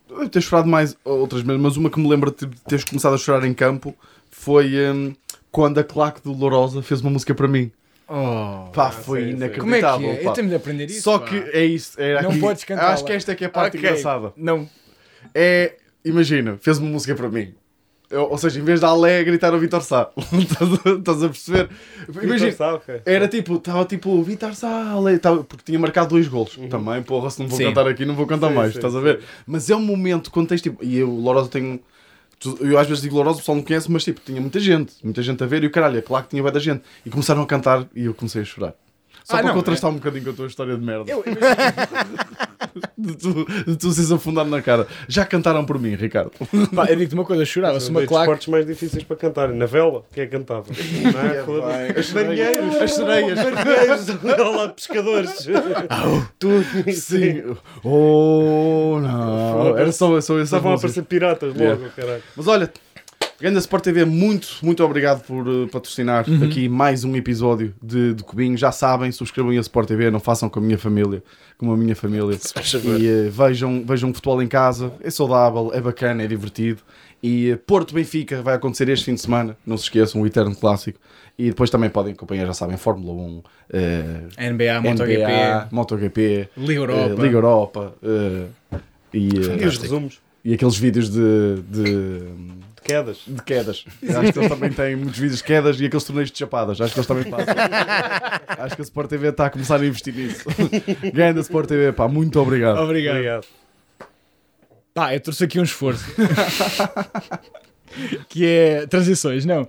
devo 0.07 0.29
ter 0.29 0.41
chorado 0.41 0.67
mais 0.67 0.95
outras 1.03 1.41
vezes, 1.41 1.61
mas 1.61 1.75
uma 1.77 1.89
que 1.89 1.99
me 1.99 2.07
lembro 2.07 2.31
de 2.31 2.47
teres 2.67 2.85
começado 2.85 3.15
a 3.15 3.17
chorar 3.17 3.45
em 3.45 3.53
campo 3.53 3.93
foi 4.29 4.73
hum, 4.91 5.13
quando 5.51 5.77
a 5.79 5.83
claque 5.83 6.21
do 6.21 6.31
Lourosa 6.31 6.81
fez 6.81 7.01
uma 7.01 7.09
música 7.09 7.33
para 7.35 7.47
mim. 7.47 7.71
Oh. 8.07 8.69
Pá, 8.71 8.91
foi 8.91 9.23
sim, 9.23 9.31
sim. 9.31 9.35
Como 9.37 9.43
é 9.43 9.49
que 9.49 9.59
inacreditável. 9.59 10.09
é? 10.11 10.15
pá. 10.17 10.29
Eu 10.29 10.33
tenho 10.33 10.49
de 10.49 10.55
aprender 10.55 10.85
isso. 10.85 11.01
Só 11.01 11.17
pá. 11.19 11.25
que 11.25 11.37
é 11.37 11.65
isso. 11.65 11.99
Era 11.99 12.21
Não 12.21 12.29
aqui- 12.29 12.39
podes 12.39 12.63
cantar. 12.63 12.93
Acho 12.93 13.03
que 13.03 13.11
esta 13.11 13.31
é 13.31 13.35
que 13.35 13.43
é 13.43 13.47
a 13.47 13.49
parte 13.49 13.77
Ok. 13.77 13.79
engraçada. 13.89 14.31
Não. 14.37 14.69
É, 15.33 15.75
imagina, 16.03 16.57
fez 16.61 16.77
uma 16.77 16.89
música 16.89 17.15
para 17.15 17.27
mim. 17.29 17.55
Eu- 18.09 18.29
ou 18.29 18.37
seja, 18.37 18.59
em 18.59 18.63
vez 18.63 18.79
de 18.79 18.85
Alé 18.85 19.23
gritar 19.23 19.53
o 19.53 19.59
Vitor 19.59 19.81
Sá. 19.81 20.09
Estás 20.97 21.23
a- 21.23 21.27
perceber? 21.29 21.69
Imagina, 22.21 22.51
Sabe, 22.51 22.75
ok. 22.75 23.01
Era 23.05 23.27
tipo, 23.27 23.55
estava 23.55 23.83
tipo, 23.85 24.21
Vitor 24.23 24.53
Sale, 24.55 25.17
tava, 25.19 25.43
porque 25.43 25.63
tinha 25.65 25.79
marcado 25.79 26.09
dois 26.09 26.27
golos. 26.27 26.57
Também, 26.69 27.01
porra, 27.03 27.29
se 27.29 27.39
não 27.41 27.47
vou 27.47 27.57
Sim. 27.57 27.65
cantar 27.65 27.87
aqui, 27.87 28.05
não 28.05 28.15
vou 28.15 28.27
cantar 28.27 28.49
Sim, 28.49 28.55
mais, 28.55 28.71
sim, 28.73 28.77
estás 28.77 28.95
a 28.95 28.99
ver? 28.99 29.21
Mas 29.47 29.69
é 29.69 29.75
um 29.75 29.81
momento, 29.81 30.29
quando 30.31 30.47
tens 30.49 30.61
tipo, 30.61 30.83
e 30.83 30.97
eu, 30.97 31.09
Lourosa, 31.09 31.49
tenho. 31.49 31.79
Eu 32.59 32.77
às 32.77 32.85
vezes 32.87 33.01
digo 33.01 33.15
Lourosa, 33.15 33.37
o 33.37 33.39
pessoal 33.39 33.55
não 33.55 33.63
conhece, 33.63 33.89
mas 33.91 34.03
tipo, 34.03 34.21
tinha 34.23 34.39
muita 34.39 34.59
gente, 34.59 34.93
muita 35.03 35.23
gente 35.23 35.43
a 35.43 35.47
ver, 35.47 35.63
e 35.63 35.67
o 35.67 35.71
caralho, 35.71 35.97
é 35.97 36.01
claro 36.01 36.25
que 36.25 36.31
tinha 36.31 36.43
muita 36.43 36.59
gente. 36.59 36.83
E 37.05 37.09
começaram 37.09 37.41
a 37.41 37.45
cantar 37.47 37.87
e 37.95 38.05
eu 38.05 38.13
comecei 38.13 38.41
a 38.41 38.45
chorar. 38.45 38.73
Só 39.25 39.33
Ah, 39.33 39.39
para 39.39 39.47
não, 39.47 39.55
contrastar 39.55 39.89
um 39.89 39.95
bocadinho 39.95 40.23
com 40.23 40.29
a 40.29 40.33
tua 40.33 40.45
história 40.45 40.77
de 40.77 40.85
merda. 40.85 41.11
Eu, 41.11 41.23
De 42.97 43.15
tu, 43.15 43.45
de 43.65 43.77
tu 43.77 43.91
seres 43.91 44.11
afundado 44.11 44.49
na 44.49 44.61
cara. 44.61 44.85
Já 45.07 45.25
cantaram 45.25 45.65
por 45.65 45.79
mim, 45.79 45.95
Ricardo. 45.95 46.31
pá, 46.75 46.85
eu 46.89 46.95
digo-te 46.95 47.13
uma 47.15 47.23
coisa, 47.23 47.41
eu 47.43 47.45
chorava. 47.45 47.79
Se 47.79 47.85
São 47.87 47.95
uma 47.95 48.05
claque. 48.05 48.23
esportes 48.23 48.47
mais 48.47 48.65
difíceis 48.65 49.03
para 49.03 49.15
cantar. 49.15 49.49
Na 49.49 49.65
vela, 49.65 50.03
quem 50.13 50.23
é 50.23 50.27
que 50.27 50.31
cantava? 50.37 50.65
É? 51.95 51.99
As 51.99 52.11
Marinheiros. 52.11 52.75
As 52.75 52.93
sereias. 52.93 53.37
Marinheiros, 53.43 54.09
olha 54.23 54.49
lá, 54.49 54.69
pescadores. 54.75 55.47
Tu, 56.37 56.49
Sim. 56.93 57.55
Oh, 57.83 58.99
não. 59.01 59.77
Era 59.77 59.91
só, 59.91 60.19
só 60.21 60.35
essa 60.35 60.43
Estavam 60.57 60.73
a 60.73 60.75
aparecer 60.75 61.03
piratas 61.03 61.49
logo, 61.49 61.61
Yeah. 61.63 61.89
caralho. 61.95 62.23
Mas 62.35 62.47
olha, 62.47 62.71
Ganda 63.45 63.59
Sport 63.59 63.83
TV, 63.83 64.05
muito, 64.05 64.57
muito 64.63 64.83
obrigado 64.83 65.21
por 65.21 65.47
eh, 65.47 65.67
patrocinar 65.71 66.27
Uhum. 66.27 66.45
aqui 66.45 66.67
mais 66.67 67.03
um 67.03 67.15
episódio 67.15 67.75
de, 67.79 68.15
de 68.15 68.23
Cubinho. 68.23 68.57
Já 68.57 68.71
sabem, 68.71 69.11
subscrevam 69.11 69.51
a 69.51 69.55
Sport 69.57 69.87
TV, 69.87 70.09
não 70.09 70.19
façam 70.19 70.49
com 70.49 70.57
a 70.57 70.61
minha 70.63 70.79
família, 70.79 71.23
como 71.55 71.71
a 71.71 71.77
minha 71.77 71.95
família. 71.95 72.39
E 72.99 73.07
eh, 73.07 73.29
vejam, 73.29 73.85
vejam 73.85 74.11
futebol 74.11 74.41
em 74.41 74.47
casa, 74.47 74.91
é 74.99 75.11
saudável, 75.11 75.69
é 75.75 75.79
bacana, 75.79 76.23
é 76.23 76.27
divertido. 76.27 76.81
E 77.21 77.51
eh, 77.51 77.55
Porto 77.55 77.93
Benfica 77.93 78.41
vai 78.41 78.55
acontecer 78.55 78.89
este 78.89 79.05
fim 79.05 79.13
de 79.13 79.21
semana, 79.21 79.55
não 79.63 79.77
se 79.77 79.83
esqueçam, 79.83 80.21
o 80.21 80.25
Eterno 80.25 80.55
Clássico. 80.55 80.97
E 81.37 81.49
depois 81.49 81.69
também 81.69 81.91
podem 81.91 82.13
acompanhar, 82.13 82.47
já 82.47 82.53
sabem, 82.53 82.77
Fórmula 82.77 83.13
1, 83.13 83.43
eh, 83.73 84.49
NBA, 84.49 84.81
MotoGP, 84.81 85.21
NBA, 85.21 85.67
MotoGP, 85.71 86.49
Liga 86.57 86.79
Europa. 86.79 87.21
Liga 87.21 87.37
Europa 87.37 87.93
e, 89.13 89.29
E 89.61 89.65
os 89.67 89.77
resumos 89.77 90.24
e 90.45 90.53
aqueles 90.53 90.77
vídeos 90.77 91.09
de, 91.09 91.55
de, 91.67 92.21
quedas. 92.83 93.17
de 93.25 93.41
quedas. 93.41 93.83
Acho 94.07 94.31
que 94.31 94.39
eles 94.39 94.49
também 94.49 94.71
têm 94.71 94.95
muitos 94.95 95.17
vídeos 95.17 95.39
de 95.39 95.43
quedas 95.43 95.81
e 95.81 95.85
aqueles 95.87 96.03
torneios 96.03 96.29
de 96.31 96.37
chapadas. 96.37 96.79
Acho 96.79 96.93
que 96.93 96.99
eles 96.99 97.07
também 97.07 97.23
fazem. 97.23 97.55
Acho 98.59 98.75
que 98.75 98.81
a 98.81 98.83
Sport 98.83 99.09
TV 99.09 99.29
está 99.29 99.47
a 99.47 99.49
começar 99.49 99.81
a 99.81 99.85
investir 99.85 100.13
nisso. 100.13 100.45
Grande 101.11 101.39
Sport 101.39 101.67
TV, 101.67 101.91
pá, 101.93 102.07
muito 102.07 102.39
obrigado. 102.39 102.77
Obrigado. 102.77 103.15
Obrigado. 103.15 103.47
Pá, 104.93 105.15
eu 105.15 105.19
trouxe 105.19 105.45
aqui 105.45 105.59
um 105.59 105.63
esforço. 105.63 106.05
que 108.29 108.45
é 108.45 108.87
transições, 108.87 109.45
não. 109.45 109.67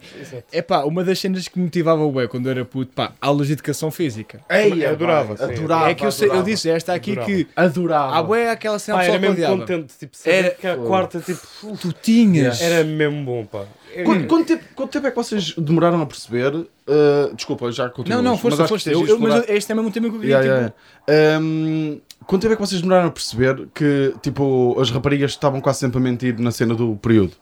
É 0.53 0.63
pá, 0.63 0.85
uma 0.85 1.05
das 1.05 1.19
cenas 1.19 1.49
que 1.49 1.59
me 1.59 1.65
motivava 1.65 2.03
o 2.05 2.11
bué 2.11 2.27
quando 2.27 2.47
eu 2.47 2.51
era 2.53 2.65
puto, 2.65 2.93
pá, 2.95 3.13
aulas 3.21 3.47
de 3.47 3.55
educação 3.55 3.91
física. 3.91 4.41
Ei, 4.51 4.85
Eu 4.85 4.91
adorava, 4.91 5.37
sim. 5.37 5.45
adorava. 5.45 5.91
é 5.91 5.95
que 5.95 6.05
eu, 6.05 6.13
sei, 6.13 6.29
eu 6.31 6.43
disse 6.43 6.69
esta 6.71 6.95
aqui 6.95 7.13
Adorava. 7.13 7.33
que 7.33 7.49
Adorava. 7.55 8.17
há 8.17 8.23
bué 8.23 8.51
aquela 8.51 8.79
cena 8.79 8.99
Pá, 8.99 9.05
pessoal 9.05 9.19
era 9.25 9.35
que 9.35 9.41
mesmo 9.41 9.59
contente, 9.59 9.95
tipo, 9.99 10.17
Era- 10.25 10.51
que 10.51 10.67
a 10.67 10.77
quarta, 10.77 11.21
tipo, 11.21 11.41
Tu 11.81 11.93
tinhas. 11.93 12.61
era 12.61 12.85
mesmo 12.85 13.25
bom, 13.25 13.45
pá. 13.45 13.65
Quanto, 14.05 14.27
quanto 14.27 14.47
tempo, 14.47 14.65
quanto 14.75 14.91
tempo 14.91 15.07
é 15.07 15.11
que 15.11 15.17
vocês 15.17 15.55
demoraram 15.57 16.03
a 16.03 16.07
perceber? 16.07 16.67
uh, 16.87 17.35
desculpa, 17.35 17.71
já 17.73 17.89
continuo. 17.89 18.19
Não, 18.23 18.31
não, 18.33 18.39
força, 18.39 18.67
força. 18.67 18.91
Eu, 18.91 19.07
eu, 19.07 19.19
mas 19.19 19.49
este 19.49 19.73
é 19.73 19.75
mesmo 19.75 19.89
um 19.89 19.93
tema 19.93 20.09
que 20.09 20.17
eu 20.17 20.21
queria. 20.21 20.37
Yeah, 20.39 20.67
tipo, 20.69 20.77
yeah, 21.09 21.23
yeah. 21.33 21.39
Um, 21.45 22.01
quanto 22.27 22.43
tempo 22.43 22.53
é 22.53 22.57
que 22.57 22.63
vocês 22.63 22.81
demoraram 22.81 23.09
a 23.09 23.11
perceber 23.11 23.67
que 23.75 24.15
tipo, 24.23 24.77
as 24.81 24.91
raparigas 24.91 25.31
estavam 25.33 25.61
quase 25.61 25.81
sempre 25.81 25.99
a 25.99 26.01
mentir 26.01 26.39
na 26.39 26.51
cena 26.51 26.75
do 26.75 26.97
período? 26.97 27.33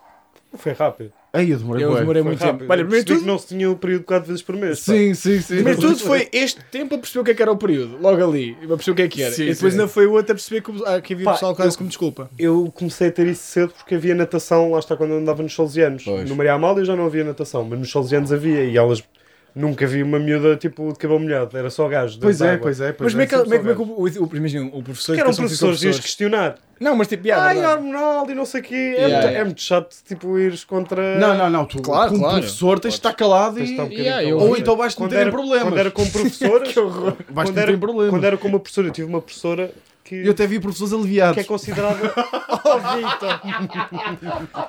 Foi 0.56 0.72
rápido. 0.72 1.12
Ei, 1.36 1.52
eu 1.52 1.58
demorei 1.58 1.84
Eu 1.84 1.94
demorei 1.96 2.22
Foi 2.22 2.30
muito 2.30 2.40
rápido. 2.40 2.60
tempo. 2.60 2.72
Olha, 2.72 2.82
primeiro 2.84 3.06
tudo, 3.06 3.20
que 3.20 3.26
não 3.26 3.38
se 3.38 3.46
tinha 3.48 3.68
o 3.68 3.76
período 3.76 4.04
quatro 4.04 4.28
vezes 4.28 4.40
por 4.42 4.54
mês. 4.56 4.78
pá. 4.84 4.92
Sim, 4.92 5.14
sim, 5.14 5.40
sim. 5.40 5.54
primeiro 5.56 5.80
tudo 5.80 5.98
foi 5.98 6.28
este 6.32 6.60
tempo 6.70 6.94
a 6.94 6.98
perceber 6.98 7.20
o 7.20 7.24
que 7.24 7.30
é 7.32 7.34
que 7.34 7.42
era 7.42 7.50
o 7.50 7.56
período. 7.56 7.98
Logo 8.00 8.22
ali. 8.24 8.56
A 8.62 8.66
perceber 8.68 8.90
o 8.92 8.94
que 8.94 9.02
é 9.02 9.08
que 9.08 9.22
era. 9.22 9.32
Sim, 9.34 9.42
e 9.42 9.54
depois 9.54 9.72
sim. 9.74 9.80
ainda 9.80 9.88
foi 9.92 10.06
o 10.06 10.12
outro 10.12 10.30
a 10.32 10.34
perceber 10.36 10.60
que, 10.62 10.70
ah, 10.86 11.00
que 11.00 11.12
havia 11.14 11.24
Pá, 11.24 11.32
pessoal 11.32 11.56
quase 11.56 11.74
eu- 11.74 11.78
como 11.78 11.88
desculpa. 11.88 12.30
Eu 12.38 12.70
comecei 12.72 13.08
a 13.08 13.12
ter 13.12 13.26
isso 13.26 13.42
cedo 13.42 13.72
porque 13.76 13.96
havia 13.96 14.14
natação, 14.14 14.70
lá 14.70 14.78
está 14.78 14.96
quando 14.96 15.10
eu 15.10 15.18
andava 15.18 15.42
nos 15.42 15.52
salesianos. 15.54 16.06
No 16.06 16.36
Maria 16.36 16.52
Amália 16.52 16.84
já 16.84 16.94
não 16.94 17.06
havia 17.06 17.24
natação, 17.24 17.64
mas 17.64 17.80
nos 17.80 17.90
salesianos 17.90 18.32
havia 18.32 18.64
e 18.64 18.76
elas 18.76 19.02
nunca 19.54 19.86
vi 19.86 20.02
uma 20.02 20.18
miúda 20.18 20.56
tipo 20.56 20.92
de 20.92 20.98
cabelo 20.98 21.20
molhado, 21.20 21.56
era 21.56 21.70
só 21.70 21.88
gajo. 21.88 22.18
Pois 22.20 22.40
é, 22.40 22.56
pois 22.56 22.80
é, 22.80 22.88
Mas 22.88 22.96
pois 22.96 23.12
como 23.12 23.22
é 23.22 23.24
é. 23.24 23.28
que, 23.28 23.36
como 23.36 23.54
é, 23.54 23.58
como 23.58 23.70
é 23.70 23.74
que 23.74 23.80
o, 23.80 24.24
o, 24.24 24.28
o, 24.28 24.36
imagina, 24.36 24.70
o 24.72 24.82
professor 24.82 25.14
Que 25.14 25.20
eram 25.20 25.34
professores, 25.34 25.82
ias 25.82 26.00
questionar. 26.00 26.56
Não, 26.80 26.96
mas 26.96 27.06
tipo, 27.06 27.24
yeah, 27.26 27.46
Ai, 27.46 27.54
verdade. 27.54 27.78
hormonal 27.78 28.28
e 28.28 28.34
não 28.34 28.44
sei 28.44 28.60
o 28.60 28.64
quê. 28.64 28.74
É, 28.74 29.04
Yeah, 29.04 29.08
muito, 29.08 29.26
yeah. 29.26 29.38
é 29.38 29.44
muito 29.44 29.62
chato, 29.62 29.96
tipo, 30.04 30.38
ires 30.38 30.64
contra... 30.64 31.18
Não, 31.18 31.36
não, 31.36 31.48
não. 31.48 31.64
Tu, 31.66 31.80
Claro, 31.80 32.10
como 32.10 32.22
claro. 32.22 32.38
professor, 32.40 32.80
tens 32.80 32.94
de 32.94 32.98
estar 32.98 33.12
calado 33.12 33.60
e... 33.60 33.80
um 33.80 33.88
Yeah, 33.90 34.24
eu-. 34.24 34.38
Ou 34.38 34.56
então 34.56 34.76
vais-te 34.76 35.00
meter 35.00 35.28
em 35.28 35.30
problemas. 35.30 35.62
Quando 35.62 35.78
era 35.78 35.90
com 35.90 36.04
professoras... 36.10 36.72
Que 36.72 36.80
horror. 36.80 37.12
Vais-te 37.12 37.24
quando, 37.32 37.48
meter 37.48 37.62
era, 37.62 37.72
em 37.72 37.78
problemas. 37.78 38.10
quando 38.10 38.24
era 38.24 38.36
com 38.36 38.48
uma 38.48 38.58
professora, 38.58 38.88
eu 38.88 38.92
tive 38.92 39.08
uma 39.08 39.22
professora 39.22 39.70
que, 40.04 40.26
Eu 40.26 40.32
até 40.32 40.46
vi 40.46 40.60
professores 40.60 40.92
aliviados. 40.92 41.34
que 41.34 41.40
é 41.40 41.44
considerada... 41.44 41.98
Oh, 42.66 42.78
Vitor. 42.78 43.40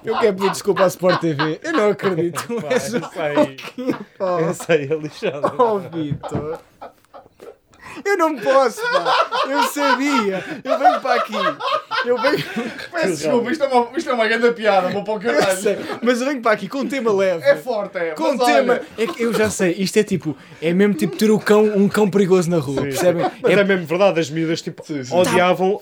Eu 0.03 0.19
quero 0.19 0.35
pedir 0.35 0.51
desculpa 0.51 0.83
à 0.83 0.87
Sport 0.87 1.21
TV. 1.21 1.61
Eu 1.63 1.71
não 1.71 1.89
acredito. 1.91 2.45
Pá, 2.61 2.67
essa 2.73 2.97
aí, 3.23 3.57
essa 4.49 4.73
aí 4.73 4.91
é 4.91 4.95
lixada. 4.95 5.53
Oh, 5.57 5.79
Vitor. 5.79 6.59
Eu 8.03 8.17
não 8.17 8.35
posso, 8.37 8.81
pá. 8.81 9.15
Eu 9.49 9.63
sabia. 9.63 10.43
Eu 10.63 10.79
venho 10.79 10.99
para 11.01 11.15
aqui. 11.15 11.33
Eu 12.05 12.17
venho. 12.21 12.43
Peço 12.91 13.15
desculpa, 13.17 13.51
isto 13.51 13.63
é 13.63 13.67
uma, 13.67 13.97
isto 13.97 14.09
é 14.09 14.13
uma 14.13 14.27
grande 14.27 14.51
piada, 14.53 14.89
vou 14.89 15.03
para 15.03 15.13
o 15.13 15.21
Eu 15.23 15.55
sei, 15.55 15.77
mas 16.01 16.19
eu 16.21 16.27
venho 16.27 16.41
para 16.41 16.51
aqui 16.51 16.67
com 16.67 16.79
um 16.79 16.87
tema 16.87 17.11
leve. 17.13 17.43
É 17.43 17.55
forte, 17.55 17.97
é. 17.97 18.11
Com 18.11 18.31
um 18.31 18.37
tema. 18.37 18.73
olha, 18.73 18.85
É 18.97 19.07
que 19.07 19.23
eu 19.23 19.33
já 19.33 19.49
sei, 19.49 19.71
isto 19.73 19.97
é 19.97 20.03
tipo. 20.03 20.35
É 20.61 20.73
mesmo 20.73 20.93
tipo 20.93 21.15
ter 21.15 21.31
o 21.31 21.39
cão, 21.39 21.63
um 21.63 21.87
cão 21.87 22.09
perigoso 22.09 22.49
na 22.49 22.57
rua, 22.57 22.81
percebem? 22.83 23.25
Mas 23.41 23.51
é, 23.51 23.59
É, 23.59 23.63
mesmo 23.63 23.85
verdade, 23.85 24.19
as 24.19 24.29
miúdas 24.29 24.61
tipo, 24.61 24.85
Sim, 24.85 25.03
sim. 25.03 25.15
odiavam, 25.15 25.79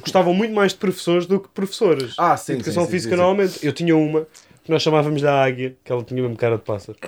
gostavam 0.00 0.32
muito 0.34 0.54
mais 0.54 0.72
de 0.72 0.78
professores 0.78 1.26
do 1.26 1.40
que 1.40 1.48
professoras. 1.48 2.14
Ah, 2.18 2.36
sim, 2.36 2.54
Educação 2.54 2.84
sim, 2.84 2.86
sim, 2.86 2.92
física 2.92 3.10
sim, 3.10 3.16
sim. 3.16 3.22
normalmente. 3.22 3.66
Eu 3.66 3.72
tinha 3.72 3.96
uma 3.96 4.26
que 4.64 4.70
nós 4.72 4.82
chamávamos 4.82 5.22
da 5.22 5.44
Águia, 5.44 5.76
que 5.84 5.92
ela 5.92 6.02
tinha 6.02 6.20
mesmo 6.20 6.36
cara 6.36 6.56
de 6.56 6.62
pássaro, 6.62 6.98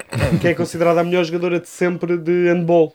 que 0.41 0.47
é 0.47 0.55
considerada 0.55 1.01
a 1.01 1.05
melhor 1.05 1.25
jogadora 1.25 1.59
de 1.59 1.69
sempre 1.69 2.17
de 2.17 2.49
handball 2.49 2.95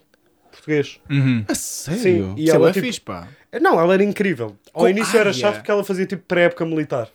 português. 0.65 0.99
Uhum. 1.09 1.45
A 1.47 1.55
sério? 1.55 1.99
Sim, 2.01 2.33
e 2.37 2.45
Isso 2.45 2.55
ela 2.55 2.69
é 2.69 2.71
tipo, 2.73 2.85
fixe, 2.85 3.01
pá. 3.01 3.27
Não, 3.61 3.79
ela 3.79 3.93
era 3.93 4.03
incrível. 4.03 4.55
Ao 4.73 4.81
Com 4.83 4.89
início 4.89 5.17
era 5.19 5.29
Águia? 5.29 5.41
chato 5.41 5.55
porque 5.57 5.71
ela 5.71 5.83
fazia 5.83 6.05
tipo 6.05 6.23
pré-época 6.27 6.65
militar. 6.65 7.07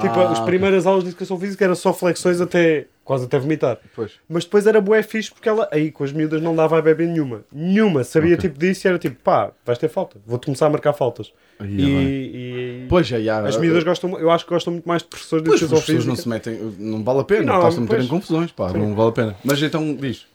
Tipo, 0.00 0.18
Ah, 0.20 0.32
as 0.32 0.40
primeiras 0.40 0.86
aulas 0.86 1.04
de 1.04 1.10
educação 1.10 1.38
física 1.38 1.64
eram 1.64 1.74
só 1.76 1.92
flexões 1.94 2.40
até 2.40 2.86
quase 3.04 3.26
até 3.26 3.38
vomitar. 3.38 3.78
Pois. 3.94 4.12
Mas 4.28 4.42
depois 4.44 4.66
era 4.66 4.80
bué 4.80 5.02
fixe 5.04 5.30
porque 5.30 5.48
ela 5.48 5.68
aí 5.70 5.92
com 5.92 6.02
as 6.02 6.10
miúdas 6.12 6.42
não 6.42 6.54
dava 6.56 6.76
a 6.78 6.82
bebê 6.82 7.06
nenhuma. 7.06 7.44
Nenhuma. 7.52 8.02
Sabia 8.02 8.34
Ok. 8.34 8.48
tipo 8.48 8.58
disso 8.58 8.84
e 8.84 8.88
era 8.88 8.98
tipo, 8.98 9.16
pá, 9.22 9.52
vais 9.64 9.78
ter 9.78 9.88
falta. 9.88 10.16
Vou-te 10.26 10.46
começar 10.46 10.66
a 10.66 10.70
marcar 10.70 10.94
faltas. 10.94 11.32
E, 11.62 12.82
e- 12.84 12.86
Pois 12.88 13.10
é, 13.12 13.20
já. 13.22 13.46
as 13.46 13.56
miúdas 13.56 13.84
gostam, 13.84 14.18
eu 14.18 14.28
acho 14.32 14.44
que 14.44 14.50
gostam 14.52 14.72
muito 14.72 14.88
mais 14.88 15.02
de 15.02 15.08
professores 15.08 15.44
de 15.44 15.48
Pois, 15.50 15.62
as 15.62 15.68
educação 15.68 15.86
pessoas 15.86 16.04
física. 16.04 16.08
não 16.10 16.16
se 16.16 16.28
metem, 16.28 16.74
não 16.78 17.04
vale 17.04 17.20
a 17.20 17.24
pena, 17.24 17.54
estás 17.54 17.78
a 17.78 17.80
meter 17.80 18.00
em 18.00 18.08
confusões, 18.08 18.50
pá, 18.50 18.72
não 18.72 18.96
vale 18.96 19.10
a 19.10 19.12
pena. 19.12 19.36
Mas 19.44 19.62
então 19.62 19.94
diz. 19.94 20.26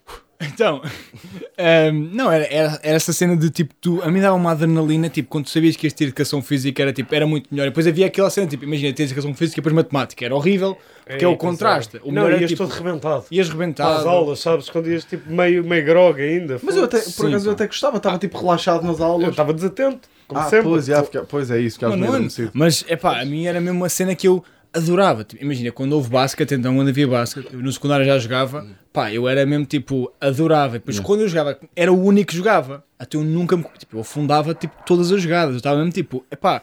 Então, 0.42 0.82
ehm, 1.58 2.10
não, 2.14 2.32
era, 2.32 2.46
era, 2.46 2.80
era 2.82 2.96
essa 2.96 3.12
cena 3.12 3.36
de 3.36 3.50
tipo, 3.50 3.74
tu, 3.82 4.02
a 4.02 4.10
mim 4.10 4.22
dava 4.22 4.36
uma 4.36 4.52
adrenalina, 4.52 5.10
tipo, 5.10 5.28
quando 5.30 5.46
tu 5.46 5.50
sabias 5.52 5.76
que 5.76 5.86
ias 5.86 5.94
ter 5.94 6.06
educação 6.06 6.42
física 6.42 6.82
era, 6.82 6.94
tipo, 6.94 7.14
era 7.14 7.28
muito 7.28 7.48
melhor. 7.52 7.66
E 7.66 7.70
depois 7.70 7.86
havia 7.86 8.06
aquela 8.06 8.30
cena, 8.30 8.48
tipo, 8.48 8.64
imagina, 8.64 8.94
ter 8.94 9.04
educação 9.04 9.34
física 9.34 9.60
e 9.60 9.62
depois 9.62 9.76
matemática, 9.76 10.24
era 10.24 10.36
horrível, 10.36 10.78
porque 11.06 11.26
é, 11.26 11.28
o 11.28 11.32
Ei, 11.32 11.38
pois 11.38 11.52
contraste. 11.52 12.00
O 12.04 12.12
não, 12.12 12.30
ias 12.32 12.50
tipo, 12.52 12.64
todo 12.66 12.72
rebentado. 12.72 13.26
ias 13.32 13.50
rebentado. 13.50 14.00
as 14.00 14.06
aulas, 14.06 14.40
sabes? 14.40 14.70
Quando 14.70 14.90
ias 14.90 15.04
tipo 15.04 15.30
meio, 15.32 15.64
meio 15.64 15.86
grog 15.86 16.22
ainda. 16.22 16.58
Mas 16.64 16.76
eu 16.76 16.86
até, 16.86 17.00
por 17.00 17.06
Sim, 17.12 17.28
acaso, 17.28 17.50
eu 17.50 17.54
até 17.54 17.68
gostava, 17.68 17.98
estava 17.98 18.18
tipo 18.18 18.38
relaxado 18.40 18.86
nas 18.86 19.00
Eu 19.00 19.06
aulas. 19.06 19.30
estava 19.30 19.54
desatento, 19.54 20.08
como 20.28 20.40
ah, 20.40 20.44
sempre. 20.46 20.70
pois, 20.70 20.86
já, 20.86 21.04
fica- 21.04 21.26
pois 21.28 21.52
é 21.52 21.60
isso, 21.60 21.78
que 21.78 21.86
às 21.86 21.94
vezes 21.96 22.50
mas 22.54 22.86
é 22.88 22.96
pá, 22.96 23.20
a 23.20 23.26
mim 23.26 23.46
era 23.46 23.60
mesmo 23.60 23.80
uma 23.80 23.90
cena 23.90 24.16
que 24.16 24.28
eu 24.28 24.44
adorava. 24.74 25.24
Tipo, 25.24 25.44
imagina, 25.44 25.72
quando 25.72 25.94
houve 25.94 26.10
basquete, 26.10 26.54
então 26.54 26.76
quando 26.76 26.90
havia 26.90 27.08
basquete, 27.08 27.54
no 27.54 27.72
secundário 27.72 28.06
já 28.06 28.18
jogava, 28.18 28.66
pá, 28.94 29.12
eu 29.12 29.28
era 29.28 29.46
mesmo 29.46 29.66
tipo, 29.66 30.12
adorava. 30.20 30.76
E 30.76 30.80
depois 30.80 31.00
quando 31.00 31.22
eu 31.22 31.28
jogava, 31.28 31.60
era 31.76 31.92
o 31.92 32.02
único 32.02 32.32
que 32.32 32.38
jogava. 32.38 32.84
Até 32.98 33.18
eu 33.18 33.24
nunca 33.24 33.56
me. 33.58 33.66
Tipo, 33.78 33.98
eu 33.98 34.02
afundava 34.02 34.54
tipo, 34.54 34.74
todas 34.86 35.12
as 35.12 35.22
jogadas. 35.22 35.54
Eu 35.54 35.58
estava 35.58 35.78
mesmo 35.78 35.92
tipo, 35.92 36.26
é 36.30 36.36
pá. 36.36 36.62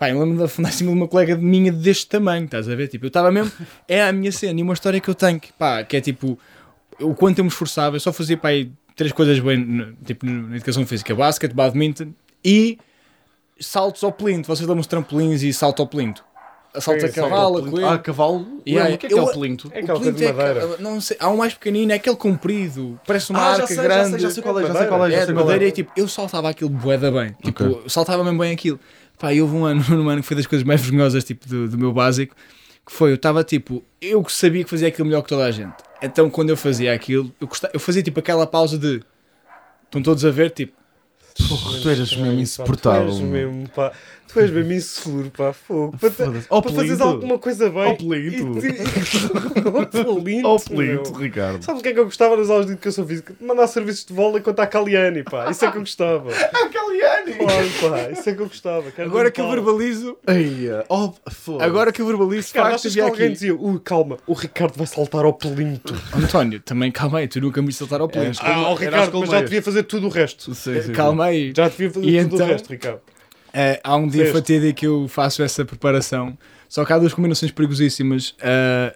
Eu 0.00 0.20
lembro 0.20 0.36
de 0.36 0.44
afundar 0.44 0.70
em 0.72 0.74
cima 0.74 0.90
de 0.90 0.96
uma 0.98 1.08
colega 1.08 1.36
minha 1.36 1.72
deste 1.72 2.06
tamanho, 2.06 2.44
estás 2.44 2.68
a 2.68 2.74
ver? 2.74 2.88
Tipo, 2.88 3.06
eu 3.06 3.08
estava 3.08 3.30
mesmo. 3.30 3.50
É 3.88 4.02
a 4.02 4.12
minha 4.12 4.32
cena 4.32 4.60
e 4.60 4.62
uma 4.62 4.74
história 4.74 5.00
que 5.00 5.08
eu 5.08 5.14
tenho, 5.14 5.40
que, 5.40 5.52
pá, 5.52 5.82
que 5.84 5.96
é 5.96 6.00
tipo. 6.00 6.38
O 7.00 7.14
quanto 7.14 7.38
eu 7.38 7.44
me 7.44 7.50
esforçava, 7.50 7.96
eu 7.96 8.00
só 8.00 8.12
fazia 8.12 8.36
pá, 8.38 8.48
aí 8.48 8.70
três 8.94 9.12
coisas 9.12 9.38
bem, 9.38 9.94
tipo, 10.04 10.24
na 10.26 10.56
educação 10.56 10.86
física: 10.86 11.14
basquete, 11.14 11.52
badminton 11.52 12.12
e 12.44 12.78
saltos 13.60 14.02
ao 14.02 14.12
plinto. 14.12 14.48
Vocês 14.48 14.66
dão 14.66 14.76
uns 14.76 14.86
trampolins 14.86 15.42
e 15.42 15.52
salto 15.52 15.80
ao 15.82 15.86
plinto. 15.88 16.24
Saltos 16.80 17.04
a 17.04 17.08
cavalo, 17.10 17.58
a 17.58 17.70
coelho. 17.70 17.88
Ah, 17.88 17.98
cavalo? 17.98 18.46
Yeah, 18.66 18.94
o 18.94 18.98
que 18.98 19.06
é 19.06 19.08
que 19.08 19.14
é 19.14 19.18
eu- 19.18 19.24
o 19.24 19.32
plinto? 19.32 19.68
É 19.72 19.80
O 19.80 19.82
aquela 19.82 19.98
coisa 19.98 20.12
plinto 20.12 20.18
de 20.18 20.24
é 20.24 20.32
madeira. 20.32 20.64
aquele- 20.66 20.82
não 20.82 21.00
sei, 21.00 21.16
há 21.20 21.28
um 21.30 21.36
mais 21.36 21.54
pequenino, 21.54 21.92
é 21.92 21.94
aquele 21.96 22.16
comprido, 22.16 23.00
parece 23.06 23.30
uma 23.30 23.38
Ah, 23.40 23.42
já 23.42 23.50
arca 23.54 23.66
sei, 23.68 23.76
já 23.76 23.82
grande. 23.82 24.10
sei, 24.10 24.18
já 24.20 24.30
sei 24.30 24.42
qual 24.42 24.58
é, 24.60 24.66
já 24.66 24.74
sei 24.74 24.86
qual 24.86 25.06
é, 25.06 25.10
já 25.10 25.16
É 25.18 25.26
de 25.26 25.32
madeira 25.32 25.64
é. 25.64 25.68
e 25.68 25.72
tipo, 25.72 25.92
eu 25.96 26.08
saltava 26.08 26.48
aquilo 26.48 26.70
boeda 26.70 27.10
bem. 27.10 27.34
Tipo, 27.42 27.88
saltava 27.88 28.22
mesmo 28.24 28.38
bem 28.38 28.52
aquilo. 28.52 28.78
Pá, 29.18 29.32
e 29.32 29.40
houve 29.40 29.54
um 29.56 29.64
ano, 29.64 29.82
um 29.90 30.08
ano 30.08 30.20
que 30.20 30.26
foi 30.28 30.36
das 30.36 30.46
coisas 30.46 30.66
mais 30.66 30.80
vergonhosas 30.80 31.24
tipo, 31.24 31.48
do, 31.48 31.68
do 31.68 31.78
meu 31.78 31.92
básico, 31.92 32.34
que 32.86 32.92
foi, 32.92 33.10
eu 33.10 33.14
estava 33.16 33.42
tipo, 33.42 33.82
eu 34.00 34.22
que 34.22 34.32
sabia 34.32 34.62
que 34.62 34.70
fazia 34.70 34.88
aquilo 34.88 35.06
melhor 35.06 35.22
que 35.22 35.28
toda 35.28 35.44
a 35.44 35.50
gente. 35.50 35.74
Então 36.02 36.28
quando 36.30 36.50
eu 36.50 36.56
fazia 36.56 36.92
aquilo, 36.92 37.32
eu, 37.40 37.46
gostava, 37.46 37.72
eu 37.74 37.80
fazia 37.80 38.02
tipo 38.02 38.20
aquela 38.20 38.46
pausa 38.46 38.76
de 38.78 39.02
estão 39.86 40.02
todos 40.02 40.24
a 40.24 40.30
ver, 40.30 40.50
tipo, 40.50 40.72
Porra, 41.48 41.78
tu 41.82 41.90
eras 41.90 42.16
mesmo 42.16 42.40
insuportável. 42.40 43.06
Tu 43.08 43.12
és 43.12 43.20
mano. 43.20 43.30
mesmo, 43.32 43.68
pá. 43.68 43.92
Tu 44.32 44.40
és 44.40 44.50
mesmo 44.50 44.72
inseguro, 44.72 45.30
pá. 45.30 45.52
Fogo. 45.52 45.96
Para, 45.98 46.10
para 46.10 46.72
fazeres 46.72 47.00
alguma 47.00 47.38
coisa 47.38 47.70
bem. 47.70 47.84
Ao 47.84 47.96
plinto, 47.96 48.54
meu. 50.74 51.02
Ricardo. 51.18 51.62
Sabes 51.64 51.80
o 51.80 51.82
que 51.82 51.88
é 51.90 51.92
que 51.92 52.00
eu 52.00 52.04
gostava 52.04 52.36
nas 52.36 52.50
aulas 52.50 52.66
de 52.66 52.72
educação 52.72 53.06
física? 53.06 53.34
Mandar 53.40 53.66
serviços 53.66 54.04
de 54.04 54.12
vôlei 54.12 54.42
contra 54.42 54.64
a 54.64 54.66
Caliani, 54.66 55.22
pá. 55.22 55.50
Isso 55.50 55.64
é 55.64 55.70
que 55.70 55.76
eu 55.76 55.80
gostava. 55.80 56.30
A 56.36 56.68
Caliani! 56.68 57.34
Claro, 57.34 57.68
pá. 57.80 58.10
Isso 58.10 58.28
é 58.30 58.34
que 58.34 58.40
eu 58.42 58.46
gostava. 58.46 58.90
Quero 58.90 59.08
agora 59.08 59.30
que 59.30 59.40
eu 59.40 59.48
verbalizo, 59.50 60.16
Eia, 60.26 60.84
oh, 60.88 61.12
foda-se. 61.30 61.64
agora 61.68 61.92
que 61.92 62.02
eu 62.02 62.06
verbalizo, 62.06 62.52
Cara, 62.52 62.70
facto, 62.70 62.80
achas 62.80 62.94
que 62.94 63.00
alguém 63.00 63.24
aqui. 63.26 63.32
dizia, 63.34 63.54
ui, 63.54 63.80
calma, 63.80 64.16
o 64.26 64.32
Ricardo 64.32 64.76
vai 64.76 64.86
saltar 64.86 65.24
ao 65.24 65.32
plinto. 65.32 65.94
António, 66.14 66.60
também 66.60 66.90
calma 66.90 67.18
aí, 67.18 67.28
tu 67.28 67.40
nunca 67.40 67.62
me 67.62 67.72
saltar 67.72 68.00
ao 68.00 68.08
plinto. 68.08 68.40
É, 68.42 68.46
Ah, 68.52 68.70
o 68.70 68.74
Ricardo, 68.74 69.14
as 69.16 69.20
mas 69.20 69.30
já 69.30 69.40
devia 69.40 69.62
fazer 69.62 69.82
tudo 69.84 70.06
o 70.06 70.10
resto. 70.10 70.54
Sim, 70.54 70.82
sim, 70.82 70.92
Calma 70.92 71.26
aí. 71.26 71.52
Já 71.56 71.68
devia 71.68 71.90
fazer 71.90 72.06
E 72.06 72.22
tudo 72.24 72.34
então? 72.34 72.46
o 72.46 72.50
resto, 72.50 72.68
Ricardo. 72.70 73.00
Eh, 73.58 73.80
há 73.82 73.96
um 73.96 74.06
dia 74.06 74.30
fatídico 74.30 74.74
que 74.74 74.86
eu 74.86 75.08
faço 75.08 75.42
essa 75.42 75.64
preparação. 75.64 76.36
Só 76.68 76.84
que 76.84 76.92
há 76.92 76.98
duas 76.98 77.14
combinações 77.14 77.50
perigosíssimas 77.50 78.34
eh, 78.38 78.94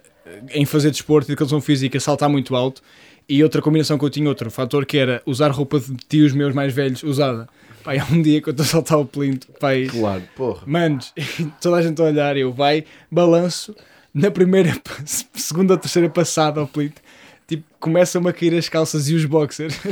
em 0.53 0.65
fazer 0.65 0.91
desporto, 0.91 1.31
educação 1.31 1.59
física, 1.59 1.99
saltar 1.99 2.29
muito 2.29 2.55
alto. 2.55 2.79
E 3.27 3.43
outra 3.43 3.59
combinação 3.59 3.97
que 3.97 4.05
eu 4.05 4.09
tinha, 4.09 4.29
outro 4.29 4.51
fator, 4.51 4.85
que 4.85 4.97
era 4.97 5.19
usar 5.25 5.49
roupa 5.49 5.79
de 5.79 5.95
tios 6.07 6.31
meus 6.31 6.53
mais 6.53 6.71
velhos 6.73 7.01
usada. 7.01 7.49
Pai, 7.83 7.97
há 7.97 8.05
um 8.05 8.21
dia 8.21 8.39
que 8.39 8.49
eu 8.49 8.51
estou 8.51 8.63
a 8.63 8.67
saltar 8.67 8.99
o 8.99 9.05
plinto, 9.05 9.47
pai. 9.59 9.87
Claro, 9.89 10.21
porra. 10.35 10.61
manos, 10.67 11.11
toda 11.59 11.77
a 11.77 11.81
gente 11.81 11.99
a 11.99 12.05
olhar, 12.05 12.37
eu 12.37 12.53
vai, 12.53 12.83
balanço, 13.09 13.75
na 14.13 14.29
primeira, 14.29 14.79
segunda 15.33 15.73
ou 15.73 15.79
terceira 15.79 16.09
passada 16.09 16.59
ao 16.59 16.67
plinto, 16.67 17.01
tipo, 17.47 17.63
começam-me 17.79 18.29
a 18.29 18.33
cair 18.33 18.55
as 18.55 18.69
calças 18.69 19.09
e 19.09 19.15
os 19.15 19.25
boxers. 19.25 19.73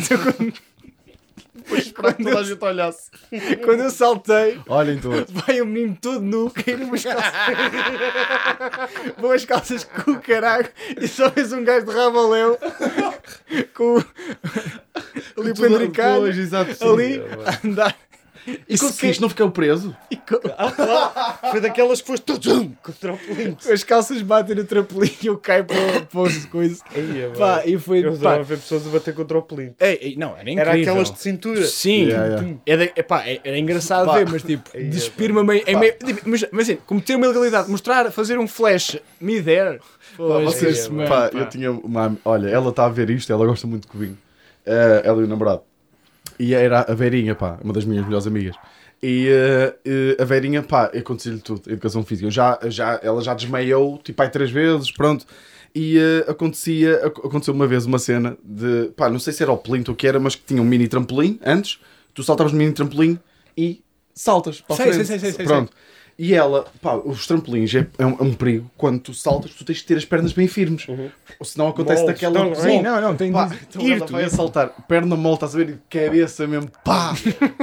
Então, 1.72 1.94
quando, 1.94 1.94
Para 1.94 2.14
que 2.14 2.24
toda 2.24 2.40
a 2.40 2.44
gente 2.44 2.64
olhasse. 2.64 3.12
quando 3.64 3.80
eu 3.84 3.90
saltei, 3.92 4.60
Olhem 4.68 5.00
todos. 5.00 5.26
Vai 5.32 5.62
o 5.62 5.66
menino 5.66 5.98
todo 6.02 6.22
nu, 6.22 6.50
cair 6.52 6.82
umas 6.82 7.04
calças. 7.04 7.32
Boas 9.20 9.46
calças 9.46 9.84
com 9.84 10.12
o 10.12 10.20
caralho 10.22 10.68
e 11.00 11.08
só 11.08 11.30
vês 11.30 11.52
um 11.54 11.64
gajo 11.64 11.86
de 11.86 11.92
rabaleu 11.94 12.58
com 13.74 13.98
o- 13.98 14.06
ali 15.40 15.54
exato. 16.38 16.74
sim. 16.74 16.90
ali 16.94 17.22
a 17.46 17.68
andar. 17.68 17.96
E 18.68 18.78
conseguiste, 18.78 19.22
não 19.22 19.30
ficou 19.30 19.52
preso? 19.52 19.96
Com, 20.28 20.40
Ah. 20.58 21.38
Foi 21.52 21.62
daquelas 21.62 22.02
que 22.02 22.08
foste 22.08 22.24
tudum, 22.24 22.72
contra 22.82 23.14
o 23.14 23.18
com 23.18 23.72
as 23.72 23.84
calças 23.84 24.22
batem 24.22 24.56
no 24.56 24.64
trampolim 24.64 25.12
e 25.22 25.28
eu 25.28 25.38
caio 25.38 25.66
para, 25.66 26.02
para 26.02 26.28
as 26.28 26.46
coisas. 26.46 26.80
Ia, 26.96 27.30
Pá, 27.38 27.64
e 27.66 27.78
foi. 27.78 28.04
Eu 28.06 28.14
adorava 28.14 28.44
ver 28.44 28.58
pessoas 28.58 28.88
a 28.88 28.90
bater 28.90 29.14
contra 29.14 29.38
o 29.38 29.42
plinto. 29.42 29.76
ei, 29.80 30.00
ei, 30.02 30.16
não, 30.16 30.32
era 30.38 30.50
incrível. 30.50 30.62
Era 30.62 30.72
aquelas 30.82 31.12
de 31.12 31.20
cintura. 31.20 31.64
Sim, 31.66 32.06
Yeah, 32.10 32.26
yeah. 32.36 32.58
Era, 32.66 32.84
epá, 32.96 33.24
é- 33.28 33.40
era 33.44 33.58
engraçado 33.58 34.06
Pá. 34.08 34.18
ver, 34.18 34.30
mas 34.30 34.42
tipo, 34.44 34.70
despir-me 34.78 35.44
meio. 35.44 35.64
meio 35.80 35.94
tipo, 35.98 36.22
mas, 36.30 36.46
mas 36.52 36.70
assim, 36.70 36.78
como 36.86 37.02
ter 37.02 37.16
uma 37.16 37.28
legalidade, 37.28 37.70
mostrar, 37.70 38.12
fazer 38.12 38.40
um 38.40 38.48
flash 38.48 38.98
mid-air. 39.20 39.80
Pô, 40.18 40.28
Vocês, 40.42 40.78
esquece, 40.78 40.92
mano, 40.92 41.08
pá, 41.10 41.30
pá. 41.30 41.38
eu 41.38 41.50
tinha 41.50 41.72
uma. 41.72 42.18
Olha, 42.26 42.48
ela 42.50 42.70
está 42.70 42.86
a 42.86 42.90
ver 42.90 43.10
isto, 43.10 43.32
ela 43.32 43.46
gosta 43.46 43.68
muito 43.68 43.88
de 43.92 43.98
vinho. 43.98 44.18
Eh, 44.66 45.02
ela 45.06 45.22
e 45.22 45.24
o 45.24 45.28
namorado. 45.28 45.62
E 46.40 46.54
era 46.54 46.82
a 46.82 46.96
Verinha, 46.96 47.36
pá, 47.36 47.60
uma 47.64 47.74
das 47.74 47.86
minhas 47.86 48.06
melhores 48.06 48.26
amigas. 48.28 48.58
E 49.04 49.28
eh, 49.30 49.76
eh, 49.86 50.18
a 50.22 50.26
Verinha, 50.26 50.64
pá, 50.64 50.86
aconteceu-lhe 50.86 51.42
tudo, 51.42 51.70
educação 51.70 52.04
física. 52.04 52.28
Eu 52.28 52.32
já, 52.32 52.58
já, 52.68 53.00
ela 53.04 53.22
já 53.22 53.34
desmaiou, 53.34 53.98
tipo, 53.98 54.22
aí 54.22 54.30
três 54.30 54.50
vezes, 54.52 54.92
pronto. 54.92 55.26
E 55.76 55.98
eh, 55.98 56.26
acontecia, 56.32 57.06
ac- 57.06 57.20
aconteceu 57.26 57.54
uma 57.54 57.68
vez 57.68 57.86
uma 57.86 58.00
cena 58.00 58.38
de, 58.44 58.92
pá, 58.96 59.10
não 59.10 59.20
sei 59.20 59.34
se 59.34 59.44
era 59.44 59.52
o 59.52 59.58
plinto 59.58 59.92
ou 59.92 59.96
o 59.96 59.98
que 59.98 60.08
era, 60.08 60.20
mas 60.20 60.36
que 60.36 60.44
tinha 60.46 60.62
um 60.62 60.66
mini 60.66 60.88
trampolim 60.88 61.40
antes. 61.46 61.80
Tu 62.14 62.24
saltavas 62.24 62.52
no 62.54 62.58
mini 62.58 62.74
trampolim 62.74 63.20
e 63.58 63.82
saltas 64.14 64.62
para 64.62 64.76
Sei, 64.78 64.92
frente. 64.92 65.08
sei, 65.08 65.20
sei, 65.20 65.32
sei, 65.32 65.46
pronto. 65.46 65.72
E 66.22 66.34
ela, 66.34 66.66
pá, 66.82 66.96
os 66.96 67.26
trampolins 67.26 67.74
é, 67.74 67.88
é 67.98 68.06
um, 68.06 68.10
é 68.20 68.24
um 68.24 68.34
perigo. 68.34 68.70
Quando 68.76 69.00
tu 69.00 69.14
saltas, 69.14 69.52
tu 69.54 69.64
tens 69.64 69.78
de 69.78 69.86
ter 69.86 69.96
as 69.96 70.04
pernas 70.04 70.34
bem 70.34 70.50
firmes. 70.50 70.86
Ou 71.40 71.46
senão 71.46 71.70
acontece 71.70 72.02
Moles. 72.02 72.14
daquela. 72.20 72.44
Não, 72.44 72.56
Sim, 72.56 72.82
não, 72.82 73.00
não, 73.00 73.16
tem 73.16 73.32
Pá, 73.32 73.46
de 73.46 73.56
então 73.56 73.82
ela 73.82 73.90
ir-te. 73.96 74.12
vai 74.12 74.24
a 74.26 74.30
saltar, 74.30 74.70
perna 74.86 75.16
mole, 75.16 75.36
estás 75.36 75.56
a 75.56 75.60
ver? 75.60 75.70
E 75.70 75.78
cabeça 75.90 76.46
mesmo, 76.46 76.70
pá! 76.84 77.14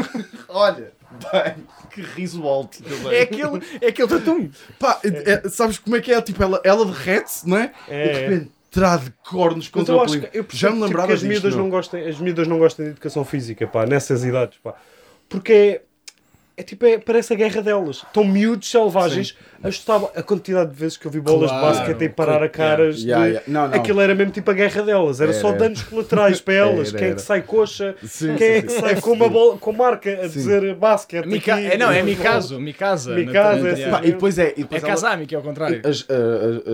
Olha, 0.49 0.91
bem, 1.33 1.55
que 1.91 2.01
riso 2.01 2.43
alto. 2.45 2.79
dei. 2.83 3.15
É 3.19 3.23
aquele, 3.25 3.63
é 3.83 3.89
aquele 3.89 4.09
tatum. 4.09 4.49
Pá, 4.79 5.01
é- 5.05 5.33
é- 5.45 5.49
sabes 5.51 5.79
como 5.79 5.95
é 5.97 6.01
que 6.01 6.11
é? 6.11 6.23
Tipo, 6.23 6.43
ela, 6.43 6.59
ela 6.65 6.87
derrete-se, 6.87 7.47
não 7.47 7.59
é? 7.59 7.73
É. 7.87 8.07
E 8.07 8.09
de 8.15 8.21
repente, 8.21 8.51
trá 8.71 8.97
de 8.97 9.13
cornos 9.29 9.69
contra 9.69 9.95
o 9.95 10.01
acho 10.01 10.17
eu 10.33 10.47
Já 10.51 10.71
me 10.71 10.77
tipo, 10.77 10.87
lembrava 10.87 11.09
que 11.09 11.13
as 11.13 11.23
miúdas 11.23 11.55
não 11.55 11.69
gostam, 11.69 12.01
as 12.01 12.19
miúdas 12.19 12.49
não 12.49 12.59
gostam 12.59 12.87
de 12.87 12.93
educação 12.93 13.23
física, 13.23 13.67
pá, 13.67 13.85
nessas 13.85 14.25
idades, 14.25 14.57
pá. 14.65 14.75
Porque 15.29 15.53
é, 15.53 15.83
é 16.57 16.63
tipo, 16.63 16.87
é, 16.87 16.99
parece 16.99 17.33
a 17.33 17.37
guerra 17.37 17.61
delas. 17.61 17.97
Estão 17.99 18.25
miúdos 18.25 18.71
selvagens. 18.71 19.37
A 20.15 20.23
quantidade 20.23 20.71
de 20.71 20.77
vezes 20.77 20.97
que 20.97 21.07
eu 21.07 21.11
vi 21.11 21.19
bolas 21.21 21.51
Claro, 21.51 21.73
de 21.73 21.79
basquete 21.81 22.03
e 22.05 22.09
parar 22.09 22.43
a 22.43 22.49
caras. 22.49 23.03
Yeah, 23.03 23.25
de- 23.25 23.31
yeah. 23.33 23.45
Não, 23.49 23.69
não. 23.69 23.75
Aquilo 23.75 24.01
era 24.01 24.15
mesmo 24.15 24.33
tipo 24.33 24.51
a 24.51 24.55
guerra 24.55 24.83
delas. 24.83 25.21
Era, 25.21 25.33
Era, 25.33 25.41
só 25.41 25.49
era. 25.49 25.59
danos 25.59 25.83
colaterais 25.83 26.41
para 26.41 26.55
elas. 26.55 26.89
Era, 26.91 26.99
Quem 26.99 27.05
é 27.07 27.11
era. 27.11 27.17
que 27.17 27.23
sai 27.23 27.43
coxa? 27.43 27.95
Sim, 28.05 28.35
Quem 28.37 28.47
é 28.49 28.63
que 28.63 28.71
sim. 28.73 28.81
sai 28.81 29.01
com 29.01 29.11
uma 29.13 29.29
bola, 29.29 29.59
com 29.59 29.73
marca 29.73 30.11
a 30.11 30.29
dizer 30.29 30.75
basquete? 30.77 31.27
Mica... 31.27 31.55
aqui? 31.55 31.67
É, 31.67 31.77
não, 31.79 31.91
é 31.91 32.03
Mikazo, 32.03 32.61
Mikasa. 32.61 33.15
Mikasa, 33.15 33.63
na- 33.63 33.69
é 33.71 33.73
yeah. 33.73 33.99
Pá, 33.99 34.05
e 34.07 34.13
depois 34.13 34.39
é. 34.39 34.49
E 34.49 34.51
É 34.51 34.55
depois 34.63 34.83
ela- 34.83 34.93
Kazami, 34.93 35.27
que 35.27 35.35
é 35.35 35.39
ao 35.39 35.43
contrário. 35.45 35.81
as, 35.85 36.07
a- 36.09 36.15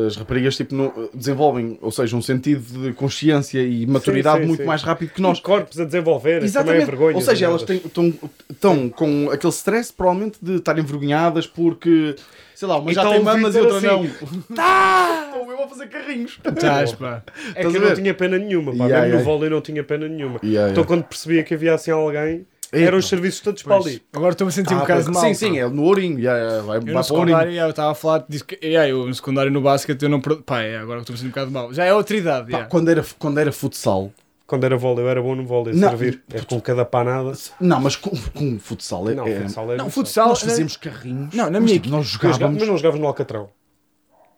a- 0.05 0.07
as 0.09 0.17
raparigas 0.17 0.57
tipo, 0.57 0.75
não- 0.75 1.09
desenvolvem, 1.15 1.79
ou 1.81 1.91
seja, 1.91 2.15
um 2.17 2.23
sentido 2.23 2.83
de 2.83 2.93
consciência 2.93 3.61
e 3.63 3.87
maturidade 3.87 4.41
sim, 4.43 4.47
muito 4.47 4.61
sim. 4.61 4.67
mais 4.67 4.83
rápido 4.83 5.11
que 5.15 5.23
Nós 5.23 5.41
corpos 5.41 5.81
a 5.81 5.85
desenvolver, 5.85 6.35
também 6.35 6.43
é 6.43 6.45
Exatamente. 6.47 6.87
vergonha. 6.87 7.15
ou 7.17 7.23
seja, 7.23 7.47
elas 7.47 7.65
estão 8.51 8.89
com 8.91 9.31
aquele 9.31 9.53
stress 9.53 9.72
provavelmente 9.97 10.39
de 10.43 10.57
estarem 10.57 10.83
envergonhadas 10.83 11.47
porque, 11.47 12.15
sei 12.55 12.69
lá, 12.69 12.79
uma 12.79 12.91
E 12.91 12.95
já 12.95 13.09
tem 13.09 13.23
mamas 13.23 13.55
e 13.55 13.61
outra 13.61 13.77
assim. 13.79 13.87
não. 13.87 14.07
Tá! 14.55 15.31
Estou 15.33 15.51
eu 15.53 15.63
a 15.65 15.69
fazer 15.69 15.87
carrinhos. 15.89 16.39
Estás, 16.45 16.93
pá. 16.93 17.23
É 17.55 17.61
Estás 17.61 17.73
que 17.73 17.77
eu 17.79 17.89
não 17.89 17.95
tinha 17.95 18.15
pena 18.15 18.39
nenhuma, 18.39 18.73
pá. 18.73 18.85
Yeah, 18.85 18.89
Mesmo 19.01 19.07
yeah. 19.07 19.19
no 19.19 19.25
vôlei 19.25 19.51
não 19.51 19.61
tinha 19.61 19.83
pena 19.85 20.09
nenhuma. 20.09 20.41
Yeah, 20.45 20.71
Então 20.73 20.85
quando 20.85 21.05
percebia 21.05 21.43
que 21.43 21.55
havia 21.55 21.75
assim 21.75 21.91
alguém, 21.91 22.47
Ei, 22.73 22.85
eram 22.85 22.97
os 22.97 23.07
serviços 23.07 23.41
todos 23.41 23.63
para 23.63 23.77
ali. 23.77 24.03
Agora 24.15 24.33
estou-me 24.33 24.49
a 24.49 24.53
sentir 24.53 24.73
um 24.73 24.79
Ah, 24.79 24.81
bocado 24.81 25.05
pois, 25.05 25.15
mal. 25.15 25.25
sim, 25.25 25.35
sim, 25.35 25.59
é 25.59 25.69
no 25.69 25.83
Ourinho. 25.83 26.19
yeah, 26.19 26.41
yeah, 26.43 26.63
vai, 26.63 26.79
Eu 26.79 26.83
vai 26.83 26.95
no 26.95 27.05
secundário, 27.05 27.51
yeah, 27.51 27.67
eu 27.67 27.71
estava 27.71 27.91
a 27.93 27.95
falar, 27.95 28.25
disse 28.27 28.45
que, 28.45 28.59
yeah, 28.67 28.89
eu 28.89 29.07
no 29.07 29.15
secundário 29.15 29.51
no 29.53 29.61
basquete 29.61 30.03
eu 30.03 30.09
não. 30.09 30.21
Pá, 30.21 30.61
yeah, 30.61 30.83
agora 30.83 31.01
estou-me 31.01 31.17
a 31.17 31.21
sentir 31.21 31.27
um 31.29 31.31
bocado 31.33 31.51
mal. 31.51 31.75
Já 31.75 31.85
é 31.85 31.93
outra 31.93 32.17
idade. 32.17 32.47
Pá, 32.51 32.57
yeah. 32.57 32.71
quando, 32.71 32.89
era, 32.91 33.05
quando 33.19 33.39
era 33.39 33.53
futsal, 33.53 34.11
Quando 34.47 34.65
era 34.65 34.77
vôlei, 34.77 35.05
eu 35.05 35.09
era 35.09 35.23
bom 35.23 35.35
no 35.35 35.47
vôlei, 35.47 35.75
Não. 35.75 35.89
servir. 35.89 36.23
É 36.33 36.41
com 36.41 36.61
cada 36.61 36.85
panada. 36.85 37.33
não, 37.61 37.81
mas 37.81 37.97
com, 37.97 38.11
com 38.35 38.59
futsal, 38.59 39.09
é, 39.09 39.15
Não, 39.15 39.27
é- 39.27 39.41
futsal 39.41 39.73
era 39.73 39.83
Não, 39.83 39.91
futsal. 39.91 40.29
nós 40.29 40.41
fazíamos 40.43 40.77
carrinhos. 40.77 41.33
Não, 41.35 41.49
na 41.51 41.61
minha 41.61 41.75
tipo, 41.75 41.89
nós 41.89 42.07
jogávamos. 42.07 42.59
Mas 42.59 42.69
não 42.69 42.77
jogavas 42.77 43.01
no 43.01 43.07
Alcatrão. 43.07 43.49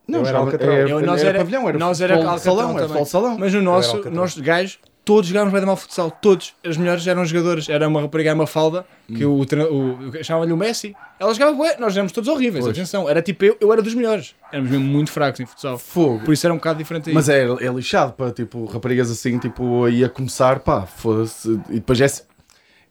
Não, 0.07 0.21
Eu 0.21 0.27
era 0.27 0.39
Alcatrão. 0.39 0.73
era- 0.73 0.89
Eu- 0.91 1.01
nós 1.01 1.21
era 1.21 1.31
era- 1.31 1.39
pavilhão, 1.39 1.69
era 1.69 1.79
nós 1.79 2.01
era 2.01 2.15
futebol 2.17 2.39
salão, 2.39 2.71
era 2.73 2.81
futebol 2.83 3.07
salão. 3.07 3.39
Mas 3.39 3.55
no 3.55 3.63
nosso, 3.63 4.11
nós 4.11 4.39
gajos, 4.39 4.79
todos 5.05 5.29
jogávamos 5.29 5.53
bem 5.53 5.65
mal 5.67 5.77
futsal. 5.77 6.11
Todos. 6.11 6.55
As 6.65 6.77
melhores 6.77 7.07
eram 7.07 7.25
jogadoras. 7.25 7.69
Era 7.69 7.87
uma 7.87 8.01
rapariga, 8.01 8.31
era 8.31 8.39
uma 8.39 8.47
falda, 8.47 8.87
que 9.07 9.25
o, 9.25 9.45
treina- 9.45 9.69
o, 9.69 10.09
o 10.09 10.25
chamavam-lhe 10.25 10.53
o 10.53 10.57
Messi. 10.57 10.95
Ela 11.21 11.33
jogava 11.35 11.53
bué, 11.53 11.77
nós 11.79 11.93
éramos 11.95 12.13
todos 12.13 12.29
horríveis. 12.29 12.65
Pois. 12.65 12.77
Atenção, 12.77 13.09
era 13.09 13.21
tipo 13.23 13.45
eu, 13.45 13.57
eu 13.61 13.73
era 13.73 13.83
dos 13.83 13.95
melhores. 13.95 14.35
Éramos 14.53 14.71
mesmo 14.71 14.85
muito 14.87 15.11
fracos 15.13 15.41
em 15.41 15.47
futsal. 15.47 15.79
Fogo. 15.79 16.21
Por 16.25 16.33
isso 16.33 16.47
era 16.47 16.53
um 16.55 16.57
bocado 16.57 16.79
diferente 16.79 17.09
aí. 17.11 17.15
Mas 17.15 17.29
é, 17.29 17.43
é 17.45 17.69
lixado 17.73 18.13
para 18.15 18.31
tipo 18.33 18.65
raparigas 18.65 19.11
assim, 19.11 19.39
tipo, 19.39 19.85
aí 19.85 20.03
a 20.05 20.09
começar, 20.09 20.61
pá, 20.61 20.87
foda-se. 20.87 21.51
E 21.69 21.75
depois 21.75 22.01
é. 22.01 22.07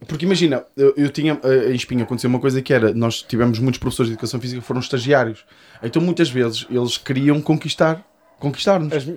Porque 0.08 0.26
imagina, 0.26 0.66
eu, 0.76 0.94
eu 0.98 1.10
tinha 1.10 1.40
eh, 1.44 1.72
em 1.72 1.76
Espinho 1.76 2.04
aconteceu 2.04 2.30
uma 2.30 2.40
coisa 2.40 2.62
que 2.62 2.74
era, 2.74 2.94
nós 2.94 3.22
tivemos 3.22 3.58
muitos 3.60 3.80
professores 3.80 4.10
de 4.10 4.14
educação 4.16 4.38
física 4.40 4.60
que 4.60 4.68
foram 4.68 4.82
estagiários. 4.82 5.46
Então 5.82 6.02
muitas 6.02 6.30
vezes 6.30 6.68
eles 6.70 6.98
queriam 6.98 7.40
conquistar, 7.42 8.06
conquistar-nos. 8.38 8.92
As- 8.92 9.08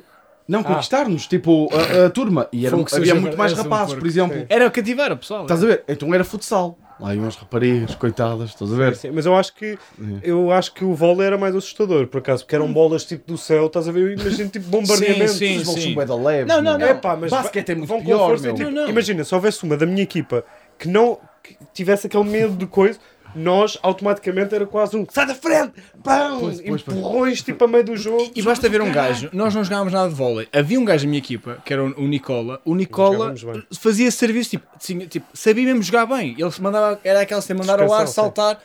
Não, 0.48 0.62
conquistar-nos, 0.62 1.26
tipo, 1.26 1.68
a, 1.74 2.06
a 2.06 2.10
turma. 2.10 2.48
E 2.52 2.66
era, 2.66 2.76
Fogo, 2.76 2.88
se 2.88 2.96
havia 2.96 3.14
muito 3.14 3.36
mais 3.36 3.52
rapazes, 3.52 3.94
um 3.94 3.98
por 3.98 4.06
exemplo. 4.06 4.36
Sim. 4.38 4.46
Era 4.48 4.70
cativar 4.70 5.12
o 5.12 5.16
pessoal. 5.16 5.42
Estás 5.42 5.62
a 5.62 5.66
ver? 5.66 5.84
Então 5.88 6.14
era 6.14 6.22
futsal. 6.24 6.78
Lá 6.98 7.14
iam 7.14 7.26
as 7.26 7.36
raparigas, 7.36 7.94
coitadas, 7.94 8.50
estás 8.50 8.72
a 8.72 8.76
ver? 8.76 8.96
Sim, 8.96 9.10
mas 9.10 9.26
eu 9.26 9.36
acho 9.36 9.54
que 9.54 9.76
eu 10.22 10.50
acho 10.50 10.72
que 10.72 10.82
o 10.82 10.94
vôlei 10.94 11.26
era 11.26 11.36
mais 11.36 11.54
assustador, 11.54 12.06
por 12.06 12.18
acaso, 12.18 12.42
porque 12.44 12.54
eram 12.54 12.72
bolas 12.72 13.04
tipo 13.04 13.30
do 13.30 13.36
céu, 13.36 13.66
estás 13.66 13.86
a 13.86 13.92
ver? 13.92 14.00
Eu 14.00 14.12
imagino 14.12 14.48
tipo 14.48 14.64
bombardeamento. 14.70 15.32
Sim, 15.32 15.58
Os 15.58 15.64
bolos 15.64 15.82
sim. 15.82 15.94
são 16.06 16.24
leves, 16.24 16.46
Não, 16.46 16.62
não, 16.62 16.78
não. 16.78 16.86
É 16.86 16.94
pá, 16.94 17.14
mas 17.14 17.30
Basquete 17.30 17.68
é 17.70 17.74
muito 17.74 17.88
vão 17.88 17.98
com 17.98 18.04
pior, 18.06 18.28
força, 18.28 18.44
meu. 18.44 18.54
tipo, 18.54 18.70
Não, 18.70 18.82
não. 18.84 18.88
Imagina, 18.88 19.24
se 19.24 19.34
houvesse 19.34 19.62
uma 19.64 19.76
da 19.76 19.84
minha 19.84 20.02
equipa 20.02 20.42
que 20.78 20.88
não 20.88 21.18
que 21.42 21.54
tivesse 21.74 22.06
aquele 22.06 22.24
medo 22.24 22.56
de 22.56 22.66
coisa, 22.66 22.98
nós 23.36 23.78
automaticamente 23.82 24.54
era 24.54 24.66
quase 24.66 24.96
um 24.96 25.06
sai 25.10 25.26
da 25.26 25.34
frente, 25.34 25.74
pão, 26.02 26.40
Pois, 26.40 26.60
pois, 26.60 26.80
empurrões 26.80 27.42
tipo 27.42 27.64
a 27.64 27.68
meio 27.68 27.84
do 27.84 27.96
jogo. 27.96 28.30
E 28.34 28.42
basta 28.42 28.68
ver 28.68 28.80
um 28.80 28.90
gajo, 28.90 29.28
nós 29.32 29.54
não 29.54 29.62
jogávamos 29.62 29.92
nada 29.92 30.08
de 30.08 30.14
vôlei. 30.14 30.48
Havia 30.52 30.80
um 30.80 30.84
gajo 30.84 31.04
na 31.04 31.10
minha 31.10 31.18
equipa, 31.18 31.58
que 31.64 31.72
era 31.72 31.84
o 31.84 32.06
Nicola. 32.06 32.60
O 32.64 32.74
Nicola 32.74 33.34
fazia 33.78 34.10
serviço, 34.10 34.50
tipo, 34.50 34.66
tipo, 35.08 35.26
sabia 35.34 35.64
mesmo 35.64 35.82
jogar 35.82 36.06
bem. 36.06 36.34
Ele 36.38 36.50
se 36.50 36.62
mandava, 36.62 36.98
era 37.04 37.20
aquela 37.20 37.40
de 37.40 37.54
mandar 37.54 37.80
ao 37.80 37.92
ar, 37.92 38.08
saltar. 38.08 38.60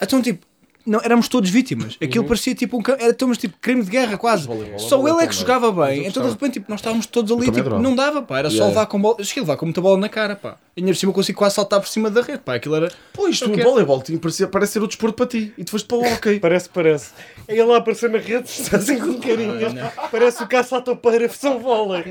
Então, 0.00 0.20
tipo, 0.20 0.44
não, 0.86 1.00
éramos 1.02 1.28
todos 1.28 1.50
vítimas. 1.50 1.96
Aquilo 2.00 2.24
parecia 2.24 2.54
tipo 2.54 2.78
um. 2.78 2.82
Era 2.98 3.12
todos 3.12 3.36
tipo 3.36 3.56
crime 3.60 3.82
de 3.82 3.90
guerra, 3.90 4.16
quase. 4.16 4.44
Só 4.44 4.96
voleibol 4.96 5.08
ele 5.20 5.22
é 5.22 5.26
que 5.26 5.34
jogava 5.34 5.66
eu 5.66 5.72
bem. 5.72 6.06
Então, 6.06 6.22
de 6.22 6.28
repente, 6.30 6.54
tipo, 6.54 6.70
nós 6.70 6.80
estávamos 6.80 7.06
todos 7.06 7.30
ali, 7.32 7.50
tipo, 7.50 7.70
não 7.78 7.94
dava, 7.94 8.22
pá. 8.22 8.38
Era 8.38 8.50
só 8.50 8.56
Yeah. 8.56 8.68
levar 8.68 8.86
com 8.86 9.00
bola. 9.00 9.22
Cheguei 9.24 9.42
a 9.42 9.44
levar 9.44 9.56
com 9.56 9.66
muita 9.66 9.80
bola 9.80 9.98
na 9.98 10.08
cara, 10.08 10.36
pá. 10.36 10.56
E 10.76 10.80
ainda 10.80 10.92
por 10.92 10.96
cima 10.98 11.10
eu 11.10 11.14
consigo 11.14 11.38
quase 11.38 11.54
saltar 11.54 11.80
por 11.80 11.88
cima 11.88 12.10
da 12.10 12.22
rede, 12.22 12.38
pá. 12.38 12.54
Aquilo 12.54 12.76
era. 12.76 12.92
Pois, 13.12 13.38
tu, 13.40 13.50
o 13.50 13.56
voleibol 13.62 14.02
parecia, 14.20 14.46
parece 14.46 14.74
ser 14.74 14.82
o 14.82 14.86
desporto 14.86 15.16
para 15.16 15.26
ti. 15.26 15.52
E 15.58 15.64
tu 15.64 15.70
foste 15.72 15.86
para 15.86 15.96
o 15.96 16.00
hockey. 16.02 16.38
Parece, 16.46 16.68
parece. 16.68 17.10
Aí 17.48 17.58
ele 17.58 17.64
lá 17.64 17.78
aparecer 17.78 18.08
na 18.10 18.18
rede, 18.18 18.46
está 18.48 18.76
assim 18.76 18.98
com 18.98 19.18
carinho. 19.20 19.58
Parece 20.10 20.42
o 20.42 20.46
caça 20.46 20.76
à 20.76 20.80
topeira 20.80 21.18
versão 21.26 21.58
vôlei. 21.58 22.04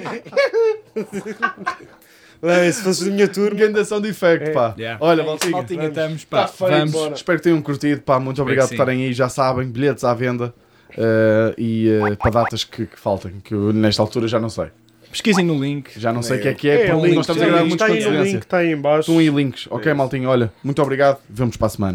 Bem, 2.41 2.71
se 2.71 2.81
fosse 2.83 3.05
da 3.05 3.11
minha 3.11 3.27
turma. 3.27 3.55
Grande 3.57 3.79
ação 3.79 3.99
de 4.01 4.09
efeito, 4.09 4.51
pá. 4.51 4.73
Yeah. 4.77 5.03
Olha, 5.03 5.21
É 5.21 5.25
maltinha. 5.25 5.87
estamos, 5.87 6.25
pá. 6.25 6.45
Tá 6.47 6.53
vamos. 6.67 6.91
bora. 6.91 7.13
Espero 7.13 7.37
que 7.39 7.43
tenham 7.43 7.61
curtido, 7.61 8.01
pá. 8.01 8.19
Muito 8.19 8.41
obrigado 8.41 8.67
por 8.67 8.73
estarem 8.75 9.03
aí. 9.05 9.13
Já 9.13 9.29
sabem, 9.29 9.67
bilhetes 9.67 10.03
à 10.03 10.13
venda. 10.13 10.53
eh, 10.97 11.53
e 11.57 11.89
eh, 11.89 12.15
para 12.15 12.31
datas 12.31 12.63
que, 12.63 12.85
que 12.85 12.99
faltem, 12.99 13.33
que 13.43 13.53
eu 13.53 13.73
nesta 13.73 14.01
altura 14.01 14.27
já 14.27 14.39
não 14.39 14.49
sei. 14.49 14.67
Pesquisem 15.11 15.45
no 15.45 15.57
link. 15.61 15.91
Já 15.97 16.11
não 16.13 16.21
sei 16.21 16.39
o 16.39 16.41
que 16.41 16.47
é 16.49 16.53
que 16.53 16.69
é, 16.69 16.73
É, 16.73 16.91
porque 16.91 17.07
link, 17.07 17.15
nós 17.15 17.23
estamos 17.23 17.41
a 17.41 17.45
é, 17.45 17.47
gravar 17.47 17.61
link, 17.63 17.69
muito 17.69 17.83
está 17.83 17.93
aí 17.93 18.17
no 18.17 18.23
link, 18.23 18.35
está 18.43 18.57
aí 18.57 18.71
em 18.71 18.77
baixo. 18.77 18.99
Estão 19.11 19.17
aí 19.19 19.29
links. 19.29 19.67
Ok, 19.69 19.93
maltinho, 19.93 20.29
olha, 20.29 20.51
muito 20.63 20.81
obrigado. 20.81 21.19
Vemos 21.29 21.55
para 21.57 21.67
a 21.67 21.69
semana. 21.69 21.93